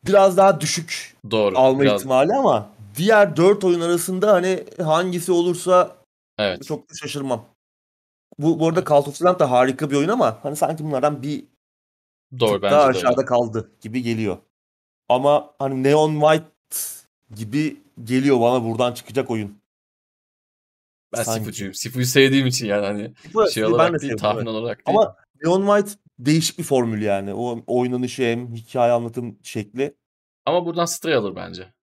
biraz 0.06 0.38
daha 0.38 0.62
düşük 0.62 1.18
Doğru, 1.32 1.58
alma 1.58 1.82
biraz... 1.82 2.02
ihtimali 2.02 2.34
ama 2.34 2.70
diğer 2.96 3.38
dört 3.38 3.64
oyun 3.64 3.82
arasında 3.82 4.34
hani 4.34 4.64
hangisi 4.84 5.32
olursa 5.32 5.98
evet. 6.38 6.64
çok 6.64 6.90
da 6.90 6.94
şaşırmam. 6.96 7.46
Bu, 8.40 8.60
bu 8.60 8.68
arada 8.68 8.86
Cult 8.86 9.08
of 9.08 9.20
the 9.20 9.26
Lamp 9.26 9.40
da 9.40 9.52
harika 9.52 9.92
bir 9.92 9.96
oyun 9.96 10.10
ama 10.10 10.40
hani 10.44 10.56
sanki 10.56 10.84
bunlardan 10.84 11.24
bir 11.24 11.44
Doğru, 12.40 12.62
bence 12.62 12.76
daha 12.76 12.84
aşağıda 12.84 13.22
öyle. 13.22 13.26
kaldı 13.26 13.72
gibi 13.82 14.04
geliyor. 14.04 14.38
Ama 15.10 15.54
hani 15.60 15.84
Neon 15.84 16.20
White 16.20 16.46
gibi 17.36 17.82
geliyor 18.04 18.42
bana 18.42 18.64
buradan 18.64 18.94
çıkacak 18.94 19.32
oyun. 19.32 19.58
Ben 21.18 21.24
Sifu'cuyum. 21.24 21.74
Sifu'yu 21.74 22.06
sevdiğim 22.06 22.48
için 22.48 22.68
yani 22.68 22.86
hani 22.86 23.14
Sifu, 23.24 23.48
şey 23.52 23.66
olarak 23.66 24.02
değil, 24.02 24.18
tahmin 24.18 24.38
evet. 24.38 24.48
olarak 24.48 24.88
değil. 24.88 24.98
Ama 24.98 25.16
Neon 25.44 25.66
White 25.82 26.00
değişik 26.20 26.58
bir 26.60 26.64
formül 26.64 27.02
yani. 27.02 27.34
O 27.34 27.64
oynanışı 27.68 28.24
hem 28.24 28.54
hikaye 28.56 28.92
anlatım 28.92 29.40
şekli. 29.44 29.96
Ama 30.46 30.66
buradan 30.66 30.86
Stray 30.86 31.14
alır 31.16 31.36
bence. 31.36 31.74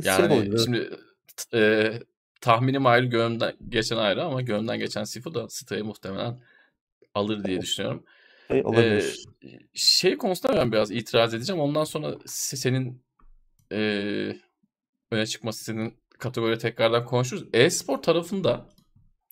Stray 0.00 0.14
Yani 0.20 0.34
oynar, 0.34 0.46
evet. 0.46 0.60
şimdi 0.64 0.90
e, 1.54 1.92
tahminim 2.40 2.86
ayrı, 2.86 3.06
gönlümden 3.06 3.52
geçen 3.68 3.96
ayrı 3.96 4.24
ama 4.24 4.40
gönlümden 4.40 4.78
geçen 4.78 5.04
Sifu 5.04 5.34
da 5.34 5.48
Stray'ı 5.48 5.84
muhtemelen 5.84 6.40
alır 7.14 7.44
diye 7.44 7.60
düşünüyorum. 7.60 8.04
Stray 8.44 8.58
Ee, 8.60 8.62
olabilir. 8.64 9.24
şey 9.74 10.16
konusunda 10.16 10.56
ben 10.56 10.72
biraz 10.72 10.90
itiraz 10.90 11.34
edeceğim. 11.34 11.62
Ondan 11.62 11.84
sonra 11.84 12.06
se- 12.10 12.56
senin 12.56 13.02
e, 13.72 14.36
öne 15.14 15.26
çıkması 15.26 15.64
senin 15.64 15.96
kategori 16.18 16.58
tekrardan 16.58 17.04
konuşuruz. 17.04 17.44
E-spor 17.52 17.98
tarafında 18.02 18.66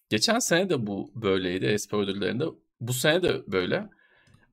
geçen 0.09 0.39
sene 0.39 0.71
de 0.71 0.87
bu 0.87 1.13
böyleydi 1.15 1.67
e-spor 1.67 2.03
ödüllerinde. 2.03 2.45
Bu 2.81 2.93
sene 2.93 3.23
de 3.23 3.43
böyle. 3.47 3.89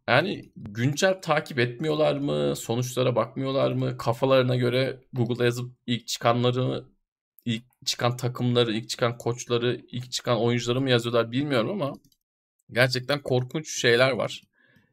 Yani 0.08 0.52
güncel 0.56 1.22
takip 1.22 1.60
etmiyorlar 1.60 2.18
mı? 2.18 2.56
Sonuçlara 2.56 3.16
bakmıyorlar 3.16 3.72
mı? 3.72 3.98
Kafalarına 3.98 4.56
göre 4.56 5.00
Google'a 5.14 5.46
yazıp 5.46 5.72
ilk 5.88 6.08
çıkanları, 6.08 6.86
ilk 7.46 7.64
çıkan 7.86 8.18
takımları, 8.18 8.74
ilk 8.74 8.90
çıkan 8.90 9.18
koçları, 9.18 9.82
ilk 9.92 10.12
çıkan 10.12 10.40
oyuncuları 10.40 10.82
mı 10.82 10.90
yazıyorlar 10.90 11.32
bilmiyorum 11.32 11.70
ama 11.70 11.94
gerçekten 12.72 13.22
korkunç 13.22 13.82
şeyler 13.82 14.12
var. 14.12 14.42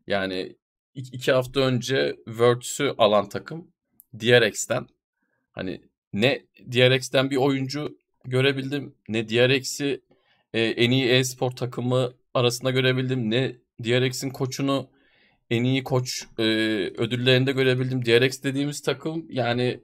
Yani 0.07 0.57
iki, 0.95 1.33
hafta 1.33 1.61
önce 1.61 2.17
Worlds'ü 2.27 2.95
alan 2.99 3.29
takım 3.29 3.71
DRX'ten 4.21 4.87
hani 5.53 5.81
ne 6.21 6.43
DRX'ten 6.73 7.31
bir 7.31 7.37
oyuncu 7.37 7.99
görebildim 8.25 8.95
ne 9.09 9.29
DRX'i 9.29 10.01
e, 10.55 10.61
en 10.61 10.91
iyi 10.91 11.09
e-spor 11.09 11.51
takımı 11.51 12.15
arasında 12.35 12.71
görebildim 12.71 13.31
ne 13.31 13.57
DRX'in 13.85 14.31
koçunu 14.31 14.89
en 15.51 15.65
iyi 15.65 15.85
koç 15.85 16.27
e, 16.39 16.43
ödüllerinde 16.99 17.53
görebildim. 17.53 18.05
DRX 18.05 18.43
dediğimiz 18.43 18.81
takım 18.81 19.27
yani 19.31 19.81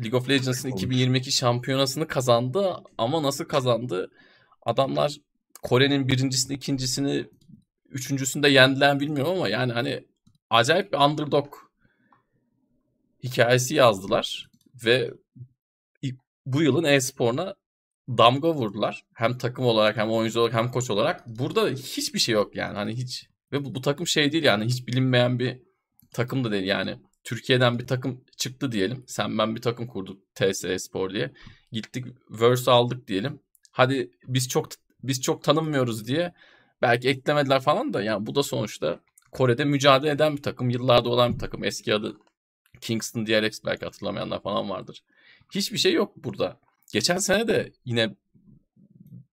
League 0.00 0.20
of 0.20 0.28
Legends'ın 0.28 0.68
Olmuş. 0.68 0.82
2022 0.82 1.32
şampiyonasını 1.32 2.06
kazandı 2.06 2.76
ama 2.98 3.22
nasıl 3.22 3.44
kazandı? 3.44 4.10
Adamlar 4.62 5.16
Kore'nin 5.62 6.08
birincisini, 6.08 6.56
ikincisini, 6.56 7.26
üçüncüsünü 7.90 8.42
de 8.42 8.48
yendiler 8.48 9.00
bilmiyorum 9.00 9.32
ama 9.32 9.48
yani 9.48 9.72
hani 9.72 10.04
acayip 10.50 10.92
bir 10.92 10.98
underdog 10.98 11.54
hikayesi 13.24 13.74
yazdılar 13.74 14.48
ve 14.84 15.10
bu 16.46 16.62
yılın 16.62 16.84
e-sporuna 16.84 17.54
damga 18.08 18.54
vurdular. 18.54 19.04
Hem 19.14 19.38
takım 19.38 19.64
olarak 19.64 19.96
hem 19.96 20.10
oyuncu 20.10 20.40
olarak 20.40 20.54
hem 20.54 20.70
koç 20.70 20.90
olarak. 20.90 21.26
Burada 21.26 21.68
hiçbir 21.68 22.18
şey 22.18 22.34
yok 22.34 22.56
yani. 22.56 22.76
Hani 22.76 22.92
hiç 22.92 23.28
ve 23.52 23.64
bu, 23.64 23.74
bu 23.74 23.80
takım 23.80 24.06
şey 24.06 24.32
değil 24.32 24.44
yani 24.44 24.64
hiç 24.64 24.86
bilinmeyen 24.86 25.38
bir 25.38 25.60
takım 26.12 26.44
da 26.44 26.52
değil 26.52 26.64
yani. 26.64 26.98
Türkiye'den 27.24 27.78
bir 27.78 27.86
takım 27.86 28.24
çıktı 28.36 28.72
diyelim. 28.72 29.04
Sen 29.06 29.38
ben 29.38 29.56
bir 29.56 29.62
takım 29.62 29.86
kurduk 29.86 30.34
TS 30.34 30.64
Spor 30.78 31.10
diye. 31.10 31.32
Gittik 31.72 32.06
Verse 32.30 32.70
aldık 32.70 33.08
diyelim. 33.08 33.40
Hadi 33.70 34.10
biz 34.26 34.48
çok 34.48 34.68
biz 35.02 35.22
çok 35.22 35.44
tanınmıyoruz 35.44 36.06
diye 36.06 36.32
belki 36.82 37.08
eklemediler 37.08 37.60
falan 37.60 37.94
da 37.94 38.02
yani 38.02 38.26
bu 38.26 38.34
da 38.34 38.42
sonuçta 38.42 39.00
Kore'de 39.32 39.64
mücadele 39.64 40.10
eden 40.10 40.36
bir 40.36 40.42
takım. 40.42 40.70
Yıllarda 40.70 41.08
olan 41.08 41.34
bir 41.34 41.38
takım. 41.38 41.64
Eski 41.64 41.94
adı 41.94 42.16
Kingston 42.80 43.26
DRX 43.26 43.60
belki 43.64 43.84
hatırlamayanlar 43.84 44.42
falan 44.42 44.70
vardır. 44.70 45.02
Hiçbir 45.54 45.78
şey 45.78 45.92
yok 45.92 46.16
burada. 46.16 46.60
Geçen 46.92 47.18
sene 47.18 47.48
de 47.48 47.72
yine 47.84 48.16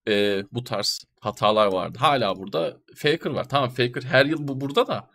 e, 0.08 0.44
bu 0.52 0.64
tarz 0.64 1.06
hatalar 1.20 1.68
vardı. 1.68 1.98
Hala 2.02 2.36
burada 2.36 2.78
Faker 2.96 3.30
var. 3.30 3.50
Tamam 3.50 3.70
Faker 3.70 4.02
her 4.02 4.26
yıl 4.26 4.48
bu 4.48 4.62
burada 4.62 4.88
da 4.88 5.10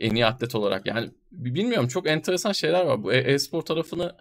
en 0.00 0.14
iyi 0.14 0.26
atlet 0.26 0.54
olarak. 0.54 0.86
Yani 0.86 1.10
bilmiyorum 1.32 1.88
çok 1.88 2.08
enteresan 2.08 2.52
şeyler 2.52 2.84
var. 2.84 3.02
Bu 3.02 3.12
e- 3.12 3.32
e-spor 3.32 3.62
tarafını 3.62 4.16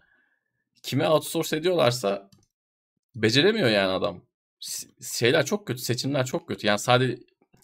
kime 0.83 1.09
outsource 1.09 1.57
ediyorlarsa 1.57 2.29
beceremiyor 3.15 3.69
yani 3.69 3.91
adam. 3.91 4.21
Şeyler 5.01 5.45
çok 5.45 5.67
kötü. 5.67 5.81
Seçimler 5.81 6.25
çok 6.25 6.47
kötü. 6.47 6.67
Yani 6.67 6.79
sadece 6.79 7.17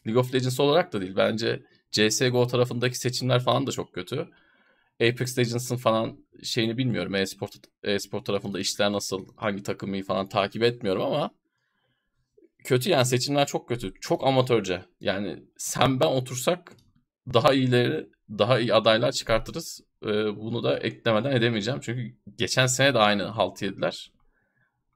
League 0.08 0.22
of 0.22 0.34
Legends 0.34 0.60
olarak 0.60 0.94
da 0.94 1.02
değil. 1.02 1.16
Bence 1.16 1.64
CSGO 1.92 2.48
tarafındaki 2.48 2.98
seçimler 2.98 3.40
falan 3.40 3.68
da 3.68 3.72
çok 3.72 3.94
kötü. 3.94 4.30
Apex 5.10 5.38
Legends'ın 5.38 5.78
falan 5.78 6.18
şeyini 6.44 6.78
bilmiyorum. 6.78 7.16
E-spor, 7.16 7.50
e-spor 7.84 8.22
tarafında 8.22 8.60
işler 8.60 8.92
nasıl, 8.92 9.28
hangi 9.36 9.64
takımı 9.64 10.02
falan 10.02 10.30
takip 10.30 10.64
etmiyorum 10.64 11.02
ama 11.02 11.32
kötü 12.64 12.90
yani 12.90 13.06
seçimler 13.06 13.48
çok 13.48 13.68
kötü. 13.68 13.94
Çok 14.02 14.28
amatörce. 14.28 14.86
Yani 15.00 15.44
sen 15.58 16.00
ben 16.00 16.06
otursak 16.08 16.74
daha 17.34 17.54
iyileri, 17.54 18.10
daha 18.30 18.60
iyi 18.60 18.74
adaylar 18.74 19.12
çıkartırız. 19.12 19.82
Ee, 20.06 20.38
bunu 20.38 20.64
da 20.64 20.80
eklemeden 20.80 21.32
edemeyeceğim. 21.32 21.80
Çünkü 21.80 22.16
geçen 22.38 22.68
sene 22.68 22.94
de 22.94 23.00
aynı 23.00 23.24
halt 23.24 23.62
yediler. 23.62 24.12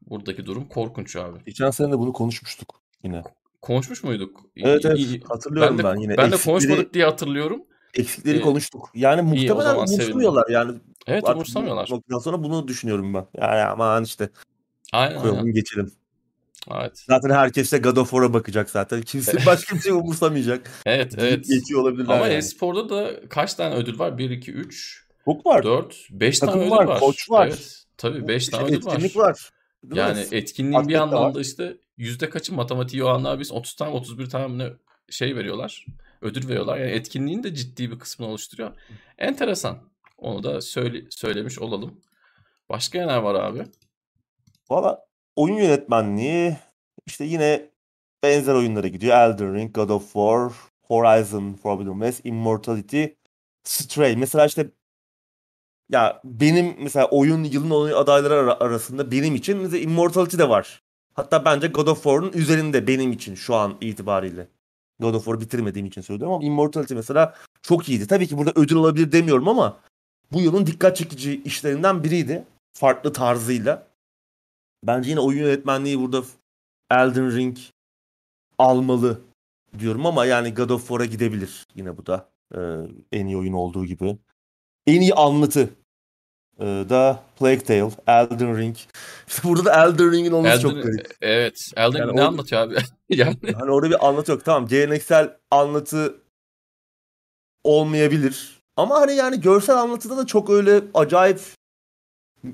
Buradaki 0.01 0.45
durum 0.45 0.67
korkunç 0.67 1.15
abi. 1.15 1.43
Geçen 1.45 1.69
sene 1.69 1.91
de 1.91 1.99
bunu 1.99 2.13
konuşmuştuk 2.13 2.81
yine. 3.03 3.23
Konuşmuş 3.61 4.03
muyduk? 4.03 4.41
Evet 4.55 4.85
evet 4.85 5.29
hatırlıyorum 5.29 5.77
ben 5.77 5.83
ben, 5.83 5.97
de, 5.97 6.01
yine. 6.01 6.17
ben 6.17 6.31
de 6.31 6.37
konuşmadık 6.37 6.93
diye 6.93 7.05
hatırlıyorum. 7.05 7.63
Eksikleri 7.95 8.37
Ee, 8.37 8.41
konuştuk. 8.41 8.89
Yani 8.93 9.21
muhtemelen 9.21 9.75
umursamıyorlar 9.75 10.43
yani. 10.49 10.71
Evet 11.07 11.29
umursamıyorlar. 11.29 11.87
Noktadan 11.91 12.19
sonra 12.19 12.43
bunu 12.43 12.67
düşünüyorum 12.67 13.13
ben. 13.13 13.27
Yani 13.41 13.61
aman 13.61 14.03
işte 14.03 14.29
Aynen 14.93 15.21
koyalım 15.21 15.39
aynen. 15.39 15.53
geçelim. 15.53 15.91
Evet. 16.71 17.03
Zaten 17.07 17.29
herkes 17.29 17.71
de 17.71 17.77
God 17.77 17.97
of 17.97 18.09
War'a 18.09 18.33
bakacak 18.33 18.69
zaten. 18.69 19.01
Kimse 19.01 19.37
başka 19.45 19.75
bir 19.75 19.81
şey 19.81 19.91
umursamayacak. 19.91 20.71
Evet 20.85 21.13
evet. 21.17 21.47
Geçiyor 21.47 21.81
olabilirler 21.81 22.15
Ama 22.15 22.27
yani. 22.27 22.33
e-sporda 22.37 22.89
da 22.89 23.29
kaç 23.29 23.53
tane 23.53 23.75
ödül 23.75 23.99
var? 23.99 24.17
1, 24.17 24.29
2, 24.29 24.51
3, 24.51 25.05
Çok 25.25 25.45
var. 25.45 25.63
4, 25.63 26.07
5 26.11 26.39
tane 26.39 26.51
Takım 26.51 26.61
ödül 26.67 26.71
var, 26.71 26.85
var. 26.85 26.99
koç 26.99 27.29
var. 27.29 27.47
Evet. 27.47 27.83
Tabii 27.97 28.27
5 28.27 28.43
İşte 28.43 28.57
tane 28.57 28.63
ödül 28.69 28.85
var. 28.85 28.93
etkinlik 28.93 29.17
var. 29.17 29.49
Değil 29.83 29.93
mi? 29.93 29.99
Yani 29.99 30.25
etkinliğin 30.31 30.87
bir 30.87 30.95
Atlet 30.95 31.13
var. 31.13 31.17
anlamda 31.17 31.41
işte 31.41 31.77
yüzde 31.97 32.29
kaçı 32.29 32.53
matematiği 32.53 33.03
o 33.03 33.07
anlar 33.07 33.39
biz 33.39 33.51
30 33.51 33.75
tane 33.75 33.91
31 33.91 34.29
tane 34.29 34.47
mi 34.47 34.57
ne 34.57 34.69
şey 35.09 35.35
veriyorlar. 35.35 35.85
Ödül 36.25 36.47
veriyorlar. 36.47 36.77
Yani 36.77 36.91
etkinliğin 36.91 37.43
de 37.43 37.55
ciddi 37.55 37.91
bir 37.91 37.99
kısmını 37.99 38.29
oluşturuyor. 38.29 38.71
Enteresan. 39.17 39.77
Onu 40.17 40.43
da 40.43 40.61
söyle, 40.61 41.03
söylemiş 41.09 41.59
olalım. 41.59 42.01
Başka 42.69 42.99
neler 42.99 43.17
var 43.17 43.35
abi? 43.35 43.65
Valla 44.69 45.05
oyun 45.35 45.55
yönetmenliği 45.55 46.57
işte 47.05 47.25
yine 47.25 47.69
benzer 48.23 48.53
oyunlara 48.53 48.87
gidiyor. 48.87 49.17
Elden 49.17 49.55
Ring, 49.55 49.75
God 49.75 49.89
of 49.89 50.03
War, 50.03 50.51
Horizon 50.81 51.53
Forbidden 51.53 51.93
West, 51.93 52.25
Immortality, 52.25 53.05
Stray. 53.63 54.15
Mesela 54.15 54.45
işte 54.45 54.71
ya 55.89 56.21
benim 56.23 56.75
mesela 56.79 57.09
oyun 57.09 57.43
yılın 57.43 57.69
oyun 57.69 57.95
adayları 57.95 58.33
ara- 58.33 58.59
arasında 58.59 59.11
benim 59.11 59.35
için 59.35 59.57
mesela 59.57 59.83
Immortality 59.83 60.37
de 60.37 60.49
var. 60.49 60.83
Hatta 61.13 61.45
bence 61.45 61.67
God 61.67 61.87
of 61.87 62.03
War'un 62.03 62.31
üzerinde 62.31 62.87
benim 62.87 63.11
için 63.11 63.35
şu 63.35 63.55
an 63.55 63.77
itibariyle. 63.81 64.47
God 64.99 65.13
of 65.13 65.25
War'u 65.25 65.41
bitirmediğim 65.41 65.85
için 65.85 66.01
söylüyorum 66.01 66.35
ama 66.35 66.45
Immortality 66.45 66.93
mesela 66.93 67.35
çok 67.61 67.89
iyiydi. 67.89 68.07
Tabii 68.07 68.27
ki 68.27 68.37
burada 68.37 68.51
ödül 68.55 68.77
alabilir 68.77 69.11
demiyorum 69.11 69.47
ama 69.47 69.77
bu 70.31 70.41
yılın 70.41 70.65
dikkat 70.65 70.97
çekici 70.97 71.41
işlerinden 71.43 72.03
biriydi. 72.03 72.43
Farklı 72.73 73.13
tarzıyla. 73.13 73.87
Bence 74.83 75.09
yine 75.09 75.19
oyun 75.19 75.39
yönetmenliği 75.39 75.99
burada 75.99 76.23
Elden 76.91 77.35
Ring 77.35 77.57
almalı 78.57 79.21
diyorum 79.79 80.05
ama 80.05 80.25
yani 80.25 80.53
God 80.53 80.69
of 80.69 80.87
War'a 80.87 81.05
gidebilir 81.05 81.65
yine 81.75 81.97
bu 81.97 82.05
da 82.05 82.35
Ee, 82.55 82.59
en 83.11 83.25
iyi 83.25 83.37
oyun 83.37 83.53
olduğu 83.53 83.85
gibi. 83.85 84.17
En 84.87 85.01
iyi 85.01 85.13
anlatı 85.13 85.69
da 86.59 87.19
Plague 87.39 87.59
Tale, 87.63 87.89
Elden 88.07 88.57
Ring. 88.57 88.77
İşte 89.27 89.41
burada 89.47 89.65
da 89.65 89.83
Elden 89.83 90.11
Ring'in 90.11 90.31
olması 90.31 90.61
çok 90.61 90.71
Elden- 90.71 90.81
garip. 90.83 91.15
Evet. 91.21 91.71
Elden 91.75 91.99
Yani 91.99 92.07
Ring 92.09 92.17
ne 92.17 92.23
o- 92.23 92.27
anlatıyor 92.27 92.61
abi? 92.61 92.75
yani 93.09 93.37
Hani 93.59 93.71
orada 93.71 93.89
bir 93.89 94.07
anlatı 94.07 94.31
yok. 94.31 94.45
Tamam 94.45 94.67
geleneksel 94.67 95.33
anlatı 95.51 96.15
olmayabilir. 97.63 98.59
Ama 98.77 98.95
hani 98.95 99.15
yani 99.15 99.41
görsel 99.41 99.75
anlatıda 99.77 100.17
da 100.17 100.25
çok 100.25 100.49
öyle 100.49 100.81
acayip 100.93 101.39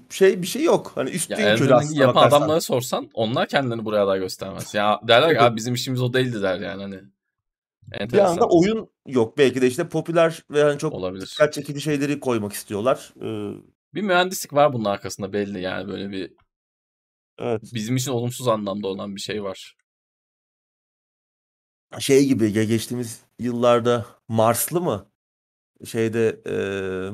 şey 0.09 0.41
bir 0.41 0.47
şey 0.47 0.63
yok. 0.63 0.91
Hani 0.95 1.09
ya 1.09 1.15
üstün 1.15 1.35
Elden 1.35 1.57
körü 1.57 1.73
aslında 1.73 1.99
yapan 2.01 2.15
bakarsan. 2.15 2.37
adamlara 2.37 2.61
sorsan 2.61 3.09
onlar 3.13 3.47
kendilerini 3.47 3.85
buraya 3.85 4.03
aday 4.03 4.19
göstermez. 4.19 4.73
Ya 4.73 4.99
derler 5.07 5.33
ki 5.33 5.41
abi 5.41 5.55
bizim 5.55 5.73
işimiz 5.73 6.01
o 6.01 6.13
değildi 6.13 6.41
der 6.41 6.59
yani 6.59 6.81
hani. 6.81 6.95
Bir 7.91 7.99
Enteresan. 8.01 8.31
anda 8.31 8.47
oyun 8.47 8.89
yok. 9.07 9.37
Belki 9.37 9.61
de 9.61 9.67
işte 9.67 9.89
popüler 9.89 10.43
ve 10.51 10.63
hani 10.63 10.79
çok 10.79 10.93
Olabilir. 10.93 11.27
dikkat 11.31 11.53
çekici 11.53 11.81
şeyleri 11.81 12.19
koymak 12.19 12.53
istiyorlar. 12.53 13.13
Ee, 13.21 13.51
Bir 13.93 14.01
mühendislik 14.01 14.53
var 14.53 14.73
bunun 14.73 14.85
arkasında 14.85 15.33
belli 15.33 15.61
yani 15.61 15.87
böyle 15.87 16.11
bir 16.11 16.33
evet. 17.39 17.61
bizim 17.73 17.95
için 17.95 18.11
olumsuz 18.11 18.47
anlamda 18.47 18.87
olan 18.87 19.15
bir 19.15 19.21
şey 19.21 19.43
var. 19.43 19.75
Şey 21.99 22.25
gibi 22.25 22.45
ge- 22.45 22.63
geçtiğimiz 22.63 23.21
yıllarda 23.39 24.05
Marslı 24.27 24.81
mı? 24.81 25.11
Şeyde 25.85 26.41
eee, 26.45 27.11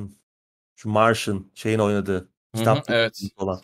şu 0.75 0.89
Martian 0.89 1.45
şeyin 1.55 1.79
oynadığı 1.79 2.29
kitap 2.55 2.89
evet. 2.89 3.21
olan. 3.37 3.61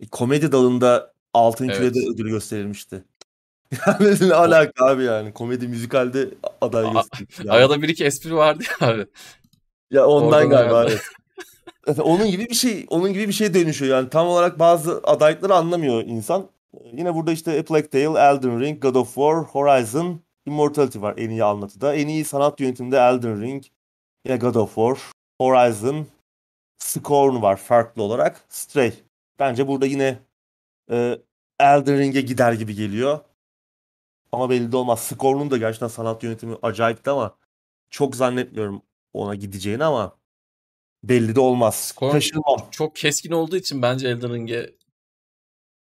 E, 0.00 0.08
Komedi 0.08 0.52
dalında 0.52 1.14
Altın 1.34 1.68
Evet. 1.68 1.76
Küre'de 1.78 1.98
ödül 2.14 2.28
gösterilmişti. 2.28 3.04
Yani 3.86 4.28
ne 4.28 4.34
alaka 4.34 4.86
abi 4.86 5.04
yani. 5.04 5.32
Komedi 5.32 5.68
müzikalde 5.68 6.30
aday 6.60 6.92
gösterilmiş. 6.92 7.38
Yani. 7.38 7.50
Arada 7.50 7.82
bir 7.82 7.88
iki 7.88 8.04
espri 8.04 8.34
vardı 8.34 8.64
ya 8.80 8.88
abi. 8.88 9.06
Ya 9.90 10.06
ondan 10.06 10.28
Oradan 10.28 10.50
galiba 10.50 10.84
evet. 10.84 11.02
Onun 12.02 12.30
gibi 12.30 12.48
bir 12.48 12.54
şey, 12.54 12.86
onun 12.88 13.12
gibi 13.12 13.28
bir 13.28 13.32
şey 13.32 13.54
dönüşüyor 13.54 13.96
yani. 13.96 14.10
Tam 14.10 14.26
olarak 14.28 14.58
bazı 14.58 15.00
adaylıkları 15.04 15.54
anlamıyor 15.54 16.02
insan. 16.02 16.50
Yine 16.92 17.14
burada 17.14 17.32
işte 17.32 17.60
A 17.60 17.64
Plague 17.64 17.88
Tale, 17.88 18.20
Elden 18.20 18.60
Ring, 18.60 18.82
God 18.82 18.94
of 18.94 19.14
War, 19.14 19.36
Horizon, 19.36 20.20
Immortality 20.46 21.00
var 21.00 21.14
en 21.18 21.30
iyi 21.30 21.44
anlatıda. 21.44 21.94
En 21.94 22.08
iyi 22.08 22.24
sanat 22.24 22.60
yönetiminde 22.60 22.96
Elden 22.96 23.40
Ring, 23.40 23.64
yine 24.26 24.36
God 24.36 24.54
of 24.54 24.74
War, 24.74 24.98
Horizon, 25.40 26.06
Scorn 26.78 27.42
var 27.42 27.56
farklı 27.56 28.02
olarak. 28.02 28.44
Stray. 28.48 28.92
Bence 29.38 29.68
burada 29.68 29.86
yine 29.86 30.18
e, 30.90 31.18
Elden 31.60 31.98
Ring'e 31.98 32.20
gider 32.20 32.52
gibi 32.52 32.74
geliyor. 32.74 33.20
Ama 34.32 34.50
belli 34.50 34.72
de 34.72 34.76
olmaz. 34.76 35.00
Scorn'un 35.00 35.50
da 35.50 35.56
gerçekten 35.56 35.88
sanat 35.88 36.22
yönetimi 36.22 36.56
acayipti 36.62 37.10
ama 37.10 37.36
çok 37.90 38.16
zannetmiyorum 38.16 38.82
ona 39.12 39.34
gideceğini 39.34 39.84
ama 39.84 40.17
belli 41.04 41.34
de 41.34 41.40
olmaz. 41.40 41.74
Scorn 41.74 42.12
Şaşırmam. 42.12 42.68
çok 42.70 42.96
keskin 42.96 43.32
olduğu 43.32 43.56
için 43.56 43.82
bence 43.82 44.08
Elden 44.08 44.34
Ring'e 44.34 44.70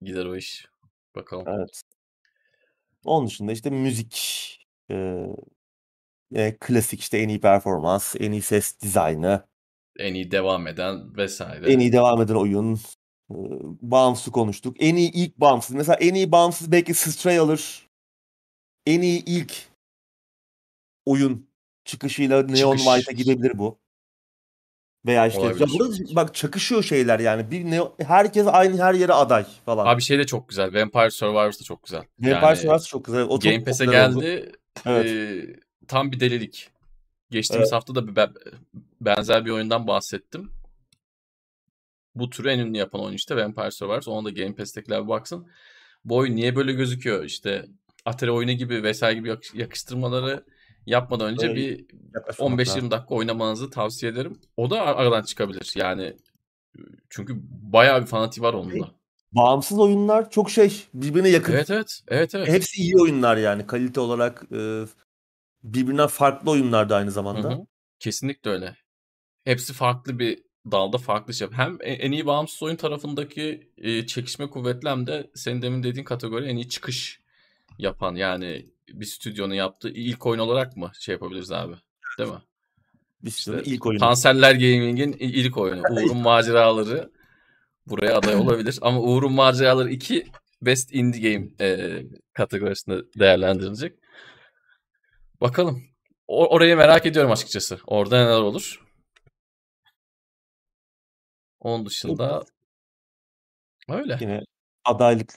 gider 0.01 0.25
o 0.25 0.35
iş. 0.35 0.65
Bakalım. 1.15 1.45
Evet. 1.47 1.81
Onun 3.05 3.27
dışında 3.27 3.51
işte 3.51 3.69
müzik, 3.69 4.17
e, 4.91 5.25
e, 6.35 6.57
klasik 6.59 6.99
işte 7.01 7.17
en 7.17 7.29
iyi 7.29 7.39
performans, 7.41 8.15
en 8.19 8.31
iyi 8.31 8.41
ses 8.41 8.79
dizaynı, 8.81 9.47
En 9.99 10.13
iyi 10.13 10.31
devam 10.31 10.67
eden 10.67 11.17
vesaire. 11.17 11.73
en 11.73 11.79
iyi 11.79 11.91
devam 11.91 12.21
eden 12.21 12.35
oyun, 12.35 12.75
e, 13.31 13.35
bağımsız 13.81 14.33
konuştuk. 14.33 14.75
En 14.79 14.95
iyi 14.95 15.11
ilk 15.11 15.37
bağımsız. 15.37 15.75
Mesela 15.75 15.95
en 15.95 16.13
iyi 16.13 16.31
bağımsız 16.31 16.71
belki 16.71 16.93
Stray 16.93 17.39
alır. 17.39 17.89
En 18.85 19.01
iyi 19.01 19.25
ilk 19.25 19.53
oyun 21.05 21.49
çıkışıyla 21.85 22.43
Neon 22.43 22.77
Çıkış. 22.77 22.83
White'a 22.85 23.13
gidebilir 23.13 23.57
bu. 23.57 23.79
Veya 25.05 25.27
işte 25.27 25.41
ya 25.41 25.47
Olabilir. 25.47 25.69
burada 25.79 26.15
bak 26.15 26.35
çakışıyor 26.35 26.83
şeyler 26.83 27.19
yani. 27.19 27.51
Bir 27.51 27.65
Neo, 27.65 27.95
herkes 28.07 28.47
aynı 28.47 28.81
her 28.83 28.93
yere 28.93 29.13
aday 29.13 29.45
falan. 29.65 29.85
Abi 29.85 30.01
şey 30.01 30.19
de 30.19 30.25
çok 30.25 30.49
güzel. 30.49 30.81
Vampire 30.81 31.09
Survivors 31.11 31.59
da 31.59 31.63
çok 31.63 31.83
güzel. 31.83 32.01
Vampire 32.19 32.45
Yani 32.45 32.57
Survivors 32.57 32.87
çok 32.87 33.05
güzel. 33.05 33.21
O 33.23 33.39
çok 33.39 33.43
Game 33.43 33.63
Pass'e 33.63 33.85
popüler 33.85 34.09
oldu. 34.09 34.21
geldi. 34.21 34.51
Evet. 34.85 35.05
Ee, 35.05 35.55
tam 35.87 36.11
bir 36.11 36.19
delilik. 36.19 36.69
Geçtiğimiz 37.31 37.71
hafta 37.71 37.95
da 37.95 38.07
bir 38.07 38.15
be- 38.15 38.29
benzer 39.01 39.45
bir 39.45 39.51
oyundan 39.51 39.87
bahsettim. 39.87 40.51
Bu 42.15 42.29
türü 42.29 42.49
en 42.49 42.59
ünlü 42.59 42.77
yapan 42.77 43.01
oyun 43.01 43.15
işte 43.15 43.35
Vampire 43.35 43.71
Survivors. 43.71 44.07
Ona 44.07 44.25
da 44.25 44.29
Game 44.29 44.55
Pass'tekiler 44.55 45.03
bir 45.03 45.07
baksın. 45.09 45.47
Bu 46.05 46.15
oyun 46.17 46.35
niye 46.35 46.55
böyle 46.55 46.73
gözüküyor? 46.73 47.23
İşte 47.23 47.65
Atari 48.05 48.31
oyunu 48.31 48.51
gibi 48.51 48.83
vesaire 48.83 49.15
gibi 49.19 49.29
yak- 49.29 49.55
yakıştırmaları 49.55 50.43
yapmadan 50.89 51.27
önce 51.33 51.55
bir 51.55 51.85
Yaklaşmamak 52.15 52.59
lazım. 52.59 52.85
15-20 52.87 52.91
dakika 52.91 53.15
oynamanızı 53.15 53.69
tavsiye 53.69 54.11
ederim. 54.11 54.39
O 54.57 54.69
da 54.69 54.81
ar- 54.81 54.95
aradan 54.95 55.21
çıkabilir. 55.23 55.73
Yani 55.75 56.17
çünkü 57.09 57.33
bayağı 57.73 58.01
bir 58.01 58.05
fanatiği 58.07 58.43
var 58.43 58.53
onun 58.53 58.79
da. 58.81 58.91
Bağımsız 59.31 59.79
oyunlar 59.79 60.29
çok 60.31 60.49
şey 60.51 60.83
birbirine 60.93 61.29
yakın. 61.29 61.53
Evet 61.53 61.69
evet. 61.69 62.01
Evet 62.07 62.35
evet. 62.35 62.47
Hepsi 62.47 62.81
iyi 62.81 62.97
oyunlar 62.97 63.37
yani 63.37 63.67
kalite 63.67 63.99
olarak 63.99 64.43
e, 64.51 64.85
birbirinden 65.63 66.07
farklı 66.07 66.51
oyunlar 66.51 66.89
da 66.89 66.95
aynı 66.95 67.07
Hı 67.07 67.11
zamanda. 67.11 67.49
hı. 67.49 67.65
Kesinlikle 67.99 68.51
öyle. 68.51 68.75
Hepsi 69.43 69.73
farklı 69.73 70.19
bir 70.19 70.43
dalda 70.71 70.97
farklı 70.97 71.33
şey. 71.33 71.47
Hem 71.51 71.77
e- 71.81 71.93
en 71.93 72.11
iyi 72.11 72.25
bağımsız 72.25 72.63
oyun 72.63 72.75
tarafındaki 72.75 73.71
e, 73.77 74.05
çekişme 74.07 74.49
kuvvetli 74.49 74.89
hem 74.89 75.07
de 75.07 75.29
senin 75.35 75.61
demin 75.61 75.83
dediğin 75.83 76.05
kategori 76.05 76.45
en 76.45 76.55
iyi 76.55 76.69
çıkış 76.69 77.19
yapan 77.77 78.15
yani 78.15 78.65
bir 78.93 79.05
stüdyonun 79.05 79.53
yaptığı 79.53 79.89
ilk 79.89 80.25
oyun 80.25 80.39
olarak 80.39 80.77
mı 80.77 80.91
şey 80.99 81.13
yapabiliriz 81.13 81.51
abi? 81.51 81.75
Değil 82.17 82.29
mi? 82.29 82.41
Biz 83.23 83.37
İşte 83.37 83.61
ilk 83.65 83.85
oyunu. 83.85 83.99
Kanserler 83.99 84.51
Gaming'in 84.51 85.13
ilk 85.19 85.57
oyunu. 85.57 85.81
Uğur'un 85.91 86.17
maceraları 86.17 87.11
buraya 87.87 88.17
aday 88.17 88.35
olabilir. 88.35 88.79
Ama 88.81 88.99
Uğur'un 88.99 89.33
maceraları 89.33 89.89
2 89.89 90.27
Best 90.61 90.93
Indie 90.93 91.33
Game 91.33 91.49
e, 91.61 92.01
kategorisinde 92.33 93.01
değerlendirilecek. 93.19 93.99
Bakalım. 95.41 95.83
O- 96.27 96.47
orayı 96.55 96.77
merak 96.77 97.05
ediyorum 97.05 97.31
açıkçası. 97.31 97.79
Orada 97.87 98.17
neler 98.25 98.41
olur? 98.41 98.85
Onun 101.59 101.85
dışında 101.85 102.43
öyle. 103.89 104.17
Yine 104.21 104.41
adaylık 104.85 105.33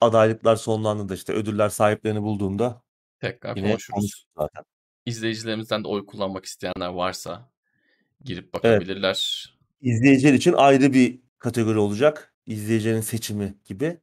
adaylıklar 0.00 0.56
sonlandığında 0.56 1.14
işte 1.14 1.32
ödüller 1.32 1.68
sahiplerini 1.68 2.22
bulduğunda 2.22 2.82
Tekrar 3.20 3.56
yine 3.56 3.68
konuşuruz. 3.70 4.26
zaten. 4.38 4.64
İzleyicilerimizden 5.06 5.84
de 5.84 5.88
oy 5.88 6.06
kullanmak 6.06 6.44
isteyenler 6.44 6.88
varsa 6.88 7.50
girip 8.24 8.54
bakabilirler. 8.54 9.50
İzleyiciler 9.80 10.32
için 10.32 10.52
ayrı 10.52 10.92
bir 10.92 11.20
kategori 11.38 11.78
olacak. 11.78 12.34
İzleyicilerin 12.46 13.00
seçimi 13.00 13.54
gibi. 13.64 14.00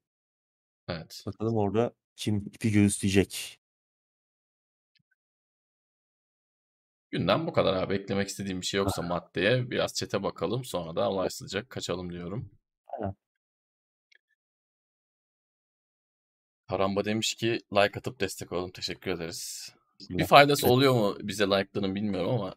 Evet. 0.87 1.23
Bakalım 1.25 1.57
orada 1.57 1.93
kim 2.15 2.37
ipi 2.37 2.71
göğüsleyecek. 2.71 3.59
Gündem 7.11 7.47
bu 7.47 7.53
kadar 7.53 7.73
abi. 7.73 7.93
Eklemek 7.93 8.27
istediğim 8.27 8.61
bir 8.61 8.65
şey 8.65 8.77
yoksa 8.77 9.01
maddeye 9.01 9.71
biraz 9.71 9.93
çete 9.93 10.23
bakalım. 10.23 10.65
Sonra 10.65 10.95
da 10.95 11.09
olaysızca 11.09 11.67
kaçalım 11.69 12.13
diyorum. 12.13 12.51
Aynen. 12.87 13.15
Karamba 16.73 17.05
demiş 17.05 17.33
ki 17.33 17.61
like 17.73 17.99
atıp 17.99 18.19
destek 18.19 18.51
olalım. 18.51 18.71
Teşekkür 18.71 19.11
ederiz. 19.11 19.73
Bir 20.09 20.25
faydası 20.25 20.67
oluyor 20.67 20.93
mu 20.93 21.17
bize 21.19 21.43
like'ların 21.45 21.95
bilmiyorum 21.95 22.29
ama 22.29 22.55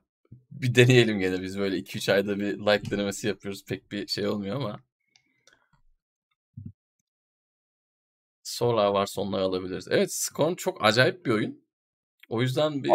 bir 0.51 0.75
deneyelim 0.75 1.19
gene. 1.19 1.43
Biz 1.43 1.59
böyle 1.59 1.77
2-3 1.77 2.13
ayda 2.13 2.39
bir 2.39 2.59
like 2.59 2.91
denemesi 2.91 3.27
yapıyoruz. 3.29 3.65
Pek 3.65 3.93
bir 3.93 4.07
şey 4.07 4.29
olmuyor 4.29 4.57
ama. 4.57 4.81
Sorular 8.43 8.87
varsa 8.87 9.21
onları 9.21 9.43
alabiliriz. 9.43 9.89
Evet 9.91 10.13
Scorn 10.13 10.55
çok 10.55 10.85
acayip 10.85 11.27
bir 11.27 11.31
oyun. 11.31 11.65
O 12.29 12.43
yüzden 12.43 12.85
bir 12.85 12.91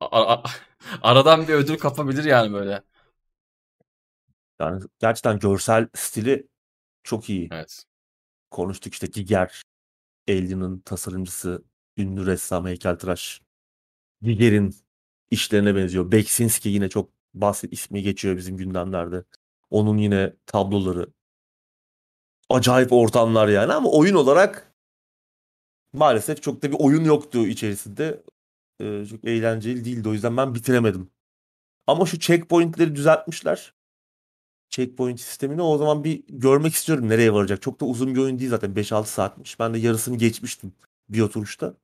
a- 0.00 0.34
a- 0.34 0.42
aradan 1.02 1.48
bir 1.48 1.54
ödül 1.54 1.78
kapabilir 1.78 2.24
yani 2.24 2.52
böyle. 2.52 2.82
Yani 4.60 4.84
gerçekten 4.98 5.38
görsel 5.38 5.88
stili 5.94 6.48
çok 7.04 7.30
iyi. 7.30 7.48
Evet. 7.52 7.84
Konuştuk 8.50 8.92
işte 8.92 9.06
Giger, 9.06 9.64
Alien'ın 10.28 10.80
tasarımcısı, 10.80 11.64
ünlü 11.96 12.26
ressam, 12.26 12.66
heykeltıraş. 12.66 13.42
Giger'in 14.22 14.74
işlerine 15.30 15.76
benziyor. 15.76 16.12
Beksinski 16.12 16.68
yine 16.68 16.88
çok 16.88 17.10
basit 17.34 17.72
ismi 17.72 18.02
geçiyor 18.02 18.36
bizim 18.36 18.56
gündemlerde. 18.56 19.24
Onun 19.70 19.98
yine 19.98 20.32
tabloları. 20.46 21.12
Acayip 22.50 22.92
ortamlar 22.92 23.48
yani 23.48 23.72
ama 23.72 23.90
oyun 23.90 24.14
olarak 24.14 24.74
maalesef 25.92 26.42
çok 26.42 26.62
da 26.62 26.72
bir 26.72 26.76
oyun 26.78 27.04
yoktu 27.04 27.46
içerisinde. 27.46 28.22
Ee, 28.80 29.06
çok 29.10 29.24
eğlenceli 29.24 29.84
değildi 29.84 30.08
o 30.08 30.12
yüzden 30.12 30.36
ben 30.36 30.54
bitiremedim. 30.54 31.10
Ama 31.86 32.06
şu 32.06 32.18
checkpointleri 32.18 32.96
düzeltmişler. 32.96 33.73
Checkpoint 34.74 35.20
sistemini 35.20 35.62
o 35.62 35.78
zaman 35.78 36.04
bir 36.04 36.22
görmek 36.28 36.74
istiyorum 36.74 37.08
nereye 37.08 37.32
varacak. 37.32 37.62
Çok 37.62 37.80
da 37.80 37.84
uzun 37.84 38.14
bir 38.14 38.20
oyun 38.20 38.38
değil 38.38 38.50
zaten 38.50 38.70
5-6 38.70 39.04
saatmiş. 39.04 39.60
Ben 39.60 39.74
de 39.74 39.78
yarısını 39.78 40.16
geçmiştim 40.16 40.72
bir 41.08 41.20
oturuşta. 41.20 41.74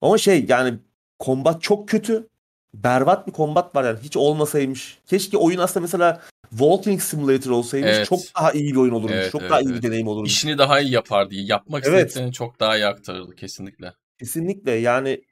Ama 0.00 0.18
şey 0.18 0.44
yani 0.48 0.78
kombat 1.18 1.62
çok 1.62 1.88
kötü. 1.88 2.28
Berbat 2.74 3.26
bir 3.26 3.32
kombat 3.32 3.76
var 3.76 3.84
yani 3.84 3.98
hiç 4.02 4.16
olmasaymış. 4.16 4.98
Keşke 5.06 5.36
oyun 5.36 5.58
aslında 5.58 5.80
mesela 5.82 6.22
Walking 6.50 7.02
Simulator 7.02 7.50
olsaymış 7.50 7.90
Evet. 7.90 8.06
çok 8.06 8.20
daha 8.36 8.52
iyi 8.52 8.72
bir 8.72 8.76
oyun 8.76 8.92
olurmuş. 8.92 9.12
Evet, 9.14 9.32
çok 9.32 9.40
evet, 9.40 9.50
daha 9.50 9.60
iyi 9.60 9.70
evet. 9.70 9.82
bir 9.82 9.88
deneyim 9.88 10.08
olurmuş. 10.08 10.30
İşini 10.30 10.58
daha 10.58 10.80
iyi 10.80 10.92
yapardı. 10.92 11.34
Yapmak 11.34 11.86
Evet. 11.86 12.08
istediklerini 12.08 12.32
çok 12.32 12.60
daha 12.60 12.76
iyi 12.76 12.86
aktarırdı 12.86 13.34
kesinlikle. 13.34 13.94
Kesinlikle 14.18 14.72
yani 14.72 15.22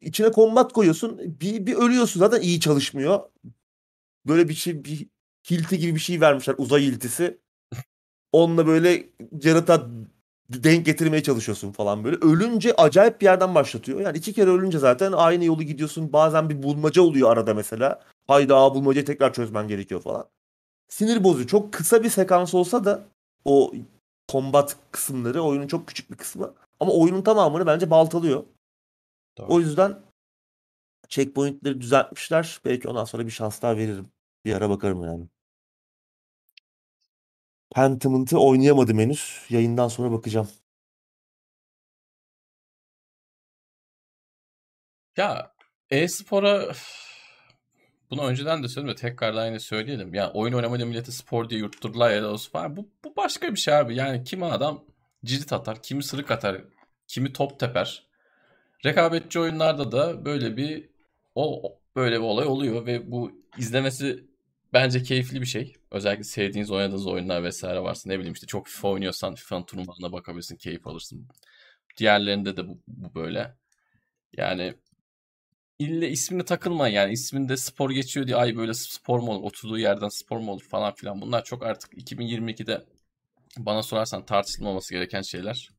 içine 0.00 0.30
kombat 0.30 0.72
koyuyorsun 0.72 1.20
bir, 1.40 1.66
bir 1.66 1.74
ölüyorsun 1.74 2.20
zaten 2.20 2.40
iyi 2.40 2.60
çalışmıyor. 2.60 3.20
Böyle 4.26 4.48
bir 4.48 4.54
şey 4.54 4.84
bir 4.84 5.06
hilti 5.50 5.78
gibi 5.78 5.94
bir 5.94 6.00
şey 6.00 6.20
vermişler 6.20 6.54
uzay 6.58 6.82
hiltisi. 6.82 7.38
Onunla 8.32 8.66
böyle 8.66 9.06
yaratığa 9.42 9.86
denk 10.48 10.86
getirmeye 10.86 11.22
çalışıyorsun 11.22 11.72
falan 11.72 12.04
böyle. 12.04 12.16
Ölünce 12.16 12.74
acayip 12.74 13.20
bir 13.20 13.26
yerden 13.26 13.54
başlatıyor. 13.54 14.00
Yani 14.00 14.18
iki 14.18 14.32
kere 14.32 14.50
ölünce 14.50 14.78
zaten 14.78 15.12
aynı 15.12 15.44
yolu 15.44 15.62
gidiyorsun. 15.62 16.12
Bazen 16.12 16.50
bir 16.50 16.62
bulmaca 16.62 17.02
oluyor 17.02 17.30
arada 17.32 17.54
mesela. 17.54 18.02
Hayda 18.26 18.74
bulmacayı 18.74 19.06
tekrar 19.06 19.32
çözmen 19.32 19.68
gerekiyor 19.68 20.00
falan. 20.00 20.28
Sinir 20.88 21.24
bozucu. 21.24 21.46
Çok 21.46 21.72
kısa 21.72 22.02
bir 22.02 22.08
sekans 22.10 22.54
olsa 22.54 22.84
da 22.84 23.04
o 23.44 23.72
kombat 24.28 24.76
kısımları 24.92 25.42
oyunun 25.42 25.66
çok 25.66 25.88
küçük 25.88 26.10
bir 26.10 26.16
kısmı. 26.16 26.54
Ama 26.80 26.92
oyunun 26.92 27.22
tamamını 27.22 27.66
bence 27.66 27.90
baltalıyor. 27.90 28.44
Doğru. 29.38 29.46
O 29.48 29.60
yüzden 29.60 29.98
checkpointleri 31.08 31.80
düzeltmişler. 31.80 32.60
Belki 32.64 32.88
ondan 32.88 33.04
sonra 33.04 33.26
bir 33.26 33.30
şans 33.30 33.62
daha 33.62 33.76
veririm. 33.76 34.08
Bir 34.44 34.54
ara 34.54 34.70
bakarım 34.70 35.04
yani. 35.04 35.28
Pentiment'ı 37.74 38.38
oynayamadım 38.38 38.98
henüz. 38.98 39.46
Yayından 39.50 39.88
sonra 39.88 40.12
bakacağım. 40.12 40.48
Ya 45.16 45.52
e-spora 45.90 46.72
bunu 48.10 48.24
önceden 48.26 48.62
de 48.62 48.68
söyledim 48.68 48.96
de 48.96 49.00
tekrardan 49.00 49.46
yine 49.46 49.58
söyleyelim. 49.60 50.14
Yani 50.14 50.30
oyun 50.34 50.52
oynamayla 50.52 50.86
milleti 50.86 51.12
spor 51.12 51.50
diye 51.50 51.60
yurtturdular 51.60 52.10
ya 52.10 52.22
da 52.22 52.28
olsun 52.32 52.52
falan. 52.52 52.76
Bu, 52.76 52.88
bu 53.04 53.16
başka 53.16 53.52
bir 53.52 53.56
şey 53.58 53.74
abi. 53.74 53.96
Yani 53.96 54.24
kimi 54.24 54.44
adam 54.44 54.84
cirit 55.24 55.52
atar, 55.52 55.82
kimi 55.82 56.02
sırık 56.02 56.30
atar, 56.30 56.64
kimi 57.06 57.32
top 57.32 57.60
teper. 57.60 58.06
Rekabetçi 58.84 59.40
oyunlarda 59.40 59.92
da 59.92 60.24
böyle 60.24 60.56
bir 60.56 60.90
o 61.34 61.74
böyle 61.96 62.16
bir 62.16 62.24
olay 62.24 62.46
oluyor 62.46 62.86
ve 62.86 63.12
bu 63.12 63.32
izlemesi 63.58 64.24
bence 64.72 65.02
keyifli 65.02 65.40
bir 65.40 65.46
şey. 65.46 65.74
Özellikle 65.90 66.24
sevdiğiniz 66.24 66.70
oynadığınız 66.70 67.06
oyunlar 67.06 67.44
vesaire 67.44 67.80
varsa 67.80 68.10
ne 68.10 68.18
bileyim 68.18 68.34
işte 68.34 68.46
çok 68.46 68.66
FIFA 68.68 68.88
oynuyorsan 68.88 69.34
FIFA'nın 69.34 69.64
turnuvalarına 69.64 70.12
bakabilirsin, 70.12 70.56
keyif 70.56 70.86
alırsın. 70.86 71.28
Diğerlerinde 71.96 72.56
de 72.56 72.68
bu, 72.68 72.82
bu 72.86 73.14
böyle. 73.14 73.56
Yani 74.36 74.74
ille 75.78 76.08
ismine 76.10 76.44
takılma 76.44 76.88
yani 76.88 77.12
isminde 77.12 77.56
spor 77.56 77.90
geçiyor 77.90 78.26
diye 78.26 78.36
ay 78.36 78.56
böyle 78.56 78.74
spor 78.74 79.20
mu 79.20 79.32
olur 79.32 79.44
oturduğu 79.44 79.78
yerden 79.78 80.08
spor 80.08 80.38
mu 80.38 80.52
olur 80.52 80.64
falan 80.64 80.94
filan 80.94 81.20
bunlar 81.20 81.44
çok 81.44 81.62
artık 81.62 81.92
2022'de 81.92 82.84
bana 83.58 83.82
sorarsan 83.82 84.26
tartışılmaması 84.26 84.94
gereken 84.94 85.22
şeyler. 85.22 85.70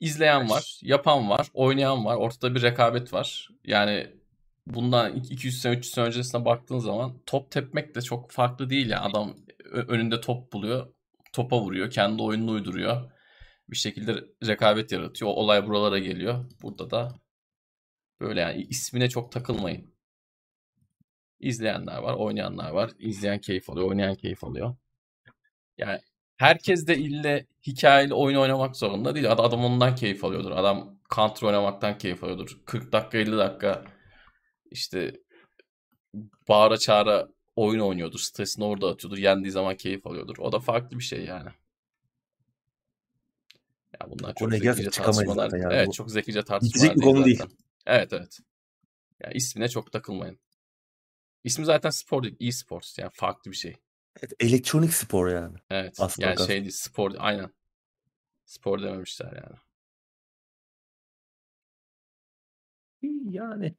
İzleyen 0.00 0.50
var, 0.50 0.80
yapan 0.82 1.30
var, 1.30 1.48
oynayan 1.54 2.04
var, 2.04 2.16
ortada 2.16 2.54
bir 2.54 2.62
rekabet 2.62 3.12
var. 3.12 3.48
Yani 3.64 4.17
bundan 4.74 5.16
200 5.16 5.60
sene 5.60 5.76
300 5.76 5.94
sene 5.94 6.04
öncesine 6.04 6.44
baktığın 6.44 6.78
zaman 6.78 7.22
top 7.26 7.50
tepmek 7.50 7.94
de 7.94 8.02
çok 8.02 8.30
farklı 8.32 8.70
değil 8.70 8.90
ya. 8.90 9.02
Adam 9.02 9.36
önünde 9.72 10.20
top 10.20 10.52
buluyor, 10.52 10.94
topa 11.32 11.60
vuruyor, 11.60 11.90
kendi 11.90 12.22
oyununu 12.22 12.50
uyduruyor. 12.50 13.10
Bir 13.70 13.76
şekilde 13.76 14.24
rekabet 14.46 14.92
yaratıyor. 14.92 15.30
Olay 15.30 15.66
buralara 15.66 15.98
geliyor. 15.98 16.44
Burada 16.62 16.90
da 16.90 17.20
Böyle 18.20 18.40
yani 18.40 18.62
ismine 18.62 19.08
çok 19.08 19.32
takılmayın. 19.32 19.94
İzleyenler 21.40 21.98
var, 21.98 22.14
oynayanlar 22.14 22.70
var. 22.70 22.90
İzleyen 22.98 23.40
keyif 23.40 23.70
alıyor, 23.70 23.88
oynayan 23.88 24.14
keyif 24.14 24.44
alıyor. 24.44 24.76
Yani 25.78 26.00
herkes 26.36 26.86
de 26.86 26.98
ille 26.98 27.46
hikayeli 27.66 28.14
oyun 28.14 28.38
oynamak 28.38 28.76
zorunda 28.76 29.14
değil. 29.14 29.32
Adam 29.32 29.64
ondan 29.64 29.94
keyif 29.94 30.24
alıyordur. 30.24 30.50
Adam 30.50 30.98
counter 31.14 31.46
oynamaktan 31.46 31.98
keyif 31.98 32.24
alıyordur. 32.24 32.60
40 32.66 32.92
dakika 32.92 33.18
50 33.18 33.32
dakika 33.38 33.84
işte 34.70 35.20
bağıra 36.48 36.78
çağıra 36.78 37.28
oyun 37.56 37.80
oynuyordur. 37.80 38.18
Stresini 38.18 38.64
orada 38.64 38.88
atıyordur. 38.88 39.18
Yendiği 39.18 39.52
zaman 39.52 39.76
keyif 39.76 40.06
alıyordur. 40.06 40.38
O 40.38 40.52
da 40.52 40.60
farklı 40.60 40.98
bir 40.98 41.04
şey 41.04 41.24
yani. 41.24 41.50
Ya 44.00 44.10
bunlar 44.10 44.34
çok 44.34 44.52
zekice 44.52 44.90
tartışmalar. 44.90 45.52
Yani. 45.58 45.74
Evet 45.74 45.92
çok 45.92 46.10
zekice 46.10 46.42
tartışmalar 46.42 46.96
değil, 46.96 47.06
zaten. 47.06 47.24
değil. 47.24 47.40
Evet 47.86 48.12
evet. 48.12 48.38
Ya 49.20 49.30
ismine 49.30 49.68
çok 49.68 49.92
takılmayın. 49.92 50.38
İsmi 51.44 51.64
zaten 51.64 51.90
spor 51.90 52.22
değil. 52.22 52.36
E-sports 52.40 52.98
yani 52.98 53.10
farklı 53.14 53.50
bir 53.50 53.56
şey. 53.56 53.76
Evet, 54.20 54.32
elektronik 54.40 54.94
spor 54.94 55.28
yani. 55.28 55.56
Evet. 55.70 55.96
Aslında 56.00 56.28
yani 56.28 56.46
şey 56.46 56.60
değil 56.60 56.70
spor 56.70 57.12
aynen. 57.18 57.50
Spor 58.44 58.82
dememişler 58.82 59.32
yani. 59.32 59.58
Yani 63.30 63.74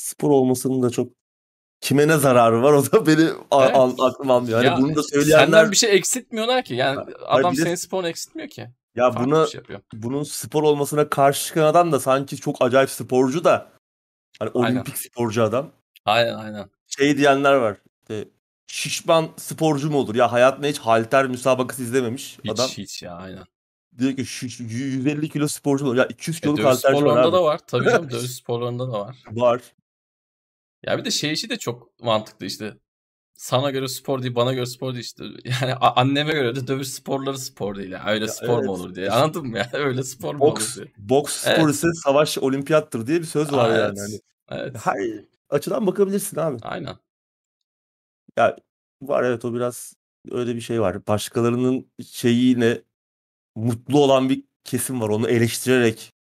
spor 0.00 0.30
olmasının 0.30 0.82
da 0.82 0.90
çok 0.90 1.12
kime 1.80 2.08
ne 2.08 2.16
zararı 2.16 2.62
var 2.62 2.72
o 2.72 2.92
da 2.92 3.06
beni 3.06 3.22
evet. 3.22 4.00
aklım 4.00 4.30
almıyor. 4.30 4.58
Hani 4.58 4.66
ya, 4.66 4.78
bunu 4.78 4.96
da 4.96 5.02
söyleyenler 5.02 5.44
senden 5.44 5.70
bir 5.70 5.76
şey 5.76 5.96
eksiltmiyorlar 5.96 6.64
ki. 6.64 6.74
Yani 6.74 6.96
Hayır, 6.96 7.16
adam 7.26 7.54
senin 7.54 7.74
sporunu 7.74 8.08
eksiltmiyor 8.08 8.48
ki. 8.48 8.68
Ya 8.94 9.16
buna 9.16 9.46
şey 9.46 9.60
bunun 9.92 10.22
spor 10.22 10.62
olmasına 10.62 11.08
karşı 11.08 11.46
çıkan 11.46 11.62
adam 11.62 11.92
da 11.92 12.00
sanki 12.00 12.36
çok 12.36 12.56
acayip 12.62 12.90
sporcu 12.90 13.44
da 13.44 13.68
hani 14.38 14.50
aynen. 14.54 14.76
olimpik 14.76 14.98
sporcu 14.98 15.42
adam. 15.42 15.70
Aynen 16.04 16.34
aynen. 16.34 16.70
Şey 16.86 17.16
diyenler 17.16 17.52
var. 17.52 17.76
İşte, 18.00 18.28
şişman 18.66 19.28
sporcu 19.36 19.90
mu 19.90 19.98
olur? 19.98 20.14
Ya 20.14 20.32
hayatında 20.32 20.66
hiç 20.66 20.78
halter 20.78 21.26
müsabakası 21.26 21.82
izlememiş 21.82 22.38
hiç, 22.44 22.50
adam. 22.50 22.68
Hiç 22.68 23.02
ya 23.02 23.14
aynen. 23.14 23.44
Diyor 23.98 24.16
ki 24.16 24.26
şu 24.26 24.46
150 24.46 25.28
kilo 25.28 25.48
sporcu 25.48 25.86
olur. 25.86 25.96
Ya 25.96 26.06
200 26.06 26.36
e, 26.36 26.40
kiloluk 26.40 26.60
e, 26.60 26.62
halterci 26.62 26.94
var 26.94 27.00
sporlarında 27.00 27.32
da 27.32 27.44
var. 27.44 27.60
Tabii 27.66 27.84
canım 27.84 28.10
dövüş 28.10 28.30
sporlarında 28.30 28.92
da 28.92 29.00
var. 29.00 29.16
Var. 29.30 29.62
Ya 30.86 30.98
bir 30.98 31.04
de 31.04 31.10
şey 31.10 31.32
işi 31.32 31.50
de 31.50 31.58
çok 31.58 32.00
mantıklı 32.00 32.46
işte 32.46 32.74
sana 33.34 33.70
göre 33.70 33.88
spor 33.88 34.22
değil 34.22 34.34
bana 34.34 34.52
göre 34.52 34.66
spor 34.66 34.92
değil 34.92 35.04
işte. 35.04 35.24
Yani 35.62 35.74
anneme 35.74 36.32
göre 36.32 36.56
de 36.56 36.66
dövüş 36.66 36.88
sporları 36.88 37.38
spor 37.38 37.76
değil. 37.76 37.90
Yani. 37.90 38.10
Öyle 38.10 38.24
ya 38.24 38.30
spor 38.30 38.58
evet. 38.58 38.64
mu 38.64 38.72
olur 38.72 38.94
diye. 38.94 39.10
Anladın 39.10 39.46
mı 39.46 39.58
ya? 39.58 39.70
Öyle 39.72 40.02
spor 40.02 40.34
mu 40.34 40.40
boks, 40.40 40.78
olur 40.78 40.86
diye. 40.86 40.94
Boks 40.98 41.32
spor 41.36 41.52
evet. 41.52 41.74
ise 41.74 41.86
savaş 42.04 42.38
olimpiyattır 42.38 43.06
diye 43.06 43.20
bir 43.20 43.26
söz 43.26 43.52
var 43.52 43.70
Aa, 43.70 43.76
yani. 43.76 43.98
Evet. 43.98 44.20
Hani, 44.46 44.60
evet. 44.60 44.76
Her 44.84 45.24
açıdan 45.50 45.86
bakabilirsin 45.86 46.36
abi. 46.36 46.58
Aynen. 46.62 46.96
Ya 48.36 48.56
var 49.02 49.24
evet 49.24 49.44
o 49.44 49.54
biraz 49.54 49.94
öyle 50.30 50.56
bir 50.56 50.60
şey 50.60 50.80
var. 50.80 51.06
Başkalarının 51.06 51.92
şeyiyle 52.06 52.82
mutlu 53.54 53.98
olan 53.98 54.28
bir 54.28 54.44
kesim 54.64 55.00
var. 55.00 55.08
Onu 55.08 55.28
eleştirerek 55.28 56.12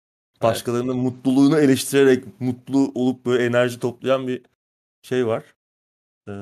başkalarının 0.42 0.94
evet. 0.94 1.02
mutluluğunu 1.02 1.58
eleştirerek 1.58 2.40
mutlu 2.40 2.92
olup 2.94 3.26
böyle 3.26 3.44
enerji 3.44 3.80
toplayan 3.80 4.28
bir 4.28 4.42
şey 5.02 5.26
var. 5.26 5.44
Ee. 6.28 6.32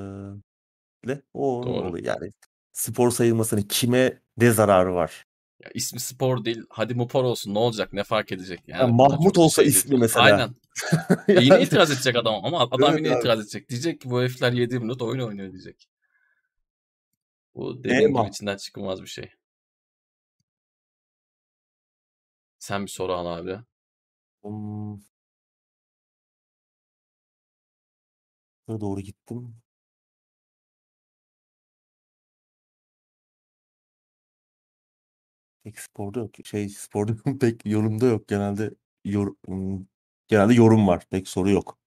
O 1.35 1.63
Doğru. 1.67 1.99
Yani 2.03 2.31
spor 2.73 3.11
sayılmasının 3.11 3.63
kime 3.63 4.21
ne 4.37 4.51
zararı 4.51 4.95
var? 4.95 5.27
Ya 5.65 5.71
ismi 5.75 6.01
spor 6.01 6.45
değil. 6.45 6.63
Hadi 6.69 6.95
Mupor 6.95 7.25
olsun 7.25 7.55
ne 7.55 7.59
olacak? 7.59 7.93
Ne 7.93 8.05
fark 8.05 8.33
edecek? 8.33 8.61
Yani 8.67 8.81
ya 8.81 8.87
Mahmut 8.87 9.39
olsa 9.39 9.63
şey 9.63 9.71
ismi 9.71 9.99
mesela. 9.99 10.25
Aynen. 10.25 10.55
yani... 11.29 11.45
yine 11.45 11.63
itiraz 11.63 11.91
edecek 11.91 12.17
adam 12.17 12.45
ama 12.45 12.61
adam 12.61 12.91
evet, 12.91 12.99
yine 12.99 13.11
abi. 13.11 13.19
itiraz 13.19 13.41
edecek. 13.41 13.69
Diyecek 13.69 14.01
ki 14.01 14.11
bu 14.11 14.21
herifler 14.21 14.53
7 14.53 14.79
minut 14.79 15.03
oyun 15.03 15.21
oynuyor 15.21 15.53
diyecek. 15.53 15.89
Bu 17.55 17.85
dediğim 17.85 18.17
gibi 18.17 18.29
içinden 18.29 18.57
çıkılmaz 18.57 19.03
bir 19.03 19.07
şey. 19.07 19.31
Sen 22.59 22.83
bir 22.83 22.91
soru 22.91 23.13
al 23.13 23.27
abi. 23.27 23.59
Hmm. 24.43 24.97
Doğru 28.69 29.01
gittim. 29.01 29.57
Pek 35.65 35.79
sporda 35.81 36.19
yok. 36.21 36.31
Şey 36.45 36.69
sporda 36.69 37.13
pek 37.41 37.67
yorumda 37.67 38.07
yok. 38.07 38.29
Genelde 38.29 38.71
yor, 39.05 39.35
genelde 40.29 40.55
yorum 40.55 40.87
var. 40.89 41.07
Pek 41.11 41.29
soru 41.29 41.51
yok. 41.51 41.79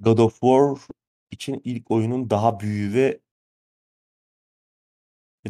God 0.00 0.18
of 0.18 0.40
War 0.40 0.78
için 1.30 1.60
ilk 1.64 1.90
oyunun 1.90 2.30
daha 2.30 2.60
büyüğü 2.60 2.94
ve 2.94 3.20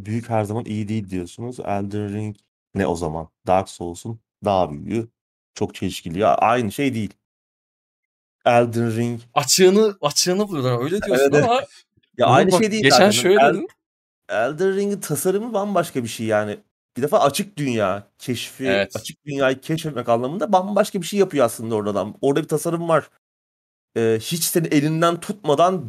büyük 0.04 0.28
her 0.30 0.44
zaman 0.44 0.64
iyi 0.64 0.88
değil 0.88 1.10
diyorsunuz. 1.10 1.60
Elden 1.60 2.12
Ring 2.12 2.36
ne 2.74 2.86
o 2.86 2.96
zaman? 2.96 3.28
Dark 3.46 3.68
Souls'un 3.68 4.20
daha 4.44 4.72
büyüğü. 4.72 5.08
Çok 5.54 5.74
çelişkili. 5.74 6.18
Ya 6.18 6.34
aynı 6.34 6.72
şey 6.72 6.94
değil. 6.94 7.14
Elden 8.46 8.96
Ring. 8.96 9.20
Açığını 9.34 9.96
açığını 10.00 10.48
buluyorlar 10.48 10.84
öyle 10.84 11.02
diyorsun 11.02 11.30
evet. 11.32 11.44
ama 11.44 11.62
ya 12.18 12.26
aynı 12.26 12.52
bak, 12.52 12.62
şey 12.62 12.72
değil. 12.72 12.82
Geçen 12.82 12.96
zaten. 12.96 13.10
şöyle 13.10 13.40
El, 13.42 13.54
dedim. 13.54 13.66
Elden 14.28 14.76
Ring'in 14.76 15.00
tasarımı 15.00 15.54
bambaşka 15.54 16.02
bir 16.02 16.08
şey 16.08 16.26
yani. 16.26 16.58
Bir 16.96 17.02
defa 17.02 17.20
açık 17.20 17.56
dünya 17.56 18.06
keşfi, 18.18 18.64
evet. 18.64 18.96
açık 18.96 19.24
dünyayı 19.24 19.60
keşfetmek 19.60 20.08
anlamında 20.08 20.52
bambaşka 20.52 21.00
bir 21.02 21.06
şey 21.06 21.18
yapıyor 21.18 21.44
aslında 21.44 21.74
orada 21.74 21.90
adam. 21.90 22.16
Orada 22.20 22.42
bir 22.42 22.48
tasarım 22.48 22.88
var. 22.88 23.10
Ee, 23.96 24.18
hiç 24.20 24.44
seni 24.44 24.66
elinden 24.66 25.20
tutmadan 25.20 25.84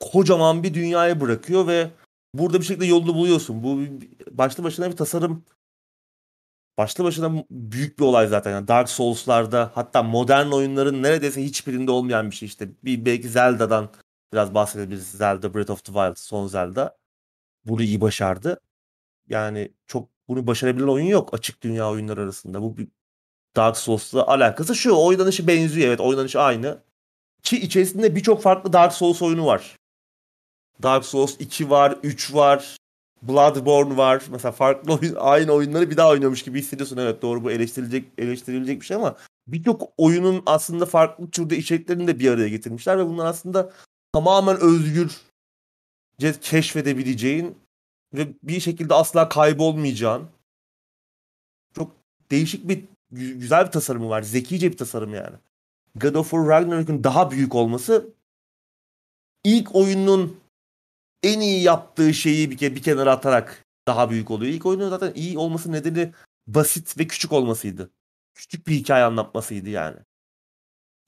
kocaman 0.00 0.62
bir 0.62 0.74
dünyaya 0.74 1.20
bırakıyor 1.20 1.66
ve 1.66 1.90
burada 2.34 2.60
bir 2.60 2.64
şekilde 2.64 2.86
yolunu 2.86 3.14
buluyorsun. 3.14 3.62
Bu 3.62 3.80
başlı 4.30 4.64
başına 4.64 4.90
bir 4.90 4.96
tasarım 4.96 5.44
başlı 6.78 7.04
başına 7.04 7.44
büyük 7.50 7.98
bir 7.98 8.04
olay 8.04 8.26
zaten. 8.26 8.50
Yani 8.50 8.68
Dark 8.68 8.88
Souls'larda 8.88 9.70
hatta 9.74 10.02
modern 10.02 10.50
oyunların 10.50 11.02
neredeyse 11.02 11.44
hiçbirinde 11.44 11.90
olmayan 11.90 12.30
bir 12.30 12.36
şey 12.36 12.46
işte. 12.46 12.68
Bir 12.84 13.04
belki 13.04 13.28
Zelda'dan 13.28 13.90
biraz 14.32 14.54
bahsedebiliriz. 14.54 15.10
Zelda 15.10 15.54
Breath 15.54 15.70
of 15.70 15.84
the 15.84 15.92
Wild 15.92 16.16
son 16.16 16.46
Zelda. 16.46 16.96
Bunu 17.64 17.82
iyi 17.82 18.00
başardı. 18.00 18.60
Yani 19.28 19.72
çok 19.86 20.08
bunu 20.28 20.46
başarabilen 20.46 20.88
oyun 20.88 21.06
yok 21.06 21.34
açık 21.34 21.62
dünya 21.62 21.90
oyunları 21.90 22.20
arasında. 22.22 22.62
Bu 22.62 22.76
bir 22.76 22.88
Dark 23.56 23.76
Souls'la 23.76 24.26
alakası 24.26 24.74
şu. 24.74 24.96
Oynanışı 24.96 25.46
benziyor 25.46 25.88
evet 25.88 26.00
oynanışı 26.00 26.40
aynı. 26.40 26.82
Ki 27.42 27.60
içerisinde 27.60 28.16
birçok 28.16 28.42
farklı 28.42 28.72
Dark 28.72 28.92
Souls 28.92 29.22
oyunu 29.22 29.46
var. 29.46 29.77
Dark 30.82 31.04
Souls 31.04 31.36
2 31.38 31.70
var, 31.70 31.98
3 32.02 32.34
var, 32.34 32.76
Bloodborne 33.22 33.96
var. 33.96 34.22
Mesela 34.30 34.52
farklı 34.52 34.94
oyun, 34.94 35.14
aynı 35.18 35.52
oyunları 35.52 35.90
bir 35.90 35.96
daha 35.96 36.08
oynuyormuş 36.08 36.42
gibi 36.42 36.58
hissediyorsun. 36.58 36.96
Evet 36.96 37.22
doğru 37.22 37.44
bu 37.44 37.50
eleştirilecek 37.50 38.08
eleştirilecek 38.18 38.80
bir 38.80 38.86
şey 38.86 38.96
ama 38.96 39.16
birçok 39.46 39.92
oyunun 39.96 40.42
aslında 40.46 40.86
farklı 40.86 41.30
türde 41.30 41.56
içeriklerini 41.56 42.06
de 42.06 42.18
bir 42.18 42.30
araya 42.30 42.48
getirmişler 42.48 42.98
ve 42.98 43.06
bunlar 43.06 43.26
aslında 43.26 43.72
tamamen 44.12 44.60
özgür 44.60 45.20
keşfedebileceğin 46.40 47.58
ve 48.14 48.28
bir 48.42 48.60
şekilde 48.60 48.94
asla 48.94 49.28
kaybolmayacağın 49.28 50.28
değişik 52.30 52.68
bir 52.68 52.84
gü- 53.12 53.38
güzel 53.38 53.66
bir 53.66 53.70
tasarımı 53.70 54.08
var. 54.08 54.22
Zekice 54.22 54.72
bir 54.72 54.76
tasarım 54.76 55.14
yani. 55.14 55.36
God 55.94 56.14
of 56.14 56.30
War 56.30 56.48
Ragnarok'un 56.48 57.04
daha 57.04 57.30
büyük 57.30 57.54
olması 57.54 58.06
ilk 59.44 59.74
oyunun 59.74 60.36
en 61.22 61.40
iyi 61.40 61.62
yaptığı 61.62 62.14
şeyi 62.14 62.50
bir, 62.50 62.58
ke- 62.58 62.74
bir 62.74 62.82
kenara 62.82 63.12
atarak 63.12 63.64
daha 63.88 64.10
büyük 64.10 64.30
oluyor. 64.30 64.52
İlk 64.52 64.66
oyunun 64.66 64.90
zaten 64.90 65.12
iyi 65.14 65.38
olması 65.38 65.72
nedeni 65.72 66.12
basit 66.46 66.98
ve 66.98 67.06
küçük 67.06 67.32
olmasıydı. 67.32 67.90
Küçük 68.34 68.66
bir 68.66 68.74
hikaye 68.74 69.04
anlatmasıydı 69.04 69.70
yani. 69.70 69.96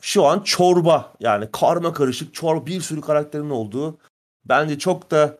Şu 0.02 0.24
an 0.26 0.40
çorba 0.40 1.14
yani 1.20 1.48
karma 1.52 1.92
karışık 1.92 2.34
çorba 2.34 2.66
bir 2.66 2.80
sürü 2.80 3.00
karakterin 3.00 3.50
olduğu 3.50 3.98
bence 4.44 4.78
çok 4.78 5.10
da 5.10 5.38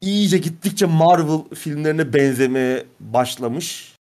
iyice 0.00 0.38
gittikçe 0.38 0.86
Marvel 0.86 1.54
filmlerine 1.54 2.12
benzemeye 2.14 2.86
başlamış 3.00 3.96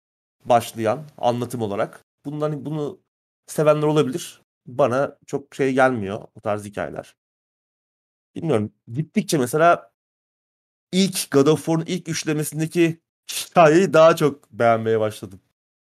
başlayan 0.44 1.04
anlatım 1.18 1.62
olarak. 1.62 2.04
Bundan 2.24 2.64
bunu 2.66 2.98
sevenler 3.46 3.86
olabilir. 3.86 4.42
Bana 4.66 5.18
çok 5.26 5.54
şey 5.54 5.72
gelmiyor 5.72 6.28
o 6.34 6.40
tarz 6.40 6.64
hikayeler. 6.64 7.16
Bilmiyorum. 8.34 8.72
Gittikçe 8.92 9.38
mesela 9.38 9.87
ilk 10.92 11.30
God 11.30 11.46
of 11.46 11.58
War'un 11.66 11.84
ilk 11.86 12.08
üçlemesindeki 12.08 13.00
hikayeyi 13.32 13.92
daha 13.92 14.16
çok 14.16 14.52
beğenmeye 14.52 15.00
başladım. 15.00 15.40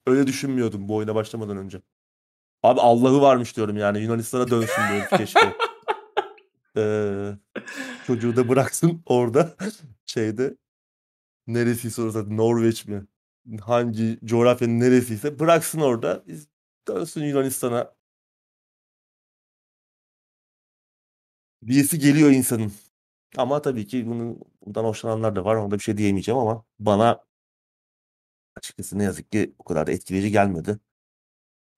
Öyle 0.06 0.26
düşünmüyordum 0.26 0.88
bu 0.88 0.94
oyuna 0.96 1.14
başlamadan 1.14 1.56
önce. 1.56 1.82
Abi 2.62 2.80
Allah'ı 2.80 3.20
varmış 3.20 3.56
diyorum 3.56 3.76
yani. 3.76 3.98
Yunanistan'a 4.00 4.50
dönsün 4.50 4.82
diyorum 4.90 5.06
keşke. 5.16 5.56
Ee, 6.76 7.32
çocuğu 8.06 8.36
da 8.36 8.48
bıraksın 8.48 9.02
orada 9.06 9.56
şeyde. 10.06 10.56
Neresiyse 11.46 12.02
orası 12.02 12.36
Norveç 12.36 12.86
mi? 12.86 13.06
Hangi 13.60 14.18
coğrafyanın 14.24 14.80
neresiyse 14.80 15.38
bıraksın 15.38 15.80
orada. 15.80 16.24
Biz 16.26 16.48
dönsün 16.88 17.24
Yunanistan'a. 17.24 17.94
Diyesi 21.66 21.98
geliyor 21.98 22.30
insanın. 22.30 22.72
Ama 23.36 23.62
tabii 23.62 23.86
ki 23.86 24.06
bunu, 24.06 24.38
bundan 24.64 24.84
hoşlananlar 24.84 25.36
da 25.36 25.44
var. 25.44 25.56
Onda 25.56 25.74
bir 25.78 25.82
şey 25.82 25.96
diyemeyeceğim 25.96 26.38
ama 26.38 26.64
bana 26.78 27.24
açıkçası 28.56 28.98
ne 28.98 29.04
yazık 29.04 29.32
ki 29.32 29.54
o 29.58 29.64
kadar 29.64 29.86
da 29.86 29.92
etkileyici 29.92 30.30
gelmedi. 30.30 30.78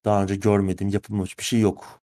Daha 0.04 0.22
önce 0.22 0.36
görmediğim 0.36 0.92
yapılmış 0.92 1.38
bir 1.38 1.44
şey 1.44 1.60
yok. 1.60 2.02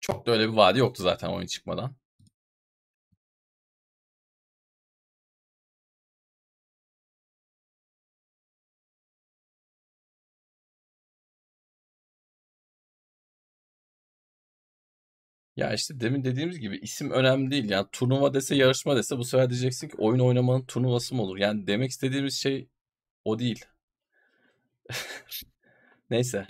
Çok 0.00 0.26
da 0.26 0.30
öyle 0.32 0.48
bir 0.48 0.56
vaadi 0.56 0.78
yoktu 0.78 1.02
zaten 1.02 1.28
oyun 1.28 1.46
çıkmadan. 1.46 1.96
Ya 15.56 15.74
işte 15.74 16.00
demin 16.00 16.24
dediğimiz 16.24 16.58
gibi 16.58 16.78
isim 16.78 17.10
önemli 17.10 17.50
değil. 17.50 17.70
Yani 17.70 17.86
turnuva 17.92 18.34
dese 18.34 18.54
yarışma 18.54 18.96
dese 18.96 19.18
bu 19.18 19.24
sefer 19.24 19.50
diyeceksin 19.50 19.88
ki 19.88 19.94
oyun 19.98 20.18
oynamanın 20.20 20.64
turnuvası 20.64 21.14
mı 21.14 21.22
olur? 21.22 21.36
Yani 21.38 21.66
demek 21.66 21.90
istediğimiz 21.90 22.34
şey 22.34 22.68
o 23.24 23.38
değil. 23.38 23.64
Neyse. 26.10 26.46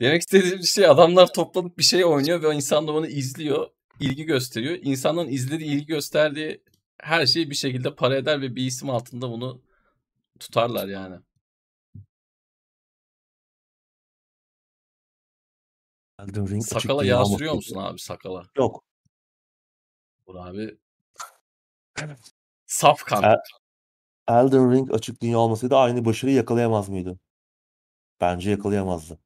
Demek 0.00 0.20
istediğim 0.22 0.62
şey 0.62 0.86
adamlar 0.86 1.32
toplanıp 1.32 1.78
bir 1.78 1.82
şey 1.82 2.04
oynuyor 2.04 2.42
ve 2.42 2.54
insanlar 2.54 2.92
onu 2.92 3.06
izliyor, 3.06 3.70
ilgi 4.00 4.24
gösteriyor. 4.24 4.78
İnsanların 4.82 5.28
izlediği, 5.28 5.70
ilgi 5.70 5.86
gösterdiği 5.86 6.62
her 6.98 7.26
şeyi 7.26 7.50
bir 7.50 7.54
şekilde 7.54 7.94
para 7.94 8.16
eder 8.16 8.40
ve 8.40 8.56
bir 8.56 8.66
isim 8.66 8.90
altında 8.90 9.30
bunu 9.30 9.62
tutarlar 10.40 10.88
yani. 10.88 11.16
Elden 16.22 16.48
Ring 16.48 16.64
Sakala 16.64 17.04
yağ 17.04 17.24
sürüyor 17.24 17.54
musun 17.54 17.76
abi 17.76 17.98
sakala? 17.98 18.46
Yok. 18.56 18.84
Dur 20.26 20.34
abi. 20.34 20.78
Saf 22.66 23.04
kan. 23.04 23.22
El- 23.22 23.38
Elden 24.28 24.72
Ring 24.72 24.94
açık 24.94 25.22
dünya 25.22 25.38
olmasaydı 25.38 25.76
aynı 25.76 26.04
başarıyı 26.04 26.36
yakalayamaz 26.36 26.88
mıydı? 26.88 27.18
Bence 28.20 28.50
yakalayamazdı. 28.50 29.18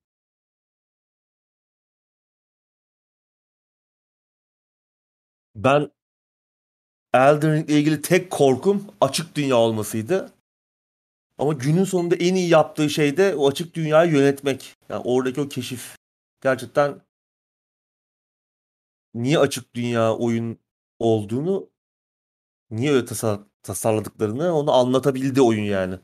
Ben 5.54 5.90
Elden 7.14 7.52
Ring 7.52 7.70
ile 7.70 7.78
ilgili 7.78 8.02
tek 8.02 8.30
korkum 8.30 8.86
açık 9.00 9.36
dünya 9.36 9.56
olmasıydı. 9.56 10.32
Ama 11.38 11.52
günün 11.52 11.84
sonunda 11.84 12.16
en 12.16 12.34
iyi 12.34 12.48
yaptığı 12.48 12.90
şey 12.90 13.16
de 13.16 13.34
o 13.34 13.48
açık 13.48 13.74
dünyayı 13.74 14.12
yönetmek. 14.12 14.76
Yani 14.88 15.02
oradaki 15.04 15.40
o 15.40 15.48
keşif. 15.48 15.96
Gerçekten 16.46 17.00
niye 19.14 19.38
açık 19.38 19.74
dünya 19.74 20.14
oyun 20.16 20.58
olduğunu, 20.98 21.70
niye 22.70 22.92
öyle 22.92 23.04
tasar- 23.06 23.40
tasarladıklarını 23.62 24.54
onu 24.54 24.72
anlatabildi 24.72 25.42
oyun 25.42 25.64
yani. 25.64 26.00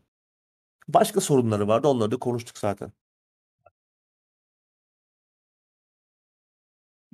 Başka 0.89 1.21
sorunları 1.21 1.69
vardı. 1.69 1.89
Onları 1.89 2.11
da 2.11 2.19
konuştuk 2.19 2.59
zaten. 2.59 2.93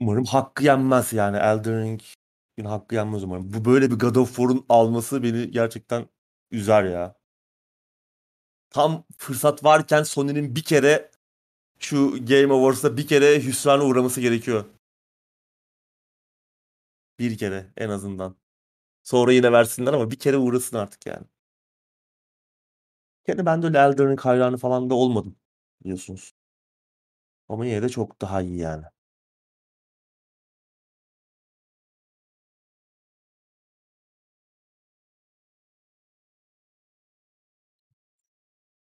Umarım 0.01 0.25
hakkı 0.25 0.65
yenmez 0.65 1.13
yani. 1.13 1.37
Elden 1.37 1.83
Ring'in 1.83 2.65
hakkı 2.65 2.95
yenmez 2.95 3.25
umarım. 3.25 3.53
Bu 3.53 3.65
böyle 3.65 3.91
bir 3.91 3.99
God 3.99 4.17
of 4.17 4.29
War'un 4.37 4.67
alması 4.69 5.23
beni 5.23 5.51
gerçekten 5.51 6.09
üzer 6.51 6.85
ya. 6.85 7.15
Tam 8.71 9.05
fırsat 9.19 9.65
varken 9.65 10.03
Sony'nin 10.03 10.57
bir 10.57 10.63
kere 10.63 11.11
şu 11.79 12.27
Game 12.27 12.55
Awards'da 12.55 12.97
bir 12.97 13.07
kere 13.07 13.41
hüsrana 13.45 13.85
uğraması 13.85 14.21
gerekiyor. 14.21 14.65
Bir 17.19 17.39
kere 17.39 17.73
en 17.77 17.89
azından. 17.89 18.37
Sonra 19.05 19.33
yine 19.33 19.53
versinler 19.53 19.93
ama 19.93 20.11
bir 20.11 20.19
kere 20.19 20.37
uğrasın 20.39 20.77
artık 20.77 21.07
yani. 21.07 21.27
Kendi 23.27 23.47
ben 23.47 23.63
de 23.63 23.67
öyle 23.67 23.79
Elden 23.79 24.17
hayranı 24.17 24.57
falan 24.57 24.91
da 24.91 24.95
olmadım 24.95 25.37
biliyorsunuz. 25.85 26.33
Ama 27.49 27.67
yine 27.67 27.83
de 27.83 27.89
çok 27.89 28.21
daha 28.21 28.43
iyi 28.43 28.59
yani. 28.59 28.85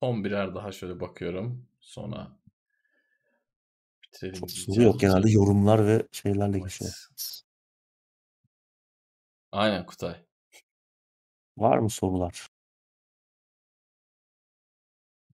Son 0.03 0.23
birer 0.23 0.55
daha 0.55 0.71
şöyle 0.71 0.99
bakıyorum. 0.99 1.67
Sonra 1.79 2.37
bitirelim 4.13 4.39
Çok 4.39 4.51
soru 4.51 4.81
yok 4.81 4.99
genelde 4.99 5.31
yorumlar 5.31 5.87
ve 5.87 6.07
şeylerle 6.11 6.59
geçiyor. 6.59 7.07
Aynen 9.51 9.85
Kutay. 9.85 10.15
Var 11.57 11.77
mı 11.77 11.89
sorular? 11.89 12.47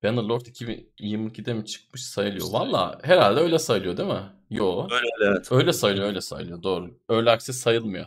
Bannerlord 0.02 0.40
2022'de 0.40 1.54
mi 1.54 1.66
çıkmış 1.66 2.04
sayılıyor? 2.04 2.46
Valla 2.52 2.98
herhalde 3.02 3.40
öyle 3.40 3.58
sayılıyor 3.58 3.96
değil 3.96 4.08
mi? 4.08 4.32
Yo. 4.50 4.84
Öyle 4.84 4.94
öyle 4.94 5.36
evet. 5.36 5.52
Öyle 5.52 5.72
sayılıyor 5.72 6.06
öyle 6.06 6.20
sayılıyor 6.20 6.62
doğru. 6.62 7.00
Öyle 7.08 7.30
aksi 7.30 7.52
sayılmıyor. 7.52 8.06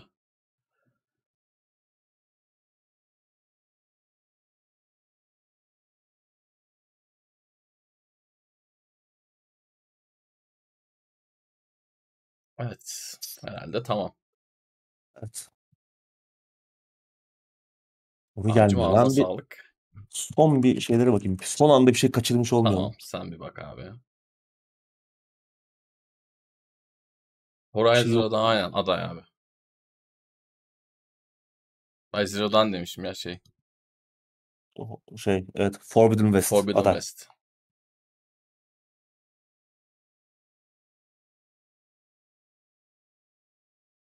Evet. 12.61 13.15
Herhalde 13.41 13.83
tamam. 13.83 14.15
Evet. 15.15 15.47
Abicim 18.37 18.53
gelmiyor. 18.53 18.95
Ben 18.95 19.05
bir 19.05 19.23
sağlık. 19.23 19.75
son 20.09 20.63
bir 20.63 20.81
şeylere 20.81 21.13
bakayım. 21.13 21.37
Son 21.43 21.69
anda 21.69 21.91
bir 21.91 21.97
şey 21.97 22.11
kaçırmış 22.11 22.53
olmayalım. 22.53 22.83
Tamam 22.83 22.95
sen 22.99 23.31
bir 23.31 23.39
bak 23.39 23.59
abi. 23.59 23.91
Horizon. 27.73 28.11
Zero'dan 28.11 28.45
aynen 28.45 28.71
aday 28.73 29.03
abi. 29.03 29.21
Ay 32.13 32.27
Zero'dan 32.27 32.73
demişim 32.73 33.05
ya 33.05 33.13
şey. 33.13 33.39
Şey 35.17 35.45
evet 35.55 35.77
Forbidden 35.81 36.25
West 36.25 36.49
Forbidden 36.49 36.79
aday. 36.79 36.93
West. 36.93 37.29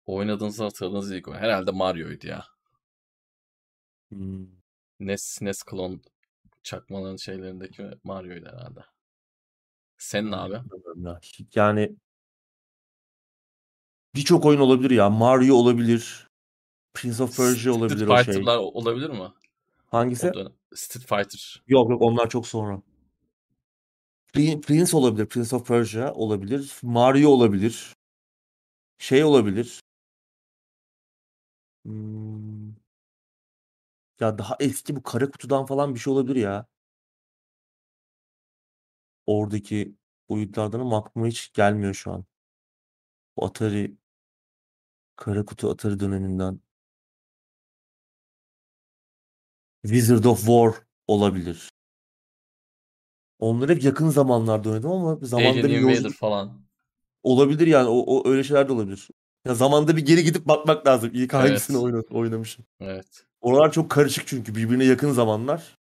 Oynadığınızı 0.06 0.64
hatırladığınız 0.64 1.12
ilk 1.12 1.28
oyun. 1.28 1.39
Herhalde 1.39 1.70
Mario'ydu 1.70 2.26
ya. 2.26 2.47
Hmm. 4.09 4.47
NES, 5.01 5.43
NES 5.43 5.62
klon 5.62 6.02
çakmaların 6.62 7.16
şeylerindeki 7.16 7.90
Mario'ydu 8.05 8.47
herhalde. 8.48 8.81
Senin 9.98 10.32
abi. 10.32 10.60
Yani 11.55 11.97
birçok 14.14 14.44
oyun 14.44 14.60
olabilir 14.60 14.90
ya. 14.90 15.10
Mario 15.10 15.55
olabilir. 15.55 16.28
Prince 16.94 17.22
of 17.22 17.36
Persia 17.36 17.55
Street 17.55 17.76
olabilir 17.76 18.06
o 18.06 18.16
şey. 18.16 18.24
Fighter'lar 18.24 18.56
olabilir 18.56 19.10
mi? 19.10 19.32
Hangisi? 19.90 20.32
Street 20.74 21.06
Fighter. 21.06 21.62
Yok 21.66 21.90
yok 21.90 22.02
onlar 22.02 22.28
çok 22.31 22.47
sonra. 22.47 22.82
Pri- 24.35 24.60
Prince 24.60 24.97
olabilir. 24.97 25.26
Prince 25.26 25.56
of 25.56 25.68
Persia 25.68 26.12
olabilir. 26.12 26.72
Mario 26.82 27.31
olabilir. 27.31 27.94
Şey 28.98 29.24
olabilir. 29.24 29.81
Hmm. 31.85 32.74
Ya 34.20 34.39
daha 34.39 34.56
eski 34.61 34.97
bu 34.97 35.02
kara 35.02 35.31
kutudan 35.31 35.66
falan 35.66 35.94
bir 35.94 36.01
şey 36.01 36.12
olabilir 36.12 36.36
ya. 36.36 36.66
Oradaki 39.27 39.94
boyutlardan 40.28 40.81
ama 40.81 40.98
aklıma 40.98 41.27
hiç 41.27 41.52
gelmiyor 41.52 41.94
şu 41.94 42.12
an. 42.12 42.24
O 43.36 43.47
Atari 43.47 43.97
kara 45.16 45.44
kutu 45.44 45.70
Atari 45.70 46.01
döneminden. 46.01 46.61
Wizard 49.82 50.24
of 50.24 50.39
War 50.39 50.74
olabilir. 51.06 51.69
Onları 53.39 53.74
hep 53.74 53.85
yakın 53.85 54.09
zamanlarda 54.09 54.70
oynadım 54.70 54.90
ama 54.90 55.19
zamanda 55.23 55.48
Alien 55.51 55.65
bir 55.69 55.70
Invader 55.70 55.81
yolculuk 55.81 56.15
falan. 56.15 56.65
olabilir 57.23 57.66
yani. 57.66 57.89
O, 57.89 57.94
o 57.98 58.28
öyle 58.28 58.44
şeyler 58.44 58.69
de 58.69 58.73
olabilir. 58.73 59.09
Ya 59.45 59.55
zamanda 59.55 59.97
bir 59.97 60.07
geri 60.07 60.25
gidip 60.25 60.47
bakmak 60.49 60.87
lazım. 60.87 61.11
İlk 61.15 61.33
hangisini 61.35 61.75
Evet. 61.77 61.85
oyna, 61.85 62.01
oynamışım. 62.11 62.65
Evet. 62.81 63.27
Oralar 63.41 63.73
çok 63.73 63.91
karışık 63.91 64.27
çünkü 64.27 64.55
birbirine 64.55 64.85
yakın 64.85 65.12
zamanlar. 65.12 65.79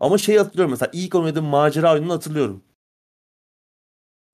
Ama 0.00 0.18
şey 0.18 0.36
hatırlıyorum 0.36 0.70
mesela 0.70 0.90
ilk 0.94 1.14
oynadığım 1.14 1.44
macera 1.44 1.92
oyununu 1.92 2.12
hatırlıyorum. 2.12 2.64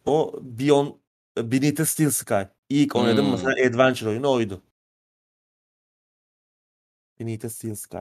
O 0.07 0.33
Beyond 0.43 0.93
Beneath 1.39 1.77
the 1.77 1.85
Steel 1.85 2.11
Sky. 2.11 2.43
İlk 2.69 2.97
oynadığım 2.97 3.24
Hmm. 3.27 3.33
mesela 3.33 3.53
adventure 3.69 4.09
oyunu 4.11 4.31
oydu. 4.33 4.62
Beneath 7.20 7.41
the 7.43 7.49
Steel 7.49 7.74
Sky. 7.74 7.97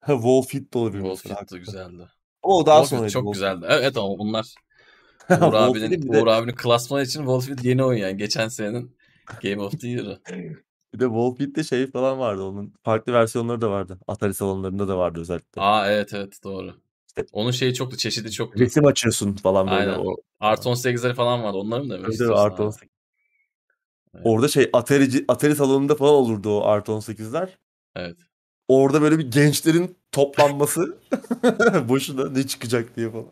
Ha, 0.00 0.12
Wolf 0.12 0.54
It 0.54 0.74
de 0.74 0.78
olabilir 0.78 1.02
Wolf 1.02 1.24
mesela. 1.24 1.40
It 1.42 1.52
de 1.52 1.58
güzeldi. 1.58 2.08
O 2.42 2.66
daha 2.66 2.76
Wolf 2.76 2.86
It 2.86 2.90
sonraydı. 2.90 3.12
çok 3.12 3.22
Wolf 3.22 3.34
güzeldi. 3.34 3.66
Evet 3.68 3.96
ama 3.96 4.18
bunlar. 4.18 4.54
Uğur 5.30 5.54
abinin, 5.54 6.08
Uğur 6.08 6.26
abinin 6.26 6.54
klasmanı 6.54 7.02
için 7.02 7.20
Wolf 7.20 7.48
It 7.48 7.64
yeni 7.64 7.84
oyun 7.84 7.98
yani. 7.98 8.16
Geçen 8.16 8.48
senenin 8.48 8.96
Game 9.42 9.62
of 9.62 9.80
the 9.80 9.88
Year'ı. 9.88 10.20
bir 10.94 11.00
de 11.00 11.04
Wolf 11.04 11.40
It'te 11.40 11.64
şey 11.64 11.90
falan 11.90 12.18
vardı. 12.18 12.42
Onun 12.42 12.74
farklı 12.84 13.12
versiyonları 13.12 13.60
da 13.60 13.70
vardı. 13.70 13.98
Atari 14.06 14.34
salonlarında 14.34 14.88
da 14.88 14.98
vardı 14.98 15.20
özellikle. 15.20 15.60
Aa 15.62 15.90
evet 15.90 16.14
evet 16.14 16.44
doğru. 16.44 16.74
İşte 17.08 17.26
Onun 17.32 17.50
şeyi 17.50 17.74
çoktu, 17.74 17.96
çeşidi 17.96 18.30
çoktu. 18.30 18.60
resim 18.60 18.86
açıyorsun 18.86 19.34
falan 19.34 19.66
böyle. 19.66 19.90
Aynen. 19.90 19.98
O, 19.98 20.16
Artı 20.40 20.68
18'leri 20.68 21.14
falan 21.14 21.42
vardı. 21.42 21.56
Onları 21.56 21.84
mı 21.84 21.90
demek 21.90 22.12
istiyorsun 22.12 22.44
abi? 22.44 22.62
18. 22.62 22.88
Evet. 24.14 24.26
Orada 24.26 24.48
şey 24.48 24.70
Atari, 24.72 25.24
Atari 25.28 25.56
salonunda 25.56 25.94
falan 25.94 26.14
olurdu 26.14 26.60
o 26.60 26.64
artı 26.64 26.92
18'ler. 26.92 27.48
Evet. 27.96 28.16
Orada 28.68 29.02
böyle 29.02 29.18
bir 29.18 29.30
gençlerin 29.30 29.96
toplanması 30.12 30.98
boşuna 31.88 32.30
ne 32.30 32.46
çıkacak 32.46 32.96
diye 32.96 33.10
falan. 33.10 33.26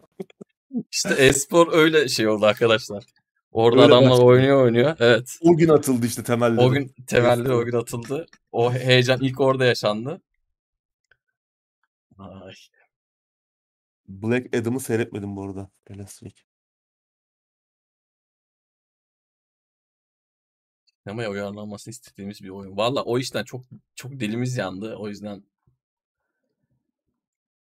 İşte 0.91 1.15
e-spor 1.15 1.73
öyle 1.73 2.09
şey 2.09 2.29
oldu 2.29 2.47
arkadaşlar. 2.47 3.05
Orada 3.53 3.83
Öyle 3.83 3.95
adamlar 3.95 4.11
başladı. 4.11 4.27
oynuyor 4.27 4.65
oynuyor. 4.65 4.97
Evet. 5.01 5.39
O 5.43 5.57
gün 5.57 5.69
atıldı 5.69 6.07
işte 6.07 6.23
temelleri. 6.25 6.61
O 6.61 6.71
gün 6.71 6.95
temelleri 7.07 7.41
E-spor. 7.49 7.63
o 7.63 7.65
gün 7.65 7.73
atıldı. 7.73 8.27
O 8.53 8.73
heyecan 8.73 9.21
ilk 9.23 9.41
orada 9.41 9.65
yaşandı. 9.65 10.23
Ay. 12.19 12.55
Black 14.09 14.57
Adam'ı 14.57 14.81
seyretmedim 14.81 15.37
bu 15.37 15.45
arada. 15.45 15.71
Elastic. 15.91 16.33
Sinemaya 21.03 21.31
uyarlanmasını 21.31 21.93
istediğimiz 21.93 22.43
bir 22.43 22.49
oyun. 22.49 22.77
Valla 22.77 23.03
o 23.03 23.19
işten 23.19 23.45
çok 23.45 23.65
çok 23.95 24.13
dilimiz 24.13 24.57
yandı. 24.57 24.97
O 24.97 25.09
yüzden 25.09 25.45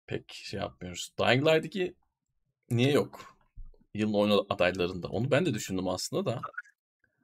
pek 0.07 0.31
şey 0.33 0.59
yapmıyoruz. 0.59 1.11
Dying 1.19 1.47
Light 1.47 1.65
2 1.65 1.95
niye 2.71 2.91
yok? 2.91 3.19
Yılın 3.93 4.13
oyun 4.13 4.45
adaylarında. 4.49 5.07
Onu 5.07 5.31
ben 5.31 5.45
de 5.45 5.53
düşündüm 5.53 5.87
aslında 5.87 6.25
da. 6.25 6.41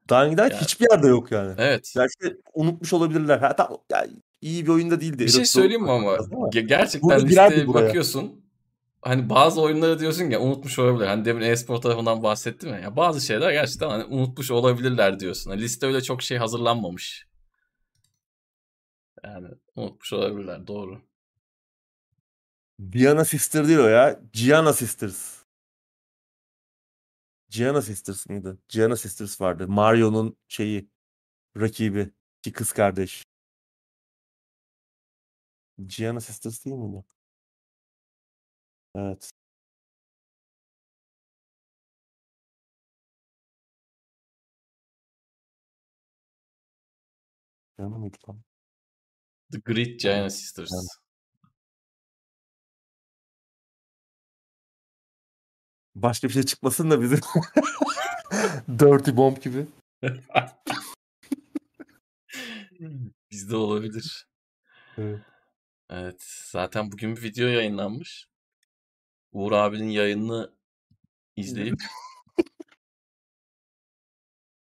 Dying 0.10 0.40
Light 0.40 0.52
Ya- 0.52 0.61
hiçbir 0.61 0.88
yerde 0.91 1.07
yok 1.07 1.32
yani. 1.32 1.56
Evet. 1.57 1.88
İşte 1.88 2.38
unutmuş 2.53 2.94
olabilirler. 2.94 3.38
Ha, 3.38 3.56
tamam, 3.56 3.78
ya 3.91 4.07
iyi 4.41 4.65
bir 4.65 4.72
oyun 4.72 4.91
da 4.91 5.02
değildi. 5.02 5.20
Bir 5.20 5.30
şey 5.30 5.45
söyleyeyim 5.45 5.84
mi 5.84 5.91
ama? 5.91 6.18
Gerçekten 6.52 7.02
Burada 7.02 7.26
listeye 7.26 7.68
bakıyorsun. 7.68 8.44
Hani 9.02 9.30
bazı 9.30 9.61
oyunları 9.61 9.99
diyorsun 9.99 10.30
ya 10.30 10.41
unutmuş 10.41 10.80
olabilir. 10.80 11.07
Hani 11.07 11.26
demin 11.26 11.41
e-spor 11.41 11.78
tarafından 11.82 12.24
bahsettim 12.24 12.70
ya. 12.70 12.80
ya. 12.80 12.95
Bazı 12.95 13.22
şeyler 13.22 13.52
gerçekten 13.52 13.90
hani 13.90 14.03
unutmuş 14.03 14.52
olabilirler 14.52 15.20
diyorsun. 15.20 15.49
Hani 15.52 15.61
liste 15.61 15.86
öyle 15.86 16.02
çok 16.02 16.22
şey 16.22 16.38
hazırlanmamış. 16.38 17.28
Yani 19.24 19.48
unutmuş 19.76 20.14
olabilirler. 20.14 20.68
Doğru. 20.68 21.02
Diana 22.80 23.26
Sister 23.26 23.68
değil 23.68 23.80
o 23.80 23.88
ya. 23.88 24.20
Gianna 24.34 24.74
Sisters. 24.74 25.44
Gianna 27.50 27.82
Sisters 27.82 28.30
mıydı? 28.30 28.58
Gianna 28.70 28.95
Sisters 28.95 29.41
vardı. 29.41 29.68
Mario'nun 29.68 30.38
şeyi 30.48 30.90
rakibi. 31.58 32.12
ki 32.44 32.54
kız 32.54 32.74
kardeş. 32.74 33.24
Gianna 35.88 36.22
Sisters 36.22 36.66
değil 36.66 36.76
miydi? 36.76 37.04
Evet. 38.95 39.32
Gianna 47.78 47.98
mıydı 47.98 48.18
lan? 48.30 48.44
The 49.52 49.60
Great 49.60 50.00
Giant 50.00 50.32
Sisters. 50.32 50.72
Yani. 50.72 51.03
Başka 55.95 56.28
bir 56.28 56.34
şey 56.34 56.44
çıkmasın 56.44 56.91
da 56.91 57.02
bizim 57.02 57.20
Dirty 58.80 59.11
Bomb 59.18 59.38
gibi. 59.38 59.68
Bizde 63.32 63.56
olabilir. 63.56 64.28
Evet. 64.98 65.20
Evet. 65.90 66.24
Zaten 66.52 66.91
bugün 66.91 67.15
bir 67.15 67.22
video 67.22 67.48
yayınlanmış. 67.48 68.28
Uğur 69.32 69.52
abinin 69.52 69.90
yayınını 69.90 70.53
izleyip 71.36 71.80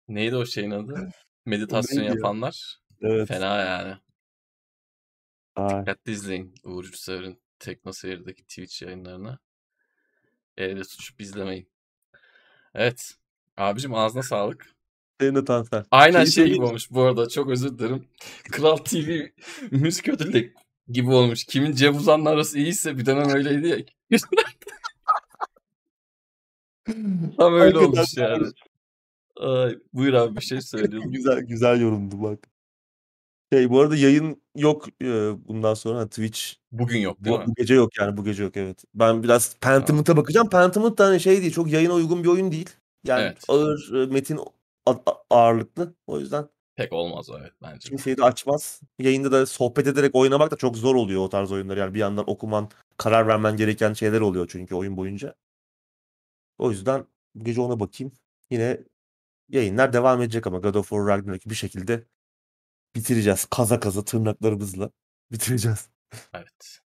neydi 0.07 0.35
o 0.35 0.45
şeyin 0.45 0.71
adı? 0.71 1.11
Meditasyon 1.45 2.03
yapanlar. 2.03 2.79
Evet. 3.01 3.27
Fena 3.27 3.57
yani. 3.57 3.97
Ay. 5.55 5.79
Dikkatli 5.79 6.11
izleyin 6.11 6.55
Uğur 6.63 6.85
Üçsever'in 6.85 7.41
Tekno 7.59 7.93
Seyir'deki 7.93 8.43
Twitch 8.43 8.81
yayınlarını. 8.81 9.39
Elde 10.57 10.81
tutup 10.81 11.21
izlemeyin. 11.21 11.67
Evet. 12.75 13.15
Abicim 13.57 13.93
ağzına 13.93 14.23
sağlık. 14.23 14.73
Senin 15.19 15.35
de 15.35 15.45
Tansel. 15.45 15.83
Aynen 15.91 16.25
şey 16.25 16.53
gibi 16.53 16.63
olmuş 16.63 16.91
bu 16.91 17.01
arada. 17.01 17.29
Çok 17.29 17.49
özür 17.49 17.79
dilerim. 17.79 18.07
Kral 18.51 18.77
TV 18.77 19.25
müzik 19.71 20.09
ödülü 20.09 20.53
gibi 20.87 21.11
olmuş. 21.11 21.43
Kimin 21.43 21.71
Cem 21.71 21.95
Uzan'la 21.95 22.29
arası 22.29 22.59
iyiyse 22.59 22.97
bir 22.97 23.05
dönem 23.05 23.29
öyleydi 23.29 23.67
ya. 23.67 23.77
Tam 27.37 27.53
öyle 27.53 27.77
olmuş 27.77 28.17
yani. 28.17 28.47
Ay, 29.35 29.77
buyur 29.93 30.13
abi 30.13 30.35
bir 30.35 30.41
şey 30.41 30.61
söylüyordun. 30.61 31.11
güzel 31.11 31.39
güzel 31.39 31.81
yorumdu 31.81 32.21
bak. 32.21 32.52
Şey 33.53 33.69
bu 33.69 33.81
arada 33.81 33.95
yayın 33.95 34.41
yok 34.55 34.87
e, 35.01 35.05
bundan 35.47 35.73
sonra 35.73 35.99
hani 35.99 36.09
Twitch 36.09 36.41
Bugün 36.71 36.99
yok 36.99 37.23
değil 37.23 37.35
bu, 37.35 37.39
mi? 37.39 37.45
bu 37.47 37.53
gece 37.53 37.73
yok 37.73 37.89
yani 37.99 38.17
bu 38.17 38.23
gece 38.23 38.43
yok 38.43 38.57
evet. 38.57 38.83
Ben 38.93 39.23
biraz 39.23 39.55
Pentiment'a 39.61 40.17
bakacağım. 40.17 40.49
Pentiment 40.49 40.97
da 40.97 41.05
hani 41.05 41.19
şey 41.19 41.41
değil 41.41 41.51
çok 41.51 41.71
yayına 41.71 41.93
uygun 41.93 42.23
bir 42.23 42.27
oyun 42.27 42.51
değil. 42.51 42.69
Yani 43.03 43.21
Evet. 43.21 43.43
ağır 43.47 43.93
e, 43.93 44.05
metin 44.05 44.39
ağırlıklı. 45.29 45.93
O 46.07 46.19
yüzden 46.19 46.49
Pek 46.75 46.93
olmaz 46.93 47.27
evet 47.39 47.51
bence. 47.61 47.89
kimseyi 47.89 48.17
de 48.17 48.23
açmaz. 48.23 48.81
Yayında 48.99 49.31
da 49.31 49.45
sohbet 49.45 49.87
ederek 49.87 50.15
oynamak 50.15 50.51
da 50.51 50.55
çok 50.55 50.77
zor 50.77 50.95
oluyor 50.95 51.21
o 51.21 51.29
tarz 51.29 51.51
oyunlar. 51.51 51.77
Yani 51.77 51.93
bir 51.93 51.99
yandan 51.99 52.29
okuman, 52.29 52.69
karar 52.97 53.27
vermen 53.27 53.57
gereken 53.57 53.93
şeyler 53.93 54.21
oluyor 54.21 54.47
çünkü 54.51 54.75
oyun 54.75 54.97
boyunca. 54.97 55.35
O 56.57 56.71
yüzden 56.71 57.05
bu 57.35 57.43
gece 57.43 57.61
ona 57.61 57.79
bakayım. 57.79 58.13
Yine 58.49 58.79
yayınlar 59.49 59.93
devam 59.93 60.21
edecek 60.21 60.47
ama 60.47 60.57
God 60.57 60.75
of 60.75 60.89
War 60.89 61.07
Ragnarok'u 61.07 61.49
bir 61.49 61.55
şekilde 61.55 62.03
bitireceğiz. 62.95 63.45
Kaza 63.45 63.79
kaza 63.79 64.05
tırnaklarımızla 64.05 64.89
bitireceğiz. 65.31 65.89
Evet. 66.33 66.79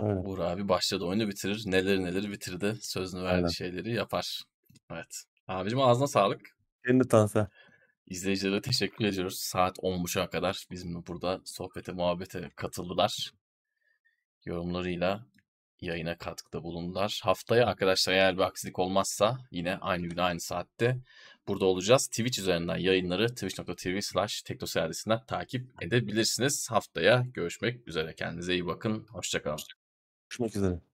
Öyle. 0.00 0.20
Uğur 0.20 0.38
abi 0.38 0.68
başladı 0.68 1.04
oyunu 1.04 1.28
bitirir. 1.28 1.62
Neleri 1.66 2.04
neleri 2.04 2.30
bitirdi. 2.30 2.76
Sözünü 2.80 3.22
verdiği 3.22 3.36
Aynen. 3.36 3.48
şeyleri 3.48 3.94
yapar. 3.94 4.42
Evet. 4.90 5.24
Abicim 5.48 5.80
ağzına 5.80 6.06
sağlık. 6.06 6.40
Senin 6.86 7.00
de 7.00 7.08
Tansel. 7.08 7.46
İzleyicilere 8.06 8.60
teşekkür 8.60 9.04
ediyoruz. 9.04 9.38
Saat 9.38 9.78
10.30'a 9.78 10.30
kadar 10.30 10.66
bizimle 10.70 11.06
burada 11.06 11.40
sohbete, 11.44 11.92
muhabbete 11.92 12.50
katıldılar. 12.56 13.32
Yorumlarıyla 14.44 15.26
yayına 15.80 16.18
katkıda 16.18 16.62
bulundular. 16.62 17.20
Haftaya 17.22 17.66
arkadaşlar 17.66 18.12
eğer 18.12 18.36
bir 18.36 18.42
aksilik 18.42 18.78
olmazsa 18.78 19.38
yine 19.50 19.76
aynı 19.76 20.06
gün 20.06 20.16
aynı 20.16 20.40
saatte 20.40 20.98
burada 21.48 21.64
olacağız. 21.64 22.06
Twitch 22.06 22.38
üzerinden 22.38 22.76
yayınları 22.76 23.28
twitch.tv 23.34 24.00
slash 24.00 24.42
teknoservisinden 24.42 25.26
takip 25.26 25.82
edebilirsiniz. 25.82 26.70
Haftaya 26.70 27.26
görüşmek 27.34 27.88
üzere. 27.88 28.14
Kendinize 28.14 28.52
iyi 28.54 28.66
bakın. 28.66 29.06
Hoşçakalın. 29.10 29.58
Görüşmek 30.30 30.56
üzere. 30.56 30.93